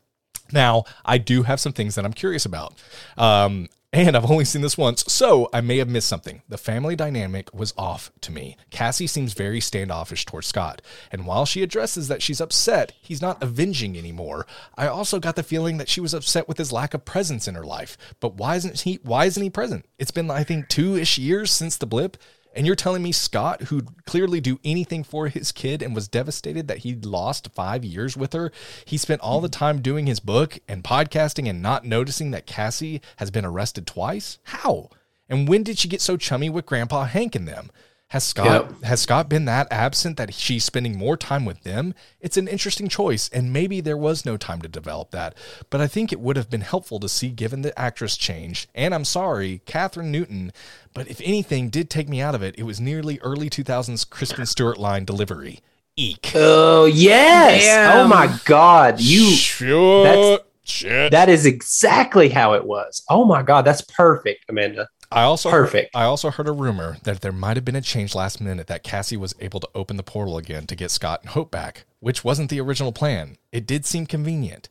Now, 0.52 0.84
I 1.04 1.18
do 1.18 1.42
have 1.42 1.60
some 1.60 1.72
things 1.72 1.94
that 1.94 2.04
I'm 2.04 2.12
curious 2.12 2.44
about. 2.44 2.74
Um, 3.16 3.68
and 3.92 4.16
I've 4.16 4.30
only 4.30 4.44
seen 4.44 4.62
this 4.62 4.78
once, 4.78 5.04
so 5.12 5.48
I 5.52 5.60
may 5.60 5.78
have 5.78 5.88
missed 5.88 6.08
something. 6.08 6.42
The 6.48 6.56
family 6.56 6.94
dynamic 6.94 7.52
was 7.52 7.74
off 7.76 8.12
to 8.20 8.30
me. 8.30 8.56
Cassie 8.70 9.08
seems 9.08 9.32
very 9.32 9.60
standoffish 9.60 10.24
towards 10.24 10.46
Scott, 10.46 10.80
and 11.10 11.26
while 11.26 11.44
she 11.44 11.62
addresses 11.64 12.06
that 12.06 12.22
she's 12.22 12.40
upset, 12.40 12.92
he's 13.00 13.20
not 13.20 13.42
avenging 13.42 13.98
anymore. 13.98 14.46
I 14.76 14.86
also 14.86 15.18
got 15.18 15.34
the 15.34 15.42
feeling 15.42 15.78
that 15.78 15.88
she 15.88 16.00
was 16.00 16.14
upset 16.14 16.46
with 16.46 16.58
his 16.58 16.70
lack 16.70 16.94
of 16.94 17.04
presence 17.04 17.48
in 17.48 17.56
her 17.56 17.64
life. 17.64 17.98
But 18.20 18.34
why 18.34 18.54
isn't 18.56 18.80
he 18.82 19.00
why 19.02 19.24
isn't 19.24 19.42
he 19.42 19.50
present? 19.50 19.86
It's 19.98 20.12
been 20.12 20.30
I 20.30 20.44
think 20.44 20.68
2ish 20.68 21.18
years 21.18 21.50
since 21.50 21.76
the 21.76 21.86
blip. 21.86 22.16
And 22.54 22.66
you're 22.66 22.76
telling 22.76 23.02
me 23.02 23.12
Scott, 23.12 23.62
who'd 23.62 24.04
clearly 24.06 24.40
do 24.40 24.58
anything 24.64 25.04
for 25.04 25.28
his 25.28 25.52
kid 25.52 25.82
and 25.82 25.94
was 25.94 26.08
devastated 26.08 26.68
that 26.68 26.78
he'd 26.78 27.04
lost 27.04 27.52
five 27.54 27.84
years 27.84 28.16
with 28.16 28.32
her, 28.32 28.50
he 28.84 28.96
spent 28.96 29.20
all 29.20 29.40
the 29.40 29.48
hmm. 29.48 29.52
time 29.52 29.82
doing 29.82 30.06
his 30.06 30.20
book 30.20 30.58
and 30.68 30.84
podcasting 30.84 31.48
and 31.48 31.62
not 31.62 31.84
noticing 31.84 32.30
that 32.32 32.46
Cassie 32.46 33.00
has 33.16 33.30
been 33.30 33.44
arrested 33.44 33.86
twice? 33.86 34.38
How? 34.44 34.90
And 35.28 35.48
when 35.48 35.62
did 35.62 35.78
she 35.78 35.88
get 35.88 36.00
so 36.00 36.16
chummy 36.16 36.50
with 36.50 36.66
Grandpa 36.66 37.04
Hank 37.04 37.36
and 37.36 37.46
them? 37.46 37.70
Has 38.10 38.24
Scott 38.24 38.46
Yep. 38.46 38.82
has 38.82 39.00
Scott 39.02 39.28
been 39.28 39.44
that 39.44 39.68
absent 39.70 40.16
that 40.16 40.34
she's 40.34 40.64
spending 40.64 40.98
more 40.98 41.16
time 41.16 41.44
with 41.44 41.62
them? 41.62 41.94
It's 42.20 42.36
an 42.36 42.48
interesting 42.48 42.88
choice, 42.88 43.30
and 43.32 43.52
maybe 43.52 43.80
there 43.80 43.96
was 43.96 44.24
no 44.24 44.36
time 44.36 44.60
to 44.62 44.68
develop 44.68 45.12
that. 45.12 45.36
But 45.70 45.80
I 45.80 45.86
think 45.86 46.12
it 46.12 46.18
would 46.18 46.36
have 46.36 46.50
been 46.50 46.62
helpful 46.62 46.98
to 46.98 47.08
see 47.08 47.28
given 47.28 47.62
the 47.62 47.78
actress 47.78 48.16
changed. 48.16 48.68
And 48.74 48.94
I'm 48.96 49.04
sorry, 49.04 49.62
Kathryn 49.64 50.06
Newton, 50.06 50.52
but 50.92 51.06
if 51.08 51.20
anything 51.20 51.68
did 51.70 51.88
take 51.88 52.08
me 52.08 52.20
out 52.20 52.34
of 52.34 52.42
it, 52.42 52.56
it 52.58 52.64
was 52.64 52.80
nearly 52.80 53.20
early 53.20 53.48
2000s 53.48 54.10
Kristen 54.10 54.44
Stewart 54.44 54.78
line 54.78 55.04
delivery. 55.04 55.60
Eek. 55.94 56.32
Oh 56.34 56.86
yes! 56.86 57.64
Damn. 57.64 57.96
Oh 57.96 58.08
my 58.08 58.36
God! 58.44 59.00
You 59.00 59.30
Sure. 59.30 60.40
That's- 60.70 61.02
Shit. 61.02 61.12
that 61.12 61.28
is 61.28 61.46
exactly 61.46 62.28
how 62.28 62.54
it 62.54 62.64
was. 62.64 63.02
Oh 63.08 63.24
my 63.24 63.42
God, 63.42 63.64
that's 63.64 63.82
perfect, 63.82 64.44
Amanda. 64.48 64.88
I 65.12 65.22
also 65.22 65.50
Perfect. 65.50 65.90
I 65.96 66.04
also 66.04 66.30
heard 66.30 66.46
a 66.46 66.52
rumor 66.52 66.96
that 67.02 67.20
there 67.20 67.32
might 67.32 67.56
have 67.56 67.64
been 67.64 67.74
a 67.74 67.80
change 67.80 68.14
last 68.14 68.40
minute 68.40 68.68
that 68.68 68.84
Cassie 68.84 69.16
was 69.16 69.34
able 69.40 69.58
to 69.58 69.68
open 69.74 69.96
the 69.96 70.04
portal 70.04 70.38
again 70.38 70.66
to 70.68 70.76
get 70.76 70.92
Scott 70.92 71.22
and 71.22 71.30
Hope 71.30 71.50
back, 71.50 71.84
which 71.98 72.22
wasn't 72.22 72.48
the 72.48 72.60
original 72.60 72.92
plan. 72.92 73.36
It 73.50 73.66
did 73.66 73.84
seem 73.84 74.06
convenient. 74.06 74.68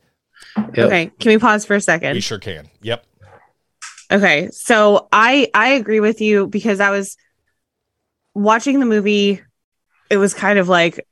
Yep. 0.56 0.78
Okay, 0.78 1.12
can 1.20 1.30
we 1.32 1.38
pause 1.38 1.66
for 1.66 1.76
a 1.76 1.82
second? 1.82 2.14
We 2.14 2.22
sure 2.22 2.40
can. 2.40 2.70
Yep. 2.82 3.06
Okay, 4.12 4.50
so 4.52 5.10
I 5.12 5.52
I 5.54 5.72
agree 5.72 6.00
with 6.00 6.22
you 6.22 6.48
because 6.48 6.80
I 6.80 6.90
was 6.92 7.18
watching 8.34 8.80
the 8.80 8.86
movie. 8.86 9.42
It 10.10 10.18
was 10.18 10.34
kind 10.34 10.58
of 10.58 10.70
like 10.70 11.06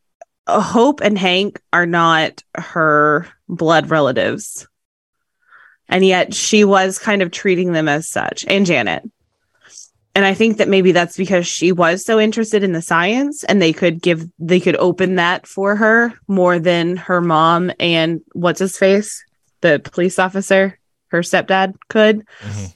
uh, 0.48 0.62
Hope 0.62 1.02
and 1.02 1.18
Hank 1.18 1.60
are 1.74 1.86
not 1.86 2.44
her 2.56 3.28
blood 3.50 3.90
relatives, 3.90 4.68
and 5.90 6.06
yet 6.06 6.34
she 6.34 6.64
was 6.64 7.00
kind 7.00 7.22
of 7.22 7.32
treating 7.32 7.72
them 7.74 7.88
as 7.88 8.10
such, 8.10 8.46
and 8.48 8.66
Janet. 8.66 9.04
And 10.16 10.26
I 10.26 10.34
think 10.34 10.58
that 10.58 10.68
maybe 10.68 10.94
that's 10.94 11.16
because 11.16 11.46
she 11.46 11.72
was 11.72 12.04
so 12.04 12.20
interested 12.20 12.64
in 12.64 12.72
the 12.72 12.82
science, 12.82 13.44
and 13.44 13.62
they 13.62 13.72
could 13.72 14.02
give 14.02 14.26
they 14.40 14.60
could 14.60 14.76
open 14.78 15.16
that 15.16 15.46
for 15.46 15.76
her 15.76 16.14
more 16.28 16.58
than 16.58 16.98
her 16.98 17.22
mom 17.22 17.72
and 17.80 18.22
what's 18.34 18.60
his 18.60 18.78
face, 18.78 19.24
the 19.62 19.80
police 19.80 20.18
officer, 20.18 20.80
her 21.10 21.20
stepdad 21.22 21.76
could. 21.88 22.26
Mhm. 22.42 22.74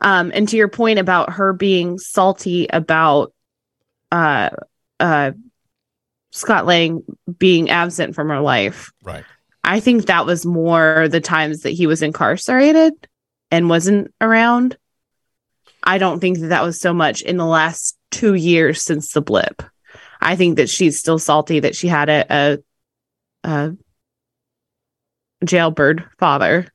Um, 0.00 0.30
and 0.34 0.48
to 0.50 0.56
your 0.56 0.68
point 0.68 0.98
about 0.98 1.32
her 1.32 1.52
being 1.54 1.98
salty 1.98 2.66
about 2.70 3.32
uh 4.12 4.50
uh 5.00 5.32
Scott 6.30 6.66
Lang 6.66 7.02
being 7.38 7.70
absent 7.70 8.14
from 8.14 8.28
her 8.28 8.40
life, 8.40 8.92
Right. 9.02 9.24
I 9.68 9.80
think 9.80 10.06
that 10.06 10.24
was 10.24 10.46
more 10.46 11.08
the 11.10 11.20
times 11.20 11.60
that 11.60 11.72
he 11.72 11.86
was 11.86 12.00
incarcerated 12.00 12.94
and 13.50 13.68
wasn't 13.68 14.14
around. 14.18 14.78
I 15.82 15.98
don't 15.98 16.20
think 16.20 16.38
that 16.38 16.46
that 16.46 16.64
was 16.64 16.80
so 16.80 16.94
much 16.94 17.20
in 17.20 17.36
the 17.36 17.44
last 17.44 17.98
two 18.10 18.32
years 18.32 18.80
since 18.80 19.12
the 19.12 19.20
blip. 19.20 19.62
I 20.22 20.36
think 20.36 20.56
that 20.56 20.70
she's 20.70 20.98
still 20.98 21.18
salty 21.18 21.60
that 21.60 21.76
she 21.76 21.86
had 21.86 22.08
a, 22.08 22.24
a, 22.30 22.58
a 23.44 23.76
jailbird 25.44 26.08
father. 26.18 26.72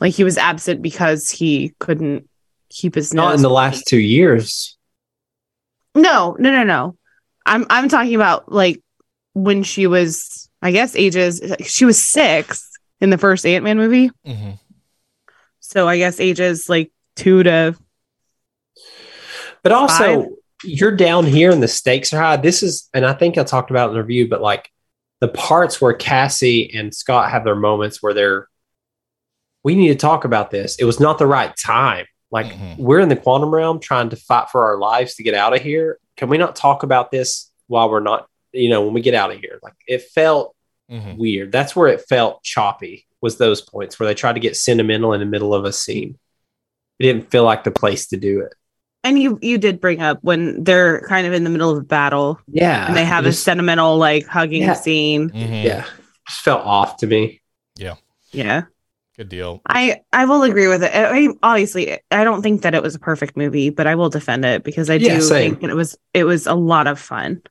Like 0.00 0.14
he 0.14 0.24
was 0.24 0.36
absent 0.36 0.82
because 0.82 1.30
he 1.30 1.74
couldn't 1.78 2.28
keep 2.70 2.96
his 2.96 3.14
Not 3.14 3.36
in 3.36 3.42
the 3.42 3.50
last 3.50 3.86
two 3.86 4.00
years. 4.00 4.76
No, 5.94 6.34
no, 6.40 6.50
no, 6.50 6.64
no. 6.64 6.96
I'm 7.46 7.66
I'm 7.70 7.88
talking 7.88 8.16
about 8.16 8.50
like 8.50 8.82
when 9.34 9.62
she 9.62 9.86
was, 9.86 10.39
I 10.62 10.70
guess, 10.72 10.94
ages. 10.96 11.40
She 11.66 11.84
was 11.84 12.02
six 12.02 12.70
in 13.00 13.10
the 13.10 13.18
first 13.18 13.46
Ant 13.46 13.64
Man 13.64 13.76
movie, 13.78 14.10
hmm 14.24 14.50
so 15.62 15.86
I 15.86 15.98
guess 15.98 16.18
ages 16.18 16.68
like 16.68 16.90
two 17.14 17.42
to. 17.44 17.76
But 19.62 19.72
also, 19.72 20.22
Five. 20.22 20.28
you're 20.64 20.96
down 20.96 21.26
here 21.26 21.50
and 21.52 21.62
the 21.62 21.68
stakes 21.68 22.12
are 22.12 22.18
high. 22.20 22.36
This 22.38 22.62
is, 22.62 22.88
and 22.94 23.04
I 23.06 23.12
think 23.12 23.38
I 23.38 23.44
talked 23.44 23.70
about 23.70 23.88
it 23.88 23.90
in 23.90 23.94
the 23.98 24.02
review, 24.02 24.28
but 24.28 24.40
like 24.40 24.70
the 25.20 25.28
parts 25.28 25.80
where 25.80 25.92
Cassie 25.92 26.74
and 26.74 26.94
Scott 26.94 27.30
have 27.30 27.44
their 27.44 27.54
moments 27.54 28.02
where 28.02 28.14
they're, 28.14 28.48
we 29.62 29.74
need 29.74 29.88
to 29.88 29.94
talk 29.94 30.24
about 30.24 30.50
this. 30.50 30.76
It 30.76 30.84
was 30.84 30.98
not 30.98 31.18
the 31.18 31.26
right 31.26 31.54
time. 31.56 32.06
Like 32.30 32.46
Mhm. 32.46 32.78
we're 32.78 33.00
in 33.00 33.08
the 33.10 33.16
quantum 33.16 33.50
realm 33.54 33.80
trying 33.80 34.08
to 34.10 34.16
fight 34.16 34.48
for 34.50 34.62
our 34.64 34.78
lives 34.78 35.16
to 35.16 35.22
get 35.22 35.34
out 35.34 35.54
of 35.54 35.60
here. 35.62 35.98
Can 36.16 36.30
we 36.30 36.38
not 36.38 36.56
talk 36.56 36.82
about 36.82 37.10
this 37.10 37.50
while 37.66 37.90
we're 37.90 38.00
not, 38.00 38.26
you 38.52 38.68
know, 38.68 38.82
when 38.84 38.94
we 38.94 39.00
get 39.02 39.14
out 39.14 39.32
of 39.32 39.38
here? 39.40 39.58
Like 39.62 39.74
it 39.86 40.02
felt 40.14 40.54
hmm 40.88 41.14
weird. 41.16 41.52
That's 41.52 41.76
where 41.76 41.88
it 41.88 42.02
felt 42.08 42.42
choppy. 42.42 43.06
Was 43.22 43.38
those 43.38 43.60
points 43.62 43.98
where 44.00 44.06
they 44.08 44.14
tried 44.14 44.34
to 44.34 44.40
get 44.40 44.56
sentimental 44.56 45.12
in 45.12 45.20
the 45.20 45.26
middle 45.26 45.54
of 45.54 45.64
a 45.64 45.72
scene? 45.72 46.18
It 46.98 47.04
didn't 47.04 47.30
feel 47.30 47.44
like 47.44 47.64
the 47.64 47.70
place 47.70 48.08
to 48.08 48.16
do 48.16 48.40
it. 48.40 48.54
And 49.02 49.18
you 49.18 49.38
you 49.40 49.56
did 49.58 49.80
bring 49.80 50.02
up 50.02 50.18
when 50.22 50.62
they're 50.62 51.06
kind 51.08 51.26
of 51.26 51.32
in 51.32 51.44
the 51.44 51.50
middle 51.50 51.70
of 51.70 51.78
a 51.78 51.82
battle 51.86 52.38
Yeah, 52.48 52.86
and 52.88 52.96
they 52.96 53.04
have 53.04 53.24
it 53.24 53.28
a 53.28 53.32
sentimental 53.32 53.96
like 53.96 54.26
hugging 54.26 54.62
Yeah. 54.62 54.74
scene. 54.74 55.30
hmm 55.30 55.54
yeah, 55.64 55.86
just 56.28 56.42
felt 56.42 56.64
off 56.66 56.98
to 56.98 57.06
me. 57.06 57.40
Yeah, 57.76 57.96
Yeah. 58.32 58.62
Good 59.16 59.28
deal. 59.28 59.62
I 59.68 60.00
I 60.12 60.24
will 60.24 60.42
agree 60.42 60.68
with 60.68 60.82
it. 60.82 60.90
I 60.94 61.28
obviously, 61.42 61.98
I 62.10 62.24
don't 62.24 62.42
think 62.42 62.62
that 62.62 62.74
it 62.74 62.82
was 62.82 62.94
a 62.94 62.98
perfect 62.98 63.36
movie, 63.36 63.70
but 63.70 63.86
I 63.86 63.94
will 63.94 64.08
defend 64.08 64.44
it 64.44 64.64
because 64.64 64.88
I 64.90 64.98
do 64.98 65.20
same. 65.20 65.52
think 65.54 65.62
it 65.70 65.74
was 65.74 65.96
it 66.14 66.24
was 66.24 66.46
a 66.46 66.54
lot 66.54 66.86
of 66.86 66.98
fun. 66.98 67.42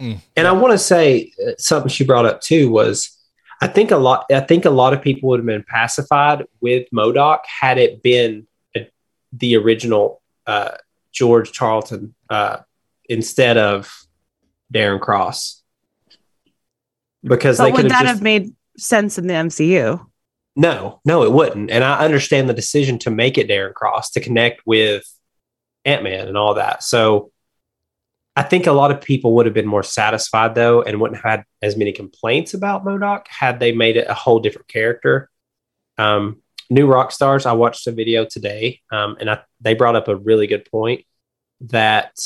Mm. 0.00 0.20
And 0.36 0.46
I 0.46 0.52
want 0.52 0.72
to 0.72 0.78
say 0.78 1.32
uh, 1.44 1.52
something 1.58 1.88
she 1.88 2.04
brought 2.04 2.26
up 2.26 2.40
too 2.40 2.70
was 2.70 3.16
I 3.60 3.66
think 3.66 3.90
a 3.90 3.96
lot 3.96 4.26
I 4.30 4.40
think 4.40 4.64
a 4.64 4.70
lot 4.70 4.92
of 4.92 5.00
people 5.00 5.30
would 5.30 5.40
have 5.40 5.46
been 5.46 5.64
pacified 5.64 6.44
with 6.60 6.86
MODOK 6.92 7.40
had 7.46 7.78
it 7.78 8.02
been 8.02 8.46
a, 8.76 8.90
the 9.32 9.56
original 9.56 10.20
uh, 10.46 10.72
George 11.12 11.56
Tarleton 11.56 12.14
uh, 12.28 12.58
instead 13.08 13.56
of 13.56 13.90
Darren 14.72 15.00
Cross 15.00 15.62
because 17.22 17.58
But 17.58 17.64
they 17.64 17.72
would 17.72 17.86
that 17.86 17.92
have 17.92 18.02
just 18.02 18.14
have 18.14 18.22
made 18.22 18.54
sense 18.76 19.18
in 19.18 19.26
the 19.26 19.34
MCU? 19.34 20.04
no 20.56 21.00
no 21.04 21.22
it 21.22 21.32
wouldn't 21.32 21.70
and 21.70 21.84
I 21.84 22.04
understand 22.04 22.48
the 22.48 22.54
decision 22.54 22.98
to 23.00 23.10
make 23.10 23.38
it 23.38 23.48
Darren 23.48 23.74
Cross 23.74 24.10
to 24.10 24.20
connect 24.20 24.62
with 24.66 25.04
Ant 25.86 26.02
Man 26.02 26.28
and 26.28 26.36
all 26.36 26.54
that 26.54 26.82
so 26.82 27.30
I 28.36 28.42
think 28.42 28.66
a 28.66 28.72
lot 28.72 28.90
of 28.90 29.00
people 29.00 29.34
would 29.34 29.46
have 29.46 29.54
been 29.54 29.66
more 29.66 29.82
satisfied 29.82 30.54
though, 30.54 30.82
and 30.82 31.00
wouldn't 31.00 31.20
have 31.22 31.38
had 31.38 31.44
as 31.62 31.76
many 31.76 31.92
complaints 31.92 32.52
about 32.52 32.84
MODOK 32.84 33.26
had 33.28 33.58
they 33.58 33.72
made 33.72 33.96
it 33.96 34.06
a 34.08 34.14
whole 34.14 34.40
different 34.40 34.68
character. 34.68 35.30
Um, 35.96 36.42
New 36.68 36.86
Rockstars, 36.86 37.46
I 37.46 37.52
watched 37.52 37.86
a 37.86 37.92
video 37.92 38.26
today, 38.26 38.80
um, 38.92 39.16
and 39.20 39.30
I, 39.30 39.40
they 39.60 39.74
brought 39.74 39.96
up 39.96 40.08
a 40.08 40.16
really 40.16 40.46
good 40.46 40.70
point 40.70 41.04
that 41.60 42.18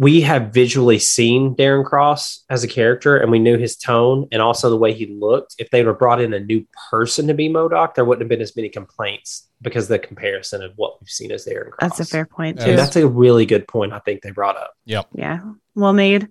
we 0.00 0.22
have 0.22 0.48
visually 0.48 0.98
seen 0.98 1.54
Darren 1.54 1.84
Cross 1.84 2.46
as 2.48 2.64
a 2.64 2.68
character, 2.68 3.18
and 3.18 3.30
we 3.30 3.38
knew 3.38 3.58
his 3.58 3.76
tone 3.76 4.26
and 4.32 4.40
also 4.40 4.70
the 4.70 4.76
way 4.78 4.94
he 4.94 5.04
looked. 5.04 5.56
If 5.58 5.68
they 5.68 5.82
would 5.82 5.90
have 5.90 5.98
brought 5.98 6.22
in 6.22 6.32
a 6.32 6.40
new 6.40 6.66
person 6.90 7.26
to 7.26 7.34
be 7.34 7.50
MODOK, 7.50 7.94
there 7.94 8.06
wouldn't 8.06 8.22
have 8.22 8.30
been 8.30 8.40
as 8.40 8.56
many 8.56 8.70
complaints 8.70 9.46
because 9.60 9.84
of 9.84 9.88
the 9.90 9.98
comparison 9.98 10.62
of 10.62 10.72
what 10.76 10.98
we've 10.98 11.10
seen 11.10 11.30
as 11.32 11.44
Darren 11.44 11.72
Cross. 11.72 11.98
That's 11.98 12.00
a 12.00 12.06
fair 12.06 12.24
point 12.24 12.60
too. 12.60 12.70
And 12.70 12.78
that's 12.78 12.96
a 12.96 13.06
really 13.06 13.44
good 13.44 13.68
point. 13.68 13.92
I 13.92 13.98
think 13.98 14.22
they 14.22 14.30
brought 14.30 14.56
up. 14.56 14.72
Yep. 14.86 15.08
Yeah, 15.12 15.40
well 15.74 15.92
made. 15.92 16.28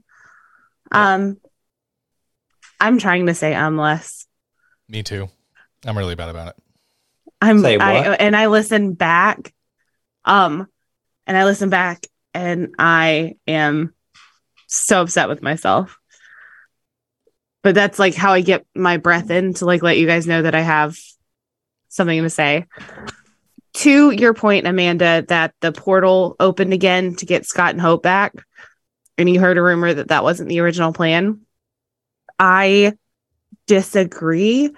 Um, 0.91 1.37
I'm 2.79 2.97
trying 2.97 3.27
to 3.27 3.35
say 3.35 3.53
I'm 3.53 3.77
less. 3.77 4.25
Me 4.87 5.03
too. 5.03 5.29
I'm 5.85 5.95
really 5.95 6.15
bad 6.15 6.29
about 6.29 6.47
it. 6.47 6.55
I'm 7.39 7.61
Say 7.61 7.77
I, 7.77 8.15
and 8.15 8.35
I 8.35 8.47
listen 8.47 8.93
back, 8.93 9.53
um, 10.25 10.67
and 11.27 11.37
I 11.37 11.45
listen 11.45 11.69
back, 11.69 12.07
and 12.33 12.75
I 12.77 13.35
am 13.47 13.93
so 14.67 15.01
upset 15.01 15.29
with 15.29 15.41
myself. 15.41 15.97
But 17.61 17.75
that's 17.75 17.99
like 17.99 18.15
how 18.15 18.33
I 18.33 18.41
get 18.41 18.65
my 18.73 18.97
breath 18.97 19.29
in 19.29 19.53
to 19.55 19.65
like 19.65 19.83
let 19.83 19.97
you 19.97 20.07
guys 20.07 20.27
know 20.27 20.41
that 20.41 20.55
I 20.55 20.61
have 20.61 20.97
something 21.89 22.21
to 22.23 22.29
say. 22.29 22.65
To 23.73 24.11
your 24.11 24.33
point, 24.33 24.65
Amanda, 24.65 25.25
that 25.27 25.53
the 25.59 25.71
portal 25.71 26.35
opened 26.39 26.73
again 26.73 27.15
to 27.15 27.25
get 27.25 27.45
Scott 27.45 27.71
and 27.71 27.81
Hope 27.81 28.01
back, 28.01 28.33
and 29.17 29.29
you 29.29 29.39
heard 29.39 29.57
a 29.57 29.61
rumor 29.61 29.93
that 29.93 30.07
that 30.07 30.23
wasn't 30.23 30.49
the 30.49 30.59
original 30.59 30.93
plan. 30.93 31.41
I 32.39 32.93
disagree. 33.67 34.71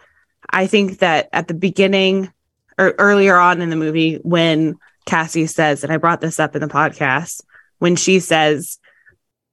I 0.50 0.68
think 0.68 1.00
that 1.00 1.30
at 1.32 1.48
the 1.48 1.54
beginning 1.54 2.32
or 2.78 2.94
earlier 2.98 3.38
on 3.38 3.62
in 3.62 3.70
the 3.70 3.76
movie, 3.76 4.16
when 4.16 4.78
Cassie 5.06 5.48
says, 5.48 5.84
and 5.84 5.92
I 5.92 5.98
brought 5.98 6.22
this 6.22 6.40
up 6.40 6.56
in 6.56 6.62
the 6.62 6.68
podcast, 6.68 7.42
when 7.80 7.96
she 7.96 8.20
says, 8.20 8.78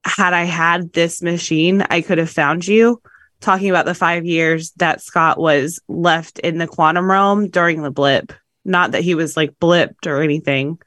Had 0.05 0.34
I 0.34 0.44
had 0.44 0.92
this 0.92 1.22
machine, 1.22 1.82
I 1.88 2.01
could 2.01 2.18
have 2.18 2.30
found 2.30 2.66
you, 2.66 3.01
talking 3.40 3.70
about 3.70 3.86
the 3.86 3.94
five 3.94 4.24
years 4.24 4.72
that 4.72 5.01
Scott 5.01 5.38
was 5.38 5.80
left 5.88 6.38
in 6.40 6.59
the 6.59 6.66
quantum 6.66 7.11
realm 7.11 7.49
during 7.49 7.82
the 7.82 7.90
blip. 7.90 8.32
Not 8.64 8.92
that 8.92 9.03
he 9.03 9.14
was 9.14 9.36
like 9.36 9.59
blipped 9.59 10.07
or 10.07 10.22
anything, 10.22 10.78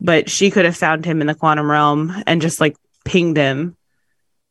but 0.00 0.28
she 0.28 0.50
could 0.50 0.64
have 0.64 0.76
found 0.76 1.04
him 1.04 1.20
in 1.20 1.26
the 1.26 1.34
quantum 1.34 1.70
realm 1.70 2.12
and 2.26 2.42
just 2.42 2.60
like 2.60 2.76
pinged 3.04 3.36
him 3.36 3.76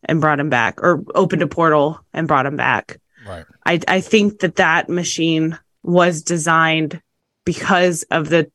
and 0.03 0.21
brought 0.21 0.39
him 0.39 0.49
back 0.49 0.81
or 0.81 1.03
opened 1.13 1.41
a 1.41 1.47
portal 1.47 1.99
and 2.13 2.27
brought 2.27 2.45
him 2.45 2.55
back. 2.55 2.99
Right. 3.27 3.45
I, 3.65 3.79
I 3.87 4.01
think 4.01 4.39
that 4.39 4.55
that 4.55 4.89
machine 4.89 5.59
was 5.83 6.23
designed 6.23 7.01
because 7.45 8.03
of 8.03 8.29
the 8.29 8.51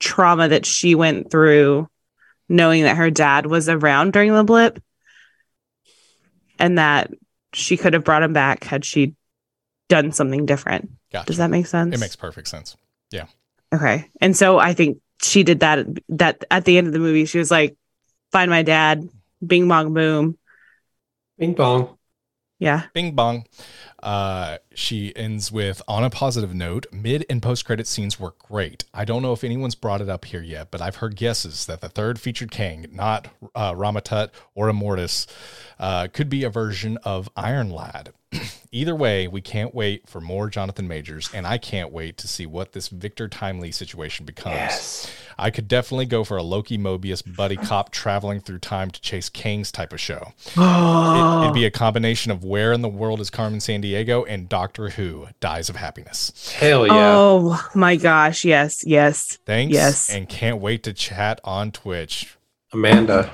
trauma 0.00 0.48
that 0.48 0.66
she 0.66 0.94
went 0.94 1.30
through 1.30 1.88
knowing 2.48 2.82
that 2.82 2.96
her 2.96 3.10
dad 3.10 3.46
was 3.46 3.68
around 3.68 4.12
during 4.12 4.32
the 4.32 4.44
blip 4.44 4.82
and 6.58 6.78
that 6.78 7.10
she 7.52 7.76
could 7.76 7.94
have 7.94 8.04
brought 8.04 8.22
him 8.22 8.32
back 8.32 8.64
had 8.64 8.84
she 8.84 9.14
done 9.88 10.12
something 10.12 10.46
different. 10.46 10.90
Gotcha. 11.12 11.26
Does 11.26 11.36
that 11.38 11.50
make 11.50 11.66
sense? 11.66 11.94
It 11.94 12.00
makes 12.00 12.16
perfect 12.16 12.48
sense. 12.48 12.76
Yeah. 13.10 13.26
Okay. 13.72 14.10
And 14.20 14.36
so 14.36 14.58
I 14.58 14.74
think 14.74 14.98
she 15.22 15.42
did 15.42 15.60
that 15.60 15.86
that 16.10 16.44
at 16.50 16.64
the 16.64 16.76
end 16.76 16.86
of 16.86 16.92
the 16.92 16.98
movie 16.98 17.24
she 17.24 17.38
was 17.38 17.50
like 17.50 17.76
find 18.32 18.50
my 18.50 18.62
dad 18.62 19.08
bing 19.44 19.68
bong 19.68 19.94
boom. 19.94 20.38
Bing 21.38 21.54
bong. 21.54 21.96
Yeah. 22.58 22.84
Bing 22.92 23.14
bong. 23.14 23.46
Uh, 24.04 24.58
she 24.74 25.16
ends 25.16 25.50
with 25.50 25.80
on 25.88 26.04
a 26.04 26.10
positive 26.10 26.54
note, 26.54 26.84
mid 26.92 27.24
and 27.30 27.42
post 27.42 27.64
credit 27.64 27.86
scenes 27.86 28.20
were 28.20 28.34
great. 28.38 28.84
I 28.92 29.06
don't 29.06 29.22
know 29.22 29.32
if 29.32 29.42
anyone's 29.42 29.74
brought 29.74 30.02
it 30.02 30.10
up 30.10 30.26
here 30.26 30.42
yet, 30.42 30.70
but 30.70 30.82
I've 30.82 30.96
heard 30.96 31.16
guesses 31.16 31.64
that 31.64 31.80
the 31.80 31.88
third 31.88 32.20
featured 32.20 32.50
Kang, 32.50 32.86
not 32.92 33.28
uh, 33.54 33.72
Rama-Tut 33.74 34.30
or 34.54 34.68
Immortus, 34.68 35.26
uh, 35.78 36.08
could 36.12 36.28
be 36.28 36.44
a 36.44 36.50
version 36.50 36.98
of 36.98 37.30
Iron 37.34 37.70
Lad. 37.70 38.12
Either 38.74 38.96
way, 38.96 39.28
we 39.28 39.40
can't 39.40 39.72
wait 39.72 40.08
for 40.08 40.20
more 40.20 40.50
Jonathan 40.50 40.88
Majors, 40.88 41.30
and 41.32 41.46
I 41.46 41.58
can't 41.58 41.92
wait 41.92 42.16
to 42.16 42.26
see 42.26 42.44
what 42.44 42.72
this 42.72 42.88
Victor 42.88 43.28
Timely 43.28 43.70
situation 43.70 44.26
becomes. 44.26 44.56
Yes. 44.56 45.12
I 45.38 45.50
could 45.52 45.68
definitely 45.68 46.06
go 46.06 46.24
for 46.24 46.36
a 46.36 46.42
Loki 46.42 46.76
Mobius 46.76 47.22
buddy 47.36 47.54
cop 47.56 47.90
traveling 47.90 48.40
through 48.40 48.58
time 48.58 48.90
to 48.90 49.00
chase 49.00 49.28
Kang's 49.28 49.70
type 49.70 49.92
of 49.92 50.00
show. 50.00 50.32
It, 50.64 51.44
it'd 51.44 51.54
be 51.54 51.66
a 51.66 51.70
combination 51.84 52.32
of 52.32 52.42
Where 52.42 52.72
in 52.72 52.82
the 52.82 52.88
World 52.88 53.20
is 53.20 53.30
Carmen 53.30 53.60
Sandiego 53.60 54.24
and 54.28 54.48
Doctor 54.48 54.88
Who 54.90 55.28
Dies 55.38 55.68
of 55.68 55.76
Happiness. 55.76 56.52
Hell 56.52 56.84
yeah. 56.86 57.14
Oh 57.16 57.70
my 57.76 57.94
gosh. 57.94 58.44
Yes. 58.44 58.84
Yes. 58.84 59.38
Thanks. 59.46 59.72
Yes. 59.72 60.10
And 60.10 60.28
can't 60.28 60.60
wait 60.60 60.82
to 60.82 60.92
chat 60.92 61.40
on 61.44 61.70
Twitch. 61.70 62.36
Amanda. 62.72 63.30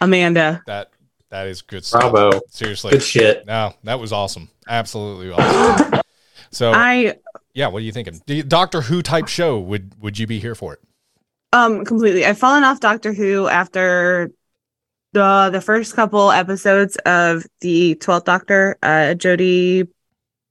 Amanda. 0.00 0.62
That 0.66 0.90
that 1.34 1.48
is 1.48 1.62
good 1.62 1.84
stuff. 1.84 2.12
Bravo. 2.12 2.40
Seriously. 2.48 2.92
Good 2.92 3.02
shit. 3.02 3.44
No, 3.44 3.74
that 3.82 3.98
was 3.98 4.12
awesome. 4.12 4.48
Absolutely 4.68 5.30
awesome. 5.32 6.00
So 6.50 6.70
I 6.72 7.16
yeah, 7.52 7.66
what 7.66 7.78
are 7.78 7.84
you 7.84 7.90
thinking? 7.90 8.20
The 8.26 8.44
Doctor 8.44 8.80
Who 8.80 9.02
type 9.02 9.26
show 9.26 9.58
would 9.58 10.00
would 10.00 10.16
you 10.20 10.28
be 10.28 10.38
here 10.38 10.54
for 10.54 10.74
it? 10.74 10.80
um 11.52 11.84
completely 11.84 12.24
I've 12.24 12.38
fallen 12.38 12.62
off 12.62 12.78
Doctor 12.78 13.12
Who 13.12 13.48
after 13.48 14.30
the 15.12 15.50
the 15.52 15.60
first 15.60 15.96
couple 15.96 16.30
episodes 16.30 16.96
of 17.06 17.44
the 17.60 17.96
12th 17.96 18.24
Doctor. 18.24 18.78
Uh 18.84 19.14
Jodi 19.14 19.88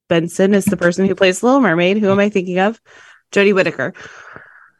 Benson 0.09 0.53
is 0.53 0.65
the 0.65 0.75
person 0.75 1.07
who 1.07 1.15
plays 1.15 1.41
Little 1.41 1.61
Mermaid. 1.61 1.99
Who 1.99 2.11
am 2.11 2.19
I 2.19 2.27
thinking 2.27 2.59
of? 2.59 2.81
Jodie 3.31 3.55
Whittaker. 3.55 3.93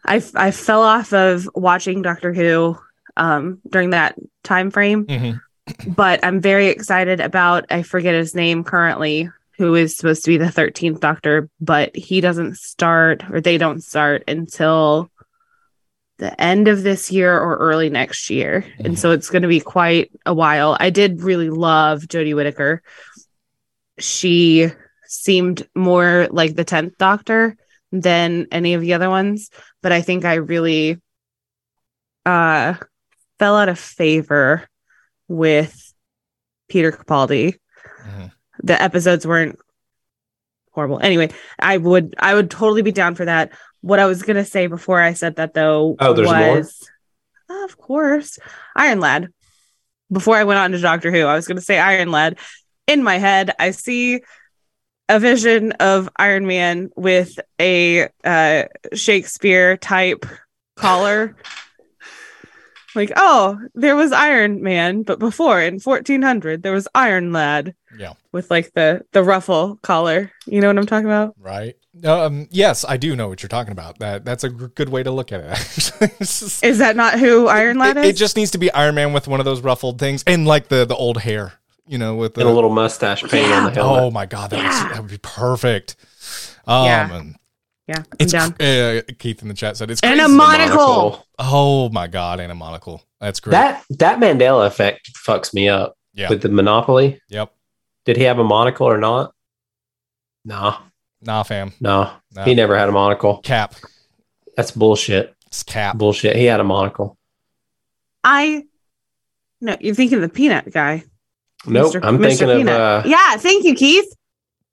I 0.06 0.22
I 0.36 0.52
fell 0.52 0.82
off 0.82 1.14
of 1.14 1.48
watching 1.56 2.02
Doctor 2.02 2.34
Who 2.34 2.78
um 3.16 3.62
during 3.70 3.92
that 3.92 4.16
time 4.44 4.72
frame. 4.72 5.06
Mhm. 5.06 5.40
But 5.88 6.24
I'm 6.24 6.42
very 6.42 6.68
excited 6.68 7.20
about 7.20 7.66
I 7.70 7.84
forget 7.84 8.14
his 8.14 8.36
name 8.36 8.64
currently, 8.64 9.30
who 9.58 9.76
is 9.76 9.96
supposed 9.96 10.26
to 10.26 10.32
be 10.32 10.38
the 10.38 10.46
13th 10.46 11.00
Doctor, 11.00 11.50
but 11.60 11.96
he 11.96 12.22
doesn't 12.22 12.58
start 12.58 13.24
or 13.32 13.42
they 13.42 13.58
don't 13.58 13.84
start 13.84 14.24
until 14.28 15.10
the 16.18 16.40
end 16.40 16.68
of 16.68 16.84
this 16.84 17.12
year 17.12 17.38
or 17.38 17.58
early 17.58 17.90
next 17.90 18.30
year. 18.30 18.66
And 18.80 18.98
so 18.98 19.12
it's 19.12 19.30
going 19.30 19.42
to 19.42 19.48
be 19.48 19.60
quite 19.60 20.12
a 20.26 20.34
while. 20.34 20.78
I 20.80 20.90
did 20.90 21.22
really 21.22 21.50
love 21.50 22.04
Jodie 22.04 22.36
Whittaker. 22.36 22.82
She 24.00 24.70
seemed 25.06 25.68
more 25.76 26.28
like 26.32 26.56
the 26.56 26.66
10th 26.66 26.98
Doctor 26.98 27.56
than 27.92 28.48
any 28.52 28.74
of 28.74 28.82
the 28.82 28.94
other 28.94 29.10
ones, 29.10 29.50
but 29.82 29.92
I 29.92 30.02
think 30.02 30.26
I 30.26 30.36
really 30.36 31.00
uh 32.26 32.76
fell 33.38 33.58
out 33.58 33.68
of 33.68 33.78
favor 33.78 34.68
with 35.34 35.94
Peter 36.70 36.92
Capaldi. 36.92 37.58
Mhm. 38.06 38.32
The 38.64 38.82
episodes 38.82 39.26
weren't 39.28 39.58
horrible. 40.72 41.00
Anyway, 41.02 41.30
I 41.60 41.78
would 41.78 42.16
I 42.18 42.34
would 42.36 42.50
totally 42.52 42.82
be 42.82 42.92
down 42.92 43.16
for 43.16 43.26
that. 43.26 43.52
What 43.82 44.00
I 44.00 44.06
was 44.06 44.22
gonna 44.24 44.46
say 44.46 44.68
before 44.68 45.02
I 45.02 45.14
said 45.14 45.36
that 45.38 45.54
though 45.54 45.96
Oh, 46.00 46.14
there's 46.14 46.30
more? 46.32 46.58
was 46.58 46.90
of 47.50 47.78
course 47.78 48.40
Iron 48.76 49.00
Lad. 49.00 49.30
Before 50.12 50.36
I 50.38 50.44
went 50.44 50.60
on 50.60 50.72
to 50.72 50.80
Doctor 50.80 51.12
Who, 51.12 51.26
I 51.26 51.36
was 51.36 51.48
gonna 51.48 51.62
say 51.62 51.80
Iron 51.80 52.12
Lad. 52.12 52.38
In 52.88 53.04
my 53.04 53.18
head, 53.18 53.52
I 53.60 53.72
see 53.72 54.22
a 55.10 55.20
vision 55.20 55.72
of 55.74 56.10
Iron 56.18 56.46
Man 56.46 56.90
with 56.96 57.40
a 57.60 58.08
uh, 58.24 58.64
Shakespeare 58.94 59.78
type 59.78 60.26
collar. 60.76 61.36
like, 62.96 63.12
oh, 63.16 63.60
there 63.76 63.96
was 63.96 64.12
Iron 64.12 64.62
Man, 64.64 65.04
but 65.04 65.20
before 65.20 65.62
in 65.62 65.80
1400 65.80 66.64
there 66.64 66.72
was 66.74 66.88
Iron 66.96 67.32
Lad 67.34 67.76
Yeah. 67.98 68.14
with 68.32 68.50
like 68.52 68.74
the 68.74 69.04
the 69.12 69.24
ruffle 69.24 69.78
collar. 69.82 70.32
You 70.46 70.62
know 70.62 70.68
what 70.68 70.78
I'm 70.78 70.86
talking 70.86 71.06
about? 71.08 71.36
Right. 71.40 71.76
Um, 72.04 72.48
yes, 72.50 72.84
I 72.88 72.98
do 72.98 73.16
know 73.16 73.28
what 73.30 73.44
you're 73.44 73.50
talking 73.50 73.72
about. 73.72 74.00
That 74.00 74.26
that's 74.26 74.44
a 74.44 74.50
g- 74.50 74.66
good 74.76 74.90
way 74.90 75.04
to 75.04 75.12
look 75.12 75.32
at 75.32 75.42
it. 75.42 75.50
It's 76.20 76.40
just- 76.40 76.64
Is 76.64 76.80
that 76.80 76.96
not 76.96 77.20
who 77.20 77.48
Iron 77.48 77.78
Lad 77.78 77.98
it, 77.98 78.06
is? 78.06 78.10
it 78.12 78.16
just 78.18 78.36
needs 78.36 78.52
to 78.52 78.58
be 78.58 78.72
Iron 78.74 78.96
Man 78.96 79.14
with 79.14 79.28
one 79.28 79.40
of 79.40 79.46
those 79.46 79.62
ruffled 79.62 80.00
things 80.00 80.24
and 80.26 80.46
like 80.48 80.68
the 80.70 80.86
the 80.86 80.96
old 80.96 81.18
hair, 81.20 81.54
you 81.88 81.98
know, 81.98 82.16
with 82.16 82.34
the 82.34 82.42
And 82.42 82.50
a 82.50 82.54
little 82.54 82.70
mustache 82.72 83.24
paint 83.24 83.52
on 83.52 83.66
the 83.66 83.72
helmet. 83.72 84.04
Oh 84.04 84.12
my 84.12 84.26
god, 84.26 84.50
that, 84.50 84.58
would, 84.58 84.94
that 84.96 85.02
would 85.02 85.12
be 85.12 85.18
perfect. 85.20 85.96
Um, 86.66 86.86
Yeah. 86.86 87.24
And 87.88 87.98
yeah, 87.98 88.04
I'm 88.12 88.18
it's 88.20 88.32
down. 88.32 88.54
uh, 88.62 89.02
Keith 89.20 89.42
in 89.42 89.48
the 89.48 89.54
chat 89.54 89.78
said 89.78 89.92
it's 89.92 90.02
And 90.02 90.20
a 90.20 90.24
crazy. 90.24 90.36
monocle. 90.38 91.26
Oh 91.40 91.90
my 91.90 92.08
god, 92.08 92.40
and 92.40 92.52
a 92.52 92.56
monocle. 92.56 93.04
That's 93.20 93.40
great. 93.40 93.52
That 93.52 93.84
that 93.92 94.20
Mandela 94.20 94.68
effect 94.68 95.12
fucks 95.26 95.54
me 95.54 95.70
up 95.70 95.96
yeah. 96.14 96.30
with 96.30 96.42
the 96.42 96.50
Monopoly. 96.50 97.22
yep. 97.30 97.52
Did 98.06 98.18
he 98.18 98.24
have 98.24 98.38
a 98.40 98.44
monocle 98.44 98.88
or 98.88 98.98
not? 98.98 99.34
Nah. 100.46 100.78
Nah, 101.22 101.44
fam. 101.44 101.72
no, 101.80 102.12
No. 102.36 102.44
he 102.44 102.54
never 102.54 102.78
had 102.78 102.90
a 102.90 102.92
monocle. 102.92 103.38
Cap. 103.40 103.76
That's 104.58 104.72
bullshit. 104.72 105.34
It's 105.48 105.64
cap. 105.64 105.98
Bullshit. 105.98 106.36
He 106.36 106.44
had 106.46 106.60
a 106.60 106.66
monocle. 106.66 107.18
I 108.26 108.64
no, 109.62 109.78
you're 109.80 109.96
thinking 109.96 110.18
of 110.18 110.22
the 110.22 110.30
peanut 110.30 110.72
guy. 110.72 111.04
Nope, 111.66 111.94
Mr. 111.94 112.00
I'm 112.04 112.18
Mr. 112.18 112.24
thinking 112.28 112.50
of 112.50 112.58
Peanut. 112.58 112.80
uh, 112.82 113.04
yeah, 113.06 113.38
thank 113.38 113.64
you, 113.64 113.74
Keith. 113.74 114.14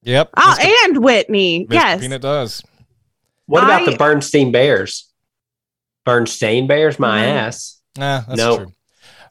Yep. 0.02 0.30
Oh, 0.36 0.56
Mr. 0.58 0.72
and 0.86 1.04
Whitney. 1.04 1.66
Mr. 1.66 1.72
yes. 1.74 2.00
Peanut 2.00 2.22
does. 2.22 2.62
What 3.50 3.64
about 3.64 3.82
I- 3.82 3.90
the 3.90 3.96
Bernstein 3.96 4.52
Bears? 4.52 5.08
Bernstein 6.06 6.66
Bears, 6.66 6.98
my 6.98 7.22
Mhm. 7.22 7.28
ass. 7.34 7.80
Nah, 7.98 8.20
that's 8.20 8.36
Nope. 8.38 8.58
true. 8.60 8.72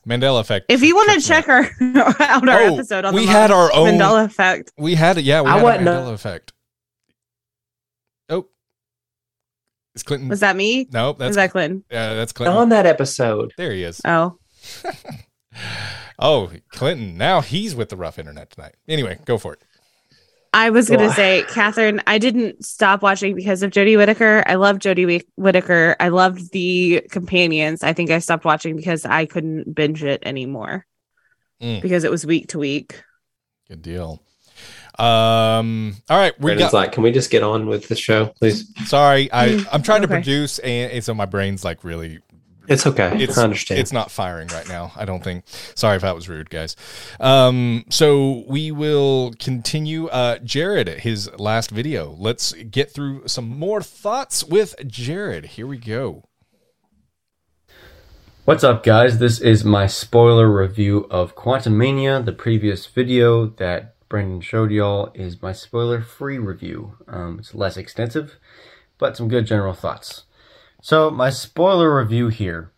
Mandela 0.07 0.39
effect. 0.39 0.67
If 0.69 0.81
you 0.81 0.95
want 0.95 1.11
to 1.19 1.27
check 1.27 1.49
up. 1.49 1.49
our 1.49 2.21
out 2.21 2.47
our 2.49 2.61
Oh, 2.61 2.73
episode 2.75 3.05
on 3.05 3.13
we 3.13 3.25
the 3.25 3.31
had 3.31 3.51
our 3.51 3.71
own- 3.73 3.95
Mandela 3.97 4.25
effect. 4.25 4.71
we 4.77 4.95
had 4.95 5.17
it. 5.17 5.23
Yeah, 5.25 5.41
we 5.41 5.49
I 5.49 5.53
had 5.53 5.59
a 5.61 5.63
wasn't, 5.63 5.87
Mandela 5.87 6.13
effect. 6.13 6.53
Oh, 8.29 8.47
is 9.95 10.03
Clinton? 10.03 10.29
Was 10.29 10.39
that 10.41 10.55
me? 10.55 10.87
nope, 10.91 11.17
that's 11.19 11.29
Was 11.29 11.35
that 11.35 11.51
Clinton? 11.51 11.83
uh, 11.91 12.13
that's 12.15 12.31
Clinton. 12.31 12.57
On 12.57 12.69
that 12.69 12.85
episode, 12.85 13.53
there 13.57 13.71
he 13.73 13.83
is. 13.83 14.01
Oh, 14.05 14.37
Oh, 16.21 16.51
Clinton. 16.69 17.17
Now 17.17 17.39
he's 17.41 17.75
with 17.75 17.89
the 17.89 17.95
rough 17.97 18.19
internet 18.19 18.51
tonight. 18.51 18.75
Anyway, 18.87 19.19
go 19.25 19.37
for 19.37 19.53
it. 19.53 19.61
I 20.51 20.71
was 20.71 20.89
gonna 20.89 21.11
say, 21.13 21.43
Catherine, 21.49 22.01
I 22.07 22.17
didn't 22.17 22.65
stop 22.65 23.01
watching 23.03 23.35
because 23.35 23.61
of 23.61 23.71
Jodie 23.71 23.97
Whittaker. 23.97 24.43
I 24.47 24.55
love 24.55 24.77
Jodie 24.79 25.05
Whit- 25.05 25.27
Whittaker. 25.35 25.95
I 25.99 26.07
loved 26.09 26.51
the 26.51 27.03
companions. 27.11 27.83
I 27.83 27.93
think 27.93 28.09
I 28.09 28.19
stopped 28.19 28.45
watching 28.45 28.75
because 28.75 29.05
I 29.05 29.25
couldn't 29.25 29.73
binge 29.75 30.03
it 30.03 30.23
anymore 30.25 30.85
Mm. 31.61 31.81
because 31.81 32.03
it 32.03 32.09
was 32.11 32.25
week 32.25 32.47
to 32.49 32.59
week. 32.59 33.03
Good 33.67 33.81
deal. 33.81 34.23
Um. 34.97 35.95
All 36.09 36.17
right, 36.17 36.37
we 36.39 36.45
Brandon's 36.47 36.71
got. 36.71 36.77
like, 36.77 36.91
can 36.91 37.03
we 37.03 37.11
just 37.11 37.29
get 37.29 37.43
on 37.43 37.67
with 37.67 37.87
the 37.87 37.95
show, 37.95 38.25
please? 38.39 38.65
sorry, 38.89 39.31
I 39.31 39.49
Mm, 39.49 39.67
I'm 39.71 39.81
trying 39.83 40.01
to 40.01 40.07
produce, 40.09 40.59
and, 40.59 40.91
and 40.91 41.03
so 41.03 41.13
my 41.13 41.25
brain's 41.25 41.63
like 41.63 41.83
really 41.83 42.19
It's 42.69 42.85
okay. 42.85 43.11
it's 43.21 43.35
I 43.37 43.43
understand. 43.45 43.79
it's 43.79 43.91
not 43.91 44.11
firing 44.11 44.47
right 44.49 44.69
now. 44.69 44.91
I 44.95 45.03
don't 45.03 45.23
think. 45.23 45.43
Sorry 45.47 45.95
if 45.95 46.03
that 46.03 46.13
was 46.13 46.29
rude, 46.29 46.51
guys. 46.51 46.75
Um, 47.19 47.83
so 47.89 48.43
we 48.47 48.71
will 48.71 49.33
continue. 49.39 50.07
Uh, 50.07 50.37
Jared, 50.37 50.87
his 50.87 51.31
last 51.39 51.71
video. 51.71 52.15
Let's 52.19 52.53
get 52.53 52.91
through 52.91 53.27
some 53.27 53.49
more 53.49 53.81
thoughts 53.81 54.43
with 54.43 54.75
Jared. 54.85 55.45
Here 55.45 55.65
we 55.65 55.77
go. 55.77 56.25
What's 58.45 58.63
up, 58.63 58.83
guys? 58.83 59.17
This 59.17 59.39
is 59.39 59.65
my 59.65 59.87
spoiler 59.87 60.47
review 60.47 61.07
of 61.09 61.35
Quantumania. 61.35 62.23
The 62.23 62.33
previous 62.33 62.85
video 62.85 63.47
that 63.47 63.95
Brendan 64.09 64.41
showed 64.41 64.71
y'all 64.71 65.11
is 65.15 65.41
my 65.41 65.53
spoiler 65.53 66.01
free 66.01 66.37
review. 66.37 66.97
Um, 67.07 67.39
it's 67.39 67.55
less 67.55 67.77
extensive, 67.77 68.37
but 68.99 69.17
some 69.17 69.27
good 69.27 69.47
general 69.47 69.73
thoughts. 69.73 70.25
So, 70.81 71.11
my 71.11 71.29
spoiler 71.29 71.93
review 71.93 72.29
here. 72.29 72.71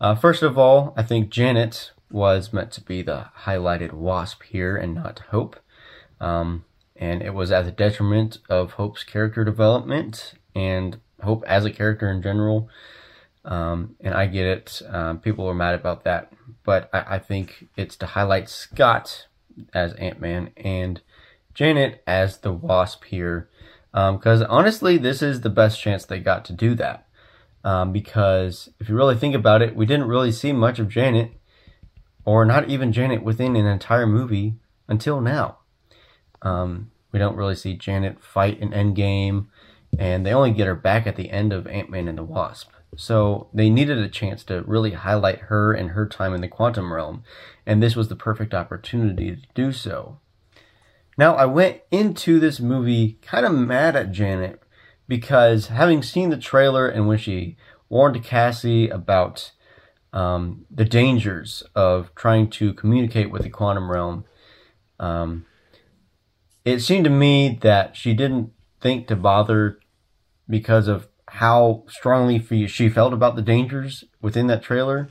Uh, 0.00 0.14
first 0.14 0.40
of 0.44 0.56
all, 0.56 0.94
I 0.96 1.02
think 1.02 1.30
Janet 1.30 1.90
was 2.08 2.52
meant 2.52 2.70
to 2.72 2.80
be 2.80 3.02
the 3.02 3.26
highlighted 3.40 3.92
wasp 3.92 4.44
here 4.44 4.76
and 4.76 4.94
not 4.94 5.18
Hope. 5.30 5.58
Um, 6.20 6.64
and 6.94 7.22
it 7.22 7.34
was 7.34 7.50
at 7.50 7.64
the 7.64 7.72
detriment 7.72 8.38
of 8.48 8.74
Hope's 8.74 9.02
character 9.02 9.44
development 9.44 10.34
and 10.54 11.00
Hope 11.24 11.42
as 11.44 11.64
a 11.64 11.72
character 11.72 12.08
in 12.08 12.22
general. 12.22 12.68
Um, 13.44 13.96
and 14.00 14.14
I 14.14 14.26
get 14.26 14.46
it. 14.46 14.82
Um, 14.88 15.18
people 15.18 15.48
are 15.48 15.54
mad 15.54 15.74
about 15.74 16.04
that, 16.04 16.32
but 16.62 16.88
I, 16.92 17.16
I 17.16 17.18
think 17.18 17.66
it's 17.76 17.96
to 17.96 18.06
highlight 18.06 18.48
Scott 18.48 19.26
as 19.74 19.92
Ant 19.94 20.20
Man 20.20 20.50
and 20.56 21.00
Janet 21.52 22.00
as 22.06 22.38
the 22.38 22.52
Wasp 22.52 23.06
here, 23.06 23.48
because 23.92 24.40
honestly, 24.42 24.98
this 24.98 25.20
is 25.20 25.40
the 25.40 25.50
best 25.50 25.80
chance 25.80 26.04
they 26.04 26.20
got 26.20 26.44
to 26.44 26.52
do 26.52 26.76
that. 26.76 27.08
Um, 27.62 27.92
because 27.92 28.70
if 28.80 28.88
you 28.88 28.94
really 28.94 29.16
think 29.16 29.34
about 29.34 29.62
it, 29.62 29.76
we 29.76 29.86
didn't 29.86 30.08
really 30.08 30.32
see 30.32 30.52
much 30.52 30.78
of 30.78 30.88
Janet, 30.88 31.32
or 32.24 32.44
not 32.44 32.68
even 32.68 32.92
Janet 32.92 33.22
within 33.22 33.56
an 33.56 33.66
entire 33.66 34.06
movie 34.06 34.54
until 34.88 35.20
now. 35.20 35.58
Um, 36.42 36.90
we 37.12 37.18
don't 37.18 37.36
really 37.36 37.54
see 37.54 37.74
Janet 37.74 38.22
fight 38.22 38.58
in 38.58 38.70
Endgame, 38.70 39.46
and 39.98 40.24
they 40.24 40.32
only 40.32 40.52
get 40.52 40.66
her 40.66 40.74
back 40.74 41.06
at 41.06 41.16
the 41.16 41.30
end 41.30 41.52
of 41.52 41.66
Ant 41.66 41.90
Man 41.90 42.08
and 42.08 42.16
the 42.16 42.22
Wasp. 42.22 42.70
So 42.96 43.48
they 43.52 43.70
needed 43.70 43.98
a 43.98 44.08
chance 44.08 44.42
to 44.44 44.62
really 44.62 44.92
highlight 44.92 45.40
her 45.42 45.72
and 45.72 45.90
her 45.90 46.06
time 46.06 46.34
in 46.34 46.40
the 46.40 46.48
quantum 46.48 46.92
realm, 46.92 47.24
and 47.66 47.82
this 47.82 47.94
was 47.94 48.08
the 48.08 48.16
perfect 48.16 48.54
opportunity 48.54 49.36
to 49.36 49.42
do 49.54 49.72
so. 49.72 50.18
Now, 51.16 51.34
I 51.34 51.44
went 51.44 51.82
into 51.90 52.40
this 52.40 52.60
movie 52.60 53.18
kind 53.22 53.44
of 53.44 53.52
mad 53.52 53.94
at 53.94 54.12
Janet 54.12 54.62
because 55.10 55.66
having 55.66 56.04
seen 56.04 56.30
the 56.30 56.36
trailer 56.36 56.86
and 56.86 57.08
when 57.08 57.18
she 57.18 57.56
warned 57.88 58.22
Cassie 58.22 58.88
about 58.88 59.50
um, 60.12 60.66
the 60.70 60.84
dangers 60.84 61.64
of 61.74 62.14
trying 62.14 62.48
to 62.50 62.72
communicate 62.72 63.28
with 63.28 63.42
the 63.42 63.50
quantum 63.50 63.90
realm, 63.90 64.24
um, 65.00 65.46
it 66.64 66.78
seemed 66.78 67.02
to 67.02 67.10
me 67.10 67.58
that 67.62 67.96
she 67.96 68.14
didn't 68.14 68.52
think 68.80 69.08
to 69.08 69.16
bother 69.16 69.80
because 70.48 70.86
of 70.86 71.08
how 71.26 71.82
strongly 71.88 72.38
she 72.68 72.88
felt 72.88 73.12
about 73.12 73.34
the 73.34 73.42
dangers 73.42 74.04
within 74.22 74.46
that 74.46 74.62
trailer 74.62 75.10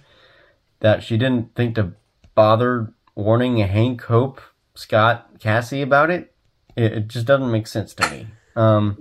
that 0.79 1.03
she 1.03 1.17
didn't 1.17 1.53
think 1.55 1.75
to 1.75 1.91
bother 2.35 2.93
warning 3.15 3.57
Hank, 3.57 4.01
Hope, 4.03 4.39
Scott, 4.75 5.27
Cassie 5.41 5.81
about 5.81 6.09
it. 6.09 6.33
It, 6.77 6.93
it 6.93 7.07
just 7.09 7.25
doesn't 7.25 7.51
make 7.51 7.67
sense 7.67 7.93
to 7.95 8.09
me. 8.09 8.27
Um, 8.55 8.97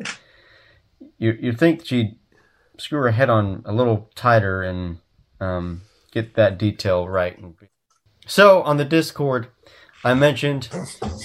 you 1.18 1.36
you 1.40 1.52
think 1.52 1.84
she'd 1.84 2.16
screw 2.78 3.00
her 3.00 3.10
head 3.10 3.28
on 3.28 3.62
a 3.64 3.72
little 3.72 4.10
tighter 4.14 4.62
and 4.62 4.98
um, 5.40 5.82
get 6.12 6.34
that 6.34 6.58
detail 6.58 7.08
right. 7.08 7.38
So 8.26 8.62
on 8.62 8.76
the 8.76 8.84
Discord, 8.84 9.48
I 10.04 10.14
mentioned 10.14 10.68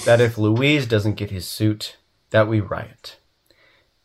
that 0.06 0.20
if 0.20 0.38
Luis 0.38 0.86
doesn't 0.88 1.16
get 1.16 1.30
his 1.30 1.48
suit, 1.48 1.98
that 2.32 2.48
we 2.48 2.60
riot. 2.60 3.20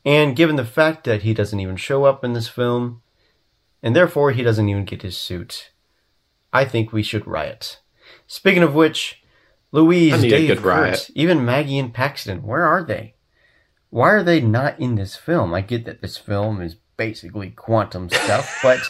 And 0.05 0.37
given 0.37 0.57
the 0.57 0.65
fact 0.65 1.05
that 1.05 1.23
he 1.23 1.35
doesn't 1.35 1.61
even 1.61 1.77
show 1.77 2.05
up 2.05 2.25
in 2.25 2.33
this 2.33 2.49
film, 2.49 3.03
and 3.83 3.97
therefore 3.97 4.33
he 4.33 4.43
doesn't 4.43 4.69
even 4.69 4.85
get 4.85 5.03
his 5.03 5.17
suit, 5.17 5.71
I 6.53 6.65
think 6.65 6.93
we 6.93 7.03
should 7.03 7.27
riot. 7.27 7.81
Speaking 8.27 8.63
of 8.63 8.75
which, 8.75 9.23
Luis, 9.73 10.15
I 10.15 10.19
need 10.19 10.33
a 10.33 10.49
Dave, 10.49 10.63
Kurt, 10.63 11.11
even 11.15 11.45
Maggie 11.45 11.79
and 11.79 11.93
Paxton, 11.93 12.43
where 12.43 12.65
are 12.65 12.83
they? 12.83 13.15
Why 13.91 14.11
are 14.11 14.23
they 14.23 14.41
not 14.41 14.79
in 14.79 14.97
this 14.97 15.17
film? 15.17 15.55
I 15.55 15.61
get 15.61 15.85
that 15.87 16.03
this 16.03 16.17
film 16.17 16.61
is 16.61 16.77
basically 16.97 17.51
quantum 17.51 18.11
stuff, 18.11 18.59
but 18.63 18.81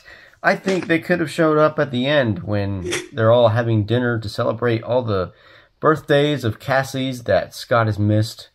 I 0.43 0.57
think 0.57 0.87
they 0.87 0.99
could 0.99 1.21
have 1.21 1.31
showed 1.31 1.59
up 1.59 1.79
at 1.79 1.91
the 1.91 2.07
end 2.07 2.43
when 2.43 2.91
they're 3.13 3.33
all 3.33 3.49
having 3.49 3.85
dinner 3.85 4.19
to 4.19 4.29
celebrate 4.29 4.83
all 4.83 5.03
the 5.03 5.33
birthdays 5.81 6.45
of 6.45 6.59
Cassie's 6.59 7.25
that 7.25 7.55
Scott 7.55 7.87
has 7.87 7.99
missed. 7.99 8.51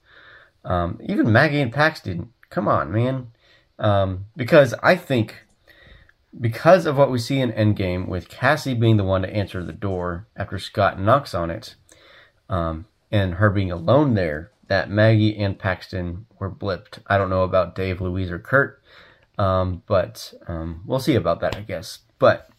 Um, 0.65 0.99
even 1.03 1.31
Maggie 1.31 1.61
and 1.61 1.73
Paxton. 1.73 2.31
Come 2.49 2.67
on, 2.67 2.91
man. 2.91 3.31
Um, 3.79 4.25
because 4.35 4.73
I 4.83 4.95
think 4.95 5.43
because 6.39 6.85
of 6.85 6.97
what 6.97 7.11
we 7.11 7.19
see 7.19 7.39
in 7.39 7.51
Endgame, 7.51 8.07
with 8.07 8.29
Cassie 8.29 8.73
being 8.73 8.97
the 8.97 9.03
one 9.03 9.21
to 9.21 9.29
answer 9.29 9.63
the 9.63 9.73
door 9.73 10.27
after 10.35 10.57
Scott 10.57 10.99
knocks 10.99 11.33
on 11.33 11.51
it, 11.51 11.75
um, 12.49 12.85
and 13.11 13.35
her 13.35 13.49
being 13.49 13.71
alone 13.71 14.13
there, 14.13 14.51
that 14.67 14.89
Maggie 14.89 15.37
and 15.37 15.57
Paxton 15.57 16.25
were 16.39 16.51
blipped. 16.51 16.99
I 17.07 17.17
don't 17.17 17.29
know 17.29 17.43
about 17.43 17.75
Dave, 17.75 18.01
Luis, 18.01 18.29
or 18.29 18.39
Kurt, 18.39 18.81
um, 19.37 19.83
but 19.87 20.33
um, 20.47 20.81
we'll 20.85 20.99
see 20.99 21.15
about 21.15 21.41
that, 21.41 21.55
I 21.55 21.61
guess. 21.61 21.99
But 22.19 22.49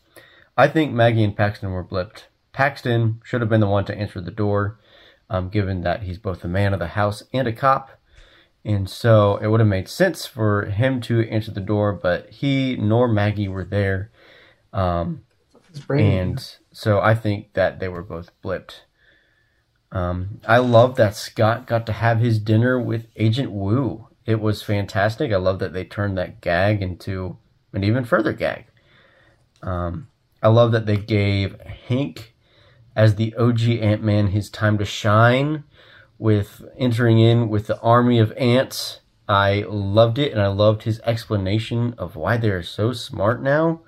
I 0.57 0.69
think 0.69 0.93
Maggie 0.93 1.25
and 1.25 1.37
Paxton 1.37 1.73
were 1.73 1.85
blipped. 1.85 2.25
Paxton 2.53 3.21
should 3.25 3.41
have 3.41 3.51
been 3.51 3.61
the 3.61 3.67
one 3.67 3.85
to 3.87 3.97
answer 3.97 4.21
the 4.21 4.31
door, 4.31 4.79
um, 5.29 5.49
given 5.49 5.83
that 5.83 6.03
he's 6.03 6.19
both 6.19 6.45
a 6.45 6.49
man 6.49 6.73
of 6.73 6.79
the 6.79 6.89
house 6.89 7.23
and 7.33 7.49
a 7.49 7.53
cop. 7.53 7.91
And 8.65 8.89
so 8.89 9.37
it 9.39 9.49
would 9.49 9.61
have 9.61 9.69
made 9.69 9.89
sense 9.89 10.25
for 10.25 10.67
him 10.67 11.01
to 11.03 11.29
answer 11.29 11.51
the 11.51 11.61
door, 11.61 11.93
but 11.93 12.31
he 12.31 12.77
nor 12.77 13.09
Maggie 13.09 13.49
were 13.49 13.65
there. 13.65 14.11
Um, 14.73 15.25
and 15.91 16.57
so 16.73 17.01
I 17.01 17.15
think 17.15 17.53
that 17.55 17.81
they 17.81 17.89
were 17.89 18.03
both 18.03 18.31
blipped. 18.43 18.81
Um, 19.95 20.41
I 20.47 20.59
love 20.59 20.97
that 20.97 21.15
Scott 21.15 21.69
got 21.69 21.87
to 21.87 21.93
have 21.93 22.19
his 22.19 22.41
dinner 22.41 22.81
with 22.81 23.07
Agent 23.15 23.53
Woo. 23.53 24.09
It 24.27 24.41
was 24.41 24.61
fantastic. 24.61 25.33
I 25.33 25.37
love 25.37 25.61
that 25.61 25.73
they 25.73 25.85
turned 25.85 26.19
that 26.19 26.41
gag 26.41 26.83
into 26.83 27.39
an 27.73 27.85
even 27.85 28.05
further 28.05 28.33
gag. 28.33 28.67
Um, 29.63 30.09
I 30.43 30.49
love 30.49 30.73
that 30.73 30.87
they 30.87 30.97
gave 30.97 31.61
Hank, 31.61 32.35
as 32.97 33.15
the 33.15 33.35
OG 33.37 33.63
Ant 33.63 34.03
Man, 34.03 34.29
his 34.29 34.51
time 34.51 34.79
to 34.79 34.85
shine 34.85 35.65
with 36.19 36.63
entering 36.77 37.19
in 37.19 37.49
with 37.49 37.69
the 37.69 37.81
army 37.81 38.19
of 38.19 38.33
ants. 38.33 39.01
I 39.29 39.65
loved 39.69 40.19
it, 40.19 40.33
and 40.33 40.41
I 40.41 40.49
loved 40.49 40.83
his 40.83 41.01
explanation 41.01 41.95
of 41.99 42.17
why 42.17 42.37
they're 42.37 42.63
so 42.63 42.93
smart 42.93 43.43
now. 43.43 43.81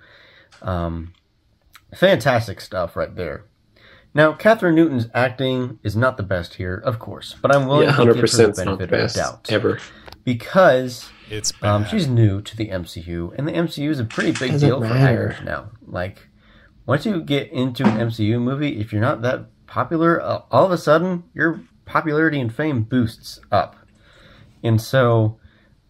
Um, 0.62 1.12
fantastic 1.94 2.60
stuff 2.60 2.96
right 2.96 3.14
there. 3.14 3.44
Now, 4.16 4.32
Kathryn 4.32 4.72
Newton's 4.74 5.08
acting 5.12 5.78
is 5.82 5.94
not 5.94 6.16
the 6.16 6.22
best 6.22 6.54
here, 6.54 6.76
of 6.76 6.98
course, 6.98 7.36
but 7.42 7.54
I'm 7.54 7.66
willing 7.66 7.82
Yeah, 7.82 7.88
to 7.88 7.92
hundred 7.92 8.12
give 8.14 8.20
her 8.22 8.22
percent 8.22 8.54
the 8.56 8.64
not 8.64 8.78
the 8.78 8.86
benefit 8.86 9.04
of 9.04 9.12
the 9.12 9.18
doubt 9.20 9.52
ever. 9.52 9.78
because 10.24 11.10
It's 11.30 11.52
bad. 11.52 11.68
um, 11.68 11.84
she's 11.84 12.08
new 12.08 12.40
to 12.40 12.56
the 12.56 12.68
MCU, 12.70 13.34
and 13.36 13.46
the 13.46 13.52
MCU 13.52 13.90
is 13.90 14.00
a 14.00 14.04
pretty 14.04 14.32
big 14.32 14.52
Doesn't 14.52 14.66
deal 14.68 14.80
for 14.80 14.88
matter. 14.88 15.28
actors 15.28 15.44
now. 15.44 15.70
Like, 15.86 16.28
once 16.86 17.04
you 17.04 17.20
get 17.22 17.50
into 17.52 17.84
an 17.84 17.98
MCU 18.08 18.40
movie, 18.40 18.80
if 18.80 18.90
you're 18.90 19.02
not 19.02 19.20
that 19.20 19.46
popular, 19.66 20.20
uh, 20.22 20.42
all 20.50 20.64
of 20.64 20.70
a 20.72 20.78
sudden 20.78 21.24
your 21.34 21.60
popularity 21.84 22.40
and 22.40 22.54
fame 22.54 22.84
boosts 22.84 23.38
up, 23.52 23.76
and 24.62 24.80
so 24.80 25.38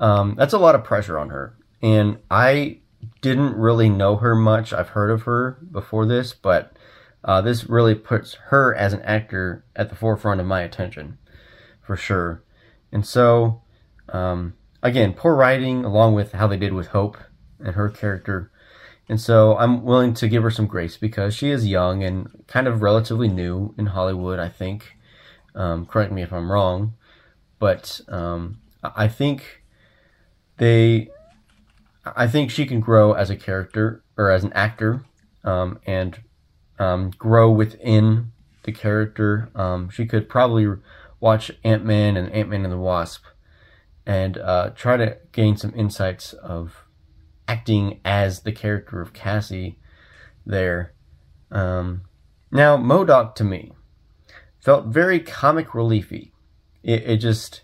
um, 0.01 0.35
that's 0.37 0.53
a 0.53 0.59
lot 0.59 0.75
of 0.75 0.83
pressure 0.83 1.17
on 1.17 1.29
her. 1.31 1.57
And 1.81 2.19
I 2.29 2.81
didn't 3.23 3.55
really 3.57 3.89
know 3.89 4.17
her 4.17 4.35
much. 4.35 4.73
I've 4.73 4.89
heard 4.89 5.11
of 5.11 5.23
her 5.23 5.59
before 5.71 6.07
this, 6.07 6.33
but 6.35 6.76
uh, 7.27 7.41
this 7.41 7.69
really 7.69 7.97
puts 7.97 8.35
her 8.51 8.73
as 8.75 8.93
an 8.93 9.03
actor 9.03 9.65
at 9.75 9.91
the 9.91 9.97
forefront 9.97 10.41
of 10.41 10.47
my 10.47 10.61
attention, 10.61 11.19
for 11.83 11.97
sure. 11.97 12.45
And 12.93 13.05
so, 13.05 13.63
um, 14.09 14.55
again, 14.81 15.13
poor 15.13 15.35
writing 15.35 15.85
along 15.85 16.15
with 16.15 16.33
how 16.33 16.47
they 16.47 16.57
did 16.57 16.73
with 16.73 16.89
Hope 16.89 17.19
and 17.59 17.75
her 17.75 17.91
character. 17.91 18.53
And 19.09 19.21
so 19.21 19.57
I'm 19.59 19.83
willing 19.85 20.15
to 20.15 20.29
give 20.29 20.45
her 20.45 20.53
some 20.53 20.69
grace 20.69 20.97
because 20.97 21.35
she 21.35 21.51
is 21.51 21.67
young 21.67 22.05
and 22.05 22.45
kind 22.47 22.69
of 22.69 22.81
relatively 22.81 23.29
new 23.29 23.75
in 23.77 23.87
Hollywood, 23.87 24.39
I 24.39 24.49
think. 24.49 24.97
Um, 25.57 25.85
correct 25.85 26.13
me 26.13 26.23
if 26.23 26.33
I'm 26.33 26.51
wrong, 26.53 26.95
but 27.59 28.01
um, 28.09 28.59
I 28.85 29.09
think 29.09 29.63
they, 30.59 31.09
I 32.05 32.29
think 32.29 32.51
she 32.51 32.67
can 32.67 32.79
grow 32.79 33.15
as 33.15 33.31
a 33.31 33.37
character 33.37 34.05
or 34.17 34.31
as 34.31 34.45
an 34.45 34.53
actor, 34.53 35.05
um, 35.45 35.81
and 35.87 36.21
um, 36.79 37.11
grow 37.11 37.51
within 37.51 38.33
the 38.65 38.73
character. 38.73 39.51
Um, 39.55 39.89
she 39.89 40.07
could 40.07 40.29
probably 40.29 40.67
watch 41.21 41.51
Ant 41.65 41.85
Man 41.85 42.17
and 42.17 42.31
Ant 42.33 42.49
Man 42.49 42.65
and 42.65 42.73
the 42.73 42.79
Wasp, 42.79 43.25
and 44.05 44.39
uh, 44.39 44.71
try 44.75 44.97
to 44.97 45.19
gain 45.33 45.57
some 45.57 45.73
insights 45.75 46.33
of 46.35 46.85
acting 47.49 48.01
as 48.05 48.41
the 48.41 48.53
character 48.53 49.01
of 49.01 49.13
Cassie 49.13 49.79
there. 50.45 50.93
Um, 51.51 52.03
now, 52.51 52.77
MODOK 52.77 53.35
to 53.37 53.45
me 53.45 53.73
felt 54.61 54.87
very 54.87 55.21
comic 55.21 55.69
reliefy. 55.69 56.33
It, 56.83 57.03
it 57.05 57.17
just, 57.19 57.63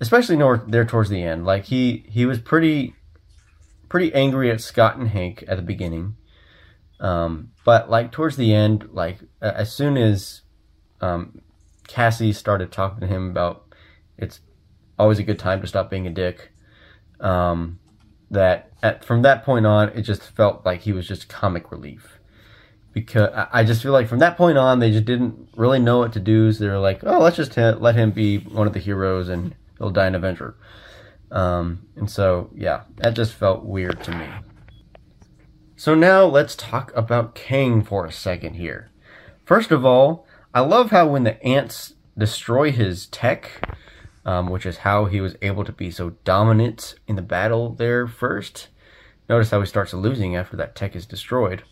especially 0.00 0.36
there 0.68 0.84
towards 0.84 1.10
the 1.10 1.22
end, 1.22 1.44
like 1.44 1.66
he 1.66 2.04
he 2.08 2.26
was 2.26 2.38
pretty 2.38 2.94
pretty 3.88 4.12
angry 4.14 4.50
at 4.50 4.60
Scott 4.60 4.96
and 4.96 5.08
Hank 5.08 5.44
at 5.46 5.56
the 5.56 5.62
beginning. 5.62 6.16
Um, 7.00 7.52
but 7.64 7.90
like 7.90 8.12
towards 8.12 8.36
the 8.36 8.54
end, 8.54 8.90
like 8.92 9.18
as 9.40 9.72
soon 9.72 9.96
as 9.96 10.42
um, 11.00 11.40
Cassie 11.88 12.32
started 12.32 12.70
talking 12.70 13.00
to 13.00 13.06
him 13.06 13.30
about 13.30 13.64
it's 14.18 14.40
always 14.98 15.18
a 15.18 15.22
good 15.22 15.38
time 15.38 15.60
to 15.62 15.66
stop 15.66 15.90
being 15.90 16.06
a 16.06 16.10
dick. 16.10 16.52
Um, 17.20 17.78
that 18.30 18.70
at, 18.82 19.04
from 19.04 19.22
that 19.22 19.44
point 19.44 19.66
on, 19.66 19.88
it 19.90 20.02
just 20.02 20.22
felt 20.22 20.64
like 20.64 20.82
he 20.82 20.92
was 20.92 21.08
just 21.08 21.28
comic 21.28 21.72
relief. 21.72 22.18
Because 22.92 23.30
I- 23.52 23.64
just 23.64 23.82
feel 23.82 23.92
like 23.92 24.08
from 24.08 24.18
that 24.18 24.36
point 24.36 24.58
on, 24.58 24.78
they 24.78 24.90
just 24.90 25.04
didn't 25.04 25.48
really 25.56 25.78
know 25.78 25.98
what 25.98 26.12
to 26.14 26.20
do. 26.20 26.52
So 26.52 26.64
they 26.64 26.70
were 26.70 26.78
like, 26.78 27.02
"Oh, 27.04 27.20
let's 27.20 27.36
just 27.36 27.56
let 27.56 27.94
him 27.94 28.10
be 28.10 28.38
one 28.38 28.66
of 28.66 28.72
the 28.72 28.78
heroes, 28.80 29.28
and 29.28 29.54
he'll 29.78 29.90
die 29.90 30.06
an 30.06 30.14
Avenger." 30.14 30.56
Um, 31.30 31.86
and 31.96 32.10
so, 32.10 32.50
yeah, 32.54 32.82
that 32.96 33.14
just 33.14 33.32
felt 33.34 33.64
weird 33.64 34.02
to 34.04 34.10
me. 34.16 34.26
So 35.80 35.94
now 35.94 36.26
let's 36.26 36.54
talk 36.56 36.94
about 36.94 37.34
Kang 37.34 37.82
for 37.82 38.04
a 38.04 38.12
second 38.12 38.52
here. 38.56 38.90
First 39.46 39.70
of 39.70 39.82
all, 39.82 40.26
I 40.52 40.60
love 40.60 40.90
how 40.90 41.06
when 41.06 41.24
the 41.24 41.42
ants 41.42 41.94
destroy 42.18 42.70
his 42.70 43.06
tech, 43.06 43.66
um, 44.26 44.50
which 44.50 44.66
is 44.66 44.76
how 44.76 45.06
he 45.06 45.22
was 45.22 45.36
able 45.40 45.64
to 45.64 45.72
be 45.72 45.90
so 45.90 46.10
dominant 46.22 46.96
in 47.08 47.16
the 47.16 47.22
battle 47.22 47.70
there 47.72 48.06
first. 48.06 48.68
Notice 49.26 49.48
how 49.52 49.60
he 49.60 49.66
starts 49.66 49.94
losing 49.94 50.36
after 50.36 50.54
that 50.58 50.76
tech 50.76 50.94
is 50.94 51.06
destroyed 51.06 51.62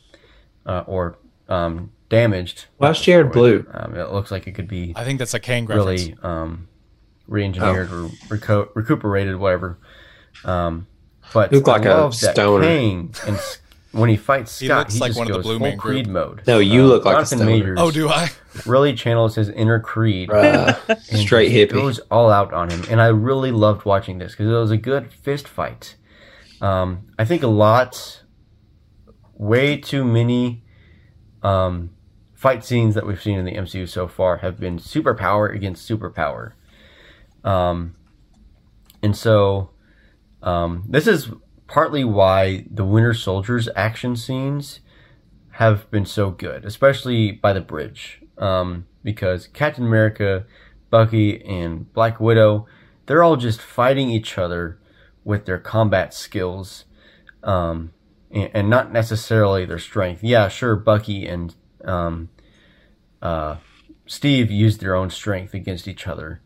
uh, 0.65 0.85
or 0.87 1.19
um, 1.51 1.93
damaged. 2.09 2.65
Why's 2.79 2.99
Jared 3.03 3.31
blue? 3.31 3.67
Um, 3.75 3.95
it 3.95 4.11
looks 4.11 4.31
like 4.31 4.47
it 4.47 4.53
could 4.53 4.69
be 4.69 4.95
I 4.97 5.05
think 5.05 5.19
that's 5.19 5.35
a 5.35 5.39
Kang 5.39 5.67
reference. 5.67 6.07
really 6.07 6.17
um, 6.23 6.69
re-engineered 7.27 7.93
or 7.93 8.09
reco- 8.29 8.71
recuperated, 8.75 9.37
whatever. 9.37 9.77
Um, 10.47 10.87
but 11.35 11.53
Look 11.53 11.67
like 11.67 11.85
I 11.85 11.91
a 11.91 12.01
love 12.05 12.19
that 12.21 12.35
stoner. 12.35 12.65
Kang 12.65 13.15
and 13.27 13.37
s- 13.37 13.59
when 13.99 14.09
he 14.11 14.17
fights 14.17 14.59
He 14.59 14.67
Scott, 14.67 14.79
looks 14.79 14.95
he, 14.95 15.01
like 15.01 15.09
just 15.11 15.19
one 15.19 15.27
of 15.27 15.33
the 15.33 15.39
goes 15.39 15.43
Blue 15.45 15.59
full 15.59 15.67
Man 15.67 15.77
Group. 15.77 15.95
Creed 15.95 16.07
mode. 16.09 16.43
No, 16.47 16.59
you 16.59 16.87
look 16.87 17.05
like 17.05 17.15
a 17.15 17.17
Jonathan 17.19 17.39
stoner. 17.39 17.51
Majors 17.51 17.79
Oh, 17.81 17.91
do 17.91 18.09
I? 18.09 18.31
really 18.67 18.95
channels 18.95 19.35
his 19.35 19.49
inner 19.49 19.81
Creed. 19.81 20.29
Bruh, 20.29 20.89
and 20.89 21.19
straight 21.19 21.51
just 21.51 21.73
hippie. 21.73 21.81
goes 21.81 21.99
all 22.11 22.31
out 22.31 22.53
on 22.53 22.71
him, 22.71 22.85
and 22.91 23.01
I 23.01 23.09
really 23.09 23.53
loved 23.53 23.85
watching 23.85 24.19
this 24.19 24.33
because 24.33 24.49
it 24.49 24.55
was 24.55 24.71
a 24.71 24.77
good 24.77 25.13
fist 25.13 25.47
fight. 25.49 25.97
Um, 26.61 27.09
I 27.19 27.25
think 27.25 27.43
a 27.43 27.49
lot, 27.49 28.23
way 29.35 29.77
too 29.77 30.05
many 30.05 30.65
um, 31.43 31.91
fight 32.35 32.65
scenes 32.65 32.95
that 32.95 33.07
we've 33.07 33.23
seen 33.23 33.39
in 33.39 33.45
the 33.45 33.55
MCU 33.55 33.89
so 33.89 34.09
far 34.09 34.39
have 34.39 34.59
been 34.59 34.79
superpower 34.79 35.55
against 35.55 35.89
superpower. 35.89 36.53
Um, 37.45 37.95
and 39.03 39.17
so 39.17 39.71
um, 40.43 40.85
this 40.89 41.07
is 41.07 41.31
partly 41.69 42.03
why 42.03 42.65
the 42.69 42.85
Winter 42.85 43.15
Soldier's 43.15 43.69
action 43.77 44.17
scenes 44.17 44.81
have 45.53 45.89
been 45.91 46.07
so 46.07 46.31
good, 46.31 46.65
especially 46.65 47.31
by 47.31 47.53
the 47.53 47.61
bridge. 47.61 48.21
Um, 48.39 48.87
because 49.05 49.47
Captain 49.49 49.85
America, 49.85 50.47
Bucky, 50.91 51.45
and 51.45 51.93
Black 51.93 52.19
Widow, 52.19 52.67
they're 53.07 53.23
all 53.23 53.37
just 53.37 53.61
fighting 53.61 54.11
each 54.11 54.39
other 54.39 54.79
with 55.25 55.45
their 55.45 55.59
combat 55.59 56.15
skills, 56.15 56.85
um, 57.43 57.93
and, 58.31 58.51
and 58.55 58.71
not 58.71 58.93
necessarily 58.93 59.65
their 59.65 59.79
strength. 59.79 60.23
Yeah, 60.23 60.49
sure, 60.49 60.77
Bucky 60.77 61.27
and 61.27 61.55
um, 61.85 62.29
uh, 63.21 63.57
Steve 64.07 64.51
used 64.51 64.81
their 64.81 64.95
own 64.95 65.11
strength 65.11 65.55
against 65.55 65.87
each 65.87 66.07
other. 66.07 66.41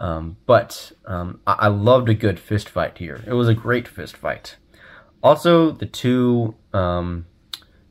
Um, 0.00 0.36
but 0.46 0.92
um, 1.06 1.40
I-, 1.46 1.56
I 1.60 1.68
loved 1.68 2.08
a 2.08 2.14
good 2.14 2.38
fist 2.38 2.68
fight 2.68 2.98
here. 2.98 3.22
It 3.26 3.32
was 3.32 3.48
a 3.48 3.54
great 3.54 3.88
fist 3.88 4.16
fight. 4.16 4.56
Also, 5.22 5.72
the 5.72 5.86
two 5.86 6.54
um, 6.72 7.26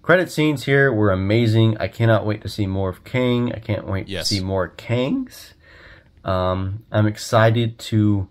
credit 0.02 0.32
scenes 0.32 0.64
here 0.64 0.92
were 0.94 1.12
amazing. 1.12 1.78
I 1.80 1.88
cannot 1.90 2.26
wait 2.26 2.42
to 2.44 2.50
see 2.50 2.66
more 2.68 2.90
of 2.90 3.04
Kang. 3.04 3.52
I 3.54 3.60
can't 3.60 3.86
wait 3.88 4.08
Yes. 4.08 4.30
to 4.30 4.36
see 4.36 4.42
more 4.44 4.70
Kangs. 4.70 5.54
Um, 6.24 6.84
I'm 6.92 7.08
excited 7.08 7.78
to 7.80 8.30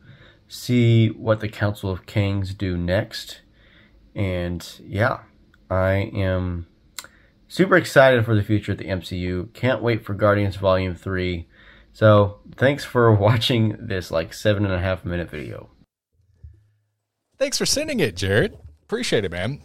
see 0.49 1.09
what 1.09 1.41
the 1.41 1.49
Council 1.49 1.91
of 1.91 2.07
Kangs 2.07 2.57
do 2.57 2.77
next. 2.79 3.41
And 4.15 4.67
yeah, 4.83 5.21
I 5.71 6.11
am 6.15 6.67
super 7.49 7.77
excited 7.77 8.25
for 8.25 8.35
the 8.35 8.43
future 8.43 8.73
of 8.73 8.79
the 8.79 8.85
MCU. 8.87 9.53
Can't 9.53 9.83
wait 9.83 10.05
for 10.05 10.15
Guardians 10.15 10.57
Volume 10.57 10.95
3. 10.95 11.47
So, 11.97 12.41
thanks 12.57 12.85
for 12.85 13.11
watching 13.15 13.75
this 13.81 14.11
like 14.11 14.35
seven 14.35 14.67
and 14.67 14.75
a 14.75 14.79
half 14.79 15.07
minute 15.07 15.31
video. 15.31 15.71
Thanks 17.39 17.57
for 17.57 17.65
sending 17.65 18.01
it, 18.01 18.17
Jared. 18.17 18.59
Appreciate 18.83 19.25
it, 19.25 19.31
man. 19.31 19.63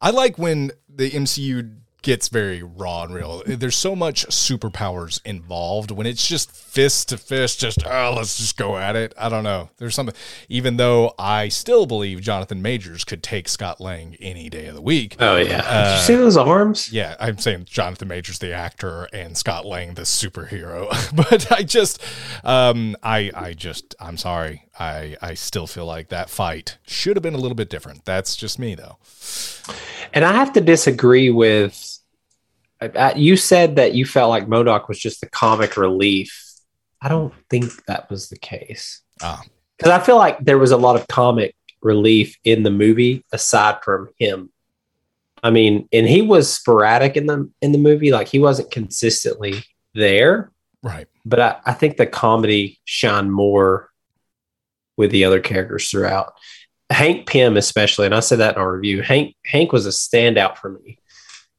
I 0.00 0.10
like 0.10 0.38
when 0.38 0.70
the 0.88 1.10
MCU 1.10 1.78
gets 2.04 2.28
very 2.28 2.62
raw 2.62 3.02
and 3.02 3.14
real. 3.14 3.42
There's 3.46 3.76
so 3.76 3.96
much 3.96 4.26
superpowers 4.28 5.20
involved 5.24 5.90
when 5.90 6.06
it's 6.06 6.28
just 6.28 6.52
fist 6.52 7.08
to 7.08 7.18
fist, 7.18 7.58
just 7.58 7.84
oh, 7.84 8.14
let's 8.16 8.36
just 8.36 8.56
go 8.56 8.76
at 8.76 8.94
it. 8.94 9.12
I 9.18 9.28
don't 9.28 9.42
know. 9.42 9.70
There's 9.78 9.94
something. 9.94 10.14
Even 10.48 10.76
though 10.76 11.14
I 11.18 11.48
still 11.48 11.86
believe 11.86 12.20
Jonathan 12.20 12.62
Majors 12.62 13.04
could 13.04 13.22
take 13.22 13.48
Scott 13.48 13.80
Lang 13.80 14.16
any 14.20 14.48
day 14.48 14.66
of 14.66 14.74
the 14.74 14.82
week. 14.82 15.16
Oh 15.18 15.36
yeah. 15.36 15.62
Uh, 15.64 15.84
Did 15.84 15.96
you 15.96 16.02
see 16.04 16.14
those 16.14 16.36
arms? 16.36 16.92
Yeah, 16.92 17.16
I'm 17.18 17.38
saying 17.38 17.64
Jonathan 17.64 18.06
Majors 18.06 18.38
the 18.38 18.52
actor 18.52 19.08
and 19.12 19.36
Scott 19.36 19.64
Lang 19.64 19.94
the 19.94 20.02
superhero. 20.02 20.88
but 21.16 21.50
I 21.50 21.62
just 21.62 22.00
um 22.44 22.96
I 23.02 23.30
I 23.34 23.54
just 23.54 23.94
I'm 23.98 24.18
sorry. 24.18 24.66
I 24.78 25.16
I 25.22 25.34
still 25.34 25.66
feel 25.66 25.86
like 25.86 26.08
that 26.10 26.28
fight 26.28 26.76
should 26.86 27.16
have 27.16 27.22
been 27.22 27.34
a 27.34 27.38
little 27.38 27.56
bit 27.56 27.70
different. 27.70 28.04
That's 28.04 28.36
just 28.36 28.58
me 28.58 28.74
though. 28.74 28.98
And 30.12 30.24
I 30.24 30.32
have 30.32 30.52
to 30.52 30.60
disagree 30.60 31.30
with. 31.30 31.92
You 33.16 33.36
said 33.36 33.76
that 33.76 33.94
you 33.94 34.04
felt 34.04 34.30
like 34.30 34.46
MODOK 34.46 34.88
was 34.88 34.98
just 34.98 35.20
the 35.20 35.28
comic 35.28 35.76
relief. 35.76 36.42
I 37.00 37.08
don't 37.08 37.34
think 37.50 37.84
that 37.86 38.10
was 38.10 38.28
the 38.28 38.38
case. 38.38 39.02
Ah. 39.22 39.42
Because 39.76 39.92
I 39.92 40.00
feel 40.00 40.16
like 40.16 40.38
there 40.38 40.58
was 40.58 40.70
a 40.70 40.76
lot 40.76 40.96
of 40.96 41.06
comic 41.08 41.54
relief 41.82 42.36
in 42.44 42.62
the 42.62 42.70
movie 42.70 43.24
aside 43.32 43.82
from 43.82 44.08
him. 44.18 44.50
I 45.42 45.50
mean, 45.50 45.88
and 45.92 46.06
he 46.06 46.22
was 46.22 46.52
sporadic 46.52 47.16
in 47.16 47.26
the 47.26 47.50
in 47.60 47.72
the 47.72 47.78
movie, 47.78 48.10
like 48.10 48.28
he 48.28 48.38
wasn't 48.38 48.70
consistently 48.70 49.62
there. 49.94 50.50
Right. 50.82 51.06
But 51.24 51.40
I, 51.40 51.56
I 51.66 51.72
think 51.74 51.96
the 51.96 52.06
comedy 52.06 52.80
shined 52.84 53.32
more 53.32 53.90
with 54.96 55.10
the 55.10 55.24
other 55.24 55.40
characters 55.40 55.90
throughout. 55.90 56.32
Hank 56.90 57.26
Pym, 57.26 57.56
especially, 57.56 58.06
and 58.06 58.14
I 58.14 58.20
said 58.20 58.38
that 58.38 58.56
in 58.56 58.62
our 58.62 58.72
review. 58.72 59.02
Hank 59.02 59.36
Hank 59.44 59.72
was 59.72 59.86
a 59.86 59.90
standout 59.90 60.56
for 60.56 60.70
me, 60.70 60.98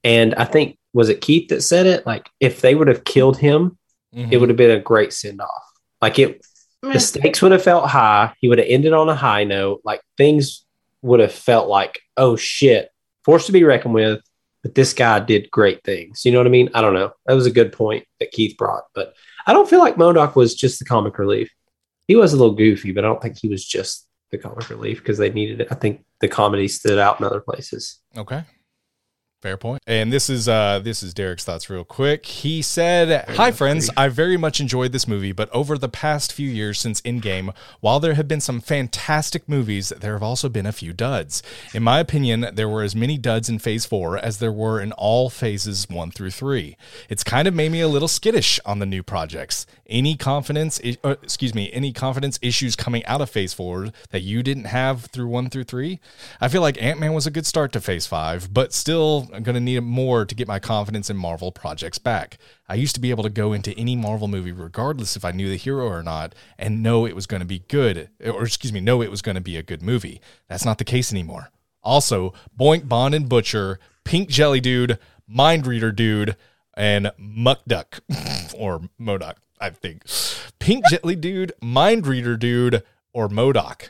and 0.03 0.33
I 0.35 0.45
think 0.45 0.77
was 0.95 1.09
it 1.09 1.19
Keith 1.21 1.49
that 1.49 1.61
said 1.61 1.85
it? 1.85 2.05
Like 2.05 2.29
if 2.39 2.61
they 2.61 2.73
would 2.73 2.87
have 2.87 3.03
killed 3.03 3.37
him, 3.37 3.77
Mhm. 4.15 4.31
it 4.31 4.37
would 4.37 4.47
have 4.49 4.57
been 4.57 4.71
a 4.71 4.79
great 4.79 5.11
send 5.11 5.41
off. 5.41 5.63
Like 6.01 6.17
it, 6.19 6.41
the 6.81 6.99
stakes 6.99 7.41
would 7.41 7.51
have 7.51 7.63
felt 7.63 7.89
high. 7.89 8.33
He 8.39 8.47
would 8.47 8.59
have 8.59 8.67
ended 8.69 8.93
on 8.93 9.09
a 9.09 9.15
high 9.15 9.43
note. 9.43 9.81
Like 9.83 9.99
things 10.17 10.65
would 11.01 11.19
have 11.19 11.33
felt 11.33 11.67
like, 11.67 11.99
oh 12.15 12.35
shit, 12.37 12.89
forced 13.25 13.47
to 13.47 13.51
be 13.51 13.63
reckoned 13.65 13.93
with. 13.93 14.21
But 14.63 14.73
this 14.73 14.93
guy 14.93 15.19
did 15.19 15.51
great 15.51 15.83
things. 15.83 16.23
You 16.25 16.31
know 16.31 16.39
what 16.39 16.47
I 16.47 16.49
mean? 16.51 16.69
I 16.73 16.81
don't 16.81 16.93
know. 16.93 17.11
That 17.25 17.33
was 17.35 17.45
a 17.45 17.51
good 17.51 17.71
point 17.73 18.05
that 18.19 18.31
Keith 18.31 18.55
brought. 18.57 18.83
But 18.95 19.13
I 19.45 19.51
don't 19.53 19.69
feel 19.69 19.79
like 19.79 19.97
MODOK 19.97 20.35
was 20.35 20.55
just 20.55 20.79
the 20.79 20.85
comic 20.85 21.19
relief. 21.19 21.51
He 22.07 22.15
was 22.15 22.33
a 22.33 22.37
little 22.37 22.55
goofy, 22.55 22.91
but 22.93 23.03
I 23.03 23.07
don't 23.07 23.21
think 23.21 23.37
he 23.37 23.47
was 23.47 23.63
just 23.65 24.07
the 24.31 24.37
comic 24.37 24.69
relief 24.69 24.99
because 24.99 25.17
they 25.17 25.29
needed 25.31 25.61
it. 25.61 25.67
I 25.71 25.75
think 25.75 26.03
the 26.21 26.27
comedy 26.27 26.67
stood 26.67 26.97
out 26.99 27.19
in 27.19 27.25
other 27.25 27.41
places. 27.41 27.99
Okay. 28.17 28.43
Fair 29.41 29.57
point. 29.57 29.81
And 29.85 30.11
this 30.11 30.29
is 30.29 30.49
uh 30.49 30.79
this 30.79 31.03
is 31.03 31.13
Derek's 31.13 31.43
thoughts 31.43 31.69
real 31.69 31.83
quick. 31.83 32.25
He 32.25 32.61
said, 32.63 33.25
"Hi 33.29 33.51
friends, 33.51 33.91
I 33.95 34.07
very 34.07 34.37
much 34.37 34.59
enjoyed 34.59 34.91
this 34.91 35.07
movie, 35.07 35.33
but 35.33 35.49
over 35.51 35.77
the 35.77 35.89
past 35.89 36.33
few 36.33 36.49
years 36.49 36.79
since 36.79 36.99
Endgame, 37.01 37.53
while 37.79 37.99
there 37.99 38.15
have 38.15 38.27
been 38.27 38.41
some 38.41 38.59
fantastic 38.59 39.47
movies, 39.47 39.89
there 39.89 40.13
have 40.13 40.23
also 40.23 40.49
been 40.49 40.65
a 40.65 40.71
few 40.71 40.93
duds. 40.93 41.43
In 41.73 41.83
my 41.83 41.99
opinion, 41.99 42.47
there 42.53 42.69
were 42.69 42.81
as 42.81 42.95
many 42.95 43.17
duds 43.17 43.47
in 43.47 43.59
Phase 43.59 43.85
4 43.85 44.17
as 44.17 44.39
there 44.39 44.51
were 44.51 44.81
in 44.81 44.91
all 44.93 45.29
phases 45.29 45.87
1 45.89 46.11
through 46.11 46.31
3. 46.31 46.75
It's 47.09 47.23
kind 47.23 47.47
of 47.47 47.53
made 47.53 47.71
me 47.71 47.81
a 47.81 47.87
little 47.87 48.07
skittish 48.07 48.59
on 48.65 48.79
the 48.79 48.85
new 48.85 49.03
projects. 49.03 49.67
Any 49.87 50.15
confidence 50.15 50.79
excuse 50.79 51.53
me, 51.53 51.71
any 51.71 51.93
confidence 51.93 52.39
issues 52.41 52.75
coming 52.75 53.05
out 53.05 53.21
of 53.21 53.29
Phase 53.29 53.53
4 53.53 53.89
that 54.09 54.21
you 54.21 54.41
didn't 54.41 54.65
have 54.65 55.05
through 55.05 55.27
1 55.27 55.51
through 55.51 55.65
3? 55.65 55.99
I 56.41 56.47
feel 56.47 56.61
like 56.61 56.81
Ant-Man 56.81 57.13
was 57.13 57.27
a 57.27 57.31
good 57.31 57.45
start 57.45 57.71
to 57.73 57.81
Phase 57.81 58.07
5, 58.07 58.51
but 58.51 58.73
still 58.73 59.29
I'm 59.31 59.43
going 59.43 59.53
to 59.53 59.59
need 59.59 59.79
more 59.81 60.25
to 60.25 60.33
get 60.33 60.47
my 60.47 60.57
confidence 60.57 61.11
in 61.11 61.17
Marvel 61.17 61.51
projects 61.51 61.99
back. 61.99 62.39
I 62.67 62.73
used 62.73 62.95
to 62.95 63.01
be 63.01 63.11
able 63.11 63.23
to 63.23 63.29
go 63.29 63.53
into 63.53 63.77
any 63.77 63.95
Marvel 63.95 64.27
movie, 64.27 64.51
regardless 64.51 65.15
if 65.15 65.23
I 65.23 65.31
knew 65.31 65.49
the 65.49 65.55
hero 65.55 65.85
or 65.85 66.01
not, 66.01 66.33
and 66.57 66.81
know 66.81 67.05
it 67.05 67.15
was 67.15 67.27
going 67.27 67.41
to 67.41 67.45
be 67.45 67.59
good, 67.67 68.09
or 68.25 68.43
excuse 68.43 68.73
me, 68.73 68.81
know 68.81 69.03
it 69.03 69.11
was 69.11 69.21
going 69.21 69.35
to 69.35 69.41
be 69.41 69.55
a 69.55 69.63
good 69.63 69.83
movie. 69.83 70.19
That's 70.47 70.65
not 70.65 70.79
the 70.79 70.83
case 70.83 71.11
anymore. 71.11 71.51
Also, 71.83 72.33
Boink, 72.59 72.89
Bond, 72.89 73.13
and 73.13 73.29
Butcher, 73.29 73.79
Pink 74.03 74.29
Jelly 74.29 74.59
Dude, 74.59 74.97
Mind 75.27 75.67
Reader 75.67 75.91
Dude, 75.91 76.35
and 76.75 77.11
Muck 77.17 77.61
Duck, 77.67 77.99
or 78.57 78.81
MODOK, 78.99 79.35
I 79.59 79.69
think. 79.69 80.03
Pink 80.59 80.85
Jelly 80.89 81.15
Dude, 81.15 81.53
Mind 81.61 82.05
Reader 82.07 82.37
Dude, 82.37 82.83
or 83.13 83.27
MODOK. 83.29 83.89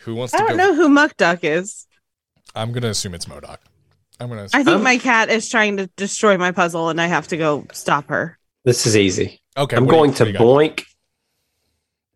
Who 0.00 0.14
wants 0.14 0.32
to 0.32 0.38
I 0.42 0.46
don't 0.48 0.50
go? 0.50 0.56
know 0.56 0.74
who 0.74 0.88
Muck 0.88 1.16
Duck 1.16 1.40
is. 1.44 1.86
I'm 2.54 2.72
going 2.72 2.82
to 2.82 2.88
assume 2.88 3.14
it's 3.14 3.26
MODOK. 3.26 3.58
I'm 4.18 4.28
going 4.28 4.38
to 4.38 4.42
I 4.42 4.44
assume. 4.60 4.64
think 4.64 4.76
Um, 4.76 4.82
my 4.82 4.98
cat 4.98 5.30
is 5.30 5.48
trying 5.48 5.76
to 5.78 5.86
destroy 5.96 6.36
my 6.38 6.52
puzzle, 6.52 6.88
and 6.88 7.00
I 7.00 7.06
have 7.06 7.28
to 7.28 7.36
go 7.36 7.66
stop 7.72 8.08
her. 8.08 8.38
This 8.64 8.86
is 8.86 8.96
easy. 8.96 9.40
Okay, 9.56 9.76
I'm 9.76 9.84
what 9.86 9.92
do 9.92 9.96
you- 9.96 10.02
going 10.02 10.14
to 10.14 10.24
do 10.26 10.30
you 10.32 10.38
boink 10.38 10.84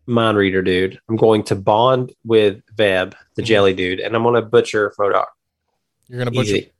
mind 0.07 0.37
reader 0.37 0.61
dude. 0.61 0.99
I'm 1.09 1.15
going 1.15 1.43
to 1.45 1.55
bond 1.55 2.13
with 2.23 2.61
Veb, 2.75 3.13
the 3.35 3.41
Mhm. 3.41 3.45
jelly 3.45 3.73
dude, 3.73 3.99
and 3.99 4.15
I'm 4.15 4.21
going 4.23 4.35
to 4.35 4.41
butcher 4.43 4.93
MODOK. 4.99 5.25
You're 6.07 6.19
going 6.19 6.31
to 6.31 6.31
butcher. 6.31 6.55
Easy. 6.57 6.71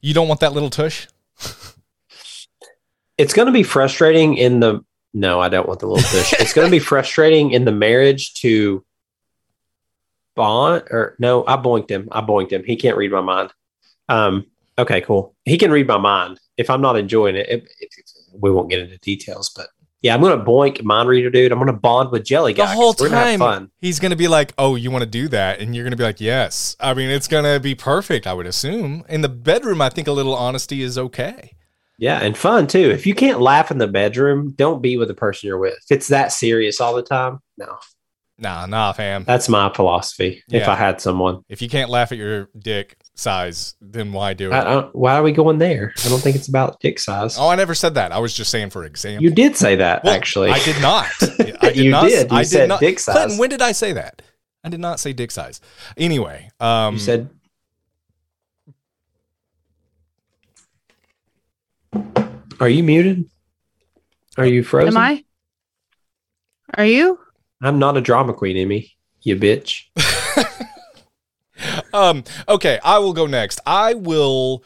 You 0.00 0.14
don't 0.14 0.28
want 0.28 0.40
that 0.40 0.52
little 0.52 0.70
tush? 0.70 1.06
It's 3.18 3.34
going 3.34 3.46
to 3.46 3.52
be 3.52 3.62
frustrating 3.62 4.34
in 4.36 4.60
the. 4.60 4.84
No, 5.14 5.40
I 5.40 5.48
don't 5.48 5.66
want 5.66 5.80
the 5.80 5.86
little 5.86 6.06
fish. 6.08 6.32
it's 6.38 6.52
going 6.52 6.66
to 6.66 6.70
be 6.70 6.78
frustrating 6.92 7.50
in 7.50 7.64
the 7.64 7.72
marriage 7.72 8.34
to 8.34 8.84
bond 10.36 10.84
or 10.90 11.16
no, 11.18 11.44
I 11.46 11.56
boinked 11.56 11.90
him. 11.90 12.08
I 12.12 12.20
boinked 12.20 12.52
him. 12.52 12.62
He 12.64 12.76
can't 12.76 12.96
read 12.96 13.10
my 13.12 13.20
mind. 13.20 13.52
Um. 14.08 14.46
Okay, 14.78 15.00
cool. 15.00 15.34
He 15.44 15.58
can 15.58 15.72
read 15.72 15.88
my 15.88 15.98
mind. 15.98 16.38
If 16.56 16.70
I'm 16.70 16.80
not 16.80 16.96
enjoying 16.96 17.34
it, 17.34 17.48
it, 17.48 17.68
it 17.80 17.90
we 18.32 18.50
won't 18.52 18.70
get 18.70 18.78
into 18.78 18.96
details, 18.98 19.50
but 19.56 19.66
yeah, 20.02 20.14
I'm 20.14 20.20
going 20.20 20.38
to 20.38 20.44
boink 20.44 20.84
mind 20.84 21.08
reader 21.08 21.30
dude. 21.30 21.50
I'm 21.50 21.58
going 21.58 21.66
to 21.66 21.72
bond 21.72 22.12
with 22.12 22.24
jelly 22.24 22.52
The 22.52 22.58
guy. 22.58 22.66
'cause 22.66 22.74
whole 22.76 22.92
gonna 22.92 23.36
time, 23.38 23.72
he's 23.80 23.98
going 23.98 24.10
to 24.10 24.16
be 24.16 24.28
like, 24.28 24.52
"Oh, 24.56 24.76
you 24.76 24.92
want 24.92 25.02
to 25.02 25.10
do 25.10 25.26
that?" 25.28 25.58
And 25.58 25.74
you're 25.74 25.82
going 25.82 25.90
to 25.90 25.96
be 25.96 26.04
like, 26.04 26.20
"Yes." 26.20 26.76
I 26.78 26.94
mean, 26.94 27.10
it's 27.10 27.26
going 27.26 27.42
to 27.42 27.58
be 27.58 27.74
perfect. 27.74 28.28
I 28.28 28.34
would 28.34 28.46
assume. 28.46 29.04
In 29.08 29.22
the 29.22 29.28
bedroom, 29.28 29.82
I 29.82 29.88
think 29.88 30.06
a 30.06 30.12
little 30.12 30.36
honesty 30.36 30.82
is 30.82 30.96
okay. 30.96 31.56
Yeah, 31.98 32.18
and 32.20 32.36
fun 32.36 32.66
too. 32.68 32.90
If 32.90 33.06
you 33.06 33.14
can't 33.14 33.40
laugh 33.40 33.70
in 33.70 33.78
the 33.78 33.88
bedroom, 33.88 34.52
don't 34.56 34.80
be 34.80 34.96
with 34.96 35.08
the 35.08 35.14
person 35.14 35.48
you're 35.48 35.58
with. 35.58 35.74
If 35.74 35.96
it's 35.96 36.08
that 36.08 36.32
serious 36.32 36.80
all 36.80 36.94
the 36.94 37.02
time, 37.02 37.40
no. 37.56 37.76
Nah, 38.40 38.66
nah, 38.66 38.92
fam. 38.92 39.24
That's 39.24 39.48
my 39.48 39.68
philosophy. 39.74 40.44
If 40.48 40.68
I 40.68 40.76
had 40.76 41.00
someone, 41.00 41.42
If 41.48 41.60
you 41.60 41.68
can't 41.68 41.90
laugh 41.90 42.12
at 42.12 42.18
your 42.18 42.48
dick 42.56 42.96
size, 43.16 43.74
then 43.80 44.12
why 44.12 44.34
do 44.34 44.52
it? 44.52 44.90
Why 44.92 45.16
are 45.16 45.24
we 45.24 45.32
going 45.32 45.58
there? 45.58 45.92
I 46.04 46.08
don't 46.08 46.20
think 46.22 46.36
it's 46.36 46.46
about 46.46 46.78
dick 46.78 47.00
size. 47.00 47.36
oh, 47.36 47.48
I 47.48 47.56
never 47.56 47.74
said 47.74 47.94
that. 47.94 48.12
I 48.12 48.18
was 48.20 48.32
just 48.32 48.52
saying 48.52 48.70
for 48.70 48.84
example. 48.84 49.24
you 49.24 49.30
did 49.30 49.56
say 49.56 49.74
that 49.76 50.04
Well, 50.04 50.14
actually. 50.14 50.50
I 50.50 50.60
did 50.60 50.80
not. 50.80 51.06
I 51.60 51.70
did 51.72 51.76
You 51.78 51.90
not. 51.90 52.04
did. 52.08 52.30
You 52.30 52.36
I 52.36 52.42
said 52.44 52.60
did 52.60 52.68
not. 52.68 52.78
dick 52.80 53.00
size. 53.00 53.12
Clinton, 53.16 53.38
when 53.38 53.50
did 53.50 53.60
I 53.60 53.72
say 53.72 53.92
that? 53.94 54.22
I 54.62 54.68
did 54.68 54.78
not 54.78 55.00
say 55.00 55.12
dick 55.12 55.32
size. 55.32 55.60
Anyway, 55.96 56.48
um, 56.60 56.94
you 56.94 57.00
said. 57.00 57.30
Are 62.60 62.68
you 62.68 62.82
muted? 62.82 63.28
Are 64.36 64.46
you 64.46 64.62
frozen? 64.62 64.96
Am 64.96 64.96
I? 64.96 65.24
Are 66.74 66.86
you? 66.86 67.18
I'm 67.62 67.78
not 67.78 67.96
a 67.96 68.00
drama 68.00 68.32
queen, 68.32 68.56
Emmy. 68.56 68.92
You 69.22 69.36
bitch. 69.36 69.84
um 71.92 72.22
okay 72.48 72.78
i 72.84 72.98
will 72.98 73.12
go 73.12 73.26
next 73.26 73.60
i 73.66 73.94
will 73.94 74.62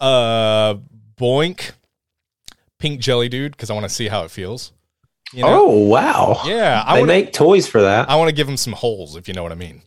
uh 0.00 0.74
boink 1.16 1.72
pink 2.78 3.00
jelly 3.00 3.28
dude 3.28 3.52
because 3.52 3.70
i 3.70 3.74
want 3.74 3.84
to 3.84 3.88
see 3.88 4.08
how 4.08 4.24
it 4.24 4.30
feels 4.30 4.72
you 5.34 5.42
know? 5.42 5.66
Oh 5.66 5.78
wow! 5.88 6.40
yeah 6.46 6.82
i 6.86 6.94
they 6.94 7.00
want 7.00 7.08
make 7.08 7.32
toys 7.32 7.66
for 7.66 7.82
that. 7.82 8.08
i 8.08 8.16
want 8.16 8.28
to 8.28 8.34
give 8.34 8.48
him 8.48 8.56
some 8.56 8.72
holes 8.72 9.16
if 9.16 9.26
you 9.28 9.34
know 9.34 9.42
what 9.42 9.52
i 9.52 9.56
mean 9.56 9.82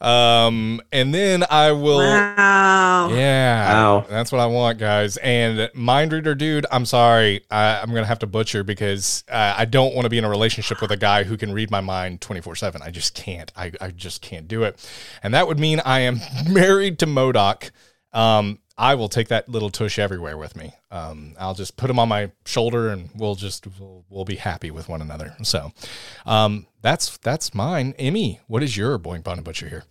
um 0.00 0.80
and 0.92 1.14
then 1.14 1.44
i 1.48 1.72
will 1.72 1.98
wow. 1.98 3.08
yeah 3.10 3.72
Wow. 3.72 4.06
that's 4.08 4.32
what 4.32 4.40
i 4.40 4.46
want 4.46 4.78
guys 4.78 5.16
and 5.18 5.70
mind 5.74 6.12
reader 6.12 6.34
dude 6.34 6.66
i'm 6.70 6.84
sorry 6.84 7.42
I, 7.50 7.80
i'm 7.80 7.88
gonna 7.94 8.04
have 8.06 8.18
to 8.20 8.26
butcher 8.26 8.64
because 8.64 9.24
uh, 9.28 9.54
i 9.56 9.64
don't 9.64 9.94
want 9.94 10.04
to 10.06 10.10
be 10.10 10.18
in 10.18 10.24
a 10.24 10.28
relationship 10.30 10.80
with 10.82 10.90
a 10.90 10.96
guy 10.96 11.22
who 11.24 11.36
can 11.36 11.52
read 11.52 11.70
my 11.70 11.80
mind 11.80 12.20
24-7 12.20 12.82
i 12.82 12.90
just 12.90 13.14
can't 13.14 13.52
I, 13.56 13.72
I 13.80 13.90
just 13.90 14.22
can't 14.22 14.48
do 14.48 14.64
it 14.64 14.84
and 15.22 15.34
that 15.34 15.46
would 15.46 15.58
mean 15.58 15.80
i 15.84 16.00
am 16.00 16.18
married 16.50 16.98
to 17.00 17.06
MODOK 17.06 17.70
um 18.12 18.58
I 18.80 18.94
will 18.94 19.10
take 19.10 19.28
that 19.28 19.46
little 19.46 19.68
tush 19.68 19.98
everywhere 19.98 20.38
with 20.38 20.56
me. 20.56 20.72
Um, 20.90 21.34
I'll 21.38 21.52
just 21.54 21.76
put 21.76 21.90
him 21.90 21.98
on 21.98 22.08
my 22.08 22.32
shoulder, 22.46 22.88
and 22.88 23.10
we'll 23.14 23.34
just 23.34 23.66
we'll, 23.78 24.06
we'll 24.08 24.24
be 24.24 24.36
happy 24.36 24.70
with 24.70 24.88
one 24.88 25.02
another. 25.02 25.36
So, 25.42 25.72
um, 26.24 26.66
that's 26.80 27.18
that's 27.18 27.54
mine. 27.54 27.94
Emmy, 27.98 28.40
what 28.46 28.62
is 28.62 28.78
your 28.78 28.98
boink 28.98 29.22
bond 29.22 29.36
and 29.36 29.44
butcher 29.44 29.68
here? 29.68 29.84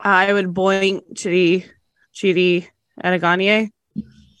I 0.00 0.32
would 0.32 0.54
boink 0.54 1.02
Chitty 1.14 1.66
Chitty 2.12 2.68
Ataganye. 3.04 3.70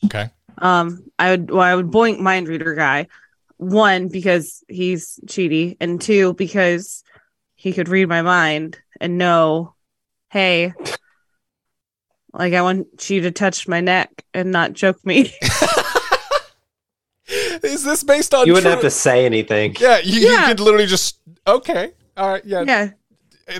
Okay, 0.06 0.30
Um, 0.56 1.10
I 1.18 1.32
would 1.32 1.50
well, 1.50 1.60
I 1.60 1.74
would 1.74 1.88
boink 1.90 2.20
mind 2.20 2.48
reader 2.48 2.74
guy. 2.74 3.08
One, 3.58 4.08
because 4.08 4.64
he's 4.68 5.20
cheaty, 5.26 5.76
and 5.80 6.00
two, 6.00 6.32
because 6.34 7.02
he 7.56 7.74
could 7.74 7.88
read 7.88 8.08
my 8.08 8.22
mind 8.22 8.78
and 9.00 9.18
know, 9.18 9.74
hey, 10.30 10.72
like 12.32 12.52
I 12.54 12.62
want 12.62 13.08
you 13.10 13.20
to 13.22 13.30
touch 13.30 13.66
my 13.68 13.80
neck 13.80 14.24
and 14.34 14.50
not 14.52 14.74
choke 14.74 15.04
me. 15.04 15.32
is 17.62 17.84
this 17.84 18.02
based 18.04 18.34
on? 18.34 18.46
you 18.46 18.52
wouldn't 18.54 18.70
have 18.72 18.82
to 18.82 18.90
say 18.90 19.26
anything. 19.26 19.76
Yeah, 19.78 19.98
you, 20.02 20.20
you 20.20 20.38
could 20.46 20.60
literally 20.60 20.86
just 20.86 21.18
okay. 21.46 21.92
All 22.16 22.28
right, 22.30 22.44
yeah. 22.44 22.62
yeah. 22.66 22.90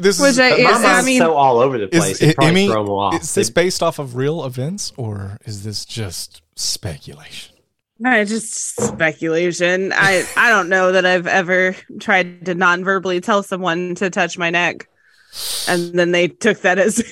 This 0.00 0.20
Which 0.20 0.30
is 0.30 0.38
I- 0.38 0.50
But 0.50 0.58
Yes, 0.60 0.82
my 0.82 0.88
I 0.88 0.92
mind's 0.92 1.06
mean- 1.06 1.20
so 1.20 1.34
all 1.34 1.58
over 1.58 1.78
the 1.78 1.84
is 1.94 2.00
place. 2.02 2.22
It 2.22 2.30
it, 2.30 2.36
probably 2.36 2.50
Emmy? 2.62 2.66
throw 2.72 2.82
'em 2.82 2.88
off. 2.90 3.22
Is 3.22 3.34
this 3.34 3.50
based 3.50 3.82
off 3.82 3.98
of 3.98 4.16
real 4.16 4.44
events 4.44 4.92
or 4.96 5.38
is 5.44 5.64
this 5.64 5.84
just 5.84 6.42
speculation? 6.56 7.54
No, 8.00 8.24
just 8.24 8.80
speculation. 8.80 9.92
I 9.94 10.24
I 10.36 10.50
don't 10.50 10.68
know 10.68 10.92
that 10.92 11.04
I've 11.06 11.26
ever 11.26 11.74
tried 12.00 12.46
to 12.46 12.54
non-verbally 12.54 13.20
tell 13.20 13.42
someone 13.42 13.94
to 13.96 14.08
touch 14.10 14.38
my 14.38 14.50
neck, 14.50 14.88
and 15.68 15.98
then 15.98 16.12
they 16.12 16.28
took 16.28 16.60
that 16.60 16.78
as 16.78 17.02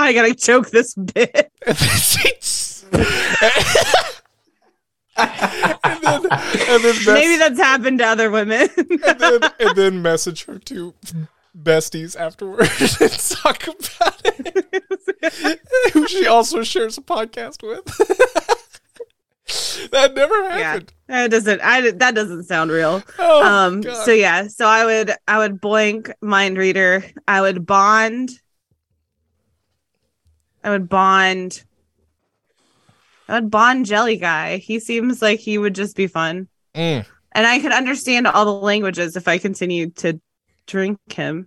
I 0.00 0.12
gotta 0.12 0.34
choke 0.34 0.70
this 0.70 0.94
bit. 0.94 1.52
and 5.16 6.02
then, 6.02 6.26
and 6.30 6.82
then 6.82 6.82
mess- 6.82 7.06
Maybe 7.06 7.36
that's 7.36 7.58
happened 7.58 8.00
to 8.00 8.06
other 8.06 8.30
women. 8.30 8.68
and 8.76 9.18
then, 9.18 9.40
and 9.60 9.76
then 9.76 10.02
message 10.02 10.44
her 10.44 10.58
to 10.58 10.94
besties 11.58 12.18
afterwards 12.18 13.00
and 13.00 13.12
talk 13.12 13.66
about 13.66 14.20
it. 14.24 15.60
Who 15.94 16.06
she 16.06 16.26
also 16.26 16.62
shares 16.62 16.98
a 16.98 17.02
podcast 17.02 17.62
with. 17.62 17.84
that 19.90 20.14
never 20.14 20.34
yeah, 20.34 20.58
happened. 20.58 20.92
that 21.08 21.30
doesn't. 21.30 21.60
I 21.62 21.90
that 21.92 22.14
doesn't 22.14 22.44
sound 22.44 22.70
real. 22.70 23.02
Oh, 23.18 23.44
um. 23.44 23.80
God. 23.80 24.04
So 24.04 24.12
yeah. 24.12 24.48
So 24.48 24.66
I 24.66 24.84
would 24.84 25.12
I 25.26 25.38
would 25.38 25.62
boink 25.62 26.12
mind 26.20 26.58
reader. 26.58 27.04
I 27.26 27.40
would 27.40 27.64
bond. 27.64 28.32
I 30.66 30.70
would 30.70 30.88
bond. 30.88 31.62
I 33.28 33.34
would 33.34 33.50
bond 33.50 33.86
jelly 33.86 34.16
guy. 34.16 34.56
He 34.58 34.80
seems 34.80 35.22
like 35.22 35.38
he 35.38 35.58
would 35.58 35.74
just 35.76 35.94
be 35.96 36.08
fun. 36.08 36.48
Mm, 36.74 37.06
And 37.32 37.46
I 37.46 37.60
could 37.60 37.72
understand 37.72 38.26
all 38.26 38.44
the 38.44 38.52
languages 38.52 39.16
if 39.16 39.28
I 39.28 39.38
continued 39.38 39.96
to 39.98 40.20
drink 40.66 40.98
him. 41.10 41.46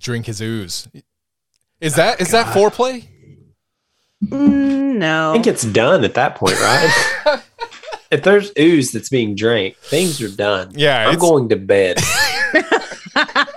drink 0.00 0.26
his 0.26 0.40
ooze. 0.40 0.88
Is 1.80 1.96
that 1.96 2.20
is 2.20 2.30
that 2.30 2.54
foreplay? 2.54 3.08
Mm, 4.24 5.02
I 5.02 5.32
think 5.32 5.48
it's 5.48 5.64
done 5.64 6.04
at 6.04 6.14
that 6.14 6.36
point, 6.36 6.54
right? 6.60 7.42
if 8.12 8.22
there's 8.22 8.52
ooze 8.56 8.92
that's 8.92 9.08
being 9.08 9.34
drank, 9.34 9.76
things 9.78 10.22
are 10.22 10.28
done. 10.34 10.70
Yeah, 10.76 11.02
I'm 11.08 11.14
it's- 11.14 11.20
going 11.20 11.48
to 11.48 11.56
bed. 11.56 11.98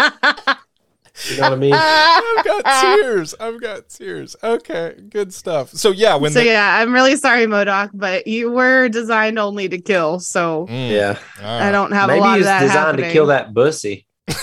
You 1.30 1.38
know 1.38 1.44
what 1.44 1.54
I 1.54 1.56
mean? 1.56 1.74
I've 1.76 2.46
got 2.46 2.82
tears. 2.82 3.36
I've 3.40 3.60
got 3.62 3.90
tears. 3.90 4.36
Okay, 4.44 4.96
good 5.10 5.34
stuff. 5.34 5.72
So 5.72 5.92
yeah, 5.92 6.16
when 6.16 6.32
so 6.32 6.40
the, 6.40 6.46
yeah, 6.46 6.78
I'm 6.80 6.94
really 6.94 7.16
sorry, 7.16 7.46
MODOK, 7.46 7.92
but 7.94 8.28
you 8.28 8.52
were 8.52 8.90
designed 8.90 9.40
only 9.40 9.68
to 9.70 9.80
kill. 9.80 10.20
So 10.20 10.68
Mm, 10.70 10.90
I 10.90 10.94
Yeah. 10.94 11.18
all 11.42 11.60
right. 11.60 11.72
don't 11.72 11.92
have 11.94 12.10
a 12.10 12.16
lot 12.18 12.30
of 12.32 12.36
he's 12.38 12.46
that 12.46 12.60
designed 12.62 12.80
happening. 12.80 13.06
to 13.06 13.12
kill 13.14 13.26
that 13.28 13.54
bussy. 13.54 14.06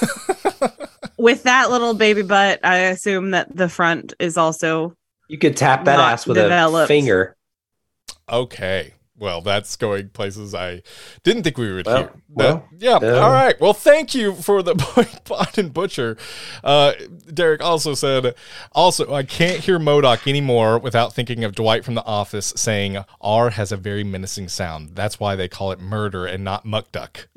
With 1.18 1.44
that 1.44 1.70
little 1.70 1.94
baby 1.94 2.22
butt, 2.22 2.60
I 2.64 2.78
assume 2.78 3.30
that 3.30 3.54
the 3.54 3.68
front 3.68 4.14
is 4.18 4.36
also 4.36 4.94
You 5.28 5.38
could 5.38 5.56
tap 5.56 5.84
that 5.84 6.00
ass 6.00 6.26
with 6.26 6.36
developed. 6.36 6.84
a 6.84 6.88
finger. 6.88 7.36
Okay. 8.28 8.94
Well, 9.22 9.40
that's 9.40 9.76
going 9.76 10.08
places 10.08 10.52
I 10.52 10.82
didn't 11.22 11.44
think 11.44 11.56
we 11.56 11.72
would 11.72 11.86
Well, 11.86 11.96
hear. 11.96 12.10
well, 12.28 12.68
That- 12.80 13.02
yeah. 13.02 13.20
all 13.20 13.30
right. 13.30 13.54
Well, 13.60 13.72
thank 13.72 14.16
you 14.16 14.34
for 14.34 14.64
the 14.64 14.74
point, 14.78 15.22
Bond 15.22 15.56
and 15.58 15.72
Butcher. 15.72 16.16
Uh, 16.64 16.94
Derek 17.32 17.62
also 17.62 17.94
said, 17.94 18.34
also, 18.72 19.14
I 19.14 19.22
can't 19.22 19.60
hear 19.60 19.78
MODOK 19.78 20.26
anymore 20.26 20.76
without 20.76 21.12
thinking 21.14 21.44
of 21.44 21.54
Dwight 21.54 21.84
from 21.84 21.94
The 21.94 22.04
Office 22.04 22.52
saying 22.56 22.98
R 23.20 23.50
has 23.50 23.70
a 23.70 23.76
very 23.76 24.02
menacing 24.02 24.48
sound. 24.48 24.96
That's 24.96 25.20
why 25.20 25.36
they 25.36 25.46
call 25.46 25.70
it 25.70 25.78
murder 25.78 26.26
and 26.26 26.42
not 26.42 26.64
muck 26.64 26.90
duck. 26.90 27.28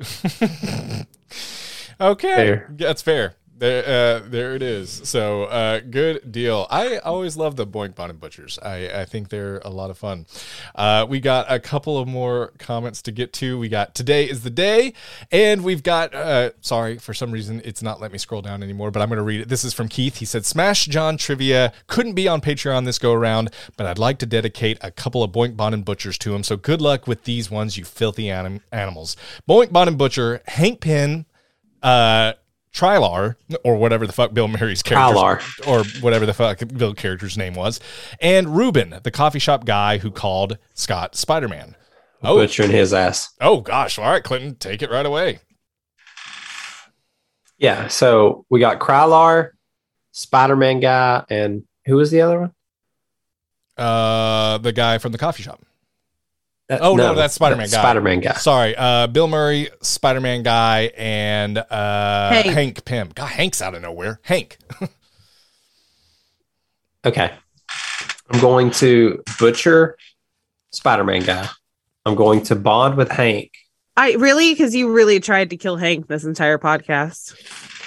okay. 2.00 2.34
Fair. 2.34 2.66
That's 2.76 3.00
fair. 3.02 3.34
There, 3.58 3.84
uh, 3.84 4.28
there 4.28 4.54
it 4.54 4.60
is. 4.60 4.90
So, 5.04 5.44
uh, 5.44 5.80
good 5.80 6.30
deal. 6.30 6.66
I 6.68 6.98
always 6.98 7.38
love 7.38 7.56
the 7.56 7.66
Boink 7.66 7.98
and 7.98 8.20
Butchers. 8.20 8.58
I, 8.62 9.00
I 9.00 9.04
think 9.06 9.30
they're 9.30 9.62
a 9.64 9.70
lot 9.70 9.88
of 9.88 9.96
fun. 9.96 10.26
Uh, 10.74 11.06
we 11.08 11.20
got 11.20 11.50
a 11.50 11.58
couple 11.58 11.96
of 11.96 12.06
more 12.06 12.52
comments 12.58 13.00
to 13.02 13.12
get 13.12 13.32
to. 13.34 13.58
We 13.58 13.70
got 13.70 13.94
today 13.94 14.28
is 14.28 14.42
the 14.42 14.50
day, 14.50 14.92
and 15.32 15.64
we've 15.64 15.82
got. 15.82 16.14
Uh, 16.14 16.50
sorry, 16.60 16.98
for 16.98 17.14
some 17.14 17.30
reason 17.30 17.62
it's 17.64 17.80
not 17.82 17.98
let 17.98 18.12
me 18.12 18.18
scroll 18.18 18.42
down 18.42 18.62
anymore, 18.62 18.90
but 18.90 19.00
I'm 19.00 19.08
going 19.08 19.16
to 19.16 19.22
read 19.22 19.40
it. 19.40 19.48
This 19.48 19.64
is 19.64 19.72
from 19.72 19.88
Keith. 19.88 20.16
He 20.16 20.26
said, 20.26 20.44
"Smash 20.44 20.84
John 20.84 21.16
trivia 21.16 21.72
couldn't 21.86 22.14
be 22.14 22.28
on 22.28 22.42
Patreon 22.42 22.84
this 22.84 22.98
go 22.98 23.14
around, 23.14 23.50
but 23.78 23.86
I'd 23.86 23.98
like 23.98 24.18
to 24.18 24.26
dedicate 24.26 24.76
a 24.82 24.90
couple 24.90 25.22
of 25.22 25.32
Boink 25.32 25.58
and 25.58 25.84
Butchers 25.84 26.18
to 26.18 26.34
him. 26.34 26.42
So 26.42 26.58
good 26.58 26.82
luck 26.82 27.06
with 27.06 27.24
these 27.24 27.50
ones, 27.50 27.78
you 27.78 27.86
filthy 27.86 28.28
anim- 28.28 28.60
animals. 28.70 29.16
Boink 29.48 29.74
and 29.74 29.96
Butcher, 29.96 30.42
Hank 30.46 30.80
Pym." 30.80 31.24
uh 31.82 32.32
Trilar, 32.76 33.36
or 33.64 33.76
whatever 33.76 34.06
the 34.06 34.12
fuck 34.12 34.34
Bill 34.34 34.48
Murray's 34.48 34.82
character, 34.82 35.40
or 35.66 35.82
whatever 36.02 36.26
the 36.26 36.34
fuck 36.34 36.60
Bill 36.76 36.92
character's 36.92 37.38
name 37.38 37.54
was, 37.54 37.80
and 38.20 38.54
Ruben, 38.54 39.00
the 39.02 39.10
coffee 39.10 39.38
shop 39.38 39.64
guy 39.64 39.96
who 39.98 40.10
called 40.10 40.58
Scott 40.74 41.16
Spider 41.16 41.48
Man. 41.48 41.74
Oh, 42.22 42.36
Butchering 42.36 42.70
his 42.70 42.92
ass. 42.92 43.30
oh 43.40 43.60
gosh! 43.60 43.98
All 43.98 44.04
right, 44.10 44.22
Clinton, 44.22 44.56
take 44.56 44.82
it 44.82 44.90
right 44.90 45.06
away. 45.06 45.38
Yeah. 47.58 47.88
So 47.88 48.44
we 48.50 48.60
got 48.60 48.78
Krylar, 48.78 49.50
Spider 50.12 50.56
Man 50.56 50.80
guy, 50.80 51.24
and 51.30 51.64
who 51.86 51.96
was 51.96 52.10
the 52.10 52.20
other 52.20 52.40
one? 52.40 52.52
Uh, 53.76 54.58
the 54.58 54.72
guy 54.72 54.98
from 54.98 55.12
the 55.12 55.18
coffee 55.18 55.42
shop. 55.42 55.62
Uh, 56.68 56.78
Oh, 56.80 56.96
no, 56.96 57.14
that's 57.14 57.34
Spider-Man 57.34 57.68
guy. 57.68 57.78
Spider 57.78 58.00
Man 58.00 58.20
guy. 58.20 58.32
Sorry, 58.34 58.74
uh, 58.76 59.06
Bill 59.06 59.28
Murray, 59.28 59.68
Spider 59.82 60.20
Man 60.20 60.42
guy, 60.42 60.90
and 60.96 61.58
uh, 61.58 62.30
Hank. 62.30 62.46
Hank 62.46 62.84
Pym. 62.84 63.10
God, 63.14 63.26
Hank's 63.26 63.62
out 63.62 63.74
of 63.74 63.82
nowhere. 63.82 64.20
Hank. 64.22 64.58
Okay. 67.04 67.30
I'm 68.30 68.40
going 68.40 68.72
to 68.72 69.22
butcher 69.38 69.96
Spider 70.72 71.04
Man 71.04 71.22
guy. 71.22 71.48
I'm 72.04 72.16
going 72.16 72.42
to 72.44 72.56
bond 72.56 72.96
with 72.96 73.10
Hank. 73.12 73.52
I 73.96 74.14
really 74.14 74.52
because 74.52 74.74
you 74.74 74.92
really 74.92 75.20
tried 75.20 75.50
to 75.50 75.56
kill 75.56 75.76
Hank 75.76 76.08
this 76.08 76.24
entire 76.24 76.58
podcast. 76.58 77.34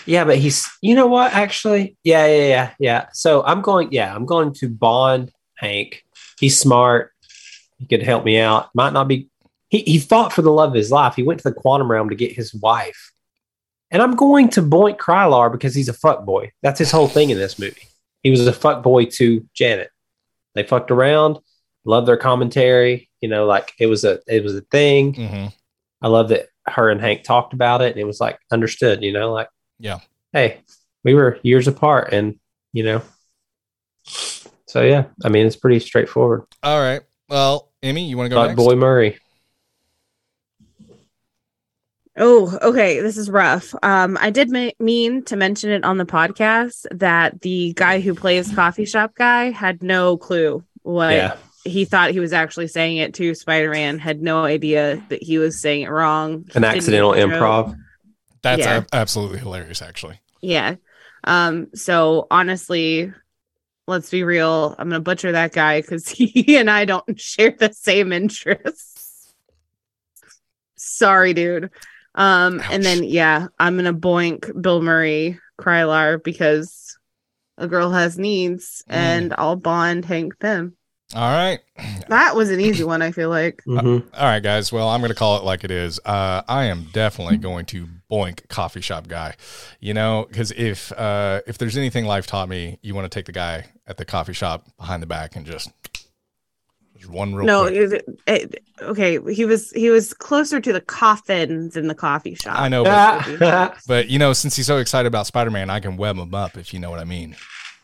Yeah, 0.05 0.23
but 0.23 0.37
he's 0.37 0.69
you 0.81 0.95
know 0.95 1.07
what 1.07 1.33
actually? 1.33 1.97
Yeah, 2.03 2.25
yeah, 2.27 2.47
yeah, 2.47 2.71
yeah. 2.79 3.05
So 3.11 3.43
I'm 3.43 3.61
going, 3.61 3.91
yeah, 3.91 4.15
I'm 4.15 4.25
going 4.25 4.53
to 4.55 4.69
bond 4.69 5.31
Hank. 5.55 6.05
He's 6.39 6.57
smart. 6.57 7.11
He 7.79 7.85
could 7.87 8.03
help 8.03 8.23
me 8.23 8.37
out. 8.39 8.69
Might 8.75 8.93
not 8.93 9.07
be 9.07 9.29
he 9.69 9.79
he 9.79 9.99
fought 9.99 10.33
for 10.33 10.41
the 10.43 10.51
love 10.51 10.69
of 10.69 10.75
his 10.75 10.91
life. 10.91 11.15
He 11.15 11.23
went 11.23 11.39
to 11.41 11.49
the 11.49 11.55
quantum 11.55 11.89
realm 11.89 12.09
to 12.09 12.15
get 12.15 12.31
his 12.33 12.53
wife. 12.53 13.11
And 13.91 14.01
I'm 14.03 14.15
going 14.15 14.49
to 14.49 14.61
boink 14.61 14.97
Krylar 14.97 15.51
because 15.51 15.73
he's 15.73 15.89
a 15.89 15.93
fuck 15.93 16.23
boy. 16.25 16.51
That's 16.61 16.77
his 16.77 16.91
whole 16.91 17.07
thing 17.07 17.31
in 17.31 17.37
this 17.39 17.57
movie. 17.57 17.87
He 18.21 18.29
was 18.29 18.45
a 18.45 18.53
fuck 18.53 18.83
boy 18.83 19.05
to 19.05 19.47
Janet. 19.55 19.89
They 20.53 20.61
fucked 20.63 20.91
around, 20.91 21.39
love 21.85 22.05
their 22.05 22.17
commentary, 22.17 23.09
you 23.21 23.29
know, 23.29 23.45
like 23.45 23.73
it 23.79 23.87
was 23.87 24.03
a 24.03 24.19
it 24.27 24.43
was 24.43 24.55
a 24.55 24.61
thing. 24.61 25.13
hmm 25.13 25.45
I 26.01 26.07
love 26.07 26.29
that 26.29 26.47
her 26.67 26.89
and 26.89 27.01
Hank 27.01 27.23
talked 27.23 27.53
about 27.53 27.81
it 27.81 27.91
and 27.91 27.97
it 27.99 28.05
was 28.05 28.19
like 28.21 28.39
understood, 28.51 29.01
you 29.03 29.11
know, 29.11 29.31
like, 29.33 29.49
Yeah. 29.79 29.99
hey, 30.33 30.61
we 31.03 31.13
were 31.13 31.39
years 31.43 31.67
apart 31.67 32.13
and, 32.13 32.39
you 32.73 32.83
know, 32.83 33.01
so 34.03 34.81
yeah, 34.81 35.05
I 35.23 35.29
mean, 35.29 35.45
it's 35.45 35.55
pretty 35.55 35.79
straightforward. 35.79 36.43
All 36.63 36.79
right. 36.79 37.01
Well, 37.27 37.68
Emmy, 37.81 38.09
you 38.09 38.17
want 38.17 38.27
to 38.29 38.29
go 38.35 38.39
Like 38.41 38.49
next? 38.51 38.63
Boy 38.63 38.75
Murray. 38.75 39.17
Oh, 42.17 42.57
okay. 42.61 42.99
This 42.99 43.15
is 43.17 43.29
rough. 43.29 43.73
Um, 43.81 44.17
I 44.19 44.29
did 44.29 44.49
ma- 44.51 44.71
mean 44.79 45.23
to 45.25 45.37
mention 45.37 45.69
it 45.71 45.85
on 45.85 45.97
the 45.97 46.05
podcast 46.05 46.85
that 46.91 47.41
the 47.41 47.73
guy 47.77 48.01
who 48.01 48.13
plays 48.13 48.53
coffee 48.53 48.83
shop 48.85 49.15
guy 49.15 49.51
had 49.51 49.81
no 49.81 50.17
clue 50.17 50.63
what 50.81 51.13
Yeah. 51.13 51.37
he 51.63 51.85
thought 51.85 52.11
he 52.11 52.19
was 52.19 52.33
actually 52.33 52.67
saying 52.67 52.97
it 52.97 53.13
to 53.15 53.33
Spider 53.35 53.69
Man. 53.71 53.99
Had 53.99 54.21
no 54.21 54.43
idea 54.43 55.01
that 55.07 55.23
he 55.23 55.37
was 55.37 55.61
saying 55.61 55.83
it 55.83 55.89
wrong. 55.89 56.45
An 56.55 56.65
accidental 56.65 57.13
get 57.13 57.21
the 57.29 57.33
joke. 57.35 57.41
improv. 57.41 57.75
That's 58.41 58.59
Yeah. 58.63 58.73
ab- 58.77 58.87
absolutely 58.91 59.39
hilarious, 59.39 59.81
actually. 59.81 60.19
Yeah. 60.41 60.75
Um. 61.23 61.67
So 61.73 62.27
honestly, 62.29 63.13
let's 63.89 64.09
be 64.09 64.23
real. 64.23 64.75
I'm 64.77 64.89
gonna 64.89 65.01
butcher 65.01 65.33
that 65.33 65.51
guy 65.53 65.81
because 65.81 66.07
he 66.09 66.57
and 66.57 66.69
I 66.69 66.85
don't 66.85 67.19
share 67.19 67.55
the 67.57 67.73
same 67.73 68.13
interests. 68.13 69.33
Sorry, 70.75 71.33
dude. 71.33 71.71
Um. 72.15 72.61
And 72.71 72.83
then 72.83 73.03
yeah, 73.03 73.47
I'm 73.59 73.75
gonna 73.75 73.93
boink 73.93 74.61
Bill 74.61 74.81
Murray 74.81 75.39
Krylar 75.59 76.23
because 76.23 76.97
a 77.57 77.67
girl 77.67 77.91
has 77.91 78.17
needs, 78.17 78.83
Mm. 78.89 78.93
and 78.95 79.35
I'll 79.37 79.55
bond 79.57 80.05
Hank 80.05 80.39
Pym. 80.39 80.75
All 81.15 81.21
right. 81.31 81.59
That 82.09 82.35
was 82.35 82.51
an 82.51 82.59
easy 82.59 82.83
one. 82.83 83.01
I 83.01 83.11
feel 83.11 83.29
like. 83.29 83.63
Mhm. 83.67 84.05
All 84.13 84.23
right, 84.25 84.41
guys. 84.41 84.71
Well, 84.71 84.89
I'm 84.89 84.99
going 84.99 85.09
to 85.09 85.15
call 85.15 85.37
it 85.37 85.43
like 85.43 85.63
it 85.63 85.71
is. 85.71 85.99
Uh, 86.05 86.41
I 86.47 86.65
am 86.65 86.87
definitely 86.91 87.37
going 87.49 87.65
to 87.67 87.87
boink 88.11 88.47
coffee 88.49 88.81
shop 88.81 89.07
guy. 89.07 89.35
You 89.79 89.93
know, 89.93 90.25
because 90.27 90.51
if 90.51 90.91
uh, 90.93 91.41
if 91.47 91.57
there's 91.57 91.77
anything 91.77 92.05
life 92.05 92.27
taught 92.27 92.49
me, 92.49 92.77
you 92.81 92.93
want 92.93 93.05
to 93.05 93.15
take 93.15 93.25
the 93.25 93.31
guy 93.31 93.65
at 93.87 93.97
the 93.97 94.05
coffee 94.05 94.33
shop 94.33 94.65
behind 94.77 95.01
the 95.01 95.07
back 95.07 95.35
and 95.35 95.45
just, 95.45 95.71
just 96.95 97.09
one 97.09 97.33
real 97.33 97.45
no, 97.47 97.65
it, 97.65 98.05
it, 98.27 98.63
okay. 98.81 99.19
He 99.33 99.45
was 99.45 99.71
he 99.71 99.89
was 99.89 100.13
closer 100.13 100.59
to 100.59 100.73
the 100.73 100.81
coffin 100.81 101.69
than 101.69 101.87
the 101.87 101.95
coffee 101.95 102.35
shop. 102.35 102.59
I 102.59 102.69
know, 102.69 102.83
but, 102.83 103.77
but 103.87 104.09
you 104.09 104.19
know, 104.19 104.33
since 104.33 104.55
he's 104.55 104.67
so 104.67 104.77
excited 104.77 105.07
about 105.07 105.25
Spider 105.25 105.49
Man, 105.49 105.69
I 105.69 105.79
can 105.79 105.97
web 105.97 106.17
him 106.17 106.35
up 106.35 106.55
if 106.57 106.73
you 106.73 106.79
know 106.79 106.91
what 106.91 106.99
I 106.99 107.05
mean. 107.05 107.35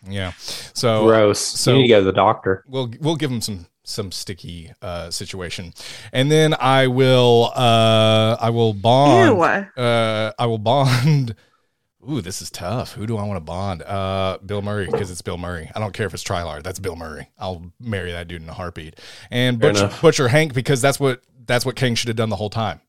Yeah. 0.08 0.32
So 0.38 1.06
Gross. 1.06 1.40
so- 1.40 1.72
you 1.72 1.78
need 1.78 1.84
to 1.84 1.88
go 1.90 2.00
to 2.00 2.06
the 2.06 2.12
doctor. 2.14 2.64
we'll 2.68 2.92
we'll 3.00 3.16
give 3.16 3.32
him 3.32 3.42
some 3.42 3.68
some 3.88 4.12
sticky 4.12 4.72
uh 4.82 5.12
situation 5.12 5.72
and 6.12 6.32
then 6.32 6.56
i 6.60 6.88
will 6.88 7.52
uh 7.56 8.36
i 8.40 8.50
will 8.50 8.74
bond 8.74 9.38
Ew. 9.38 9.44
uh 9.44 10.32
i 10.40 10.46
will 10.48 10.58
bond 10.58 11.36
Ooh, 12.08 12.22
this 12.22 12.40
is 12.40 12.52
tough. 12.52 12.94
Who 12.94 13.08
do 13.08 13.18
I 13.18 13.24
want 13.24 13.38
to 13.38 13.42
bond? 13.42 13.82
Uh, 13.82 14.38
Bill 14.46 14.62
Murray, 14.62 14.86
because 14.86 15.10
it's 15.10 15.24
Bill 15.24 15.40
Murray. 15.40 15.72
I 15.76 15.80
don't 15.80 15.92
care 15.92 16.06
if 16.06 16.14
it's 16.14 16.24
Trilar. 16.24 16.62
That's 16.62 16.78
Bill 16.78 16.96
Murray. 16.96 17.32
I'll 17.40 17.72
marry 17.80 18.12
that 18.12 18.28
dude 18.28 18.44
in 18.44 18.48
a 18.50 18.54
heartbeat. 18.54 19.00
And 19.32 19.58
Butcher. 19.60 19.90
Butcher 20.02 20.28
Hank, 20.28 20.54
because 20.54 20.84
that's 20.84 21.00
what 21.00 21.22
that's 21.48 21.66
what 21.66 21.76
King 21.76 21.96
should 21.96 22.10
have 22.10 22.16
done 22.16 22.30
the 22.30 22.36
whole 22.36 22.52
time. 22.52 22.80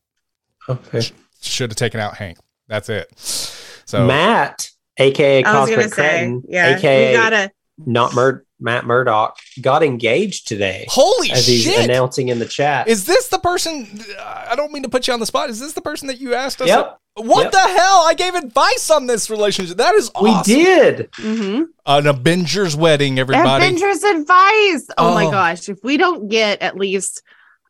Okay. 0.69 1.01
Should 1.41 1.71
have 1.71 1.77
taken 1.77 1.99
out 1.99 2.15
Hank. 2.17 2.37
That's 2.67 2.89
it. 2.89 3.09
So 3.17 4.05
Matt, 4.05 4.69
aka 4.97 5.43
I 5.43 5.59
was 5.59 5.69
gonna 5.69 5.81
Cosmic 5.83 5.93
say, 5.93 6.01
Cretin, 6.09 6.43
yeah, 6.47 6.75
aka 6.77 7.13
gotta. 7.13 7.51
not 7.77 8.13
Mur- 8.15 8.43
Matt 8.59 8.85
Murdock, 8.85 9.37
got 9.61 9.83
engaged 9.83 10.47
today. 10.47 10.85
holy 10.89 11.31
As 11.31 11.45
he's 11.45 11.67
announcing 11.77 12.29
in 12.29 12.39
the 12.39 12.45
chat. 12.47 12.87
Is 12.87 13.05
this 13.05 13.27
the 13.27 13.37
person? 13.39 13.87
I 14.19 14.55
don't 14.55 14.71
mean 14.71 14.81
to 14.83 14.89
put 14.89 15.07
you 15.07 15.13
on 15.13 15.19
the 15.19 15.25
spot. 15.27 15.49
Is 15.51 15.59
this 15.59 15.73
the 15.73 15.81
person 15.81 16.07
that 16.07 16.19
you 16.19 16.33
asked 16.33 16.59
us? 16.61 16.67
Yep. 16.67 16.97
What 17.15 17.43
Yep. 17.45 17.51
the 17.51 17.59
hell? 17.59 18.03
I 18.05 18.13
gave 18.15 18.35
advice 18.35 18.89
on 18.91 19.05
this 19.07 19.29
relationship. 19.29 19.77
That 19.77 19.95
is 19.95 20.09
we 20.21 20.35
did. 20.43 21.11
Mm-hmm. 21.13 21.63
An 21.87 22.07
Avengers 22.07 22.75
wedding, 22.75 23.17
everybody. 23.19 23.65
Avengers 23.65 24.03
advice. 24.03 24.87
Oh, 24.97 25.13
my 25.15 25.25
Oh. 25.25 25.31
gosh! 25.31 25.67
If 25.69 25.79
we 25.83 25.97
don't 25.97 26.27
get 26.29 26.61
at 26.61 26.75
least 26.77 27.21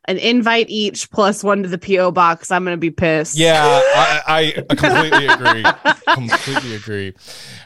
an 0.07 0.17
invite 0.17 0.67
each 0.69 1.09
plus 1.11 1.43
one 1.43 1.63
to 1.63 1.69
the 1.69 1.77
PO 1.77 2.11
box, 2.11 2.49
I'm 2.51 2.63
gonna 2.63 2.77
be 2.77 2.91
pissed. 2.91 3.37
Yeah, 3.37 3.61
I, 3.63 4.53
I 4.67 4.75
completely 4.75 5.27
agree. 5.27 5.65
completely 6.13 6.75
agree. 6.75 7.13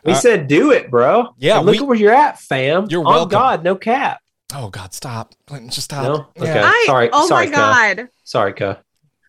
We 0.05 0.13
Uh, 0.13 0.15
said 0.15 0.47
do 0.47 0.71
it, 0.71 0.89
bro. 0.89 1.33
yeah, 1.37 1.57
And 1.57 1.65
look 1.65 1.73
we- 1.73 1.79
at 1.79 1.87
where 1.87 1.97
you're 1.97 2.13
at, 2.13 2.39
fam. 2.39 2.87
You're 2.89 3.01
On 3.05 3.13
welcome. 3.13 3.29
God, 3.29 3.63
no 3.63 3.75
cap. 3.75 4.19
Oh 4.53 4.69
God, 4.69 4.93
stop, 4.93 5.33
Clinton, 5.47 5.69
just 5.69 5.85
stop. 5.85 6.03
No? 6.03 6.27
Yeah. 6.35 6.49
Okay. 6.51 6.59
I, 6.65 6.83
Sorry- 6.87 7.09
Oh 7.13 7.27
sorry, 7.27 7.45
my 7.47 7.51
Kel. 7.53 7.61
god! 7.97 8.09
Sorry, 8.23 8.53
Ka. 8.53 8.77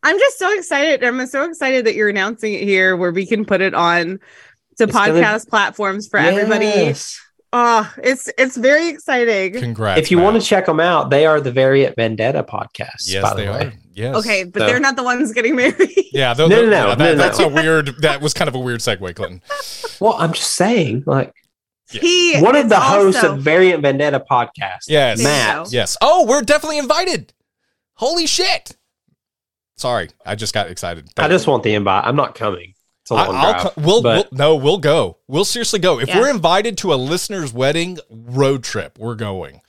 I'm 0.02 0.18
just 0.18 0.38
so 0.38 0.52
excited. 0.58 1.04
I'm 1.04 1.24
so 1.26 1.44
excited 1.44 1.84
that 1.86 1.94
you're 1.94 2.08
announcing 2.08 2.54
it 2.54 2.62
here, 2.62 2.96
where 2.96 3.12
we 3.12 3.24
can 3.24 3.44
put 3.44 3.60
it 3.60 3.72
on 3.74 4.18
to 4.78 4.84
It's 4.84 4.92
gonna- 4.92 5.12
podcast 5.12 5.48
platforms 5.48 6.08
for 6.08 6.18
everybody. 6.18 6.92
Yes. 7.52 7.86
Oh, 7.96 8.00
it's 8.02 8.30
it's 8.38 8.56
very 8.56 8.88
exciting. 8.88 9.52
Congrats. 9.60 10.00
If 10.00 10.10
you 10.10 10.16
Matt. 10.16 10.24
want 10.24 10.42
to 10.42 10.48
check 10.48 10.66
them 10.66 10.80
out, 10.80 11.10
they 11.10 11.26
are 11.26 11.40
the 11.40 11.52
Variant 11.52 11.96
Vendetta 11.96 12.42
podcast. 12.42 13.02
yes, 13.06 13.22
by 13.22 13.30
the 13.34 13.42
they 13.42 13.48
way. 13.48 13.64
are. 13.66 13.72
Yes. 13.94 14.16
Okay, 14.16 14.44
but 14.44 14.60
So- 14.60 14.66
they're 14.66 14.80
not 14.80 14.96
the 14.96 15.02
ones 15.02 15.32
getting 15.32 15.56
married. 15.56 15.90
Yeah. 16.12 16.34
tho- 16.34 16.46
No, 16.48 16.56
tho- 16.56 16.62
no, 16.64 16.70
no, 16.70 16.88
yeah, 16.88 16.94
that- 16.94 16.98
no. 16.98 17.14
That's 17.16 17.38
a 17.38 17.48
weird. 17.48 17.94
That 18.00 18.20
was 18.22 18.32
kind 18.34 18.48
of 18.48 18.54
a 18.54 18.58
weird 18.58 18.80
segue, 18.80 19.14
Clinton. 19.14 19.42
Well, 20.00 20.14
I'm 20.18 20.32
just 20.32 20.56
saying, 20.56 21.04
like 21.06 21.32
He 21.90 22.40
one 22.40 22.56
of 22.56 22.64
is 22.64 22.70
the 22.70 22.80
hosts 22.80 23.22
of 23.22 23.38
Variant 23.40 23.82
Vendetta 23.82 24.18
podcast. 24.28 24.84
Yes. 24.88 25.18
There 25.18 25.26
Matt. 25.28 25.56
go. 25.64 25.70
Yes. 25.70 25.96
Oh, 26.00 26.26
we're 26.26 26.42
definitely 26.42 26.78
invited. 26.78 27.32
Holy 27.94 28.26
shit. 28.26 28.76
Sorry, 29.76 30.08
I 30.26 30.34
just 30.34 30.54
got 30.54 30.68
excited. 30.68 31.08
I 31.18 31.28
just 31.28 31.46
want 31.46 31.62
the 31.62 31.74
invite. 31.74 32.04
I'm 32.06 32.16
not 32.16 32.34
coming. 32.34 32.71
It's 33.02 33.10
a 33.10 33.14
I- 33.14 33.26
long 33.26 33.36
I'll 33.36 33.52
drive. 33.52 33.62
co- 33.74 33.80
we'll, 33.82 34.02
but- 34.02 34.28
we'll 34.32 34.38
no, 34.38 34.56
we'll 34.56 34.78
go. 34.78 35.18
We'll 35.28 35.44
seriously 35.44 35.78
go. 35.80 35.98
If 36.00 36.08
Yeah. 36.08 36.18
we're 36.20 36.30
invited 36.30 36.78
to 36.78 36.92
a 36.92 36.96
listener's 36.96 37.52
wedding 37.52 37.98
road 38.10 38.62
trip, 38.64 38.98
we're 38.98 39.14
going. 39.16 39.60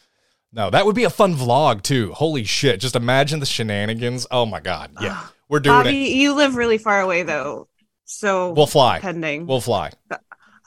No, 0.55 0.69
that 0.69 0.85
would 0.85 0.95
be 0.95 1.03
a 1.03 1.10
fun 1.10 1.35
vlog 1.35 1.81
too. 1.81 2.14
Holy 2.14 2.43
shit! 2.43 2.80
Just 2.80 2.95
imagine 2.95 3.39
the 3.39 3.45
shenanigans. 3.47 4.27
Oh 4.30 4.45
my 4.45 4.60
god, 4.60 4.91
yeah, 5.01 5.19
we're 5.49 5.60
doing 5.60 5.80
Bobby, 5.80 6.11
it. 6.11 6.15
you 6.15 6.34
live 6.35 6.55
really 6.55 6.77
far 6.77 7.01
away 7.01 7.23
though, 7.23 7.68
so 8.05 8.51
We'll 8.53 8.68
fly. 8.68 8.99
pending. 8.99 9.47
We'll 9.47 9.61
fly. 9.61 9.89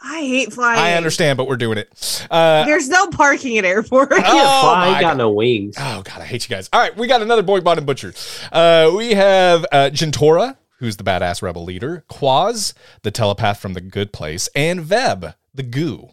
I 0.03 0.19
hate 0.21 0.53
flying. 0.53 0.79
I 0.81 0.95
understand, 0.95 1.37
but 1.37 1.47
we're 1.49 1.57
doing 1.57 1.79
it. 1.79 2.27
Uh, 2.31 2.65
There's 2.65 2.89
no 2.89 3.07
parking 3.11 3.59
at 3.59 3.65
airport. 3.65 4.13
I 4.13 4.17
Oh 4.25 4.75
I 4.75 5.01
got 5.01 5.11
God. 5.13 5.19
no 5.19 5.31
wings. 5.31 5.77
Oh 5.79 6.03
god, 6.03 6.21
I 6.21 6.25
hate 6.25 6.49
you 6.49 6.55
guys. 6.55 6.69
All 6.73 6.81
right, 6.81 6.97
we 6.97 7.07
got 7.07 7.23
another 7.23 7.43
boy 7.43 7.61
bond 7.61 7.79
and 7.79 7.87
butcher. 7.87 8.13
Uh, 8.51 8.91
we 8.95 9.13
have 9.15 9.65
uh, 9.71 9.91
Jentorra, 9.93 10.57
who's 10.79 10.97
the 10.97 11.05
badass 11.05 11.43
rebel 11.43 11.65
leader, 11.65 12.05
Quaz, 12.09 12.75
the 13.03 13.11
telepath 13.11 13.59
from 13.61 13.73
the 13.75 13.81
good 13.81 14.13
place, 14.13 14.49
and 14.55 14.81
Veb, 14.81 15.35
the 15.55 15.63
goo. 15.63 16.11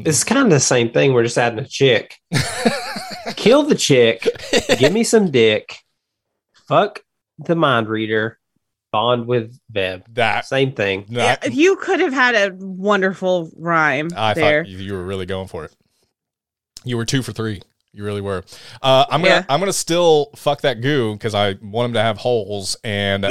It's 0.00 0.24
kind 0.24 0.42
of 0.44 0.50
the 0.50 0.60
same 0.60 0.90
thing. 0.90 1.12
We're 1.12 1.22
just 1.24 1.38
adding 1.38 1.58
a 1.60 1.66
chick. 1.66 2.16
Kill 3.36 3.62
the 3.62 3.74
chick. 3.76 4.26
Give 4.78 4.92
me 4.92 5.04
some 5.04 5.30
dick. 5.30 5.78
Fuck 6.66 7.02
the 7.38 7.54
mind 7.54 7.88
reader. 7.88 8.38
Bond 8.92 9.26
with 9.26 9.56
Veb. 9.72 10.02
That 10.14 10.46
Same 10.46 10.72
thing. 10.72 11.04
Yeah, 11.08 11.36
you 11.48 11.76
could 11.76 12.00
have 12.00 12.12
had 12.12 12.34
a 12.34 12.54
wonderful 12.56 13.48
rhyme 13.56 14.08
I 14.16 14.34
there. 14.34 14.64
thought 14.64 14.70
you, 14.70 14.78
you 14.78 14.92
were 14.94 15.04
really 15.04 15.26
going 15.26 15.46
for 15.46 15.64
it. 15.64 15.72
You 16.82 16.96
were 16.96 17.04
two 17.04 17.22
for 17.22 17.30
three. 17.30 17.62
You 17.92 18.04
really 18.04 18.20
were. 18.20 18.42
Uh, 18.82 19.04
I'm 19.08 19.22
gonna 19.22 19.34
Yeah. 19.34 19.44
I'm 19.48 19.60
gonna 19.60 19.72
still 19.72 20.30
fuck 20.34 20.62
that 20.62 20.80
goo 20.80 21.12
because 21.12 21.34
I 21.36 21.56
want 21.62 21.90
him 21.90 21.92
to 21.94 22.02
have 22.02 22.18
holes 22.18 22.76
and 22.82 23.24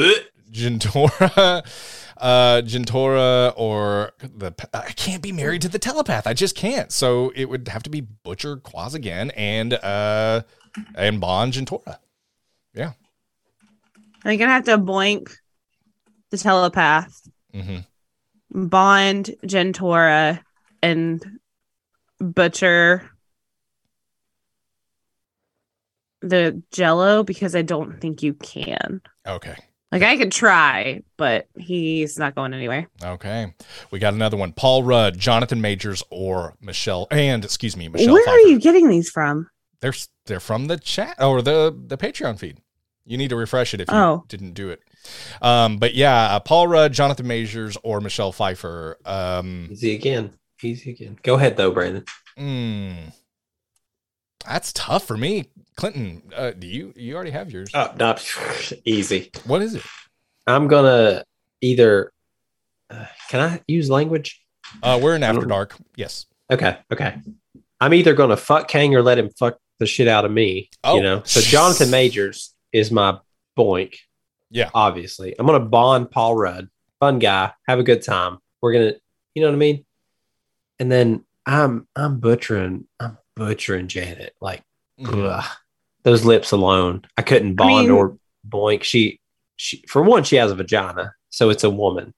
Jentorra, 0.51 1.65
uh, 2.17 2.61
Jentorra 2.63 3.53
or 3.55 4.11
the 4.21 4.53
I 4.73 4.91
can't 4.91 5.21
be 5.21 5.31
married 5.31 5.61
to 5.63 5.69
the 5.69 5.79
telepath. 5.79 6.27
I 6.27 6.33
just 6.33 6.55
can't. 6.55 6.91
So 6.91 7.31
it 7.35 7.45
would 7.45 7.67
have 7.67 7.83
to 7.83 7.89
be 7.89 8.01
Butcher 8.01 8.57
Quaz 8.57 8.93
again 8.93 9.31
and 9.31 9.73
uh 9.73 10.41
and 10.95 11.19
Bond 11.19 11.53
Jentorra. 11.53 11.97
Yeah, 12.73 12.91
I'm 14.23 14.37
gonna 14.37 14.51
have 14.51 14.65
to 14.65 14.77
boink 14.77 15.31
the 16.29 16.37
telepath, 16.37 17.21
Mm-hmm. 17.53 18.67
Bond, 18.67 19.31
Jentorra, 19.43 20.41
and 20.83 21.39
Butcher 22.19 23.09
the 26.21 26.61
Jello 26.71 27.23
because 27.23 27.55
I 27.55 27.61
don't 27.61 27.99
think 28.01 28.21
you 28.21 28.33
can. 28.33 29.01
Okay. 29.25 29.55
Like 29.91 30.03
I 30.03 30.17
could 30.17 30.31
try, 30.31 31.01
but 31.17 31.47
he's 31.57 32.19
not 32.19 32.35
going 32.35 32.53
anywhere. 32.53 32.87
Okay. 33.03 33.53
We 33.89 33.97
got 33.99 34.13
another 34.13 34.37
one. 34.37 34.51
Paul 34.53 34.83
Rudd, 34.83 35.17
Jonathan 35.17 35.61
Majors, 35.61 36.03
or 36.11 36.55
Michelle 36.61 37.07
and 37.09 37.43
excuse 37.43 37.75
me, 37.75 37.87
Michelle. 37.87 38.13
Where 38.13 38.27
are 38.29 38.39
you 38.41 38.59
getting 38.59 38.87
these 38.87 39.09
from? 39.09 39.49
They're 39.81 39.93
they're 40.27 40.39
from 40.39 40.67
the 40.67 40.77
chat 40.77 41.21
or 41.21 41.41
the 41.41 41.75
the 41.87 41.97
Patreon 41.97 42.37
feed. 42.37 42.59
You 43.05 43.17
need 43.17 43.29
to 43.29 43.35
refresh 43.35 43.73
it 43.73 43.81
if 43.81 43.87
you 43.89 43.95
Oh. 43.97 44.25
didn't 44.27 44.53
do 44.53 44.69
it. 44.69 44.81
Um, 45.41 45.77
but 45.77 45.95
yeah, 45.95 46.35
uh, 46.35 46.39
Paul 46.39 46.67
Rudd, 46.67 46.93
Jonathan 46.93 47.25
Majors, 47.25 47.75
or 47.81 47.99
Michelle 48.01 48.31
Pfeiffer. 48.31 48.97
Um, 49.05 49.69
Easy 49.71 49.95
again. 49.95 50.33
Easy 50.61 50.91
again. 50.91 51.17
Go 51.23 51.33
ahead 51.35 51.57
though, 51.57 51.71
Brandon. 51.71 52.03
mm, 52.37 53.11
that's 54.45 54.73
tough 54.73 55.05
for 55.05 55.17
me. 55.17 55.45
Clinton, 55.75 56.23
uh, 56.35 56.51
do 56.51 56.67
you 56.67 56.93
you 56.95 57.15
already 57.15 57.31
have 57.31 57.51
yours? 57.51 57.69
Oh, 57.73 57.93
not 57.97 58.25
easy. 58.85 59.31
what 59.45 59.61
is 59.61 59.75
it? 59.75 59.83
I'm 60.47 60.67
gonna 60.67 61.23
either. 61.61 62.11
Uh, 62.89 63.05
can 63.29 63.39
I 63.39 63.61
use 63.67 63.89
language? 63.89 64.41
Uh, 64.81 64.99
we're 65.01 65.15
in 65.15 65.23
After 65.23 65.45
Dark. 65.45 65.75
Yes. 65.95 66.25
Okay. 66.51 66.77
Okay. 66.91 67.15
I'm 67.79 67.93
either 67.93 68.13
gonna 68.13 68.37
fuck 68.37 68.67
Kang 68.67 68.95
or 68.95 69.01
let 69.01 69.17
him 69.17 69.29
fuck 69.37 69.57
the 69.79 69.85
shit 69.85 70.07
out 70.07 70.25
of 70.25 70.31
me. 70.31 70.69
Oh. 70.83 70.97
You 70.97 71.03
know. 71.03 71.21
So 71.23 71.39
Jonathan 71.39 71.89
Majors 71.91 72.53
is 72.73 72.91
my 72.91 73.19
boink. 73.57 73.95
Yeah. 74.49 74.69
Obviously, 74.73 75.35
I'm 75.37 75.45
gonna 75.45 75.59
bond 75.59 76.11
Paul 76.11 76.35
Rudd. 76.35 76.69
Fun 76.99 77.19
guy. 77.19 77.51
Have 77.67 77.79
a 77.79 77.83
good 77.83 78.01
time. 78.01 78.39
We're 78.61 78.73
gonna. 78.73 78.93
You 79.35 79.43
know 79.43 79.49
what 79.49 79.55
I 79.55 79.59
mean? 79.59 79.85
And 80.79 80.91
then 80.91 81.23
I'm 81.45 81.87
I'm 81.95 82.19
butchering 82.19 82.85
I'm 82.99 83.17
butchering 83.39 83.87
Janet 83.87 84.35
like 84.41 84.61
Mhm. 84.99 85.25
ugh, 85.31 85.45
those 86.03 86.23
lips 86.25 86.51
alone. 86.51 87.05
I 87.17 87.21
couldn't 87.23 87.51
I 87.59 87.63
bond 87.65 87.87
mean- 87.87 87.91
or 87.91 88.17
boink. 88.47 88.83
She 88.83 89.19
she 89.55 89.83
for 89.87 90.01
one 90.03 90.23
she 90.23 90.35
has 90.37 90.51
a 90.51 90.55
vagina, 90.55 91.13
so 91.29 91.49
it's 91.49 91.63
a 91.63 91.69
woman. 91.69 92.13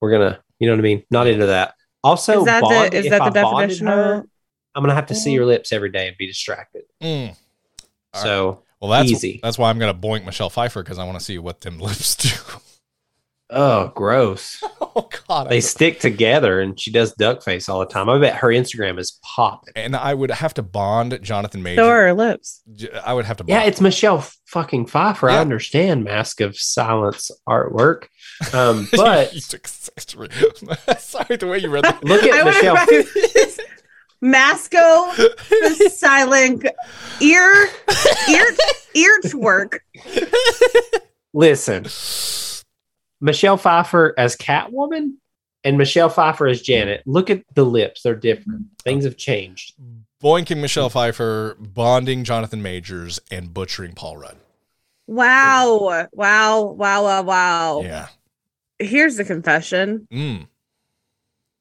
We're 0.00 0.10
gonna 0.10 0.40
you 0.58 0.66
know 0.68 0.74
what 0.74 0.80
I 0.80 0.82
mean. 0.82 1.04
Not 1.10 1.26
into 1.26 1.46
that. 1.46 1.74
Also, 2.02 2.40
is 2.40 2.44
that 2.44 2.60
bond, 2.62 2.92
the 2.92 2.98
is 2.98 3.08
that 3.10 3.22
I 3.22 3.30
the 3.30 3.40
definition 3.42 3.86
her, 3.86 4.14
of 4.16 4.26
I'm 4.74 4.82
gonna 4.82 4.94
have 4.94 5.06
to 5.06 5.14
see 5.14 5.32
your 5.32 5.46
lips 5.46 5.72
every 5.72 5.90
day 5.90 6.08
and 6.08 6.16
be 6.18 6.26
distracted. 6.26 6.82
Mm. 7.02 7.34
All 8.12 8.22
so 8.22 8.62
Well, 8.80 8.90
that's 8.90 9.10
Easy. 9.10 9.40
that's 9.42 9.56
why 9.56 9.70
I'm 9.70 9.78
gonna 9.78 9.94
boink 9.94 10.24
Michelle 10.26 10.50
Pfeiffer 10.50 10.82
because 10.82 10.98
I 10.98 11.04
want 11.04 11.18
to 11.18 11.24
see 11.24 11.38
what 11.38 11.62
them 11.62 11.78
lips 11.80 12.14
do. 12.16 12.28
Oh, 13.50 13.88
gross. 13.94 14.62
oh 14.80 15.08
God, 15.28 15.48
they 15.50 15.60
stick 15.60 16.00
together, 16.00 16.60
and 16.60 16.78
she 16.78 16.90
does 16.90 17.12
duck 17.14 17.42
face 17.42 17.68
all 17.68 17.80
the 17.80 17.86
time. 17.86 18.08
I 18.08 18.18
bet 18.18 18.36
her 18.36 18.48
Instagram 18.48 18.98
is 18.98 19.18
popping. 19.22 19.72
and 19.76 19.94
I 19.96 20.14
would 20.14 20.30
have 20.30 20.54
to 20.54 20.62
bond 20.62 21.18
Jonathan 21.22 21.62
Majors. 21.62 21.84
so 21.84 21.88
are 21.88 22.06
her 22.06 22.14
lips? 22.14 22.62
I 23.04 23.12
would 23.14 23.24
have 23.24 23.36
to. 23.38 23.44
Bond. 23.44 23.48
Yeah, 23.50 23.62
it's 23.64 23.80
Michelle 23.80 24.24
fucking 24.46 24.86
Pfeiffer. 24.86 25.28
I 25.30 25.38
understand 25.38 26.04
Mask 26.04 26.40
of 26.40 26.56
Silence 26.58 27.30
artwork, 27.48 28.04
um, 28.52 28.88
but 28.92 29.34
You 29.34 29.40
took 29.40 29.66
six- 29.68 30.14
sorry 30.98 31.36
the 31.36 31.46
way 31.46 31.58
you 31.58 31.68
read 31.68 31.84
that. 31.84 32.02
look 32.04 32.22
at 32.24 32.44
would've 32.44 32.54
Michelle. 32.54 32.76
probably- 32.76 33.04
Masco 34.20 34.78
the 35.18 35.92
silent 35.94 36.64
ear 37.20 37.68
ear 38.30 38.46
ear 38.94 39.20
twerk. 39.24 39.78
Listen, 41.34 41.84
Michelle 43.24 43.56
Pfeiffer 43.56 44.12
as 44.18 44.36
Catwoman 44.36 45.14
and 45.64 45.78
Michelle 45.78 46.10
Pfeiffer 46.10 46.46
as 46.46 46.60
Janet. 46.60 47.02
Look 47.06 47.30
at 47.30 47.42
the 47.54 47.64
lips; 47.64 48.02
they're 48.02 48.14
different. 48.14 48.66
Things 48.82 49.04
have 49.04 49.16
changed. 49.16 49.72
Boinking 50.22 50.60
Michelle 50.60 50.90
Pfeiffer, 50.90 51.56
bonding 51.58 52.24
Jonathan 52.24 52.62
Majors, 52.62 53.18
and 53.30 53.52
butchering 53.54 53.94
Paul 53.94 54.18
Rudd. 54.18 54.36
Wow. 55.06 56.06
Wow. 56.12 56.62
Wow. 56.72 57.02
Wow. 57.02 57.22
Wow. 57.22 57.80
Yeah. 57.82 58.08
Here's 58.78 59.16
the 59.16 59.24
confession. 59.24 60.06
Mm, 60.12 60.46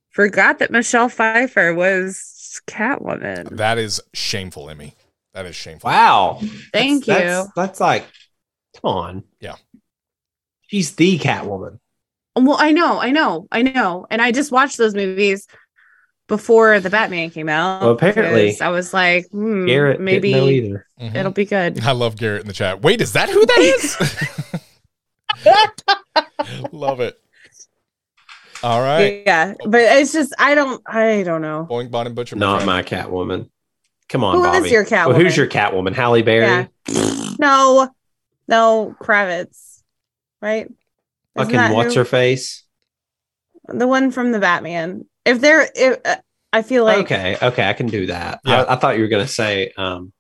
Forgot 0.10 0.60
that 0.60 0.72
Michelle 0.72 1.10
Pfeiffer 1.10 1.74
was 1.74 2.62
Catwoman. 2.68 3.56
that 3.58 3.78
is 3.78 4.02
shameful, 4.14 4.70
Emmy. 4.70 4.96
That 5.34 5.46
is 5.46 5.56
shameful. 5.56 5.90
Wow, 5.90 6.40
Thank 6.74 7.06
That's- 7.06 7.24
you. 7.24 7.30
That's, 7.30 7.52
that's 7.56 7.80
like, 7.80 8.06
come 8.82 8.92
on. 8.92 9.24
Yeah. 9.40 9.56
She's 10.74 10.96
the 10.96 11.20
Catwoman. 11.20 11.78
Well, 12.36 12.58
I 12.60 12.72
know, 12.72 13.00
I 13.00 13.12
know, 13.12 13.48
I 13.52 13.62
know. 13.62 14.08
And 14.10 14.20
I 14.20 14.32
just 14.32 14.52
watched 14.52 14.78
those 14.80 14.96
movies 14.96 15.48
before 16.28 16.80
the 16.80 16.90
Batman 16.90 17.30
came 17.30 17.48
out. 17.48 17.82
Well, 17.84 17.92
apparently, 17.92 18.60
I 18.60 18.70
was 18.70 18.92
like, 18.92 19.28
hmm, 19.30 19.68
Garrett 19.68 20.00
maybe 20.02 20.34
didn't 20.34 20.46
know 20.48 20.50
either. 20.52 20.88
Mhm. 21.00 21.16
it'll 21.16 21.32
be 21.32 21.46
good. 21.46 21.84
I 21.84 21.92
love 21.92 22.18
Garrett 22.18 22.42
in 22.42 22.48
the 22.48 22.54
chat. 22.54 22.82
Wait, 22.82 23.02
is 23.02 23.14
that 23.14 23.30
who 23.30 23.46
that 23.46 23.60
is? 23.60 23.98
love 26.72 27.00
it. 27.02 27.20
All 28.64 28.82
right. 28.82 29.22
Yeah, 29.28 29.54
but 29.68 29.82
it's 29.82 30.12
just 30.14 30.34
I 30.40 30.56
don't 30.56 30.82
I 30.88 31.22
don't 31.24 31.42
know. 31.42 31.68
Boink, 31.70 31.92
bond, 31.92 32.08
and 32.08 32.16
butcher. 32.16 32.36
my 32.36 32.40
Not 32.40 32.64
friend. 32.64 32.66
my 32.68 32.82
Catwoman. 32.82 33.50
Come 34.10 34.24
on, 34.24 34.36
Who 34.38 34.44
is 34.46 34.58
Bobby. 34.60 34.70
your 34.70 34.84
Well, 34.90 35.14
who's 35.14 35.34
Catwoman? 35.34 35.38
your 35.38 35.48
Catwoman? 35.48 35.94
Halle 35.94 36.22
Berry. 36.24 36.68
Yeah. 36.88 37.30
No, 37.40 37.90
no 38.48 38.96
Kravitz, 39.02 39.73
right? 40.44 40.70
Isn't 41.40 41.52
Fucking 41.54 41.76
what's 41.76 41.94
who? 41.94 42.02
her 42.02 42.06
face? 42.06 42.64
The 43.68 43.88
one 43.88 44.12
from 44.12 44.34
the 44.34 44.40
Batman. 44.40 45.06
If 45.26 45.40
they're, 45.40 45.70
if, 45.74 46.00
uh, 46.06 46.18
I 46.52 46.62
feel 46.62 46.84
like 46.84 47.06
okay, 47.06 47.38
okay, 47.42 47.68
I 47.68 47.74
can 47.74 47.88
do 47.88 48.08
that. 48.08 48.42
Yeah. 48.46 48.64
I, 48.64 48.74
I 48.74 48.76
thought 48.76 48.98
you 48.98 49.04
were 49.04 49.08
gonna 49.08 49.28
say, 49.28 49.72
um, 49.78 50.12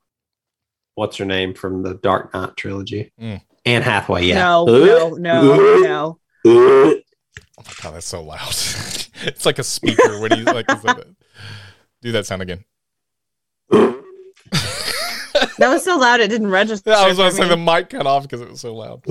what's 0.96 1.18
her 1.18 1.26
name 1.26 1.54
from 1.54 1.84
the 1.84 1.96
Dark 1.96 2.34
Knight 2.34 2.56
trilogy? 2.56 3.12
Mm. 3.22 3.42
Anne 3.66 3.82
Hathaway. 3.82 4.26
Yeah. 4.26 4.36
no, 4.36 4.66
no, 4.66 5.10
no, 5.18 5.78
no. 5.82 6.20
Oh 6.46 7.02
my 7.58 7.74
god, 7.82 7.96
that's 7.96 8.08
so 8.08 8.24
loud. 8.24 8.48
it's 8.48 9.46
like 9.46 9.60
a 9.60 9.64
speaker 9.64 10.20
when 10.22 10.38
you 10.38 10.46
like 10.46 10.72
is 10.72 10.82
that- 10.84 11.06
do 12.02 12.12
that 12.14 12.26
sound 12.26 12.42
again. 12.42 12.64
That 15.58 15.70
was 15.70 15.84
so 15.84 15.98
loud 15.98 16.20
it 16.20 16.30
didn't 16.30 16.50
register. 16.50 16.92
Yeah, 16.92 16.98
I 17.00 17.08
was 17.08 17.18
for 17.18 17.24
about 17.24 17.30
to 17.32 17.36
say 17.38 17.48
the 17.50 17.58
mic 17.58 17.90
cut 17.90 18.08
off 18.08 18.24
because 18.24 18.42
it 18.42 18.50
was 18.50 18.62
so 18.62 18.76
loud. 18.76 19.04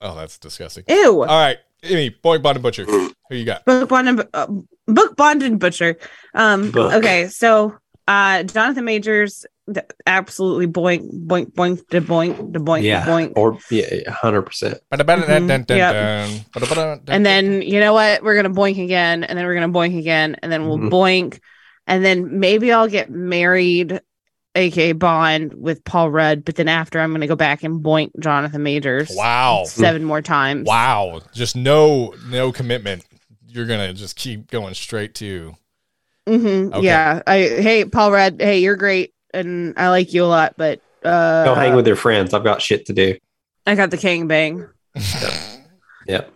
Oh, 0.00 0.14
that's 0.16 0.38
disgusting. 0.38 0.84
Ew. 0.88 1.20
All 1.20 1.26
right, 1.26 1.58
Amy, 1.82 2.08
Boy 2.10 2.38
Bond 2.38 2.56
and 2.56 2.62
Butcher. 2.62 2.84
Who 2.84 3.12
you 3.36 3.44
got? 3.44 3.64
book 3.64 3.88
bond 3.88 4.08
and 4.08 4.24
uh, 4.34 4.46
book 4.86 5.16
bond 5.16 5.42
and 5.42 5.58
butcher 5.58 5.96
um 6.34 6.70
Book. 6.70 6.92
okay 6.92 7.26
so 7.26 7.76
uh 8.06 8.44
jonathan 8.44 8.84
majors 8.84 9.44
absolutely 10.06 10.68
boink 10.68 11.10
boink 11.26 11.52
boink 11.52 11.84
de 11.88 12.00
boink 12.00 12.52
de 12.52 12.60
boink 12.60 12.84
Yeah. 12.84 13.04
de 13.04 13.10
boink 13.10 13.32
Or 13.34 13.58
yeah, 13.68 14.08
hundred 14.12 14.42
percent. 14.42 14.78
and 14.92 15.00
then 17.26 17.62
you 17.62 17.80
know 17.80 17.94
what 17.94 18.22
we're 18.22 18.36
gonna 18.36 18.54
boink 18.54 18.80
again 18.82 19.24
and 19.24 19.36
then 19.36 19.44
we're 19.44 19.54
gonna 19.54 19.68
boink 19.72 19.98
again 19.98 20.36
and 20.40 20.52
then 20.52 20.68
we'll 20.68 20.78
Mhm. 20.78 20.90
boink 20.90 21.40
and 21.88 22.04
then 22.04 22.38
maybe 22.38 22.72
i'll 22.72 22.86
get 22.88 23.10
married 23.10 24.00
aka 24.56 24.92
bond 24.92 25.54
with 25.54 25.84
paul 25.84 26.10
rudd 26.10 26.44
but 26.44 26.56
then 26.56 26.68
after 26.68 26.98
i'm 26.98 27.12
gonna 27.12 27.26
go 27.26 27.36
back 27.36 27.62
and 27.62 27.84
boink 27.84 28.10
jonathan 28.18 28.62
majors 28.62 29.10
wow, 29.14 29.64
seven 29.66 30.02
more 30.04 30.22
times 30.22 30.66
wow, 30.66 31.20
just 31.32 31.54
no 31.56 32.14
no 32.28 32.52
commitment. 32.52 33.04
You're 33.46 33.66
gonna 33.66 33.92
just 33.94 34.16
keep 34.16 34.50
going 34.50 34.74
straight 34.74 35.14
to. 35.16 35.54
Mm-hmm. 36.26 36.74
Okay. 36.74 36.86
Yeah. 36.86 37.22
I 37.26 37.38
hey 37.38 37.84
Paul 37.84 38.12
Rudd, 38.12 38.36
hey, 38.40 38.58
you're 38.58 38.76
great 38.76 39.14
and 39.32 39.74
I 39.76 39.88
like 39.88 40.12
you 40.12 40.24
a 40.24 40.26
lot, 40.26 40.54
but 40.56 40.80
uh 41.04 41.44
Go 41.44 41.54
hang 41.54 41.74
with 41.74 41.86
your 41.86 41.96
friends. 41.96 42.34
I've 42.34 42.44
got 42.44 42.60
shit 42.60 42.86
to 42.86 42.92
do. 42.92 43.16
I 43.66 43.74
got 43.74 43.90
the 43.90 43.96
king 43.96 44.28
bang. 44.28 44.66
Yep. 46.06 46.32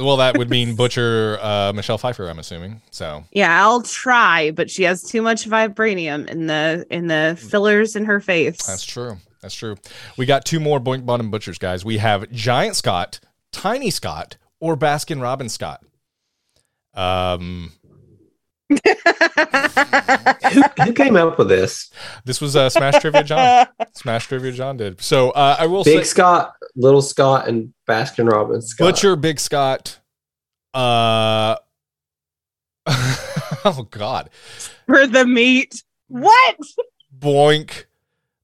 Well, 0.00 0.16
that 0.18 0.36
would 0.38 0.50
mean 0.50 0.74
Butcher 0.74 1.38
uh, 1.40 1.72
Michelle 1.74 1.98
Pfeiffer. 1.98 2.28
I'm 2.28 2.38
assuming. 2.38 2.80
So 2.90 3.24
Yeah, 3.32 3.62
I'll 3.64 3.82
try, 3.82 4.50
but 4.50 4.70
she 4.70 4.82
has 4.84 5.02
too 5.02 5.22
much 5.22 5.48
vibranium 5.48 6.28
in 6.28 6.46
the 6.46 6.86
in 6.90 7.06
the 7.08 7.38
fillers 7.40 7.96
in 7.96 8.04
her 8.04 8.20
face. 8.20 8.66
that's 8.66 8.84
true. 8.84 9.18
That's 9.40 9.54
true. 9.54 9.76
We 10.16 10.26
got 10.26 10.44
two 10.44 10.58
more 10.58 10.80
Boink 10.80 11.06
Bottom 11.06 11.30
Butchers, 11.30 11.58
guys. 11.58 11.84
We 11.84 11.98
have 11.98 12.30
Giant 12.32 12.74
Scott, 12.74 13.20
Tiny 13.52 13.90
Scott, 13.90 14.36
or 14.58 14.76
Baskin 14.76 15.22
Robbins 15.22 15.52
Scott. 15.52 15.84
Um, 16.94 17.72
Who, 18.68 20.62
who 20.84 20.92
came 20.92 21.16
up 21.16 21.38
with 21.38 21.48
this? 21.48 21.90
this 22.24 22.40
was 22.40 22.56
uh, 22.56 22.68
Smash 22.68 23.00
Trivia 23.00 23.24
John. 23.24 23.66
Smash 23.94 24.26
Trivia 24.26 24.52
John 24.52 24.76
did. 24.76 25.00
So 25.00 25.30
uh, 25.30 25.56
I 25.58 25.66
will 25.66 25.84
say 25.84 25.96
Big 25.96 26.04
say 26.04 26.10
Scott, 26.10 26.54
Little 26.76 27.02
Scott, 27.02 27.48
and 27.48 27.72
Baskin 27.88 28.30
Robbins 28.30 28.68
Scott. 28.68 28.86
Butcher, 28.86 29.16
Big 29.16 29.40
Scott. 29.40 29.98
Uh, 30.74 31.56
oh 32.86 33.86
God, 33.90 34.30
For 34.86 35.06
the 35.06 35.26
meat. 35.26 35.82
What? 36.08 36.56
Boink, 37.18 37.84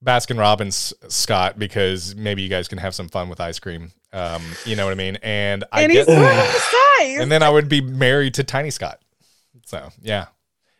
Baskin 0.04 0.38
Robbins 0.38 0.92
Scott, 1.08 1.58
because 1.58 2.14
maybe 2.14 2.42
you 2.42 2.48
guys 2.48 2.68
can 2.68 2.78
have 2.78 2.94
some 2.94 3.08
fun 3.08 3.28
with 3.28 3.40
ice 3.40 3.58
cream. 3.58 3.92
Um, 4.12 4.42
you 4.64 4.76
know 4.76 4.84
what 4.84 4.92
I 4.92 4.96
mean? 4.96 5.16
And 5.22 5.64
I 5.72 5.82
and 5.82 5.92
get, 5.92 6.06
he's 6.06 6.16
normal 6.16 6.44
and 7.04 7.30
then 7.30 7.42
I 7.42 7.50
would 7.50 7.68
be 7.68 7.80
married 7.80 8.34
to 8.34 8.44
Tiny 8.44 8.70
Scott. 8.70 9.00
So 9.74 9.90
yeah, 10.00 10.26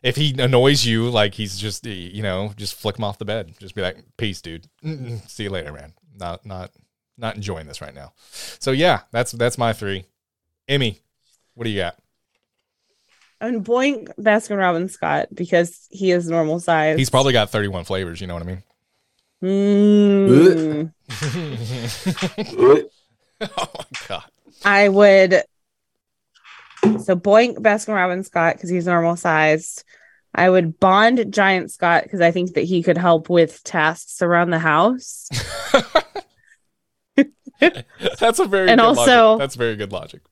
if 0.05 0.15
he 0.15 0.41
annoys 0.41 0.87
you, 0.87 1.11
like 1.11 1.35
he's 1.35 1.59
just 1.59 1.85
you 1.85 2.23
know, 2.23 2.53
just 2.57 2.75
flick 2.77 2.97
him 2.97 3.05
off 3.05 3.19
the 3.19 3.25
bed. 3.25 3.55
Just 3.59 3.75
be 3.75 3.83
like, 3.83 4.05
peace, 4.17 4.41
dude. 4.41 4.69
Mm-mm. 4.85 5.29
See 5.29 5.43
you 5.45 5.51
later, 5.51 5.73
man. 5.73 5.95
Not 6.17 6.47
not 6.47 6.71
not 7.19 7.35
enjoying 7.35 7.67
this 7.67 7.81
right 7.81 7.95
now. 7.95 8.13
So 8.61 8.71
yeah, 8.71 9.01
that's 9.11 9.33
that's 9.33 9.59
my 9.59 9.73
three. 9.73 10.05
Emmy, 10.69 11.01
what 11.55 11.65
do 11.65 11.71
you 11.71 11.81
got? 11.81 11.97
and 13.41 13.65
boink 13.65 14.09
Baskin 14.17 14.57
Robbins 14.57 14.93
Scott 14.93 15.29
because 15.35 15.87
he 15.91 16.13
is 16.13 16.29
normal 16.29 16.61
size. 16.61 16.97
He's 16.97 17.11
probably 17.11 17.33
got 17.33 17.51
31 17.51 17.85
flavors. 17.85 18.21
You 18.21 18.27
know 18.27 18.35
what 18.35 18.43
I 18.43 18.47
mean? 18.47 18.63
Mm. 19.45 20.91
oh 23.41 23.67
my 23.75 23.85
god. 24.09 24.25
I 24.65 24.89
would. 24.89 25.43
So 27.05 27.17
boink 27.17 27.57
Baskin 27.59 27.95
Robbins 27.95 28.27
Scott 28.27 28.55
because 28.57 28.71
he's 28.71 28.87
normal 28.87 29.17
sized. 29.17 29.85
I 30.35 30.51
would 30.51 30.81
bond 30.81 31.33
Giant 31.33 31.71
Scott 31.71 32.03
because 32.05 32.21
I 32.21 32.31
think 32.31 32.55
that 32.55 32.63
he 32.65 32.83
could 32.83 32.99
help 32.99 33.29
with 33.31 33.63
tasks 33.65 34.21
around 34.23 34.51
the 34.51 34.59
house. 34.59 35.29
That's 38.19 38.39
a 38.41 38.47
very 38.47 38.69
And 38.71 38.81
good 38.81 38.85
also- 38.87 39.27
logic. 39.33 39.39
that's 39.39 39.55
very 39.55 39.77
good 39.77 39.93
logic. 39.93 40.23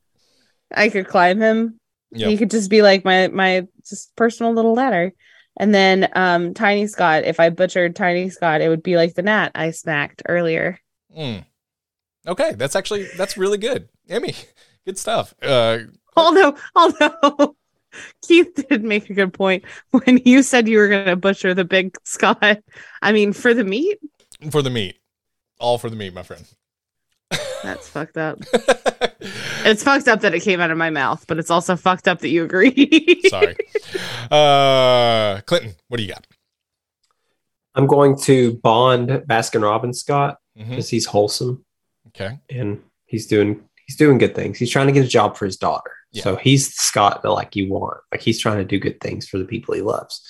I 0.74 0.88
could 0.88 1.06
climb 1.06 1.40
him. 1.40 1.78
He 2.14 2.36
could 2.36 2.50
just 2.50 2.68
be 2.68 2.82
like 2.82 3.04
my 3.04 3.28
my 3.28 3.66
just 3.88 4.14
personal 4.16 4.52
little 4.52 4.74
ladder. 4.74 5.12
And 5.56 5.74
then 5.74 6.08
um 6.14 6.52
Tiny 6.54 6.86
Scott, 6.86 7.24
if 7.24 7.38
I 7.40 7.48
butchered 7.50 7.96
Tiny 7.96 8.28
Scott, 8.30 8.60
it 8.60 8.68
would 8.68 8.82
be 8.82 8.96
like 8.96 9.14
the 9.14 9.22
gnat 9.22 9.52
I 9.54 9.70
smacked 9.70 10.22
earlier. 10.28 10.78
Mm. 11.16 11.44
Okay, 12.26 12.52
that's 12.54 12.76
actually 12.76 13.06
that's 13.16 13.36
really 13.38 13.58
good. 13.58 13.88
Emmy, 14.10 14.34
good 14.84 14.98
stuff. 14.98 15.32
Uh 15.40 15.78
Although 16.16 16.56
although 16.74 17.56
Keith 18.26 18.66
did 18.68 18.82
make 18.84 19.08
a 19.10 19.14
good 19.14 19.32
point 19.32 19.64
when 19.90 20.20
you 20.24 20.42
said 20.42 20.68
you 20.68 20.78
were 20.78 20.88
gonna 20.88 21.16
butcher 21.16 21.54
the 21.54 21.64
big 21.64 21.96
Scott. 22.04 22.58
I 23.02 23.12
mean 23.12 23.32
for 23.32 23.54
the 23.54 23.64
meat, 23.64 23.98
for 24.50 24.62
the 24.62 24.70
meat. 24.70 24.96
All 25.58 25.78
for 25.78 25.88
the 25.90 25.96
meat, 25.96 26.12
my 26.14 26.22
friend. 26.22 26.44
that's 27.62 27.88
fucked 27.88 28.16
up. 28.16 28.38
It's 29.64 29.84
fucked 29.84 30.08
up 30.08 30.22
that 30.22 30.34
it 30.34 30.40
came 30.40 30.58
out 30.60 30.72
of 30.72 30.76
my 30.78 30.90
mouth, 30.90 31.24
but 31.28 31.38
it's 31.38 31.50
also 31.50 31.76
fucked 31.76 32.08
up 32.08 32.18
that 32.18 32.30
you 32.30 32.42
agree. 32.42 33.22
Sorry. 33.28 33.54
Uh 34.28 35.40
Clinton, 35.46 35.74
what 35.86 35.98
do 35.98 36.02
you 36.02 36.08
got? 36.12 36.26
I'm 37.76 37.86
going 37.86 38.18
to 38.22 38.54
bond 38.56 39.08
Baskin 39.28 39.62
Robbins 39.62 40.00
Scott 40.00 40.38
because 40.56 40.88
he's 40.88 41.06
wholesome 41.06 41.64
Okay. 42.08 42.40
and 42.50 42.82
he's 43.06 43.26
doing 43.28 43.62
he's 43.86 43.96
doing 43.96 44.18
good 44.18 44.34
things. 44.34 44.58
He's 44.58 44.70
trying 44.70 44.88
to 44.88 44.92
get 44.92 45.04
a 45.04 45.08
job 45.08 45.36
for 45.36 45.44
his 45.46 45.56
daughter. 45.56 45.92
Yeah. 46.12 46.22
So 46.24 46.36
he's 46.36 46.68
the 46.68 46.74
Scott 46.78 47.22
that 47.22 47.30
like 47.30 47.56
you 47.56 47.70
want. 47.70 47.98
Like 48.12 48.20
he's 48.20 48.38
trying 48.40 48.58
to 48.58 48.64
do 48.64 48.78
good 48.78 49.00
things 49.00 49.26
for 49.28 49.38
the 49.38 49.44
people 49.44 49.74
he 49.74 49.80
loves. 49.82 50.20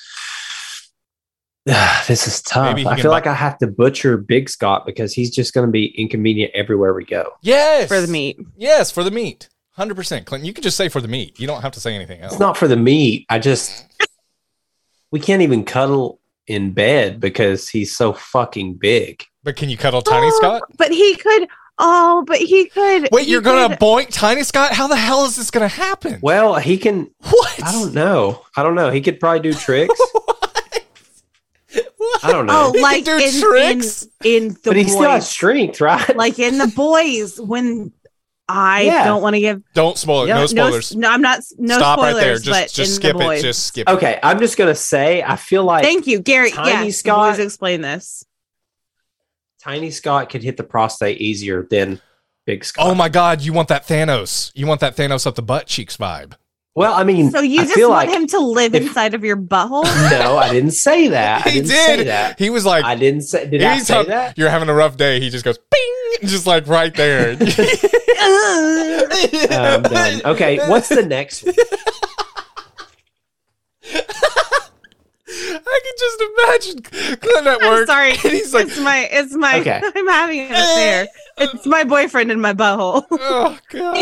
this 1.65 2.27
is 2.27 2.43
tough. 2.43 2.77
I 2.77 2.83
can 2.83 2.97
feel 2.97 3.05
buy- 3.05 3.17
like 3.17 3.27
I 3.27 3.35
have 3.35 3.59
to 3.59 3.67
butcher 3.67 4.17
Big 4.17 4.49
Scott 4.49 4.85
because 4.87 5.13
he's 5.13 5.31
just 5.31 5.55
going 5.55 5.67
to 5.67 5.71
be 5.71 5.87
inconvenient 5.87 6.53
everywhere 6.55 6.95
we 6.95 7.05
go. 7.05 7.33
Yes. 7.43 7.89
for 7.89 8.01
the 8.01 8.07
meat. 8.09 8.39
Yes, 8.57 8.91
for 8.91 9.05
the 9.05 9.11
meat. 9.11 9.49
100%. 9.79 10.25
Clinton, 10.27 10.45
you 10.45 10.53
can 10.53 10.63
just 10.63 10.77
say 10.77 10.89
for 10.89 11.01
the 11.01 11.09
meat. 11.09 11.39
You 11.41 11.47
don't 11.47 11.63
have 11.63 11.73
to 11.73 11.81
say 11.81 11.95
anything 11.95 12.21
else. 12.21 12.33
It's 12.33 12.41
not 12.41 12.57
for 12.57 12.69
the 12.69 12.77
meat. 12.77 13.27
I 13.31 13.39
just 13.39 13.87
we 15.11 15.21
can't 15.21 15.43
even 15.43 15.65
cuddle 15.65 16.21
in 16.47 16.73
bed 16.73 17.21
because 17.21 17.69
he's 17.69 17.97
so 17.97 18.13
fucking 18.13 18.75
big. 18.75 19.25
But 19.45 19.57
can 19.57 19.69
you 19.71 19.77
cuddle 19.77 20.03
Tiny 20.03 20.27
Oh, 20.27 20.39
Scott? 20.39 20.63
But 20.77 20.91
he 20.91 21.17
could 21.17 21.49
oh, 21.85 22.25
but 22.27 22.39
he 22.39 22.67
could 22.67 23.09
Wait, 23.13 23.27
he 23.27 23.31
you're 23.33 23.41
going 23.43 23.69
to 23.71 23.77
could- 23.77 23.85
boink 23.85 24.09
Tiny 24.11 24.43
Scott? 24.45 24.73
How 24.73 24.87
the 24.87 24.97
hell 24.97 25.25
is 25.27 25.37
this 25.37 25.51
going 25.51 25.69
to 25.69 25.75
happen? 25.75 26.19
Well, 26.23 26.55
he 26.57 26.79
can. 26.79 27.11
What? 27.19 27.63
I 27.63 27.73
don't 27.73 27.93
know. 27.93 28.43
I 28.57 28.63
don't 28.63 28.75
know. 28.75 28.91
He 28.91 29.01
could 29.03 29.21
probably 29.21 29.41
do 29.41 29.53
tricks. 29.53 30.01
What? 31.97 32.25
I 32.25 32.33
don't 32.33 32.45
know. 32.47 32.67
Oh, 32.67 32.73
He 32.73 32.83
like 32.83 33.05
do 33.05 33.17
in, 33.17 33.41
tricks? 33.41 34.07
in 34.25 34.43
in 34.45 34.49
the 34.49 34.59
but 34.65 34.77
he 34.77 34.85
still 34.85 35.03
has 35.11 35.27
strength, 35.29 35.81
right? 35.81 36.15
like 36.17 36.39
in 36.39 36.59
the 36.59 36.67
boys 36.67 37.41
when 37.41 37.93
I 38.47 38.83
Yeah. 38.83 39.05
don't 39.05 39.23
want 39.23 39.35
to 39.37 39.41
give 39.41 39.63
Don't 39.73 39.97
spoil 39.97 40.25
it. 40.25 40.29
No 40.29 40.41
no, 40.41 40.47
spoilers. 40.47 40.95
no, 40.95 41.09
I'm 41.11 41.23
not 41.23 41.41
no 41.59 41.77
Stop 41.79 41.99
spoilers, 41.99 42.47
right 42.47 42.53
there. 42.53 42.53
but 42.55 42.63
Just, 42.65 42.75
just 42.75 42.95
skip 42.97 43.17
the 43.17 43.31
it. 43.31 43.41
Just 43.41 43.67
skip 43.67 43.89
it. 43.89 43.93
okay, 43.93 44.19
I'm 44.23 44.39
just 44.39 44.59
gonna 44.59 44.75
say 44.75 45.23
I 45.23 45.37
feel 45.37 45.65
like 45.65 45.83
Thank 45.85 46.07
you, 46.07 46.21
Gary. 46.21 46.51
Tiny 46.51 46.87
yeah, 46.87 46.91
Scott- 46.93 47.37
Boys 47.37 47.39
explain 47.47 47.81
this. 47.81 48.23
Tiny 49.63 49.91
Scott 49.91 50.29
could 50.29 50.43
hit 50.43 50.57
the 50.57 50.65
prostate 50.65 51.21
easier 51.21 51.67
than 51.71 52.01
Big 52.47 52.65
Scott. 52.65 52.85
Oh 52.87 52.95
my 52.97 53.09
God, 53.09 53.43
you 53.43 53.53
want 53.53 53.69
that 53.69 53.87
Thanos. 53.87 54.51
You 54.55 54.67
want 54.67 54.81
that 54.81 54.97
Thanos 54.97 55.27
up 55.27 55.37
the 55.37 55.43
butt 55.43 55.67
cheeks 55.69 55.97
vibe. 55.97 56.35
Well, 56.75 56.95
I 56.95 57.05
mean, 57.05 57.31
So 57.31 57.41
you 57.43 57.61
I 57.61 57.65
just 57.65 57.75
feel 57.75 57.91
want 57.91 58.09
like 58.09 58.17
him 58.19 58.27
to 58.29 58.39
live 58.41 58.75
if- 58.75 58.83
inside 58.89 59.15
of 59.15 59.23
your 59.25 59.37
butthole? 59.37 59.85
no, 60.11 60.39
I 60.39 60.51
didn't 60.53 60.71
say 60.73 61.09
that. 61.09 61.47
I 61.47 61.51
he 61.51 61.57
didn't 61.61 61.69
did. 61.71 61.87
say 61.99 62.05
that. 62.05 62.39
He 62.39 62.49
was 62.51 62.65
like, 62.65 62.85
I 62.85 62.95
didn't 62.97 63.21
say. 63.23 63.47
Did 63.49 63.63
I 63.63 63.79
say 63.79 63.95
anytime 63.99 64.11
that? 64.11 64.39
you're 64.39 64.49
having 64.51 64.69
a 64.71 64.75
rough 64.75 64.97
day, 64.97 65.21
he 65.21 65.29
just 65.31 65.45
goes, 65.45 65.59
bing, 65.59 66.29
just 66.29 66.47
like 66.47 66.67
right 66.67 66.95
there. 66.95 67.37
I'm. 69.51 70.21
Okay, 70.25 70.59
what's 70.69 70.89
the 70.89 71.05
next 71.07 71.45
one? 71.45 71.55
I 75.55 75.81
can 75.85 75.95
just 75.99 76.23
imagine 76.83 77.19
Clint 77.21 77.47
at 77.47 77.63
I'm 77.63 77.87
sorry. 77.87 78.11
And 78.11 78.19
he's 78.21 78.55
like, 78.55 78.69
it's 78.69 78.79
my 78.81 79.09
it's 79.11 79.35
my 79.35 79.61
Okay. 79.61 79.81
I'm 79.95 80.07
having 80.09 80.41
an 80.41 80.53
affair. 80.53 81.09
It's 81.39 81.67
my 81.67 81.85
boyfriend 81.85 82.31
in 82.31 82.41
my 82.41 82.53
butthole. 82.55 83.05
oh, 83.11 83.59
God. 83.71 83.97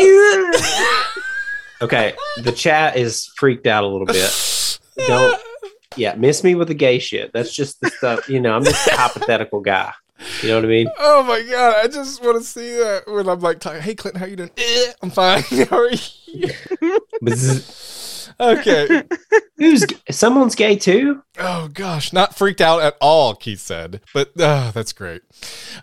Okay, 1.81 2.13
the 2.43 2.51
chat 2.51 2.95
is 2.97 3.25
freaked 3.37 3.65
out 3.67 3.83
a 3.83 3.87
little 3.87 4.05
bit. 4.05 4.79
Don't. 5.07 5.39
Yeah, 5.97 6.15
miss 6.15 6.43
me 6.43 6.55
with 6.55 6.67
the 6.67 6.73
gay 6.73 6.99
shit. 6.99 7.33
That's 7.33 7.53
just 7.53 7.81
the 7.81 7.89
stuff. 7.89 8.29
You 8.29 8.39
know, 8.39 8.53
I'm 8.55 8.63
just 8.63 8.87
a 8.87 8.95
hypothetical 8.95 9.59
guy. 9.61 9.91
You 10.41 10.49
know 10.49 10.55
what 10.57 10.65
I 10.65 10.67
mean? 10.67 10.87
Oh 10.99 11.23
my 11.23 11.41
god! 11.49 11.83
I 11.83 11.87
just 11.87 12.23
want 12.23 12.37
to 12.37 12.43
see 12.43 12.75
that 12.75 13.03
when 13.07 13.27
I'm 13.27 13.39
like, 13.39 13.63
"Hey, 13.63 13.95
Clinton, 13.95 14.19
how 14.19 14.27
you 14.27 14.35
doing?" 14.35 14.51
Eh, 14.57 14.91
I'm 15.01 15.09
fine. 15.09 15.41
How 15.41 15.77
are 15.77 15.89
you? 16.27 16.99
Okay. 18.41 19.03
Who's 19.57 19.85
someone's 20.09 20.55
gay 20.55 20.75
too? 20.75 21.21
Oh 21.37 21.69
gosh, 21.71 22.11
not 22.11 22.35
freaked 22.35 22.59
out 22.61 22.81
at 22.81 22.97
all, 22.99 23.35
Keith 23.35 23.59
said. 23.59 24.01
But 24.15 24.31
uh, 24.39 24.71
that's 24.71 24.91
great. 24.93 25.21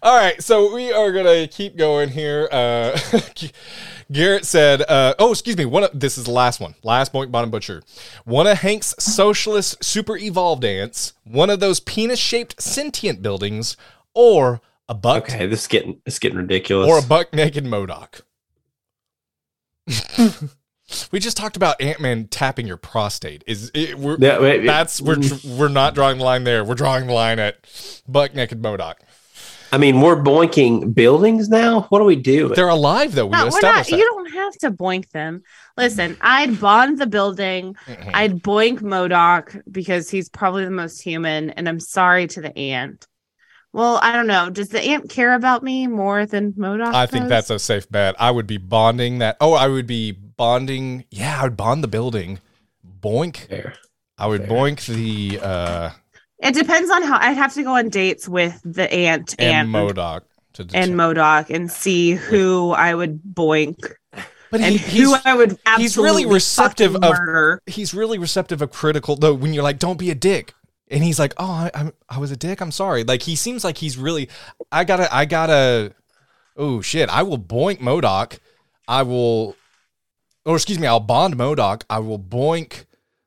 All 0.03 0.17
right, 0.17 0.43
so 0.43 0.75
we 0.75 0.93
are 0.93 1.13
gonna 1.13 1.47
keep 1.47 1.77
going 1.77 2.09
here. 2.09 2.49
Uh, 2.51 2.99
Garrett 4.13 4.45
said, 4.45 4.83
uh, 4.83 5.15
"Oh, 5.21 5.31
excuse 5.31 5.57
me. 5.57 5.67
One 5.67 5.85
of, 5.85 5.91
this 5.99 6.19
is 6.19 6.25
the 6.25 6.33
last 6.33 6.59
one. 6.61 6.75
Last 6.83 7.13
Boink 7.13 7.31
Bottom 7.31 7.51
Butcher. 7.51 7.83
One 8.25 8.49
of 8.49 8.59
Hank's 8.59 8.95
socialist 8.99 9.85
super 9.85 10.17
evolved 10.17 10.65
ants. 10.65 11.13
One 11.25 11.51
of 11.51 11.61
those 11.61 11.79
penis 11.79 12.19
shaped 12.19 12.61
sentient 12.61 13.23
buildings, 13.23 13.77
or 14.15 14.61
a 14.89 14.95
buck, 14.95 15.31
Okay, 15.31 15.47
this 15.47 15.61
is 15.63 15.67
getting 15.69 16.01
it's 16.05 16.19
getting 16.19 16.39
ridiculous. 16.39 16.89
or 16.91 16.99
a 16.99 17.03
buck 17.03 17.33
naked 17.33 17.65
MODOK." 17.65 18.23
we 21.13 21.19
just 21.21 21.37
talked 21.37 21.57
about 21.57 21.81
Ant 21.81 22.01
Man 22.01 22.27
tapping 22.29 22.67
your 22.67 22.77
prostate. 22.77 23.45
Is 23.47 23.71
it, 23.75 23.99
we're, 23.99 24.17
Yeah, 24.19 24.39
wait, 24.41 24.65
that's 24.65 25.01
we're 25.01 25.19
we're 25.45 25.69
not 25.69 25.95
drawing 25.95 26.19
the 26.19 26.25
line 26.25 26.45
there. 26.45 26.65
We're 26.65 26.75
drawing 26.75 27.07
the 27.07 27.13
line 27.13 27.39
at 27.39 27.57
buck 28.07 28.35
naked 28.35 28.63
MODOK. 28.63 28.95
I 29.71 29.77
mean, 29.77 30.01
we're 30.01 30.17
boinking 30.17 30.95
buildings 30.95 31.51
now. 31.51 31.83
What 31.91 31.99
do 31.99 32.07
we 32.07 32.17
do? 32.17 32.49
They're 32.55 32.69
alive 32.69 33.15
though. 33.15 33.27
We 33.27 33.33
No, 33.33 33.39
we're 33.45 33.61
not. 33.61 33.81
established 33.81 33.91
You 33.91 33.99
don't 33.99 34.33
have 34.33 34.53
to 34.61 34.71
boink 34.71 35.11
them. 35.11 35.43
Listen, 35.77 36.17
I'd 36.23 36.59
bond 36.59 36.99
the 36.99 37.07
building. 37.07 37.77
Mhm. 37.87 38.11
I'd 38.15 38.43
boink 38.43 38.81
MODOK 38.81 39.61
because 39.71 40.09
he's 40.09 40.31
probably 40.31 40.65
the 40.65 40.71
most 40.71 41.03
human, 41.03 41.51
and 41.51 41.69
I'm 41.69 41.81
sorry 41.81 42.27
to 42.29 42.41
the 42.41 42.57
ant. 42.57 43.07
Well, 43.75 44.01
I 44.03 44.13
don't 44.15 44.27
know. 44.27 44.49
Does 44.49 44.71
the 44.71 44.81
ant 44.81 45.11
care 45.11 45.35
about 45.35 45.63
me 45.63 45.87
more 45.87 46.25
than 46.25 46.53
MODOK? 46.55 46.95
I 46.95 47.05
think 47.05 47.29
that's 47.29 47.51
a 47.51 47.59
safe 47.59 47.91
bet. 47.91 48.17
I 48.19 48.31
would 48.31 48.47
be 48.47 48.57
bonding 48.57 49.19
that. 49.19 49.37
Oh, 49.39 49.53
I 49.53 49.69
would 49.69 49.87
be 49.87 50.19
bonding. 50.39 51.05
Yeah, 51.11 51.41
I 51.41 51.45
would 51.45 51.57
bond 51.59 51.85
the 51.85 51.89
building. 51.89 52.39
Boink. 53.03 53.37
Fair. 53.49 53.75
I 54.17 54.27
would 54.27 54.47
Fair. 54.47 54.51
boink 54.51 54.87
the 54.87 55.39
uh 55.41 55.91
It 56.43 56.55
depends 56.55 56.91
on 56.91 57.03
how 57.03 57.19
I'd 57.21 57.37
have 57.37 57.53
to 57.55 57.63
go 57.63 57.77
on 57.77 57.91
dates 57.91 58.27
with 58.29 58.59
the 58.65 58.91
aunt 58.93 59.35
and, 59.39 59.69
and 59.69 59.75
MODOK 59.75 60.23
to 60.55 60.67
and 60.73 60.95
MODOK 60.95 61.51
and 61.55 61.71
see 61.71 62.13
who 62.13 62.71
I 62.71 62.95
would 62.95 63.21
boink 63.23 63.77
But 64.51 64.61
and 64.63 64.75
he, 64.77 64.79
who 65.03 65.13
he's 65.15 65.23
I 65.27 65.35
would 65.35 65.59
absolutely 65.67 65.83
he's 65.83 65.97
really 65.99 66.27
receptive 66.27 66.95
of- 66.97 67.03
murder. 67.03 67.61
he's 67.67 67.93
really 67.93 68.19
receptive 68.19 68.63
of 68.63 68.71
critical 68.73 69.15
though 69.17 69.35
when 69.35 69.53
you're 69.53 69.63
like 69.63 69.79
don't 69.79 69.99
be 69.99 70.11
a 70.11 70.15
dick 70.15 70.55
and 70.91 71.05
he's 71.05 71.19
like 71.19 71.35
oh 71.37 71.45
I, 71.51 71.71
I'm 71.75 71.93
I 72.09 72.19
was 72.19 72.31
a 72.33 72.37
dick 72.37 72.61
I'm 72.61 72.73
sorry 72.73 73.05
like 73.05 73.23
he 73.23 73.37
seems 73.37 73.63
like 73.63 73.77
he's 73.79 73.97
really 73.99 74.29
I 74.73 74.83
gotta 74.85 75.15
I 75.15 75.27
gotta 75.27 75.93
oh 76.57 76.81
shit 76.81 77.09
I 77.11 77.23
will 77.23 77.39
boink 77.39 77.79
MODOK 77.81 78.39
I 78.89 79.03
will 79.03 79.55
or 80.49 80.57
excuse 80.57 80.79
me 80.79 80.87
I'll 80.87 80.99
bond 80.99 81.37
MODOK. 81.37 81.83
I 81.89 82.01
will 82.01 82.19
boink 82.19 82.87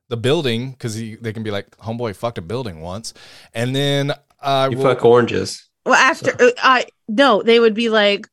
the 0.09 0.17
building 0.17 0.71
because 0.71 0.95
they 0.95 1.33
can 1.33 1.43
be 1.43 1.51
like 1.51 1.77
homeboy 1.77 2.15
fucked 2.15 2.37
a 2.37 2.41
building 2.41 2.81
once. 2.81 3.13
And 3.53 3.75
then 3.75 4.13
I 4.41 4.67
You 4.67 4.77
will 4.77 4.83
fuck 4.83 5.05
oranges. 5.05 5.69
Well, 5.85 5.95
after 5.95 6.31
uh, 6.39 6.51
I 6.61 6.85
no, 7.07 7.41
they 7.41 7.59
would 7.59 7.73
be 7.73 7.89
like, 7.89 8.27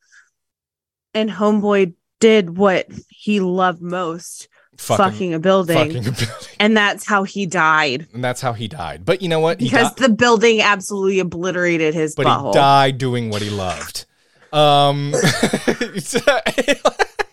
and 1.15 1.31
homeboy 1.31 1.95
did 2.21 2.57
what 2.57 2.87
he 3.09 3.41
loved 3.41 3.81
most, 3.81 4.49
fucking, 4.77 5.35
a 5.35 5.39
building, 5.39 5.77
fucking 5.77 6.09
a 6.09 6.13
building. 6.13 6.29
And 6.59 6.77
that's 6.77 7.07
how 7.07 7.25
he 7.25 7.47
died. 7.47 8.09
And 8.13 8.25
that's 8.25 8.41
how 8.41 8.53
he 8.53 8.69
died. 8.69 9.05
But 9.05 9.23
you 9.23 9.29
know 9.29 9.41
what? 9.41 9.61
He 9.61 9.67
because 9.67 9.95
di- 9.95 10.09
the 10.09 10.15
building 10.15 10.61
absolutely 10.61 11.21
obliterated 11.21 11.95
his 11.95 12.15
but 12.15 12.27
butthole. 12.27 12.53
he 12.53 12.59
died 12.59 12.99
doing 12.99 13.31
what 13.31 13.43
he 13.43 13.51
loved. 13.51 14.07
Um, 14.53 15.13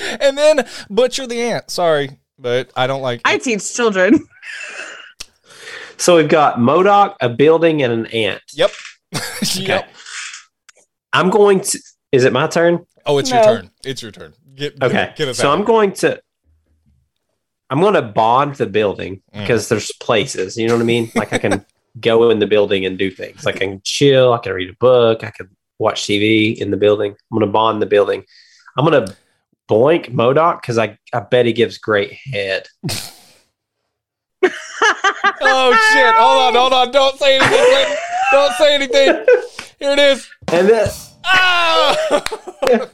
and 0.20 0.36
then 0.38 0.66
butcher 0.88 1.26
the 1.26 1.40
ant. 1.40 1.70
Sorry, 1.70 2.18
but 2.38 2.70
I 2.76 2.86
don't 2.86 3.02
like. 3.02 3.20
I 3.24 3.38
teach 3.38 3.74
children. 3.74 4.18
So 5.96 6.16
we've 6.16 6.30
got 6.30 6.56
MODOK, 6.56 7.16
a 7.20 7.28
building, 7.28 7.82
and 7.82 7.92
an 7.92 8.06
ant. 8.06 8.40
yep. 8.54 8.70
Okay. 9.42 9.66
yep. 9.66 9.90
I'm 11.12 11.28
going 11.28 11.60
to. 11.60 11.78
Is 12.12 12.24
it 12.24 12.32
my 12.32 12.46
turn? 12.46 12.86
Oh, 13.04 13.18
it's 13.18 13.30
your 13.30 13.42
turn. 13.44 13.70
It's 13.84 14.00
your 14.00 14.10
turn. 14.10 14.32
Get, 14.54 14.82
Okay. 14.82 14.94
Get, 14.94 15.16
get 15.16 15.28
us 15.28 15.36
so 15.38 15.50
out. 15.50 15.58
I'm 15.58 15.64
going 15.64 15.92
to. 15.94 16.18
I'm 17.68 17.80
going 17.80 17.94
to 17.94 18.02
bond 18.02 18.54
the 18.56 18.66
building 18.66 19.22
Mm. 19.34 19.40
because 19.42 19.68
there's 19.68 19.92
places. 20.00 20.56
You 20.56 20.68
know 20.68 20.74
what 20.74 20.80
I 20.82 20.86
mean? 20.86 21.10
Like 21.14 21.32
I 21.34 21.38
can 21.38 21.66
go 22.00 22.30
in 22.30 22.38
the 22.38 22.46
building 22.46 22.86
and 22.86 22.96
do 22.98 23.10
things. 23.10 23.44
Like 23.44 23.56
I 23.56 23.58
can 23.58 23.80
chill. 23.84 24.32
I 24.32 24.38
can 24.38 24.52
read 24.54 24.70
a 24.70 24.76
book. 24.80 25.22
I 25.22 25.30
can 25.30 25.50
watch 25.78 26.02
TV 26.04 26.56
in 26.56 26.70
the 26.70 26.76
building. 26.78 27.12
I'm 27.12 27.38
going 27.38 27.46
to 27.46 27.52
bond 27.52 27.82
the 27.82 27.86
building. 27.86 28.24
I'm 28.78 28.86
going 28.86 29.04
to 29.06 29.16
boink 29.70 30.10
MODOK 30.12 30.60
because 30.60 30.78
I, 30.78 30.98
I 31.12 31.20
bet 31.20 31.46
he 31.46 31.52
gives 31.52 31.78
great 31.78 32.12
head. 32.12 32.66
Oh 35.42 35.72
shit! 35.92 36.14
Hold 36.14 36.38
on, 36.38 36.54
hold 36.54 36.72
on! 36.72 36.92
Don't 36.92 37.18
say 37.18 37.36
anything. 37.36 37.64
Clinton. 37.64 37.96
Don't 38.32 38.54
say 38.54 38.74
anything. 38.74 39.26
Here 39.78 39.92
it 39.92 39.98
is. 39.98 40.28
And 40.48 40.68
this. 40.68 41.14
Ah! 41.24 41.96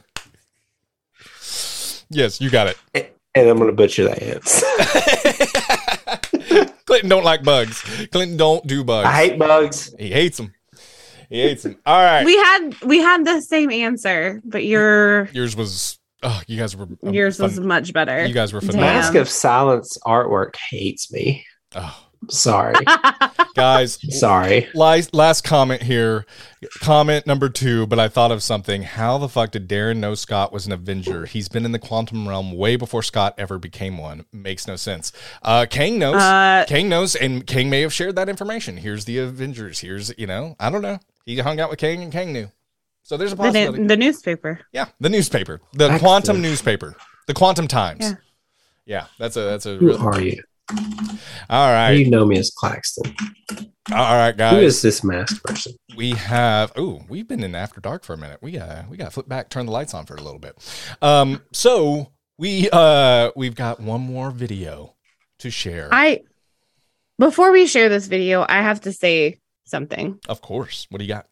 yes, 2.09 2.39
you 2.39 2.49
got 2.49 2.67
it. 2.67 2.77
and 3.35 3.49
I'm 3.49 3.57
going 3.57 3.69
to 3.69 3.75
butcher 3.75 4.05
that 4.05 4.21
ants. 4.21 4.63
Clinton 6.85 7.09
don't 7.09 7.25
like 7.25 7.43
bugs. 7.43 7.81
Clinton 8.11 8.37
don't 8.37 8.65
do 8.65 8.83
bugs. 8.83 9.07
I 9.07 9.11
hate 9.13 9.37
bugs. 9.39 9.93
He 9.99 10.09
hates 10.09 10.37
them. 10.37 10.53
He 11.29 11.41
hates 11.41 11.63
them. 11.63 11.77
All 11.85 12.01
right. 12.01 12.23
we 12.25 12.37
had 12.37 12.81
we 12.83 12.99
had 12.99 13.25
the 13.25 13.41
same 13.41 13.71
answer, 13.71 14.41
but 14.45 14.63
your 14.63 15.25
yours 15.33 15.55
was. 15.55 15.99
Oh, 16.23 16.41
you 16.47 16.57
guys 16.57 16.75
were. 16.75 16.87
um, 17.03 17.13
yours 17.13 17.37
fun- 17.37 17.49
was 17.49 17.59
much 17.59 17.93
better. 17.93 18.25
You 18.25 18.33
guys 18.33 18.51
were 18.53 18.59
Damn. 18.59 18.71
phenomenal. 18.71 18.95
Mask 19.01 19.15
of 19.15 19.29
Silence 19.29 19.97
artwork 20.05 20.55
hates 20.55 21.11
me. 21.11 21.45
Oh, 21.75 22.03
Sorry. 22.29 22.73
guys, 23.55 23.99
Sorry. 24.17 24.67
last, 24.73 25.13
last 25.13 25.43
comment 25.43 25.83
here. 25.83 26.25
Comment 26.79 27.27
number 27.27 27.47
two, 27.49 27.85
but 27.85 27.99
I 27.99 28.07
thought 28.07 28.31
of 28.31 28.41
something. 28.41 28.81
How 28.81 29.19
the 29.19 29.29
fuck 29.29 29.51
did 29.51 29.69
Darren 29.69 29.97
know 29.97 30.15
Scott 30.15 30.51
was 30.51 30.65
an 30.65 30.71
Avenger? 30.71 31.27
He's 31.27 31.47
been 31.47 31.63
in 31.65 31.73
the 31.73 31.79
quantum 31.79 32.27
realm 32.27 32.51
way 32.53 32.75
before 32.75 33.03
Scott 33.03 33.35
ever 33.37 33.59
became 33.59 33.99
one. 33.99 34.25
Makes 34.33 34.67
no 34.67 34.75
sense. 34.75 35.11
Uh, 35.43 35.67
Kang 35.69 35.99
knows. 35.99 36.15
Uh, 36.15 36.65
Kang 36.67 36.89
knows, 36.89 37.15
and 37.15 37.45
Kang 37.45 37.69
may 37.69 37.81
have 37.81 37.93
shared 37.93 38.15
that 38.15 38.29
information. 38.29 38.77
Here's 38.77 39.05
the 39.05 39.19
Avengers. 39.19 39.79
Here's, 39.81 40.11
you 40.17 40.25
know, 40.25 40.55
I 40.59 40.71
don't 40.71 40.81
know. 40.81 40.97
He 41.25 41.37
hung 41.37 41.59
out 41.59 41.69
with 41.69 41.77
Kang 41.77 42.01
and 42.01 42.11
Kang 42.11 42.33
knew. 42.33 42.49
So 43.07 43.15
there's 43.15 43.31
a 43.31 43.35
the, 43.37 43.41
possibility. 43.43 43.87
the 43.87 43.95
newspaper. 43.95 44.59
yeah, 44.73 44.87
the 44.99 45.07
newspaper, 45.07 45.61
the 45.71 45.85
Excellent. 45.85 46.01
quantum 46.01 46.41
newspaper, 46.41 46.93
the 47.27 47.33
quantum 47.33 47.65
times. 47.69 48.01
Yeah. 48.03 48.15
Yeah, 48.85 49.05
that's 49.17 49.37
a 49.37 49.41
that's 49.41 49.65
a. 49.65 49.77
Who 49.77 49.87
Real, 49.87 50.01
are 50.09 50.19
you? 50.21 50.43
all 51.49 51.71
right, 51.71 51.91
You 51.91 52.09
know 52.09 52.25
me 52.25 52.37
as 52.37 52.51
Claxton. 52.51 53.15
all 53.93 54.15
right, 54.15 54.35
guys. 54.35 54.53
Who 54.53 54.59
is 54.59 54.81
this 54.81 55.05
masked 55.05 55.41
person? 55.45 55.73
we 55.95 56.11
have 56.11 56.73
oh 56.75 57.01
we've 57.07 57.29
been 57.29 57.43
in 57.43 57.55
after 57.55 57.79
dark 57.79 58.03
for 58.03 58.13
a 58.13 58.17
minute 58.17 58.39
we 58.41 58.57
uh 58.57 58.83
we 58.89 58.97
got 58.97 59.05
to 59.05 59.11
flip 59.11 59.27
back 59.29 59.49
turn 59.49 59.65
the 59.67 59.71
lights 59.71 59.93
on 59.93 60.05
for 60.05 60.15
a 60.15 60.21
little 60.21 60.37
bit 60.39 60.55
um 61.01 61.41
so 61.53 62.11
we 62.37 62.69
uh 62.73 63.31
we've 63.37 63.55
got 63.55 63.79
one 63.79 64.01
more 64.01 64.29
video 64.29 64.93
to 65.39 65.49
share 65.49 65.87
I 65.93 66.21
before 67.17 67.51
we 67.51 67.65
share 67.65 67.87
this 67.89 68.05
video, 68.07 68.45
I 68.47 68.61
have 68.61 68.81
to 68.81 68.91
say 68.91 69.39
something 69.63 70.19
of 70.29 70.41
course 70.41 70.85
what 70.89 70.99
do 70.99 71.05
you 71.05 71.13
got 71.13 71.27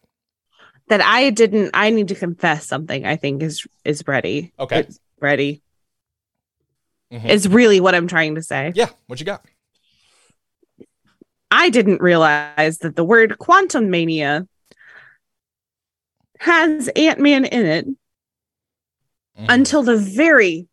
that 0.88 1.00
I 1.00 1.30
didn't. 1.30 1.70
I 1.74 1.90
need 1.90 2.08
to 2.08 2.14
confess 2.14 2.66
something. 2.66 3.04
I 3.06 3.16
think 3.16 3.42
is 3.42 3.66
is 3.84 4.02
ready. 4.06 4.52
Okay. 4.58 4.80
it's 4.80 4.98
ready. 5.20 5.62
Mhm. 7.12 7.28
Is 7.28 7.48
really 7.48 7.80
what 7.80 7.94
I'm 7.94 8.08
trying 8.08 8.34
to 8.34 8.42
say. 8.42 8.72
yeah 8.74 8.88
what 9.06 9.20
you 9.20 9.26
got 9.26 9.44
I 11.50 11.70
didn't 11.70 12.00
realize 12.00 12.78
that 12.78 12.96
the 12.96 13.04
word 13.04 13.36
Quantumania 13.40 14.46
has 16.40 16.88
Ant 16.88 17.20
Man 17.20 17.44
in 17.44 17.64
it 17.66 17.86
Mhm. 19.38 19.46
until 19.48 19.82
the 19.82 19.96
very 19.96 20.66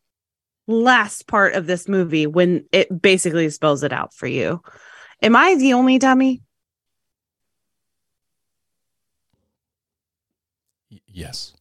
last 0.67 1.27
part 1.27 1.53
of 1.53 1.67
this 1.67 1.87
movie 1.87 2.25
when 2.25 2.65
it 2.71 3.01
basically 3.01 3.49
spells 3.49 3.83
it 3.83 3.93
out 3.93 4.13
for 4.13 4.27
you. 4.27 4.61
Am 5.21 5.35
I 5.35 5.55
the 5.55 5.73
only 5.73 5.99
dummy? 5.99 6.41
Yes 11.13 11.53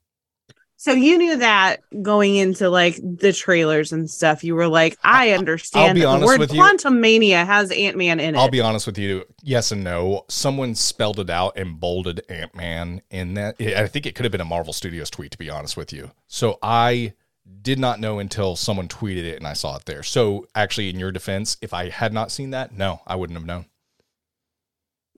So 0.77 0.91
you 0.93 1.17
knew 1.17 1.37
that 1.37 1.77
going 2.03 2.35
into 2.35 2.69
like 2.69 2.97
the 2.97 3.33
trailers 3.33 3.93
and 3.93 4.11
stuff. 4.11 4.43
You 4.43 4.57
were 4.57 4.67
like, 4.67 4.99
I 5.05 5.31
understand 5.31 5.95
be 5.95 6.01
that 6.01 6.07
the 6.07 6.11
honest 6.13 6.27
word 6.27 6.41
with 6.41 6.53
you. 6.53 6.61
Quantumania 6.61 7.47
has 7.47 7.71
Ant 7.71 7.97
Man 7.97 8.19
in 8.19 8.35
it. 8.35 8.39
i'll 8.39 8.51
be 8.51 8.61
honest 8.61 8.87
with 8.87 8.99
you 8.99 9.25
yes 9.43 9.71
and 9.71 9.85
no 9.85 10.25
someone 10.29 10.75
spelled 10.75 11.21
it 11.21 11.31
out 11.31 11.57
and 11.57 11.79
bolded 11.79 12.21
ant-man 12.29 13.01
in 13.11 13.35
that 13.35 13.55
i 13.61 13.87
think 13.87 14.07
it 14.07 14.15
could 14.17 14.25
have 14.25 14.33
been 14.33 14.41
a 14.41 14.45
marvel 14.45 14.73
studios 14.73 15.09
tweet 15.11 15.31
to 15.31 15.39
be 15.39 15.49
honest 15.51 15.77
with 15.77 15.93
you 15.93 16.11
so 16.27 16.59
i 16.63 17.13
did 17.61 17.79
not 17.79 18.01
know 18.01 18.19
until 18.19 18.57
someone 18.57 18.89
tweeted 18.89 19.25
it 19.25 19.37
and 19.37 19.47
i 19.47 19.53
saw 19.53 19.77
it 19.77 19.85
there 19.85 20.03
so 20.03 20.47
actually 20.55 20.89
in 20.91 20.99
your 20.99 21.13
defense 21.13 21.57
if 21.61 21.73
i 21.73 21.89
had 21.91 22.13
not 22.13 22.31
seen 22.33 22.51
that 22.51 22.73
no 22.73 23.01
i 23.07 23.15
wouldn't 23.15 23.39
have 23.39 23.47
known 23.47 23.67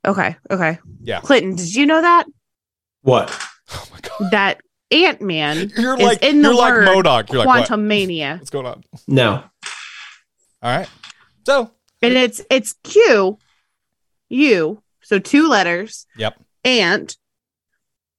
okay, 0.07 0.37
okay. 0.51 0.79
Yeah. 1.03 1.21
Clinton, 1.21 1.55
did 1.57 1.75
you 1.75 1.87
know 1.87 2.03
that 2.03 2.27
What? 3.03 3.31
Oh 3.75 3.87
my 3.93 4.01
god 4.01 4.31
that 4.31 4.61
Ant 4.91 5.21
Man 5.21 5.73
You're 5.77 5.95
is 5.95 6.03
like 6.03 6.23
in 6.23 6.43
the 6.43 6.49
you're 6.49 6.57
like 6.57 6.73
word 6.73 6.89
MODOK. 6.89 7.33
You're 7.33 7.45
like 7.45 7.47
what? 7.47 7.69
Quantumania? 7.69 8.39
What's 8.39 8.51
going 8.51 8.67
on? 8.67 8.85
No. 9.09 9.43
All 10.63 10.77
right. 10.77 10.89
So, 11.45 11.71
and 12.01 12.15
it's 12.15 12.41
it's 12.51 12.75
Q, 12.85 13.39
U, 14.29 14.83
so 15.03 15.19
two 15.19 15.49
letters, 15.49 16.07
yep. 16.17 16.39
and 16.65 17.15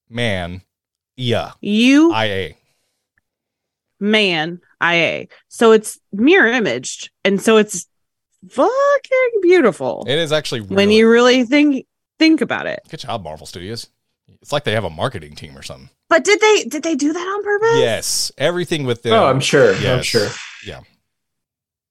Man. 0.09 0.61
Yeah. 1.15 1.53
U 1.61 2.11
I 2.11 2.25
A. 2.25 2.57
Man 3.99 4.59
IA. 4.83 5.27
So 5.47 5.71
it's 5.71 5.99
mirror 6.11 6.47
imaged, 6.47 7.09
and 7.23 7.41
so 7.41 7.57
it's 7.57 7.87
fucking 8.49 9.41
beautiful 9.41 10.05
It 10.07 10.19
is 10.19 10.31
actually 10.31 10.61
really, 10.61 10.75
when 10.75 10.91
you 10.91 11.09
really 11.09 11.45
think 11.45 11.87
think 12.19 12.41
about 12.41 12.67
it. 12.67 12.81
good 12.89 12.99
job, 12.99 13.23
Marvel 13.23 13.47
Studios. 13.47 13.89
It's 14.45 14.51
like 14.51 14.63
they 14.63 14.73
have 14.73 14.83
a 14.83 14.91
marketing 14.91 15.33
team 15.33 15.57
or 15.57 15.63
something. 15.63 15.89
But 16.07 16.23
did 16.23 16.39
they 16.39 16.65
did 16.65 16.83
they 16.83 16.93
do 16.93 17.11
that 17.11 17.19
on 17.19 17.43
purpose? 17.43 17.79
Yes. 17.79 18.31
Everything 18.37 18.83
with 18.85 19.01
the 19.01 19.09
Oh, 19.09 19.25
I'm 19.25 19.39
sure. 19.39 19.73
I'm 19.73 19.81
Yes. 19.81 20.05
sure. 20.05 20.29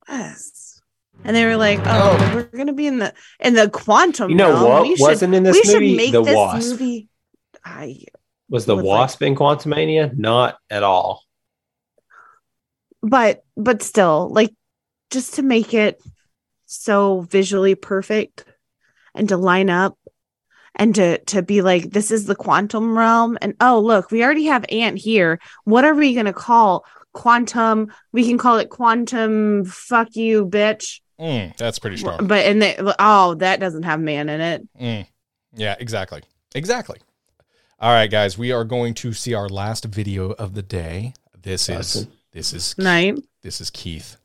Yes. 0.08 0.80
And 1.24 1.34
they 1.34 1.44
were 1.46 1.56
like, 1.56 1.80
oh, 1.80 2.16
"Oh, 2.20 2.34
we're 2.36 2.44
gonna 2.44 2.72
be 2.72 2.86
in 2.86 2.98
the 3.00 3.12
in 3.40 3.54
the 3.54 3.68
quantum." 3.68 4.30
You 4.30 4.36
know 4.36 4.52
realm. 4.52 4.62
what 4.62 4.82
We 4.84 4.94
wasn't 5.00 5.34
in 5.34 5.42
this 5.42 5.54
we 5.66 5.72
movie? 5.74 5.88
should 5.90 5.96
make 5.96 6.12
The 6.12 6.22
this 6.22 6.36
Wasp. 6.36 6.70
movie. 6.70 7.08
I 7.64 8.04
Was 8.48 8.66
the 8.66 8.76
Was 8.76 8.84
like- 8.84 8.88
Wasp 8.88 9.22
in 9.22 9.34
Quantumania? 9.34 10.16
Not 10.16 10.56
at 10.70 10.84
all. 10.84 11.22
but 13.02 13.42
but 13.56 13.82
still 13.82 14.28
like 14.32 14.54
just 15.10 15.34
to 15.34 15.42
make 15.42 15.74
it 15.74 16.00
so 16.66 17.22
visually 17.22 17.74
perfect 17.74 18.44
and 19.14 19.28
to 19.28 19.36
line 19.36 19.70
up 19.70 19.98
and 20.76 20.94
to 20.94 21.18
to 21.24 21.42
be 21.42 21.62
like 21.62 21.90
this 21.90 22.10
is 22.10 22.26
the 22.26 22.34
quantum 22.36 22.96
realm 22.96 23.38
and 23.42 23.54
oh 23.60 23.80
look 23.80 24.10
we 24.10 24.22
already 24.24 24.46
have 24.46 24.64
ant 24.70 24.98
here 24.98 25.38
what 25.64 25.84
are 25.84 25.94
we 25.94 26.14
going 26.14 26.26
to 26.26 26.32
call 26.32 26.84
quantum 27.12 27.92
we 28.12 28.24
can 28.26 28.38
call 28.38 28.58
it 28.58 28.70
quantum 28.70 29.64
fuck 29.64 30.14
you 30.16 30.46
bitch 30.46 31.00
Mm, 31.20 31.56
that's 31.56 31.78
pretty 31.78 31.96
strong. 31.96 32.26
but 32.26 32.44
and 32.44 32.60
they 32.60 32.76
oh 32.98 33.34
that 33.34 33.60
doesn't 33.60 33.84
have 33.84 34.00
man 34.00 34.28
in 34.28 34.40
it 34.40 34.62
Mm. 34.80 35.06
Yeah, 35.56 35.76
exactly. 35.78 36.22
Exactly. 36.56 36.98
All 37.78 37.92
right, 37.92 38.10
guys, 38.10 38.36
we 38.36 38.50
are 38.50 38.64
going 38.64 38.94
to 38.94 39.12
see 39.12 39.34
our 39.34 39.48
last 39.48 39.84
video 39.84 40.32
of 40.32 40.54
the 40.54 40.62
day. 40.62 41.14
This 41.40 41.68
is 41.68 42.08
this 42.32 42.52
is 42.52 42.76
night 42.78 43.18
this 43.42 43.60
is 43.60 43.70
Keith. 43.70 44.16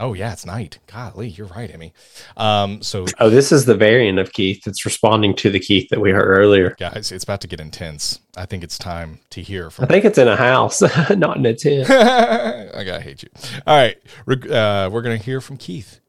Oh 0.00 0.14
yeah, 0.14 0.32
it's 0.32 0.46
night. 0.46 0.78
Golly, 0.86 1.28
you're 1.28 1.48
right, 1.48 1.68
Emmy. 1.72 1.92
Um, 2.36 2.80
so 2.82 3.04
Oh, 3.18 3.28
this 3.30 3.50
is 3.50 3.64
the 3.64 3.74
variant 3.74 4.18
of 4.20 4.32
Keith 4.32 4.62
that's 4.64 4.84
responding 4.84 5.34
to 5.36 5.50
the 5.50 5.58
Keith 5.58 5.88
that 5.90 6.00
we 6.00 6.10
heard 6.10 6.26
earlier. 6.28 6.76
guys, 6.78 7.10
it's 7.10 7.24
about 7.24 7.40
to 7.40 7.48
get 7.48 7.58
intense. 7.60 8.20
I 8.36 8.46
think 8.46 8.62
it's 8.62 8.78
time 8.78 9.18
to 9.30 9.42
hear 9.42 9.70
from. 9.70 9.86
I 9.86 9.88
think 9.88 10.04
it's 10.04 10.18
in 10.18 10.28
a 10.28 10.36
house, 10.36 10.80
not 11.16 11.36
in 11.38 11.46
a 11.46 11.54
tent. 11.54 11.90
I 11.90 12.84
gotta 12.84 13.00
hate 13.00 13.22
you. 13.24 13.28
All 13.66 13.76
right, 13.76 13.96
we're, 14.24 14.52
uh, 14.52 14.88
we're 14.88 15.02
gonna 15.02 15.16
hear 15.16 15.40
from 15.40 15.56
Keith 15.56 16.00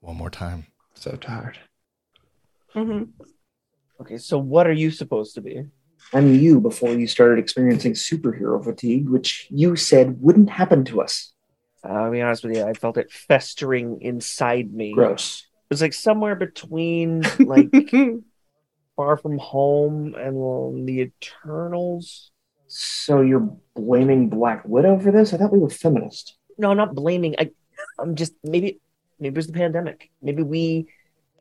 one 0.00 0.16
more 0.16 0.30
time. 0.30 0.66
so 0.94 1.12
tired. 1.12 1.58
Mhm. 2.74 3.08
Okay, 4.00 4.18
so 4.18 4.38
what 4.38 4.66
are 4.66 4.72
you 4.72 4.90
supposed 4.90 5.34
to 5.36 5.40
be? 5.40 5.64
I'm 6.12 6.34
you 6.34 6.60
before 6.60 6.90
you 6.94 7.06
started 7.06 7.38
experiencing 7.38 7.92
superhero 7.94 8.62
fatigue, 8.62 9.08
which 9.08 9.46
you 9.50 9.74
said 9.76 10.20
wouldn't 10.20 10.50
happen 10.50 10.84
to 10.86 11.00
us. 11.00 11.32
Uh, 11.88 11.92
I'll 11.92 12.10
be 12.10 12.20
honest 12.20 12.44
with 12.44 12.56
you, 12.56 12.64
I 12.64 12.74
felt 12.74 12.98
it 12.98 13.10
festering 13.10 14.02
inside 14.02 14.72
me. 14.72 14.92
Gross. 14.92 15.46
It 15.70 15.74
was 15.74 15.82
like 15.82 15.94
somewhere 15.94 16.34
between 16.34 17.22
like 17.38 17.70
Far 18.96 19.16
From 19.16 19.38
Home 19.38 20.14
and 20.14 20.88
the 20.88 21.00
Eternals. 21.00 22.30
So 22.66 23.22
you're 23.22 23.56
blaming 23.74 24.28
Black 24.28 24.62
Widow 24.66 24.98
for 24.98 25.10
this? 25.10 25.32
I 25.32 25.38
thought 25.38 25.52
we 25.52 25.58
were 25.58 25.70
feminist. 25.70 26.36
No, 26.58 26.70
I'm 26.70 26.76
not 26.76 26.94
blaming. 26.94 27.34
I, 27.38 27.50
I'm 27.98 28.14
just 28.14 28.34
maybe 28.44 28.80
maybe 29.18 29.34
it 29.34 29.36
was 29.36 29.46
the 29.46 29.52
pandemic. 29.52 30.10
Maybe 30.20 30.42
we 30.42 30.88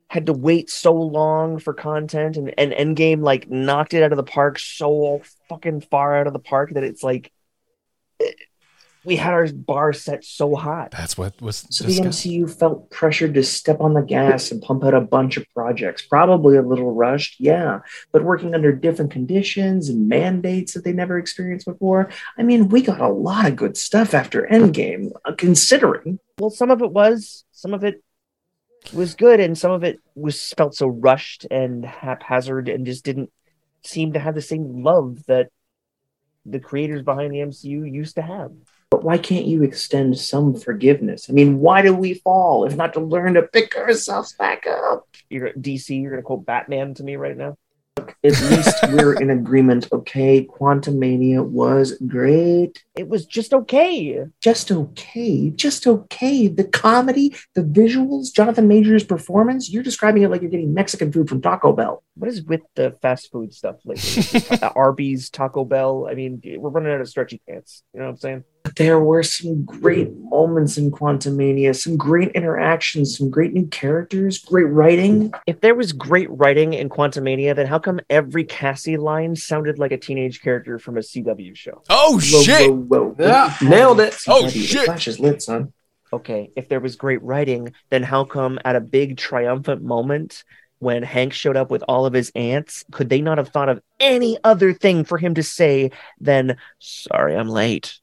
had 0.08 0.28
to 0.28 0.34
wait 0.34 0.70
so 0.70 0.94
long 0.94 1.60
for 1.60 1.74
content, 1.74 2.38
and 2.38 2.54
and 2.58 2.72
Endgame 2.72 3.22
like 3.22 3.50
knocked 3.50 3.94
it 3.94 4.04
out 4.04 4.14
of 4.14 4.18
the 4.18 4.24
park 4.24 4.60
so 4.60 5.22
fucking 5.50 5.82
far 5.82 6.16
out 6.16 6.28
of 6.28 6.34
the 6.34 6.40
park 6.40 6.72
that 6.74 6.84
it's 6.84 7.04
like 7.04 7.32
eh, 8.22 8.32
we 9.08 9.16
had 9.16 9.34
our 9.34 9.48
bar 9.54 9.94
set 9.94 10.26
so 10.26 10.54
high. 10.54 10.90
That's 10.92 11.18
what 11.18 11.42
was 11.42 11.66
So 11.70 11.86
the. 11.86 11.94
MCU 11.94 12.54
felt 12.54 12.92
pressured 12.92 13.36
to 13.36 13.44
step 13.44 13.80
on 13.80 13.94
the 13.94 14.02
gas 14.02 14.52
and 14.52 14.62
pump 14.62 14.84
out 14.84 14.94
a 14.94 15.00
bunch 15.00 15.38
of 15.38 15.46
projects. 15.54 16.02
Probably 16.02 16.58
a 16.58 16.62
little 16.62 16.94
rushed, 16.94 17.40
yeah, 17.40 17.80
but 18.12 18.26
working 18.26 18.54
under 18.54 18.74
different 18.74 19.12
conditions 19.12 19.88
and 19.88 20.10
mandates 20.10 20.74
that 20.74 20.84
they 20.84 20.92
never 20.92 21.18
experienced 21.18 21.66
before. 21.66 22.10
I 22.38 22.44
mean, 22.44 22.68
we 22.68 22.82
got 22.82 23.00
a 23.00 23.08
lot 23.08 23.48
of 23.48 23.56
good 23.56 23.78
stuff 23.78 24.14
after 24.14 24.46
Endgame, 24.52 25.12
uh, 25.24 25.32
considering. 25.38 26.20
Well, 26.38 26.50
some 26.50 26.70
of 26.70 26.82
it 26.82 26.92
was, 26.92 27.46
some 27.54 27.74
of 27.74 27.86
it 27.86 28.04
was 28.92 29.16
good, 29.16 29.40
and 29.40 29.58
some 29.58 29.72
of 29.72 29.86
it 29.86 30.00
was 30.16 30.52
felt 30.58 30.76
so 30.76 30.88
rushed 30.88 31.48
and 31.50 31.86
haphazard, 31.86 32.68
and 32.68 32.86
just 32.86 33.06
didn't 33.06 33.32
seem 33.86 34.12
to 34.14 34.20
have 34.20 34.36
the 34.36 34.42
same 34.42 34.84
love 34.84 35.26
that 35.28 35.48
the 36.46 36.60
creators 36.60 37.04
behind 37.04 37.34
the 37.34 37.40
MCU 37.40 37.90
used 37.90 38.16
to 38.16 38.22
have. 38.22 38.52
But 38.90 39.04
why 39.04 39.18
can't 39.18 39.46
you 39.46 39.64
extend 39.64 40.18
some 40.18 40.56
forgiveness? 40.56 41.30
I 41.30 41.34
mean, 41.34 41.60
why 41.60 41.82
do 41.82 41.94
we 41.94 42.14
fall 42.16 42.66
if 42.66 42.76
not 42.76 42.94
to 42.94 43.02
learn 43.02 43.34
to 43.34 43.44
pick 43.44 43.76
ourselves 43.76 44.34
back 44.34 44.66
up? 44.66 45.08
You're 45.30 45.52
DC. 45.54 46.02
You're 46.02 46.12
gonna 46.12 46.24
quote 46.24 46.46
Batman 46.46 46.94
to 46.96 47.04
me 47.04 47.18
right 47.18 47.36
now. 47.36 47.58
At 48.24 48.42
least 48.42 48.76
we're 48.90 49.14
in 49.14 49.30
agreement, 49.30 49.88
okay? 49.92 50.46
Quantumania 50.46 51.46
was 51.46 51.98
great. 52.08 52.84
It 52.96 53.08
was 53.08 53.26
just 53.26 53.54
okay. 53.54 54.26
just 54.40 54.72
okay, 54.72 55.50
just 55.50 55.88
okay. 55.88 56.48
The 56.48 56.64
comedy, 56.64 57.36
the 57.56 57.64
visuals, 57.64 58.34
Jonathan 58.34 58.68
Majors' 58.68 59.04
performance, 59.04 59.70
you're 59.70 59.84
describing 59.84 60.24
it 60.24 60.32
like 60.32 60.42
you're 60.42 60.52
getting 60.52 60.74
Mexican 60.74 61.12
food 61.12 61.28
from 61.28 61.42
Taco 61.42 61.74
Bell. 61.74 62.04
What 62.16 62.30
is 62.30 62.44
with 62.44 62.62
the 62.76 62.96
fast 63.02 63.32
food 63.32 63.54
stuff 63.54 63.78
lately? 63.86 64.42
Arby's, 64.76 65.30
Taco 65.30 65.66
Bell. 65.66 66.08
I 66.10 66.16
mean, 66.16 66.42
we're 66.58 66.70
running 66.70 66.92
out 66.92 67.02
of 67.02 67.10
stretchy 67.10 67.42
pants. 67.48 67.84
You 67.94 68.00
know 68.00 68.06
what 68.06 68.12
I'm 68.12 68.18
saying? 68.18 68.44
But 68.68 68.76
there 68.76 69.00
were 69.00 69.24
some 69.24 69.64
great 69.64 70.12
moments 70.18 70.78
in 70.78 70.92
Quantumania, 70.92 71.74
some 71.74 71.96
great 71.96 72.32
interactions, 72.34 73.18
some 73.18 73.30
great 73.30 73.54
new 73.54 73.66
characters, 73.68 74.40
great 74.40 74.66
writing. 74.66 75.32
If 75.48 75.62
there 75.62 75.74
was 75.74 75.94
great 75.94 76.30
writing 76.30 76.74
in 76.74 76.90
Quantumania, 76.90 77.56
then 77.56 77.66
how 77.66 77.80
come 77.80 78.02
every 78.10 78.44
Cassie 78.44 78.98
line 78.98 79.38
sounded 79.38 79.80
like 79.80 79.94
a 79.94 79.98
teenage 79.98 80.42
character 80.42 80.80
from 80.80 80.98
a 80.98 81.00
CW 81.00 81.56
show? 81.56 81.82
Oh 81.90 82.16
Whoa, 82.16 82.20
shit! 82.44 82.70
whoa, 82.70 83.12
whoa. 83.12 83.16
Yeah, 83.18 83.56
nailed 83.62 84.02
it. 84.02 84.18
Oh, 84.28 84.50
shit. 84.50 84.84
Flash 84.84 85.08
is 85.08 85.18
lit, 85.18 85.42
son. 85.42 85.72
okay, 86.12 86.50
if 86.58 86.68
there 86.68 86.82
was 86.82 86.98
great 86.98 87.24
writing, 87.24 87.74
then 87.90 88.04
how 88.04 88.26
come 88.26 88.60
at 88.66 88.76
a 88.76 88.82
big 88.82 89.16
triumphant 89.16 89.82
moment 89.82 90.44
when 90.80 91.04
Hank 91.04 91.32
showed 91.32 91.56
up 91.56 91.72
with 91.72 91.86
all 91.88 92.06
of 92.06 92.12
his 92.12 92.34
aunts, 92.36 92.84
could 92.92 93.08
they 93.08 93.22
not 93.22 93.38
have 93.38 93.48
thought 93.48 93.70
of 93.70 93.82
any 94.02 94.38
other 94.44 94.74
thing 94.74 95.06
for 95.06 95.18
him 95.18 95.36
to 95.36 95.42
say 95.44 95.92
than 96.20 96.58
"Sorry, 96.80 97.34
I'm 97.34 97.48
late"? 97.48 97.98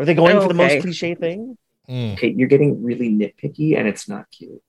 Are 0.00 0.04
they 0.06 0.14
going 0.14 0.40
for 0.40 0.48
the 0.48 0.54
most 0.54 0.80
cliche 0.80 1.14
thing? 1.14 1.58
Mm. 1.88 2.14
Okay, 2.14 2.32
you're 2.34 2.48
getting 2.48 2.82
really 2.82 3.10
nitpicky 3.10 3.76
and 3.76 3.86
it's 3.86 4.08
not 4.08 4.30
cute. 4.30 4.62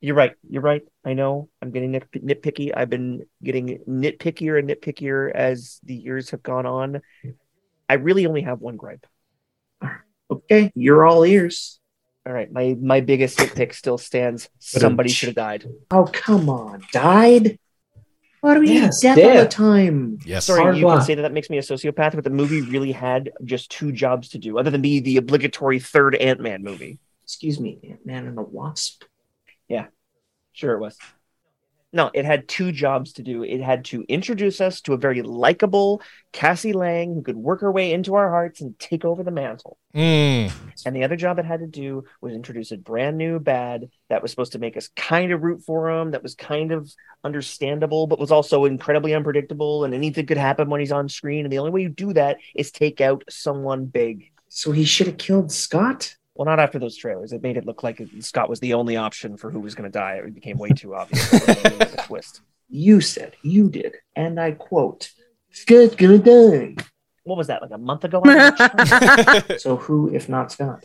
You're 0.00 0.14
right. 0.14 0.32
You're 0.50 0.60
right. 0.60 0.82
I 1.06 1.14
know. 1.14 1.48
I'm 1.62 1.70
getting 1.70 1.92
nit- 1.92 2.12
nitpicky. 2.12 2.72
I've 2.76 2.90
been 2.90 3.24
getting 3.42 3.78
nitpickier 3.88 4.58
and 4.58 4.68
nitpickier 4.68 5.32
as 5.32 5.80
the 5.84 5.94
years 5.94 6.30
have 6.30 6.42
gone 6.42 6.66
on. 6.66 7.00
I 7.88 7.94
really 7.94 8.26
only 8.26 8.42
have 8.42 8.60
one 8.60 8.76
gripe. 8.76 9.06
Okay, 10.30 10.72
you're 10.74 11.06
all 11.06 11.24
ears. 11.24 11.80
All 12.26 12.32
right, 12.32 12.50
my 12.52 12.76
my 12.80 13.00
biggest 13.00 13.38
nitpick 13.38 13.74
still 13.74 13.98
stands. 13.98 14.48
Somebody 14.58 15.10
should 15.10 15.28
have 15.28 15.36
died. 15.36 15.66
Oh, 15.90 16.08
come 16.12 16.48
on. 16.50 16.82
Died? 16.92 17.58
Why 18.44 18.52
do 18.52 18.60
we 18.60 18.74
Yes, 18.74 19.02
need 19.02 19.14
death 19.14 19.24
all 19.24 19.42
the 19.42 19.48
time? 19.48 20.18
Yes. 20.26 20.44
Sorry, 20.44 20.60
Hard 20.60 20.76
you 20.76 20.84
can 20.84 21.00
say 21.00 21.14
that 21.14 21.22
that 21.22 21.32
makes 21.32 21.48
me 21.48 21.56
a 21.56 21.62
sociopath, 21.62 22.14
but 22.14 22.24
the 22.24 22.28
movie 22.28 22.60
really 22.60 22.92
had 22.92 23.32
just 23.42 23.70
two 23.70 23.90
jobs 23.90 24.28
to 24.28 24.38
do, 24.38 24.58
other 24.58 24.70
than 24.70 24.82
be 24.82 25.00
the 25.00 25.16
obligatory 25.16 25.80
third 25.80 26.14
Ant 26.16 26.40
Man 26.40 26.62
movie. 26.62 26.98
Excuse 27.22 27.58
me, 27.58 27.78
Ant 27.88 28.04
Man 28.04 28.26
and 28.26 28.36
the 28.36 28.42
Wasp. 28.42 29.04
Yeah, 29.66 29.86
sure, 30.52 30.74
it 30.74 30.78
was. 30.78 30.98
No, 31.94 32.10
it 32.12 32.24
had 32.24 32.48
two 32.48 32.72
jobs 32.72 33.12
to 33.12 33.22
do. 33.22 33.44
It 33.44 33.60
had 33.60 33.84
to 33.86 34.02
introduce 34.08 34.60
us 34.60 34.80
to 34.80 34.94
a 34.94 34.98
very 34.98 35.22
likable 35.22 36.02
Cassie 36.32 36.72
Lang 36.72 37.14
who 37.14 37.22
could 37.22 37.36
work 37.36 37.60
her 37.60 37.70
way 37.70 37.92
into 37.92 38.16
our 38.16 38.30
hearts 38.30 38.60
and 38.60 38.76
take 38.80 39.04
over 39.04 39.22
the 39.22 39.30
mantle. 39.30 39.78
Mm. 39.94 40.50
And 40.84 40.96
the 40.96 41.04
other 41.04 41.14
job 41.14 41.38
it 41.38 41.44
had 41.44 41.60
to 41.60 41.68
do 41.68 42.02
was 42.20 42.34
introduce 42.34 42.72
a 42.72 42.78
brand 42.78 43.16
new 43.16 43.38
bad 43.38 43.90
that 44.08 44.22
was 44.22 44.32
supposed 44.32 44.50
to 44.52 44.58
make 44.58 44.76
us 44.76 44.88
kind 44.96 45.30
of 45.30 45.44
root 45.44 45.62
for 45.62 45.88
him, 45.88 46.10
that 46.10 46.24
was 46.24 46.34
kind 46.34 46.72
of 46.72 46.92
understandable, 47.22 48.08
but 48.08 48.18
was 48.18 48.32
also 48.32 48.64
incredibly 48.64 49.14
unpredictable, 49.14 49.84
and 49.84 49.94
anything 49.94 50.26
could 50.26 50.36
happen 50.36 50.68
when 50.68 50.80
he's 50.80 50.90
on 50.90 51.08
screen. 51.08 51.44
And 51.44 51.52
the 51.52 51.60
only 51.60 51.70
way 51.70 51.82
you 51.82 51.90
do 51.90 52.12
that 52.14 52.38
is 52.56 52.72
take 52.72 53.00
out 53.00 53.22
someone 53.30 53.84
big. 53.84 54.32
So 54.48 54.72
he 54.72 54.84
should 54.84 55.06
have 55.06 55.18
killed 55.18 55.52
Scott? 55.52 56.16
Well, 56.34 56.46
not 56.46 56.58
after 56.58 56.78
those 56.78 56.96
trailers. 56.96 57.32
It 57.32 57.42
made 57.42 57.56
it 57.56 57.64
look 57.64 57.82
like 57.82 58.02
Scott 58.20 58.48
was 58.48 58.60
the 58.60 58.74
only 58.74 58.96
option 58.96 59.36
for 59.36 59.50
who 59.50 59.60
was 59.60 59.74
going 59.74 59.90
to 59.90 59.98
die. 59.98 60.14
It 60.14 60.34
became 60.34 60.58
way 60.58 60.70
too 60.70 60.94
obvious. 60.94 61.32
It 61.32 61.78
was 61.78 61.94
a 61.94 61.96
twist. 62.06 62.40
You 62.68 63.00
said, 63.00 63.36
you 63.42 63.68
did. 63.68 63.94
And 64.16 64.40
I 64.40 64.52
quote, 64.52 65.12
Scott's 65.52 65.94
gonna 65.94 66.18
die. 66.18 66.74
What 67.22 67.38
was 67.38 67.46
that, 67.46 67.62
like 67.62 67.70
a 67.70 67.78
month 67.78 68.04
ago? 68.04 68.18
on 68.18 68.26
the 68.26 69.44
show? 69.48 69.56
So 69.58 69.76
who, 69.76 70.12
if 70.12 70.28
not 70.28 70.50
Scott? 70.50 70.84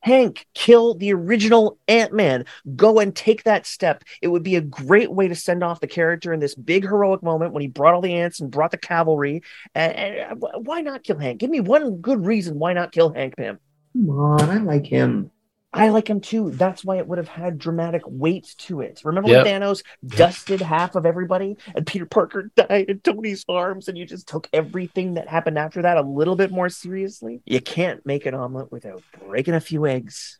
Hank, 0.00 0.46
kill 0.54 0.94
the 0.94 1.14
original 1.14 1.78
Ant 1.86 2.12
Man. 2.12 2.44
Go 2.74 2.98
and 2.98 3.14
take 3.14 3.44
that 3.44 3.66
step. 3.66 4.02
It 4.20 4.28
would 4.28 4.42
be 4.42 4.56
a 4.56 4.60
great 4.60 5.12
way 5.12 5.28
to 5.28 5.36
send 5.36 5.62
off 5.62 5.78
the 5.78 5.86
character 5.86 6.32
in 6.32 6.40
this 6.40 6.56
big 6.56 6.82
heroic 6.82 7.22
moment 7.22 7.52
when 7.52 7.60
he 7.60 7.68
brought 7.68 7.94
all 7.94 8.00
the 8.00 8.14
ants 8.14 8.40
and 8.40 8.50
brought 8.50 8.72
the 8.72 8.78
cavalry. 8.78 9.44
And, 9.76 9.94
and 9.94 10.42
why 10.66 10.80
not 10.80 11.04
kill 11.04 11.18
Hank? 11.18 11.38
Give 11.38 11.50
me 11.50 11.60
one 11.60 11.98
good 11.98 12.26
reason 12.26 12.58
why 12.58 12.72
not 12.72 12.90
kill 12.90 13.12
Hank 13.12 13.36
Pym. 13.36 13.60
Come 13.92 14.10
on, 14.10 14.50
I 14.50 14.58
like 14.58 14.86
him. 14.86 15.30
I 15.74 15.88
like 15.88 16.08
him 16.08 16.20
too. 16.20 16.50
That's 16.50 16.84
why 16.84 16.98
it 16.98 17.06
would 17.06 17.16
have 17.16 17.28
had 17.28 17.58
dramatic 17.58 18.02
weight 18.04 18.54
to 18.58 18.82
it. 18.82 19.00
Remember 19.04 19.30
Yep. 19.30 19.44
when 19.46 19.62
Thanos 19.62 19.82
dusted 20.06 20.60
half 20.60 20.96
of 20.96 21.06
everybody 21.06 21.56
and 21.74 21.86
Peter 21.86 22.04
Parker 22.04 22.50
died 22.56 22.90
in 22.90 23.00
Tony's 23.00 23.44
arms 23.48 23.88
and 23.88 23.96
you 23.96 24.04
just 24.04 24.28
took 24.28 24.50
everything 24.52 25.14
that 25.14 25.28
happened 25.28 25.58
after 25.58 25.80
that 25.82 25.96
a 25.96 26.02
little 26.02 26.36
bit 26.36 26.50
more 26.50 26.68
seriously? 26.68 27.40
You 27.46 27.60
can't 27.60 28.04
make 28.04 28.26
an 28.26 28.34
omelet 28.34 28.70
without 28.70 29.02
breaking 29.26 29.54
a 29.54 29.60
few 29.60 29.86
eggs. 29.86 30.38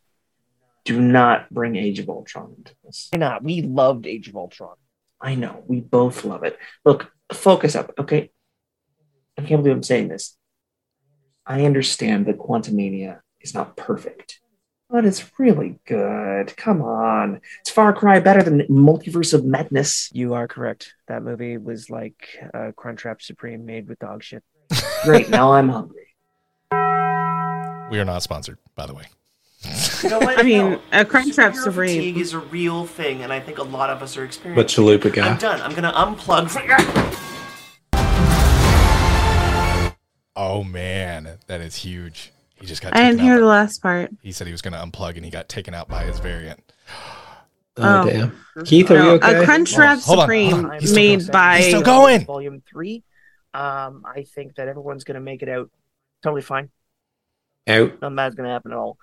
Do 0.84 1.00
not 1.00 1.48
bring 1.50 1.76
Age 1.76 1.98
of 1.98 2.10
Ultron 2.10 2.54
into 2.58 2.74
this. 2.84 3.08
Why 3.12 3.18
not? 3.18 3.42
We 3.42 3.62
loved 3.62 4.06
Age 4.06 4.28
of 4.28 4.36
Ultron. 4.36 4.74
I 5.18 5.34
know, 5.34 5.62
we 5.66 5.80
both 5.80 6.24
love 6.26 6.42
it. 6.44 6.58
Look, 6.84 7.10
focus 7.32 7.74
up, 7.74 7.92
okay? 7.98 8.30
I 9.38 9.42
can't 9.42 9.62
believe 9.62 9.76
I'm 9.76 9.82
saying 9.82 10.08
this. 10.08 10.36
I 11.46 11.64
understand 11.64 12.26
that 12.26 12.38
Quantumania 12.38 13.20
is 13.42 13.54
not 13.54 13.76
perfect, 13.76 14.40
but 14.90 15.04
it's 15.04 15.30
really 15.38 15.78
good. 15.86 16.56
Come 16.56 16.82
on. 16.82 17.40
It's 17.60 17.70
Far 17.70 17.92
Cry 17.92 18.20
better 18.20 18.42
than 18.42 18.60
Multiverse 18.68 19.34
of 19.34 19.44
Madness. 19.44 20.10
You 20.12 20.34
are 20.34 20.46
correct. 20.48 20.94
That 21.08 21.22
movie 21.22 21.56
was 21.58 21.90
like 21.90 22.28
uh, 22.54 22.72
Crunchwrap 22.76 23.20
Supreme 23.22 23.64
made 23.66 23.88
with 23.88 23.98
dog 23.98 24.22
shit. 24.22 24.42
Great, 25.04 25.28
now 25.28 25.52
I'm 25.52 25.68
hungry. 25.68 25.98
We 27.90 27.98
are 27.98 28.04
not 28.06 28.22
sponsored, 28.22 28.58
by 28.74 28.86
the 28.86 28.94
way. 28.94 29.04
You 30.02 30.08
know 30.10 30.18
what? 30.18 30.38
I 30.38 30.42
mean, 30.42 30.70
No. 30.72 30.80
a 30.92 31.04
Crunchwrap 31.04 31.54
Supreme. 31.54 31.96
fatigue 31.98 32.16
is 32.18 32.32
a 32.32 32.38
real 32.40 32.84
thing, 32.86 33.22
and 33.22 33.32
I 33.32 33.38
think 33.38 33.58
a 33.58 33.62
lot 33.62 33.90
of 33.90 34.02
us 34.02 34.16
are 34.16 34.24
experiencing. 34.24 34.56
But 34.56 34.66
Chalupa 34.68 35.06
it. 35.06 35.14
guy. 35.14 35.28
I'm 35.28 35.38
done. 35.38 35.60
I'm 35.60 35.72
gonna 35.74 35.92
unplug. 35.92 36.50
For- 36.50 37.12
Oh 40.34 40.64
man, 40.64 41.38
that 41.46 41.60
is 41.60 41.76
huge. 41.76 42.32
He 42.62 42.68
just 42.68 42.80
got. 42.80 42.94
I 42.96 43.00
didn't 43.00 43.16
taken 43.16 43.24
hear 43.26 43.34
out 43.34 43.40
the 43.40 43.46
last 43.46 43.82
part. 43.82 44.10
He 44.22 44.32
said 44.32 44.46
he 44.46 44.52
was 44.52 44.62
going 44.62 44.72
to 44.72 44.78
unplug, 44.78 45.16
and 45.16 45.24
he 45.24 45.30
got 45.30 45.48
taken 45.48 45.74
out 45.74 45.88
by 45.88 46.04
his 46.04 46.18
variant. 46.18 46.60
Oh, 47.78 48.02
Oh. 48.02 48.06
damn. 48.06 48.36
Keith, 48.66 48.90
are 48.90 49.02
you 49.02 49.10
okay? 49.12 49.42
a 49.42 49.46
Crunchwrap 49.46 50.04
Hold 50.04 50.18
on, 50.18 50.24
Supreme 50.24 50.50
hold 50.50 50.64
on. 50.66 50.78
He's 50.80 50.90
still 50.90 51.02
made 51.02 51.18
going. 51.20 51.30
by. 51.32 51.56
He's 51.56 51.66
still 51.68 51.80
going. 51.82 52.26
Volume 52.26 52.62
three. 52.70 53.02
Um, 53.54 54.02
I 54.04 54.24
think 54.24 54.56
that 54.56 54.68
everyone's 54.68 55.04
gonna 55.04 55.20
make 55.20 55.42
it 55.42 55.48
out 55.48 55.70
totally 56.22 56.42
fine. 56.42 56.68
Out. 57.66 57.98
Nothing 58.02 58.16
bad's 58.16 58.34
gonna 58.34 58.50
happen 58.50 58.72
at 58.72 58.76
all. 58.76 58.98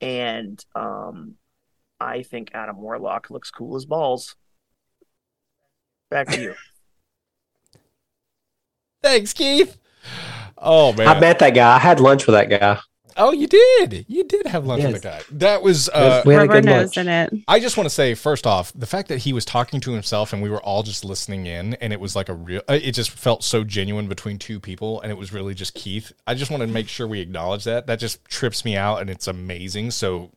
And 0.00 0.64
um, 0.76 1.34
I 1.98 2.22
think 2.22 2.52
Adam 2.54 2.76
Warlock 2.76 3.28
looks 3.28 3.50
cool 3.50 3.74
as 3.74 3.86
balls. 3.86 4.36
Back 6.08 6.28
to 6.28 6.40
you. 6.40 6.54
Thanks, 9.02 9.32
Keith. 9.32 9.78
Oh 10.56 10.92
man. 10.92 11.08
I 11.08 11.18
met 11.18 11.40
that 11.40 11.54
guy. 11.54 11.74
I 11.74 11.80
had 11.80 11.98
lunch 11.98 12.28
with 12.28 12.34
that 12.34 12.48
guy. 12.48 12.78
Oh, 13.16 13.32
you 13.32 13.46
did. 13.46 14.04
You 14.08 14.24
did 14.24 14.46
have 14.46 14.66
lunch 14.66 14.82
with 14.82 14.92
Yes. 14.92 15.00
the 15.02 15.08
guy. 15.08 15.20
That 15.38 15.62
was. 15.62 15.88
Uh, 15.88 16.22
we 16.24 16.34
had 16.34 16.44
a 16.44 16.46
Rubber 16.48 16.60
good 16.60 16.64
nose 16.66 16.96
lunch. 16.96 16.96
in 16.98 17.08
it. 17.08 17.32
I 17.48 17.60
just 17.60 17.76
want 17.76 17.86
to 17.88 17.94
say 17.94 18.14
first 18.14 18.46
off, 18.46 18.72
the 18.74 18.86
fact 18.86 19.08
that 19.08 19.18
he 19.18 19.32
was 19.32 19.44
talking 19.44 19.80
to 19.80 19.92
himself 19.92 20.32
and 20.32 20.42
we 20.42 20.50
were 20.50 20.62
all 20.62 20.82
just 20.82 21.04
listening 21.04 21.46
in, 21.46 21.74
and 21.74 21.92
it 21.92 22.00
was 22.00 22.14
like 22.16 22.28
a 22.28 22.34
real. 22.34 22.62
uh, 22.68 22.78
It 22.82 22.92
just 22.92 23.10
felt 23.10 23.44
so 23.44 23.64
genuine 23.64 24.08
between 24.08 24.38
two 24.38 24.58
people, 24.60 25.00
and 25.00 25.10
it 25.10 25.16
was 25.16 25.32
really 25.32 25.54
just 25.54 25.74
Keith. 25.74 26.12
I 26.26 26.34
just 26.34 26.50
want 26.50 26.62
to 26.62 26.66
make 26.66 26.88
sure 26.88 27.06
we 27.06 27.20
acknowledge 27.20 27.64
that. 27.64 27.86
That 27.86 27.98
just 27.98 28.24
trips 28.26 28.64
me 28.64 28.76
out, 28.76 29.00
and 29.00 29.08
it's 29.10 29.26
amazing. 29.28 29.90
So, 29.92 30.30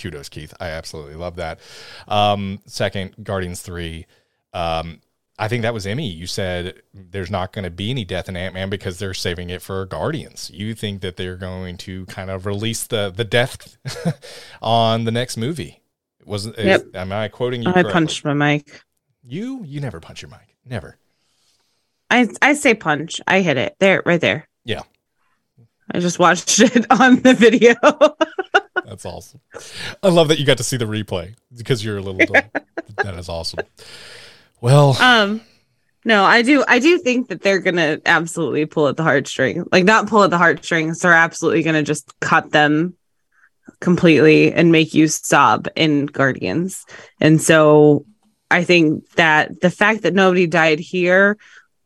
kudos, 0.00 0.28
Keith. 0.28 0.52
I 0.60 0.68
absolutely 0.68 1.14
love 1.16 1.36
that. 1.36 1.60
Um, 2.06 2.60
second, 2.66 3.14
Guardians 3.22 3.62
three. 3.62 4.06
Um, 4.54 5.00
I 5.38 5.46
think 5.46 5.62
that 5.62 5.72
was 5.72 5.86
Emmy. 5.86 6.08
You 6.08 6.26
said 6.26 6.82
there's 6.92 7.30
not 7.30 7.52
going 7.52 7.62
to 7.62 7.70
be 7.70 7.90
any 7.90 8.04
death 8.04 8.28
in 8.28 8.36
Ant 8.36 8.54
Man 8.54 8.70
because 8.70 8.98
they're 8.98 9.14
saving 9.14 9.50
it 9.50 9.62
for 9.62 9.86
Guardians. 9.86 10.50
You 10.52 10.74
think 10.74 11.00
that 11.02 11.16
they're 11.16 11.36
going 11.36 11.76
to 11.78 12.06
kind 12.06 12.30
of 12.30 12.44
release 12.44 12.86
the 12.86 13.10
the 13.14 13.24
death 13.24 13.76
on 14.62 15.04
the 15.04 15.12
next 15.12 15.36
movie. 15.36 15.80
Wasn't? 16.24 16.58
is- 16.58 16.84
am 16.94 17.12
I 17.12 17.28
quoting 17.28 17.62
you? 17.62 17.68
I 17.70 17.72
correctly? 17.72 17.92
punched 17.92 18.24
my 18.24 18.34
mic. 18.34 18.82
You 19.24 19.62
you 19.64 19.80
never 19.80 20.00
punch 20.00 20.22
your 20.22 20.30
mic. 20.30 20.56
Never. 20.64 20.98
I 22.10 22.28
I 22.42 22.54
say 22.54 22.74
punch. 22.74 23.20
I 23.26 23.40
hit 23.40 23.56
it 23.56 23.76
there, 23.78 24.02
right 24.04 24.20
there. 24.20 24.48
Yeah. 24.64 24.82
I 25.92 26.00
just 26.00 26.18
watched 26.18 26.58
it 26.60 26.86
on 26.90 27.22
the 27.22 27.34
video. 27.34 27.74
That's 28.84 29.04
awesome. 29.04 29.40
I 30.02 30.08
love 30.08 30.28
that 30.28 30.38
you 30.38 30.46
got 30.46 30.56
to 30.58 30.64
see 30.64 30.76
the 30.76 30.86
replay 30.86 31.34
because 31.56 31.84
you're 31.84 31.98
a 31.98 32.02
little 32.02 32.26
that 32.96 33.14
is 33.14 33.28
awesome. 33.28 33.60
Well, 34.60 34.96
um, 35.00 35.40
no, 36.04 36.24
I 36.24 36.42
do. 36.42 36.64
I 36.66 36.78
do 36.78 36.98
think 36.98 37.28
that 37.28 37.42
they're 37.42 37.60
gonna 37.60 37.98
absolutely 38.06 38.66
pull 38.66 38.88
at 38.88 38.96
the 38.96 39.02
heartstring. 39.02 39.66
Like 39.70 39.84
not 39.84 40.08
pull 40.08 40.22
at 40.24 40.30
the 40.30 40.38
heartstrings. 40.38 41.00
They're 41.00 41.12
absolutely 41.12 41.62
gonna 41.62 41.82
just 41.82 42.12
cut 42.20 42.50
them 42.50 42.94
completely 43.80 44.52
and 44.52 44.72
make 44.72 44.94
you 44.94 45.06
sob 45.08 45.68
in 45.76 46.06
Guardians. 46.06 46.84
And 47.20 47.40
so 47.40 48.04
I 48.50 48.64
think 48.64 49.08
that 49.12 49.60
the 49.60 49.70
fact 49.70 50.02
that 50.02 50.14
nobody 50.14 50.46
died 50.46 50.80
here, 50.80 51.36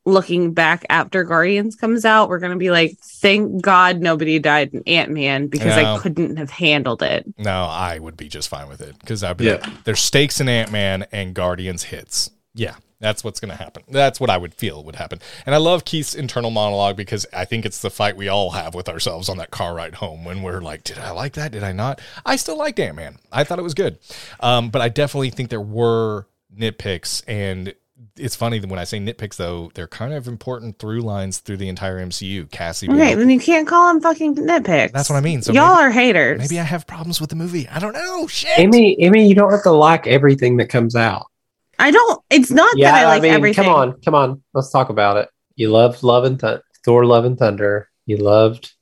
looking 0.04 0.52
back 0.54 0.84
after 0.88 1.24
Guardians 1.24 1.74
comes 1.76 2.04
out, 2.04 2.28
we're 2.28 2.38
gonna 2.38 2.56
be 2.56 2.70
like, 2.70 2.96
thank 3.20 3.60
God 3.62 4.00
nobody 4.00 4.38
died 4.38 4.70
in 4.72 4.82
Ant 4.86 5.10
Man 5.10 5.48
because 5.48 5.76
No. 5.76 5.96
I 5.96 5.98
couldn't 5.98 6.36
have 6.36 6.50
handled 6.50 7.02
it. 7.02 7.26
no, 7.38 7.64
I 7.64 7.98
would 7.98 8.16
be 8.16 8.28
just 8.28 8.48
fine 8.48 8.68
with 8.68 8.80
it 8.80 8.96
because 9.00 9.22
I'd 9.24 9.36
be 9.36 9.46
Yeah. 9.46 9.52
like, 9.62 9.84
there's 9.84 10.00
stakes 10.00 10.40
in 10.40 10.48
Ant 10.48 10.70
Man 10.72 11.06
and 11.12 11.34
Guardians 11.34 11.84
hits. 11.84 12.30
Yeah, 12.54 12.74
that's 13.00 13.24
what's 13.24 13.40
going 13.40 13.50
to 13.50 13.56
happen. 13.56 13.82
That's 13.88 14.20
what 14.20 14.30
I 14.30 14.36
would 14.36 14.54
feel 14.54 14.84
would 14.84 14.96
happen. 14.96 15.20
And 15.46 15.54
I 15.54 15.58
love 15.58 15.84
Keith's 15.84 16.14
internal 16.14 16.50
monologue 16.50 16.96
because 16.96 17.26
I 17.32 17.44
think 17.44 17.64
it's 17.64 17.80
the 17.80 17.90
fight 17.90 18.16
we 18.16 18.28
all 18.28 18.50
have 18.50 18.74
with 18.74 18.88
ourselves 18.88 19.28
on 19.28 19.38
that 19.38 19.50
car 19.50 19.74
ride 19.74 19.96
home 19.96 20.24
when 20.24 20.42
we're 20.42 20.60
like, 20.60 20.84
did 20.84 20.98
I 20.98 21.10
like 21.12 21.32
that? 21.34 21.52
Did 21.52 21.62
I 21.64 21.72
not? 21.72 22.00
I 22.26 22.36
still 22.36 22.58
liked 22.58 22.78
Ant 22.78 22.96
Man. 22.96 23.18
I 23.32 23.44
thought 23.44 23.58
it 23.58 23.62
was 23.62 23.74
good. 23.74 23.98
Um, 24.40 24.68
but 24.70 24.82
I 24.82 24.88
definitely 24.88 25.30
think 25.30 25.48
there 25.50 25.60
were 25.60 26.26
nitpicks. 26.56 27.22
And 27.26 27.74
it's 28.16 28.36
funny 28.36 28.58
that 28.58 28.68
when 28.68 28.78
I 28.78 28.84
say 28.84 28.98
nitpicks, 28.98 29.36
though, 29.36 29.70
they're 29.74 29.88
kind 29.88 30.12
of 30.12 30.28
important 30.28 30.78
through 30.78 31.00
lines 31.00 31.38
through 31.38 31.56
the 31.56 31.68
entire 31.68 32.04
MCU. 32.04 32.50
Cassie, 32.50 32.86
being 32.86 33.00
Okay, 33.00 33.14
then 33.14 33.30
you 33.30 33.40
can't 33.40 33.66
call 33.66 33.92
them 33.92 34.02
fucking 34.02 34.36
nitpicks. 34.36 34.92
That's 34.92 35.08
what 35.08 35.16
I 35.16 35.20
mean. 35.22 35.40
So 35.40 35.52
y'all 35.52 35.76
maybe- 35.76 35.84
are 35.86 35.90
haters. 35.90 36.38
maybe 36.38 36.60
I 36.60 36.64
have 36.64 36.86
problems 36.86 37.20
with 37.20 37.30
the 37.30 37.36
movie. 37.36 37.66
I 37.68 37.78
don't 37.78 37.94
know. 37.94 38.26
Shit. 38.26 38.58
Amy, 38.58 39.00
Amy, 39.02 39.26
you 39.26 39.34
don't 39.34 39.50
have 39.50 39.62
to 39.62 39.70
like 39.70 40.06
everything 40.06 40.58
that 40.58 40.66
comes 40.68 40.94
out. 40.94 41.26
I 41.82 41.90
don't. 41.90 42.22
It's 42.30 42.50
not 42.50 42.72
Yeah, 42.76 42.92
that 42.92 43.04
I 43.04 43.04
like 43.04 43.10
I, 43.10 43.14
like 43.16 43.22
mean, 43.22 43.32
everything. 43.32 43.64
come 43.64 43.74
on, 43.74 44.00
come 44.04 44.14
on. 44.14 44.42
Let's 44.54 44.70
talk 44.70 44.88
about 44.88 45.16
it. 45.16 45.28
You 45.56 45.70
loved 45.70 46.02
Love 46.02 46.24
and 46.24 46.38
Th- 46.38 46.60
Thor, 46.84 47.04
Love 47.04 47.24
and 47.24 47.36
Thunder. 47.38 47.88
You 48.06 48.16
loved. 48.18 48.72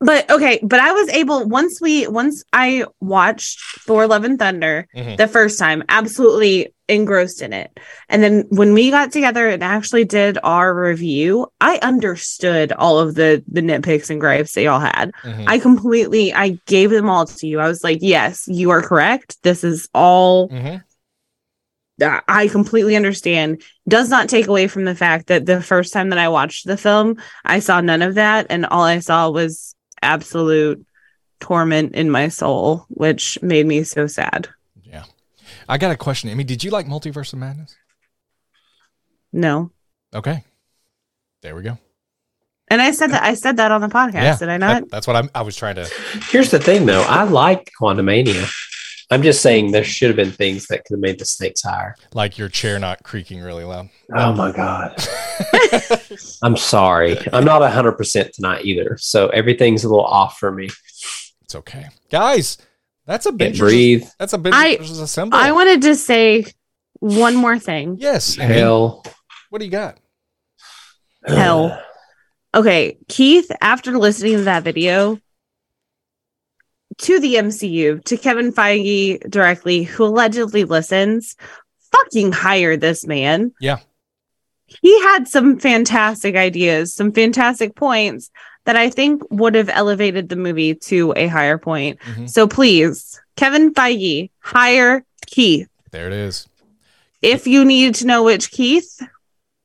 But 0.00 0.30
okay, 0.30 0.60
but 0.62 0.78
I 0.80 0.92
was 0.92 1.08
able 1.10 1.44
once 1.48 1.80
we 1.80 2.06
once 2.06 2.44
I 2.52 2.84
watched 3.00 3.60
Thor: 3.80 4.06
Love 4.06 4.24
and 4.24 4.38
Thunder 4.38 4.86
Mhm. 4.96 5.16
the 5.16 5.26
first 5.28 5.58
time, 5.58 5.82
absolutely 5.88 6.72
engrossed 6.88 7.42
in 7.42 7.52
it. 7.52 7.78
And 8.08 8.22
then 8.22 8.44
when 8.48 8.72
we 8.74 8.90
got 8.90 9.10
together 9.12 9.46
and 9.48 9.62
actually 9.62 10.04
did 10.04 10.38
our 10.42 10.72
review, 10.74 11.48
I 11.60 11.78
understood 11.82 12.72
all 12.72 12.98
of 13.00 13.14
the 13.16 13.42
the 13.48 13.60
nitpicks 13.60 14.08
and 14.08 14.20
gripes 14.20 14.52
that 14.54 14.62
y'all 14.62 14.78
had. 14.80 15.10
Mhm. 15.24 15.44
I 15.48 15.58
completely 15.58 16.32
I 16.32 16.58
gave 16.66 16.90
them 16.90 17.10
all 17.10 17.26
to 17.26 17.46
you. 17.46 17.58
I 17.60 17.68
was 17.68 17.82
like, 17.84 17.98
yes, 18.00 18.44
you 18.46 18.70
are 18.70 18.80
correct. 18.82 19.36
This 19.42 19.64
is 19.64 19.88
all 19.94 20.48
Mhm. 20.48 20.82
I- 22.00 22.20
I 22.28 22.48
completely 22.48 22.94
understand. 22.96 23.62
Does 23.88 24.08
not 24.08 24.28
take 24.28 24.46
away 24.46 24.68
from 24.68 24.84
the 24.84 24.94
fact 24.94 25.26
that 25.28 25.46
the 25.46 25.60
first 25.62 25.92
time 25.92 26.10
that 26.10 26.18
I 26.18 26.28
watched 26.28 26.66
the 26.66 26.76
film, 26.76 27.16
I 27.44 27.58
saw 27.60 27.80
none 27.80 28.02
of 28.02 28.14
that, 28.16 28.46
and 28.50 28.66
all 28.66 28.82
I 28.84 29.00
saw 29.00 29.30
was 29.30 29.74
absolute 30.02 30.84
torment 31.40 31.94
in 31.94 32.10
my 32.10 32.28
soul, 32.28 32.84
which 32.88 33.38
made 33.42 33.66
me 33.66 33.82
so 33.84 34.06
sad. 34.06 34.48
Yeah. 34.84 35.04
I 35.68 35.78
got 35.78 35.90
a 35.90 35.96
question. 35.96 36.30
Amy, 36.30 36.44
did 36.44 36.62
you 36.64 36.70
like 36.70 36.86
Multiverse 36.86 37.32
of 37.32 37.38
Madness? 37.40 37.76
No, 39.32 39.70
Okay. 40.14 40.42
There 41.42 41.54
we 41.54 41.62
go. 41.62 41.78
and 42.70 42.80
I 42.82 42.90
said 42.92 43.10
that 43.12 43.22
I 43.22 43.34
said 43.34 43.56
that 43.58 43.70
on 43.70 43.80
the 43.80 43.88
podcast. 43.88 44.38
Did 44.40 44.48
I 44.48 44.56
not? 44.56 44.82
that- 44.82 44.90
that's 44.90 45.06
what 45.06 45.16
I'm, 45.16 45.30
I 45.34 45.42
was 45.42 45.56
trying 45.56 45.76
to. 45.76 45.86
Here's 46.30 46.50
the 46.50 46.58
thing, 46.58 46.86
though. 46.86 47.02
I 47.02 47.22
liked 47.24 47.70
Quantumania. 47.80 48.50
I'm 49.10 49.22
just 49.22 49.40
saying 49.40 49.70
there 49.72 49.84
should 49.84 50.08
have 50.08 50.16
been 50.16 50.30
things 50.32 50.66
that 50.66 50.84
could 50.84 50.94
have 50.96 51.00
made 51.00 51.18
the 51.18 51.24
stakes 51.24 51.62
higher. 51.62 51.94
Like 52.12 52.36
your 52.36 52.48
chair 52.50 52.78
not 52.78 53.02
creaking 53.02 53.40
really 53.40 53.64
loud. 53.64 53.88
Oh 54.14 54.34
my 54.34 54.52
god. 54.52 54.94
I'm 56.42 56.56
sorry. 56.56 57.16
I'm 57.32 57.44
not 57.44 57.62
100% 57.62 58.32
tonight 58.32 58.64
either. 58.66 58.96
So 59.00 59.28
everything's 59.28 59.84
a 59.84 59.88
little 59.88 60.04
off 60.04 60.36
for 60.38 60.52
me. 60.52 60.68
It's 61.42 61.54
okay. 61.54 61.86
Guys, 62.10 62.58
that's 63.06 63.24
a 63.24 63.30
Can't 63.30 63.38
binge. 63.38 63.58
breathe. 63.58 64.06
That's 64.18 64.34
a 64.34 64.38
binge 64.38 64.54
I- 64.54 64.76
versus. 64.76 65.16
I 65.18 65.52
wanted 65.52 65.80
to 65.82 65.94
say 65.94 66.44
one 67.00 67.34
more 67.36 67.58
thing. 67.58 67.96
yes. 67.98 68.38
Amy, 68.38 68.54
Hell. 68.54 69.04
What 69.50 69.60
do 69.60 69.64
you 69.64 69.70
got? 69.70 69.98
Hell. 71.26 71.82
Okay, 72.54 72.96
Keith, 73.08 73.52
after 73.60 73.98
listening 73.98 74.36
to 74.38 74.42
that 74.44 74.64
video, 74.64 75.18
to 76.98 77.20
the 77.20 77.34
MCU, 77.36 78.02
to 78.04 78.16
Kevin 78.16 78.52
Feige 78.52 79.28
directly, 79.30 79.82
who 79.84 80.04
allegedly 80.04 80.64
listens, 80.64 81.36
fucking 81.92 82.32
hire 82.32 82.76
this 82.76 83.06
man. 83.06 83.52
Yeah. 83.60 83.78
He 84.66 85.00
had 85.02 85.26
some 85.28 85.58
fantastic 85.58 86.36
ideas, 86.36 86.92
some 86.92 87.12
fantastic 87.12 87.74
points 87.74 88.30
that 88.66 88.76
I 88.76 88.90
think 88.90 89.22
would 89.30 89.54
have 89.54 89.70
elevated 89.70 90.28
the 90.28 90.36
movie 90.36 90.74
to 90.74 91.14
a 91.16 91.26
higher 91.26 91.56
point. 91.56 91.98
Mhm. 92.00 92.28
So 92.28 92.46
please, 92.46 93.18
Kevin 93.36 93.72
Feige, 93.72 94.30
hire 94.40 95.04
Keith. 95.26 95.68
There 95.90 96.06
it 96.06 96.12
is. 96.12 96.46
If 97.22 97.46
you 97.46 97.64
need 97.64 97.94
to 97.96 98.06
know 98.06 98.22
which 98.24 98.50
Keith, 98.50 99.00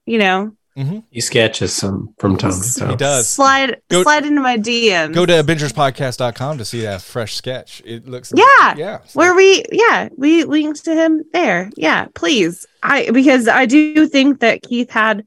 you 0.06 0.18
know, 0.20 0.56
Mm-hmm. 0.78 1.00
He 1.12 1.22
sketches 1.22 1.72
some 1.74 2.16
from 2.18 2.36
time 2.36 2.54
to 2.60 2.80
time. 2.80 2.90
He 2.90 2.96
does. 2.96 3.28
slide 3.30 3.80
Go- 3.90 4.02
slide 4.02 4.26
into 4.26 4.42
my 4.42 4.58
DMs. 4.58 5.14
Go 5.14 5.26
to 5.26 5.34
abingerspodcast.com 5.34 6.58
to 6.58 6.66
see 6.66 6.82
that 6.82 7.02
fresh 7.04 7.36
sketch. 7.36 7.82
It 7.86 8.08
looks 8.08 8.34
Yeah. 8.36 8.76
yeah. 8.76 9.00
so- 9.06 9.20
where 9.20 9.36
we 9.36 9.64
yeah 9.72 10.10
we 10.18 10.44
linked 10.46 10.84
to 10.86 10.96
him 10.96 11.24
there 11.32 11.70
yeah 11.78 12.08
please 12.16 12.66
i 12.82 13.10
because 13.12 13.48
i 13.48 13.66
do 13.68 14.08
think 14.08 14.40
that 14.40 14.64
keith 14.64 14.90
had 14.90 15.24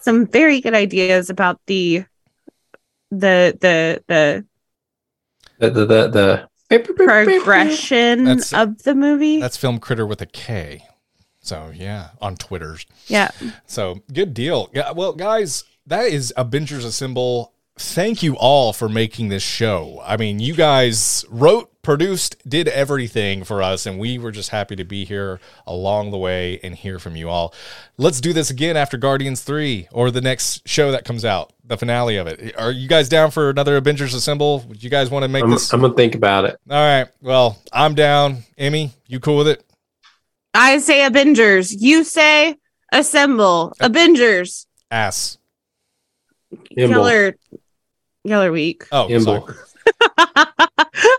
some 0.00 0.26
very 0.26 0.60
good 0.60 0.74
ideas 0.74 1.30
about 1.30 1.58
the 1.66 2.04
the 3.10 3.56
the 3.60 4.02
the 4.08 4.44
The 5.58 5.70
the 5.70 5.86
the, 5.86 6.48
the 6.68 6.78
progression 6.80 8.26
of 8.28 8.82
the 8.82 8.94
movie 8.94 9.40
That's 9.40 9.56
film 9.56 9.78
critter 9.78 10.06
with 10.06 10.20
a 10.20 10.26
K. 10.26 10.84
So 11.42 11.72
yeah, 11.74 12.10
on 12.20 12.36
Twitter's. 12.36 12.86
yeah 13.08 13.30
So 13.66 14.02
good 14.12 14.32
deal. 14.32 14.70
Yeah, 14.72 14.92
well, 14.92 15.12
guys, 15.12 15.64
that 15.86 16.06
is 16.06 16.32
ABINGERS 16.36 16.84
Assemble. 16.84 17.52
Thank 17.76 18.22
you 18.22 18.36
all 18.36 18.72
for 18.72 18.88
making 18.88 19.28
this 19.28 19.42
show. 19.42 20.00
I 20.04 20.16
mean, 20.16 20.38
you 20.38 20.54
guys 20.54 21.24
wrote, 21.28 21.70
produced, 21.82 22.36
did 22.48 22.68
everything 22.68 23.42
for 23.44 23.62
us, 23.62 23.86
and 23.86 23.98
we 23.98 24.18
were 24.18 24.30
just 24.30 24.50
happy 24.50 24.76
to 24.76 24.84
be 24.84 25.04
here 25.04 25.40
along 25.66 26.10
the 26.10 26.18
way 26.18 26.60
and 26.62 26.74
hear 26.76 26.98
from 26.98 27.16
you 27.16 27.28
all. 27.28 27.52
Let's 27.96 28.20
do 28.20 28.32
this 28.32 28.50
again 28.50 28.76
after 28.76 28.96
Guardians 28.96 29.42
3 29.42 29.88
or 29.90 30.10
the 30.10 30.20
next 30.20 30.68
show 30.68 30.92
that 30.92 31.04
comes 31.04 31.24
out, 31.24 31.54
the 31.64 31.76
finale 31.76 32.18
of 32.18 32.26
it. 32.26 32.54
Are 32.56 32.70
you 32.70 32.88
guys 32.88 33.08
down 33.08 33.30
for 33.30 33.50
another 33.50 33.80
ABINGERS 33.80 34.14
Assemble? 34.14 34.60
Would 34.68 34.84
you 34.84 34.90
guys 34.90 35.10
want 35.10 35.24
to 35.24 35.28
make 35.28 35.42
I'm, 35.42 35.50
this? 35.50 35.72
I'm 35.72 35.80
gonna 35.80 35.94
think 35.94 36.14
about 36.14 36.44
it. 36.44 36.60
all 36.70 36.76
right. 36.76 37.08
Well, 37.20 37.58
I'm 37.72 37.94
down. 37.94 38.44
Emmy, 38.58 38.92
you 39.08 39.18
cool 39.18 39.38
with 39.38 39.48
it? 39.48 39.64
I 40.54 40.78
say 40.78 41.04
avengers 41.04 41.72
you 41.82 42.04
say 42.04 42.56
assemble 42.92 43.72
avengers 43.80 44.66
Ass. 44.90 45.38
Imble. 46.76 46.94
killer 46.94 47.36
killer 48.26 48.52
week 48.52 48.84
Oh, 48.92 49.08
Imble. 49.08 49.46
sorry. 49.46 49.56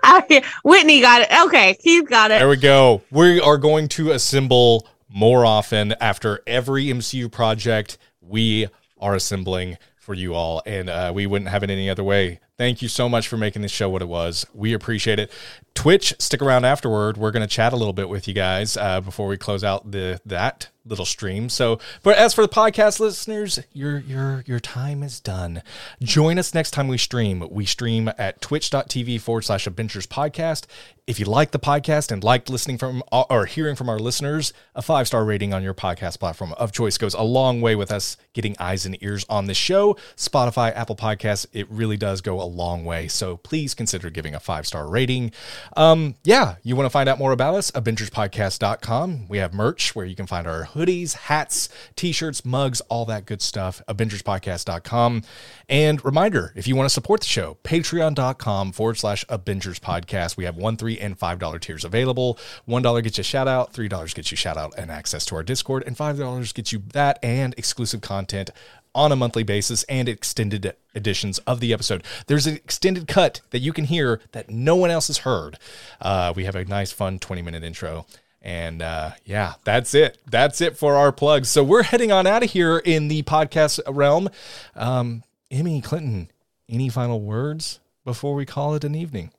I, 0.06 0.44
whitney 0.64 1.02
got 1.02 1.22
it 1.24 1.30
okay 1.46 1.76
keith 1.76 2.08
got 2.08 2.32
it 2.32 2.40
There 2.40 2.48
we 2.50 2.58
go. 2.58 3.02
We 3.12 3.40
are 3.40 3.58
going 3.58 3.88
to 3.90 4.12
assemble 4.12 4.88
more 5.10 5.46
often 5.46 5.94
after 6.00 6.42
every 6.48 6.86
MCU 6.86 7.32
project. 7.32 7.98
We 8.22 8.68
are 9.00 9.16
assembling 9.16 9.78
for 9.98 10.14
you 10.14 10.34
all, 10.34 10.62
and 10.66 10.90
uh, 10.90 11.12
we 11.16 11.26
wouldn't 11.26 11.50
have 11.50 11.64
it 11.64 11.70
any 11.70 11.90
other 11.90 12.04
way. 12.04 12.40
Thank 12.58 12.82
you 12.82 12.88
so 12.88 13.08
much 13.10 13.28
for 13.28 13.38
making 13.38 13.62
this 13.62 13.72
show 13.72 13.90
what 13.90 14.02
it 14.02 14.08
was. 14.08 14.46
We 14.54 14.74
appreciate 14.74 15.20
it. 15.20 15.32
Twitch, 15.76 16.14
stick 16.20 16.42
around 16.42 16.66
afterward. 16.66 17.18
We're 17.18 17.32
going 17.32 17.48
to 17.48 17.54
chat 17.54 17.74
a 17.74 17.76
little 17.76 17.94
bit 17.94 18.10
with 18.10 18.28
you 18.28 18.34
guys 18.34 18.78
uh, 18.78 19.02
before 19.02 19.28
we 19.28 19.38
close 19.38 19.64
out 19.64 19.92
the 19.92 20.22
that 20.26 20.70
little 20.86 21.06
stream. 21.06 21.48
So, 21.50 21.80
but 22.02 22.18
as 22.18 22.34
for 22.34 22.42
the 22.42 22.50
podcast 22.50 23.00
listeners, 23.00 23.60
your 23.72 24.00
your 24.00 24.44
your 24.46 24.60
time 24.60 25.02
is 25.04 25.20
done. 25.20 25.62
Join 26.02 26.38
us 26.38 26.54
next 26.54 26.72
time 26.72 26.88
we 26.88 26.98
stream. 26.98 27.48
We 27.50 27.66
stream 27.66 28.12
at 28.18 28.42
twitch.tv 28.42 29.22
forward 29.22 29.44
slash 29.44 29.66
ABINGERS 29.66 30.08
podcast. 30.08 30.66
If 31.06 31.20
you 31.20 31.26
like 31.26 31.52
the 31.52 31.60
podcast 31.60 32.12
and 32.12 32.24
like 32.24 32.50
listening 32.50 32.78
from 32.78 33.04
or 33.12 33.46
hearing 33.46 33.76
from 33.76 33.90
our 33.90 34.00
listeners, 34.00 34.54
a 34.76 34.82
five 34.82 35.08
star 35.08 35.26
rating 35.26 35.54
on 35.54 35.64
your 35.64 35.74
podcast 35.74 36.20
platform 36.20 36.54
of 36.54 36.72
choice 36.72 36.98
goes 36.98 37.14
a 37.14 37.24
long 37.24 37.62
way 37.62 37.76
with 37.76 37.92
us 37.92 38.16
getting 38.34 38.56
eyes 38.60 38.86
and 38.86 39.02
ears 39.02 39.26
on 39.30 39.46
the 39.46 39.54
show. 39.54 39.98
Spotify, 40.16 40.74
Apple 40.76 40.96
Podcasts, 40.96 41.46
it 41.52 41.70
really 41.70 41.98
does 41.98 42.22
go 42.22 42.42
a 42.42 42.44
long 42.44 42.86
way. 42.86 43.08
So 43.08 43.38
please 43.38 43.74
consider 43.74 44.10
giving 44.10 44.34
a 44.36 44.40
five 44.40 44.66
star 44.66 44.88
rating. 44.88 45.32
Um, 45.76 46.16
yeah, 46.24 46.56
you 46.64 46.76
want 46.76 46.86
to 46.86 46.90
find 46.90 47.10
out 47.10 47.20
more 47.20 47.32
about 47.32 47.56
us? 47.56 47.72
ABINGERSPodcast.com. 47.72 49.28
We 49.28 49.38
have 49.38 49.54
merch 49.54 49.96
where 49.96 50.06
you 50.06 50.16
can 50.16 50.28
find 50.28 50.48
our 50.48 50.66
hoodies, 50.66 51.14
hats, 51.14 51.70
t 51.96 52.12
shirts, 52.12 52.46
mugs, 52.46 52.82
all 52.82 53.06
that 53.06 53.26
good 53.26 53.42
stuff. 53.42 53.82
ABINGERSPodcast.com. 53.88 55.24
And 55.70 56.04
reminder 56.06 56.54
if 56.56 56.68
you 56.68 56.76
want 56.76 56.88
to 56.88 56.94
support 56.94 57.22
the 57.22 57.28
show, 57.28 57.58
patreon.com 57.64 58.72
forward 58.72 58.98
slash 58.98 59.26
ABINGERS 59.30 59.80
Podcast. 59.80 60.38
We 60.38 60.46
have 60.46 60.56
one, 60.56 60.78
three, 60.78 61.00
and 61.00 61.18
five 61.18 61.40
dollar 61.40 61.60
tiers 61.60 61.84
available. 61.84 62.38
One 62.66 62.82
dollar 62.82 63.02
gets 63.02 63.18
you 63.18 63.22
a 63.22 63.26
shout 63.26 63.48
out, 63.48 63.74
three 63.74 63.88
dollars 63.88 64.14
gets 64.14 64.32
you 64.32 64.38
shout 64.38 64.58
out 64.58 64.74
and 64.78 64.92
access 64.92 65.26
to 65.26 65.36
our 65.36 65.44
Discord, 65.44 65.84
and 65.86 65.98
five 65.98 66.18
dollars 66.18 66.52
gets 66.52 66.72
you 66.72 66.84
that 66.94 67.20
and 67.24 67.54
exclusive 67.58 68.02
content 68.02 68.50
on 68.96 69.12
a 69.12 69.16
monthly 69.16 69.44
basis 69.44 69.84
and 69.84 70.08
extended 70.10 70.76
editions 70.96 71.40
of 71.40 71.60
the 71.60 71.74
episode. 71.74 72.04
There's 72.28 72.48
an 72.48 72.56
extended 72.56 73.08
cut 73.08 73.42
that 73.52 73.60
you 73.60 73.74
can 73.74 73.86
hear 73.86 74.22
that 74.34 74.50
no 74.50 74.76
one 74.76 74.92
else 74.92 75.08
has 75.08 75.20
heard. 75.20 75.58
Uh, 76.02 76.34
we 76.36 76.46
have 76.46 76.56
a 76.56 76.66
nice, 76.66 76.92
fun 76.92 77.20
20 77.20 77.42
minute 77.42 77.64
intro. 77.64 78.06
And 78.42 78.82
uh, 78.82 79.12
yeah, 79.26 79.54
that's 79.64 79.94
it. 79.94 80.18
That's 80.30 80.60
it 80.62 80.78
for 80.78 80.96
our 80.96 81.12
plugs. 81.12 81.50
So 81.50 81.64
we're 81.64 81.84
heading 81.84 82.12
on 82.12 82.28
out 82.28 82.44
of 82.44 82.52
here 82.52 82.78
in 82.80 83.08
the 83.08 83.24
podcast 83.24 83.80
realm. 83.88 84.30
Um, 84.76 85.24
Emmy 85.50 85.80
Clinton, 85.82 86.30
any 86.68 86.90
final 86.90 87.22
words 87.22 87.80
before 88.04 88.36
we 88.36 88.46
call 88.46 88.76
it 88.76 88.84
an 88.84 88.96
evening? 88.96 89.32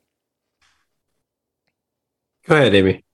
Go 2.47 2.57
ahead, 2.57 2.75
Amy. 2.75 3.05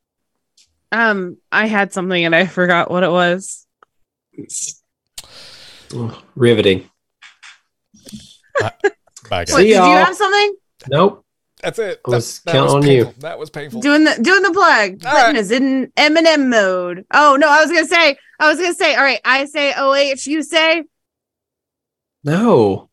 um 0.92 1.36
i 1.52 1.66
had 1.66 1.92
something 1.92 2.24
and 2.24 2.34
i 2.34 2.46
forgot 2.46 2.90
what 2.90 3.04
it 3.04 3.10
was 3.10 3.66
Oh, 5.94 6.22
riveting. 6.36 6.88
Bye, 8.60 8.72
guys. 9.24 9.52
What, 9.52 9.60
See 9.60 9.68
did 9.68 9.74
you 9.74 9.80
have 9.80 10.16
something 10.16 10.54
Nope. 10.88 11.24
That's 11.62 11.78
it. 11.78 12.00
I 12.06 12.10
was 12.10 12.38
that, 12.40 12.44
that 12.44 12.52
counting 12.52 12.64
was 12.64 12.84
on 12.86 12.90
you. 12.90 13.04
painful. 13.04 13.20
That 13.20 13.38
was 13.38 13.50
painful. 13.50 13.80
doing 13.80 14.04
the 14.04 14.18
doing 14.22 14.42
the 14.42 14.50
plug. 14.50 15.04
All 15.04 15.10
Clinton 15.10 15.34
right. 15.34 15.36
is 15.36 15.50
in 15.50 15.92
Eminem 15.96 16.48
mode. 16.48 17.04
Oh 17.12 17.36
no, 17.38 17.48
I 17.48 17.62
was 17.62 17.70
gonna 17.70 17.86
say, 17.86 18.16
I 18.38 18.48
was 18.48 18.58
gonna 18.58 18.74
say, 18.74 18.94
all 18.94 19.02
right, 19.02 19.20
I 19.24 19.44
say 19.44 19.74
OH, 19.76 20.26
you 20.26 20.42
say 20.42 20.84
No. 22.24 22.88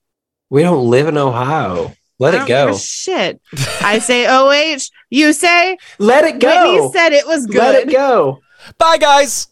We 0.50 0.64
don't 0.64 0.90
live 0.90 1.08
in 1.08 1.18
Ohio. 1.18 1.94
Let 2.20 2.34
it 2.34 2.42
oh, 2.42 2.48
go. 2.48 2.78
Shit. 2.78 3.42
I 3.82 4.00
say 4.00 4.28
OH, 4.28 4.90
you 5.10 5.34
say 5.34 5.78
Let 6.00 6.26
it 6.26 6.40
go. 6.40 6.74
Whitney 6.74 6.92
said 6.92 7.14
it 7.14 7.28
was 7.28 7.46
good. 7.46 7.58
Let 7.58 7.88
it 7.88 7.92
go. 7.92 8.40
Bye, 8.78 8.98
guys. 8.98 9.48